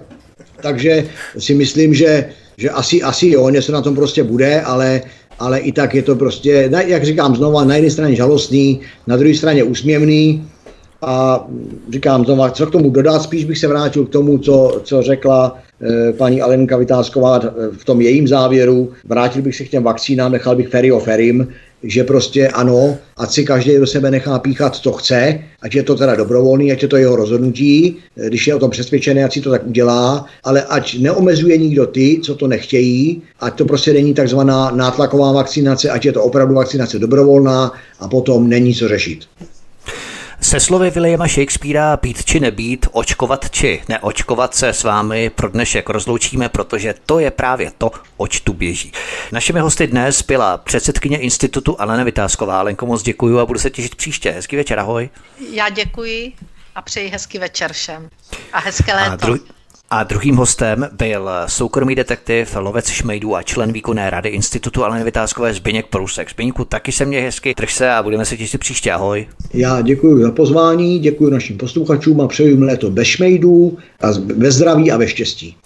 takže 0.62 1.06
si 1.38 1.54
myslím, 1.54 1.94
že 1.94 2.32
že 2.56 2.70
asi, 2.70 3.02
asi 3.02 3.28
jo, 3.28 3.48
něco 3.48 3.72
na 3.72 3.82
tom 3.82 3.94
prostě 3.94 4.24
bude, 4.24 4.60
ale, 4.60 5.02
ale 5.38 5.58
i 5.58 5.72
tak 5.72 5.94
je 5.94 6.02
to 6.02 6.16
prostě, 6.16 6.70
jak 6.86 7.04
říkám 7.04 7.36
znova, 7.36 7.64
na 7.64 7.74
jedné 7.74 7.90
straně 7.90 8.16
žalostný, 8.16 8.80
na 9.06 9.16
druhé 9.16 9.34
straně 9.34 9.64
úsměvný 9.64 10.44
a 11.02 11.46
říkám 11.92 12.24
znova, 12.24 12.50
co 12.50 12.66
k 12.66 12.72
tomu 12.72 12.90
dodat, 12.90 13.22
spíš 13.22 13.44
bych 13.44 13.58
se 13.58 13.68
vrátil 13.68 14.04
k 14.04 14.12
tomu, 14.12 14.38
co, 14.38 14.80
co 14.84 15.02
řekla 15.02 15.58
e, 15.82 16.12
paní 16.12 16.42
Alenka 16.42 16.76
Vytázková 16.76 17.40
v 17.78 17.84
tom 17.84 18.00
jejím 18.00 18.28
závěru, 18.28 18.92
vrátil 19.04 19.42
bych 19.42 19.56
se 19.56 19.64
k 19.64 19.70
těm 19.70 19.82
vakcínám, 19.82 20.32
nechal 20.32 20.56
bych 20.56 20.68
Ferry 20.68 20.92
o 20.92 21.00
Ferim, 21.00 21.48
že 21.82 22.04
prostě 22.04 22.48
ano, 22.48 22.98
ať 23.16 23.30
si 23.30 23.44
každý 23.44 23.76
do 23.76 23.86
sebe 23.86 24.10
nechá 24.10 24.38
píchat, 24.38 24.76
co 24.76 24.92
chce, 24.92 25.40
ať 25.62 25.74
je 25.74 25.82
to 25.82 25.94
teda 25.94 26.14
dobrovolný, 26.14 26.72
ať 26.72 26.82
je 26.82 26.88
to 26.88 26.96
jeho 26.96 27.16
rozhodnutí, 27.16 27.96
když 28.14 28.46
je 28.46 28.54
o 28.54 28.58
tom 28.58 28.70
přesvědčený, 28.70 29.24
ať 29.24 29.32
si 29.32 29.40
to 29.40 29.50
tak 29.50 29.66
udělá, 29.66 30.26
ale 30.44 30.62
ať 30.62 30.98
neomezuje 30.98 31.56
nikdo 31.56 31.86
ty, 31.86 32.20
co 32.22 32.34
to 32.34 32.46
nechtějí, 32.48 33.22
ať 33.40 33.54
to 33.54 33.64
prostě 33.64 33.92
není 33.92 34.14
takzvaná 34.14 34.70
nátlaková 34.70 35.32
vakcinace, 35.32 35.90
ať 35.90 36.04
je 36.04 36.12
to 36.12 36.22
opravdu 36.22 36.54
vakcinace 36.54 36.98
dobrovolná 36.98 37.72
a 38.00 38.08
potom 38.08 38.48
není 38.48 38.74
co 38.74 38.88
řešit. 38.88 39.20
Se 40.42 40.60
slovy 40.60 40.90
Williama 40.90 41.26
Shakespearea 41.28 41.96
být 42.02 42.24
či 42.24 42.40
nebýt, 42.40 42.86
očkovat 42.92 43.50
či 43.50 43.82
neočkovat 43.88 44.54
se 44.54 44.68
s 44.68 44.84
vámi 44.84 45.30
pro 45.30 45.48
dnešek 45.48 45.88
rozloučíme, 45.88 46.48
protože 46.48 46.94
to 47.06 47.18
je 47.18 47.30
právě 47.30 47.72
to, 47.78 47.90
oč 48.16 48.40
tu 48.40 48.52
běží. 48.52 48.92
Našimi 49.32 49.60
hosty 49.60 49.86
dnes 49.86 50.22
byla 50.22 50.58
předsedkyně 50.58 51.18
institutu 51.18 51.80
Alena 51.80 52.04
Vytázková. 52.04 52.62
Lenko, 52.62 52.86
moc 52.86 53.02
děkuji 53.02 53.40
a 53.40 53.46
budu 53.46 53.58
se 53.58 53.70
těšit 53.70 53.94
příště. 53.94 54.30
Hezký 54.30 54.56
večer, 54.56 54.78
ahoj. 54.78 55.08
Já 55.52 55.68
děkuji 55.68 56.32
a 56.74 56.82
přeji 56.82 57.08
hezký 57.08 57.38
večer 57.38 57.72
všem. 57.72 58.10
A 58.52 58.60
hezké 58.60 58.94
léto. 58.94 59.12
A 59.12 59.16
dru- 59.16 59.40
a 59.92 60.04
druhým 60.04 60.36
hostem 60.36 60.88
byl 60.92 61.30
soukromý 61.46 61.94
detektiv, 61.94 62.56
lovec 62.56 62.88
šmejdů 62.88 63.36
a 63.36 63.42
člen 63.42 63.72
výkonné 63.72 64.10
rady 64.10 64.28
Institutu 64.28 64.84
Aleny 64.84 65.04
Vytázkové 65.04 65.54
Zbyněk 65.54 65.86
Prusek. 65.86 66.30
Zbyňku, 66.30 66.64
taky 66.64 66.92
se 66.92 67.04
mě 67.04 67.20
hezky, 67.20 67.54
drž 67.56 67.74
se 67.74 67.90
a 67.90 68.02
budeme 68.02 68.24
se 68.24 68.36
těšit 68.36 68.60
příště. 68.60 68.92
Ahoj. 68.92 69.26
Já 69.54 69.80
děkuji 69.80 70.22
za 70.22 70.30
pozvání, 70.30 70.98
děkuji 70.98 71.30
našim 71.30 71.58
posluchačům 71.58 72.20
a 72.20 72.28
přeju 72.28 72.48
jim 72.48 72.62
léto 72.62 72.90
bez 72.90 73.06
šmejdů 73.06 73.78
a 74.00 74.06
ve 74.36 74.50
zdraví 74.50 74.90
a 74.90 74.96
ve 74.96 75.08
štěstí. 75.08 75.56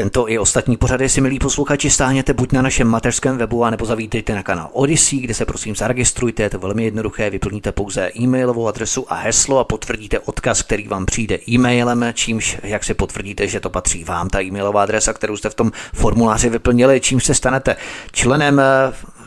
Tento 0.00 0.28
i 0.28 0.38
ostatní 0.38 0.76
pořady 0.76 1.08
si, 1.08 1.20
milí 1.20 1.38
posluchači, 1.38 1.90
stáhněte 1.90 2.32
buď 2.34 2.52
na 2.52 2.62
našem 2.62 2.88
mateřském 2.88 3.38
webu, 3.38 3.70
nebo 3.70 3.86
zavítejte 3.86 4.34
na 4.34 4.42
kanál 4.42 4.68
Odyssey, 4.72 5.20
kde 5.20 5.34
se 5.34 5.44
prosím 5.44 5.76
zaregistrujte, 5.76 6.42
je 6.42 6.50
to 6.50 6.58
velmi 6.58 6.84
jednoduché, 6.84 7.30
vyplníte 7.30 7.72
pouze 7.72 8.10
e-mailovou 8.20 8.68
adresu 8.68 9.12
a 9.12 9.14
heslo 9.14 9.58
a 9.58 9.64
potvrdíte 9.64 10.18
odkaz, 10.18 10.62
který 10.62 10.88
vám 10.88 11.06
přijde 11.06 11.38
e-mailem, 11.48 12.04
čímž, 12.14 12.58
jak 12.62 12.84
si 12.84 12.94
potvrdíte, 12.94 13.48
že 13.48 13.60
to 13.60 13.70
patří 13.70 14.04
vám, 14.04 14.28
ta 14.28 14.42
e-mailová 14.42 14.82
adresa, 14.82 15.12
kterou 15.12 15.36
jste 15.36 15.50
v 15.50 15.54
tom 15.54 15.72
formuláři 15.94 16.48
vyplnili, 16.48 17.00
čím 17.00 17.20
se 17.20 17.34
stanete 17.34 17.76
členem 18.12 18.62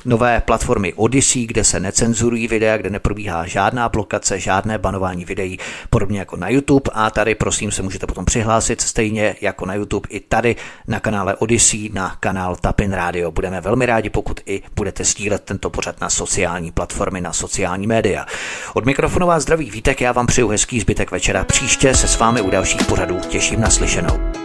nové 0.06 0.42
platformy 0.42 0.94
Odyssey, 0.94 1.46
kde 1.46 1.64
se 1.64 1.80
necenzurují 1.80 2.48
videa, 2.48 2.78
kde 2.78 2.90
neprobíhá 2.90 3.48
žádná 3.48 3.90
blokace, 3.90 4.40
žádné 4.40 4.78
banování 4.78 5.26
videí, 5.26 5.60
podobně 5.90 6.20
jako 6.20 6.38
na 6.38 6.50
YouTube. 6.50 6.92
A 6.94 7.10
tady 7.10 7.36
prosím 7.36 7.72
se 7.72 7.82
můžete 7.82 8.08
potom 8.08 8.26
přihlásit 8.26 8.82
stejně 8.82 9.36
jako 9.42 9.66
na 9.66 9.74
YouTube 9.76 10.08
i 10.10 10.20
tady 10.20 10.56
na 10.88 11.00
kanále 11.00 11.36
Odyssey, 11.36 11.90
na 11.94 12.16
kanál 12.20 12.56
Tapin 12.56 12.94
Radio. 12.94 13.32
Budeme 13.32 13.62
velmi 13.62 13.86
rádi, 13.86 14.10
pokud 14.10 14.40
i 14.46 14.62
budete 14.76 15.04
sdílet 15.04 15.44
tento 15.44 15.70
pořad 15.70 16.02
na 16.02 16.10
sociální 16.10 16.72
platformy, 16.72 17.22
na 17.22 17.34
sociální 17.34 17.88
média. 17.88 18.26
Od 18.74 18.86
mikrofonu 18.86 19.28
vás 19.28 19.44
zdraví 19.44 19.72
Vítek, 19.72 20.02
já 20.02 20.12
vám 20.12 20.28
přeju 20.28 20.48
hezký 20.48 20.80
zbytek 20.80 21.12
večera. 21.12 21.44
Příště 21.44 21.96
se 21.96 22.08
s 22.08 22.20
vámi 22.20 22.42
u 22.42 22.50
dalších 22.50 22.86
pořadů 22.86 23.20
těším 23.30 23.62
na 23.62 23.70
slyšenou. 23.70 24.43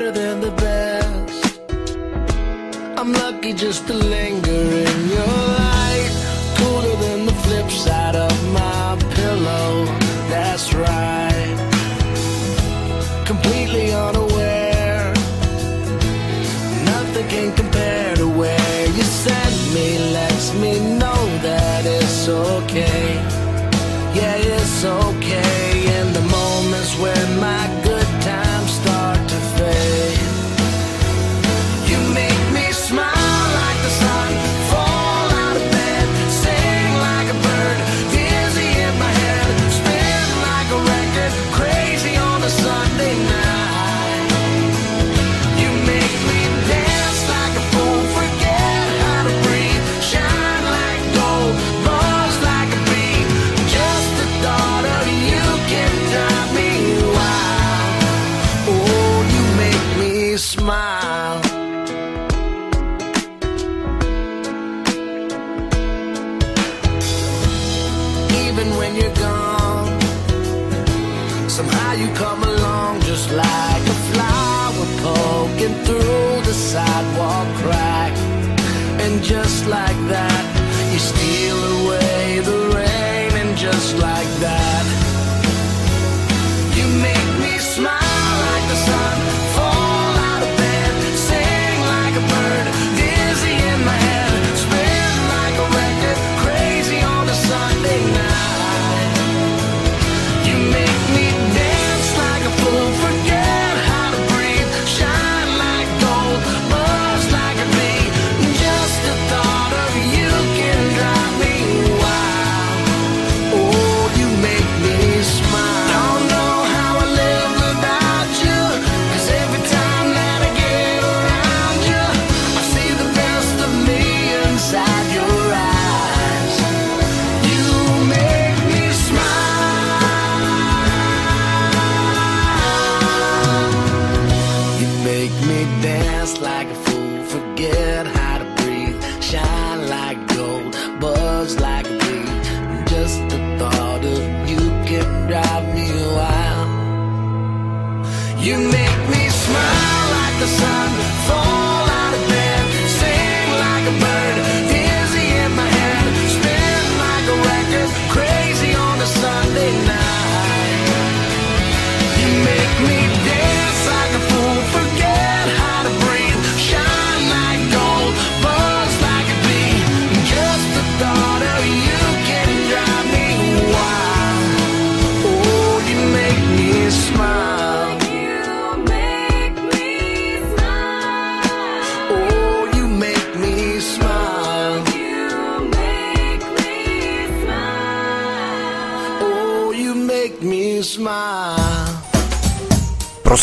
Better 0.00 0.12
than 0.12 0.40
the 0.40 0.50
best. 0.52 1.60
I'm 2.98 3.12
lucky 3.12 3.52
just 3.52 3.86
to 3.88 3.94
linger 3.94 4.62
in 4.86 4.98
your 5.16 5.34
light. 5.60 6.12
Cooler 6.58 6.96
than 7.04 7.26
the 7.26 7.36
flip 7.44 7.70
side 7.70 8.16
of 8.16 8.34
my 8.52 8.96
pillow. 9.16 9.84
That's 10.32 10.72
right. 10.72 11.56
Completely 13.26 13.92
unaware. 13.92 15.12
Nothing 16.92 17.28
can 17.28 17.52
compare 17.54 18.16
to 18.16 18.28
where 18.28 18.86
you 18.96 19.04
send 19.24 19.56
me. 19.74 19.98
Lets 20.16 20.54
me 20.54 20.72
know 21.00 21.22
that 21.48 21.84
it's 21.84 22.28
okay. 22.28 23.06
Yeah, 24.14 24.36
it's 24.36 24.84
okay. 24.84 25.09